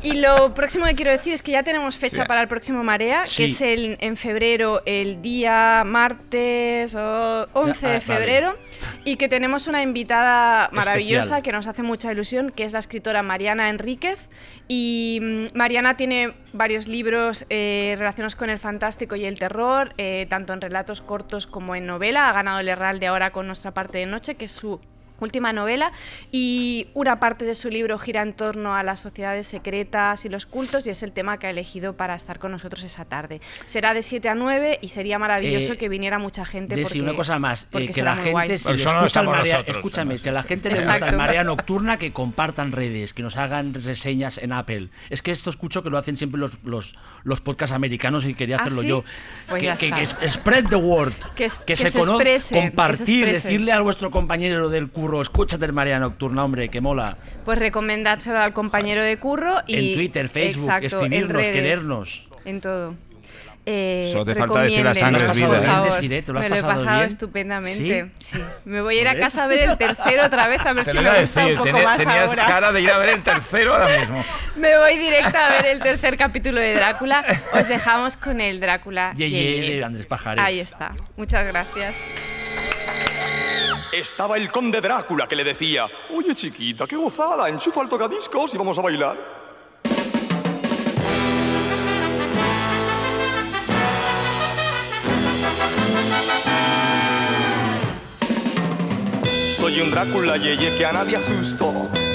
Y 0.04 0.14
lo 0.14 0.54
próximo 0.54 0.86
que 0.86 0.96
quiero 0.96 1.12
decir 1.12 1.34
es 1.34 1.42
que 1.42 1.52
ya 1.52 1.64
tenemos 1.64 1.98
fecha 1.98 2.24
Sí. 2.24 2.28
para 2.28 2.42
el 2.42 2.48
próximo 2.48 2.84
Marea, 2.84 3.26
Sí. 3.28 3.38
que 3.46 3.52
es 3.52 3.62
el, 3.62 3.98
en 4.00 4.18
febrero, 4.18 4.82
el 4.86 5.22
día 5.22 5.84
martes 5.86 6.96
o 6.96 7.48
11 7.54 7.82
Ya, 7.82 7.88
ah, 7.88 7.92
de 7.92 8.00
vale. 8.00 8.02
febrero, 8.02 8.56
y 9.06 9.16
que 9.18 9.28
tenemos 9.30 9.68
una 9.68 9.82
invitada 9.82 10.70
maravillosa 10.72 11.20
Especial. 11.20 11.44
que 11.44 11.52
nos 11.52 11.68
hace 11.68 11.84
mucha 11.84 12.12
ilusión, 12.12 12.52
que 12.52 12.64
es 12.64 12.74
la 12.74 12.80
escritora 12.80 13.24
Mariana 13.24 13.70
Enríquez. 13.70 14.30
Y 14.68 15.20
mm, 15.22 15.58
Mariana 15.58 15.98
tiene 15.98 16.34
varios 16.54 16.88
libros 16.88 17.46
eh, 17.50 17.96
relacionados 17.98 18.36
con 18.36 18.50
el 18.50 18.60
fantástico 18.60 19.16
y 19.16 19.26
el 19.26 19.40
terror, 19.40 19.94
eh, 19.98 20.26
tanto 20.30 20.54
en 20.54 20.62
relatos 20.62 21.02
cortos 21.02 21.48
como 21.48 21.76
en 21.76 21.86
novela. 21.86 22.30
Ha 22.30 22.34
ganado 22.34 22.60
el 22.60 22.68
Herralde 22.68 23.08
ahora 23.08 23.32
con 23.32 23.48
Nuestra 23.48 23.74
parte 23.74 24.00
de 24.00 24.06
noche, 24.06 24.36
que 24.36 24.46
es 24.46 24.52
su 24.52 24.80
última 25.20 25.54
novela 25.54 25.92
y 26.32 26.88
una 26.94 27.20
parte 27.20 27.46
de 27.46 27.56
su 27.56 27.70
libro 27.70 27.98
gira 27.98 28.22
en 28.22 28.34
torno 28.34 28.76
a 28.76 28.84
las 28.84 29.00
sociedades 29.00 29.48
secretas 29.48 30.26
y 30.26 30.30
los 30.30 30.46
cultos 30.46 30.86
y 30.88 30.90
es 30.90 31.04
el 31.04 31.12
tema 31.12 31.38
que 31.40 31.48
ha 31.48 31.50
elegido 31.50 31.94
para 31.94 32.16
estar 32.16 32.40
con 32.40 32.52
nosotros 32.52 32.84
esa 32.84 33.06
tarde. 33.06 33.42
Será 33.66 33.94
de 33.94 34.04
7 34.04 34.30
a 34.30 34.36
9 34.36 34.80
y 34.82 34.90
sería 34.90 35.20
maravilloso 35.20 35.74
Eh, 35.74 35.78
que 35.78 35.90
viniera 35.90 36.20
mucha 36.20 36.46
gente 36.46 36.76
porque 36.82 37.02
una 37.02 37.14
cosa 37.16 37.40
más, 37.40 37.68
eh, 37.74 37.86
que 37.88 37.94
será 37.94 38.16
la 38.16 38.22
muy 38.22 38.42
gente, 38.48 38.58
si 38.58 38.66
no 38.68 38.74
escucha 38.76 39.00
el 39.00 39.06
estamos 39.06 39.36
marea- 39.36 39.54
nosotros, 39.54 39.78
escúchame, 39.78 40.20
que 40.20 40.30
a 40.30 40.32
la 40.34 40.44
gente 40.44 40.70
le 40.70 40.76
gusta 40.76 41.08
el 41.10 41.18
marea 41.18 41.44
nocturna, 41.44 41.98
que 41.98 42.12
compartan 42.12 42.72
redes, 42.72 43.14
que 43.14 43.22
nos 43.24 43.38
hagan 43.38 43.74
reseñas 43.74 44.38
en 44.38 44.52
Apple. 44.54 44.90
Es 45.10 45.22
que 45.22 45.32
esto 45.32 45.50
escucho 45.50 45.84
que 45.84 45.90
lo 45.90 45.98
hacen 45.98 46.18
siempre 46.18 46.40
los, 46.40 46.58
los, 46.64 46.96
los 47.24 47.42
podcasts 47.42 47.74
americanos 47.76 48.26
y 48.26 48.34
quería 48.34 48.58
¿Ah, 48.58 48.62
hacerlo 48.62 48.82
sí? 48.82 48.88
yo. 48.88 49.04
Pues 49.48 49.78
que, 49.78 50.06
spread 50.28 50.66
the 50.70 50.76
word. 50.76 51.14
Que 51.36 51.46
es- 51.46 51.58
que 51.58 51.76
se, 51.76 51.90
se 51.90 52.00
expresen, 52.00 52.56
que 52.58 52.62
se 52.64 52.68
compartir, 52.70 53.26
decirle 53.26 53.72
a 53.72 53.80
vuestro 53.82 54.12
compañero 54.12 54.70
del 54.70 54.88
curro, 55.10 55.22
escúchate 55.22 55.66
el 55.66 55.74
marea 55.74 56.00
nocturna, 56.00 56.44
hombre, 56.44 56.70
que 56.70 56.82
mola. 56.82 57.18
Pues 57.44 57.58
recomendárselo 57.58 58.38
al 58.40 58.54
compañero 58.54 59.02
de 59.02 59.18
curro 59.18 59.56
y 59.66 59.90
en 59.90 59.96
Twitter, 59.96 60.30
Facebook, 60.30 60.66
Exacto, 60.66 61.06
en 61.06 61.14
escribirnos, 61.14 61.32
redes, 61.34 61.48
querernos. 61.50 62.30
En 62.46 62.62
todo. 62.62 62.96
Eh, 63.66 64.10
Solo 64.14 64.26
te 64.26 64.36
falta 64.36 64.62
decir 64.62 64.84
la 64.84 64.96
sangre 64.96 65.26
es 65.30 65.38
vida, 65.38 65.60
¿eh? 65.62 65.66
favor. 65.66 65.92
Desiree, 65.92 66.22
¿te 66.24 66.32
lo 66.32 66.40
has 66.40 66.44
me 66.46 66.50
lo 66.50 66.56
he 66.56 66.62
pasado 66.62 67.04
estupendamente. 67.04 68.10
¿Sí? 68.20 68.38
Sí. 68.38 68.44
Me 68.66 68.82
voy 68.82 68.98
a 68.98 69.02
ir 69.02 69.08
a 69.08 69.16
casa 69.16 69.44
a 69.44 69.48
ver 69.48 69.60
el 69.70 69.78
tercero 69.78 70.26
otra 70.26 70.48
vez 70.48 70.62
a 70.66 70.74
ver 70.74 70.86
Te 70.86 70.92
si 70.92 70.98
me 70.98 71.22
gusta 71.22 71.42
un 71.42 71.46
decir, 71.46 71.58
poco 71.58 71.64
tenía- 71.70 71.84
más 71.84 71.98
tenías 71.98 72.30
ahora. 72.30 72.46
cara 72.46 72.72
de 72.72 72.82
ir 72.82 72.92
a 72.92 72.98
ver 72.98 73.10
el 73.10 73.24
tercero 73.24 73.74
ahora 73.74 74.00
mismo. 74.00 74.24
Me 74.56 74.78
voy 74.78 74.98
directa 74.98 75.48
a 75.48 75.50
ver 75.52 75.66
el 75.68 75.80
tercer 75.82 76.18
capítulo 76.18 76.60
de 76.62 76.74
Drácula. 76.74 77.24
Os 77.54 77.68
dejamos 77.68 78.16
con 78.18 78.42
el 78.42 78.60
Drácula. 78.60 79.14
Ye, 79.16 79.30
Ye, 79.30 79.68
ye, 79.68 79.84
Andrés 79.84 80.06
Pajares. 80.06 80.44
Ahí 80.44 80.60
está. 80.60 80.94
Muchas 81.18 81.52
gracias. 81.52 81.96
Estaba 83.92 84.38
el 84.38 84.52
conde 84.52 84.82
Drácula 84.82 85.28
que 85.28 85.36
le 85.36 85.44
decía, 85.44 85.88
oye 86.12 86.36
chiquita, 86.36 86.86
qué 86.86 86.96
gozada, 86.96 87.50
enchufa 87.50 87.82
el 87.82 87.90
tocadiscos 87.90 88.54
y 88.54 88.58
vamos 88.58 88.78
a 88.78 88.82
bailar. 88.84 89.18
Soy 99.52 99.82
un 99.82 99.90
Drácula 99.90 100.38
yeye 100.38 100.76
que 100.76 100.86
a 100.86 100.94
nadie 100.94 101.18
asusto. 101.18 101.90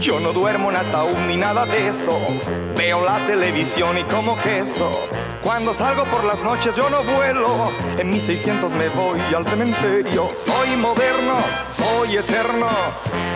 Yo 0.00 0.20
no 0.20 0.32
duermo 0.32 0.70
en 0.70 0.76
ataúd 0.76 1.16
ni 1.26 1.36
nada 1.36 1.64
de 1.64 1.88
eso. 1.88 2.18
Veo 2.76 3.02
la 3.02 3.18
televisión 3.26 3.96
y 3.96 4.02
como 4.04 4.36
queso. 4.42 5.08
Cuando 5.42 5.72
salgo 5.72 6.04
por 6.04 6.24
las 6.24 6.42
noches 6.42 6.76
yo 6.76 6.88
no 6.90 7.02
vuelo. 7.02 7.70
En 7.98 8.10
mis 8.10 8.24
600 8.24 8.72
me 8.72 8.88
voy 8.90 9.18
al 9.34 9.46
cementerio. 9.46 10.28
Soy 10.34 10.76
moderno, 10.76 11.36
soy 11.70 12.16
eterno 12.16 12.66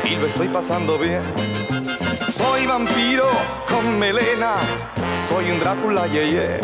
y 0.04 0.16
lo 0.16 0.26
estoy 0.26 0.48
pasando 0.48 0.98
bien. 0.98 1.22
Soy 2.28 2.66
vampiro 2.66 3.26
con 3.68 3.98
melena. 3.98 4.54
Soy 5.16 5.50
un 5.50 5.60
Drácula 5.60 6.06
yeye. 6.08 6.60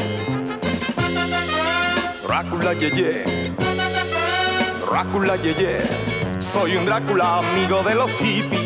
Drácula 2.23 2.75
yeye. 2.75 3.25
Drácula 4.91 5.37
yeye. 5.37 5.79
Soy 6.39 6.77
un 6.77 6.85
Drácula 6.85 7.39
amigo 7.39 7.83
de 7.83 7.95
los 7.95 8.19
hippies. 8.19 8.66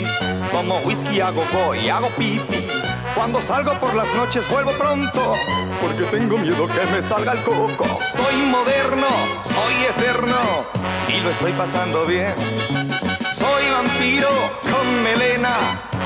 Como 0.53 0.79
whisky 0.79 1.21
hago 1.21 1.45
voy, 1.53 1.89
hago 1.89 2.09
pipi. 2.17 2.67
Cuando 3.15 3.41
salgo 3.41 3.73
por 3.81 3.95
las 3.95 4.13
noches 4.15 4.49
vuelvo 4.49 4.73
pronto, 4.73 5.35
porque 5.81 6.05
tengo 6.05 6.39
miedo 6.39 6.67
que 6.67 6.87
me 6.93 7.03
salga 7.03 7.33
el 7.33 7.43
coco. 7.43 7.87
Soy 8.05 8.37
moderno, 8.51 9.09
soy 9.43 9.75
eterno 9.89 10.65
y 11.09 11.21
lo 11.21 11.31
estoy 11.31 11.53
pasando 11.53 12.05
bien. 12.07 12.35
Soy 13.33 13.71
vampiro 13.71 14.29
con 14.63 15.03
melena, 15.03 15.57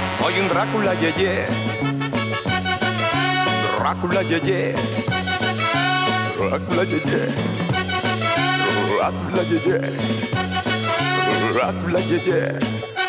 soy 0.05 0.35
un 0.41 0.49
Drácula 0.49 0.95
yeye. 0.95 1.47
Drácula 3.79 4.23
yeye. 4.23 4.75
Drácula 6.39 6.85
yeye. 6.85 7.29
Drácula 8.99 9.43
yeye. 9.43 9.81
Drácula 11.53 12.01
yeye. 12.01 13.04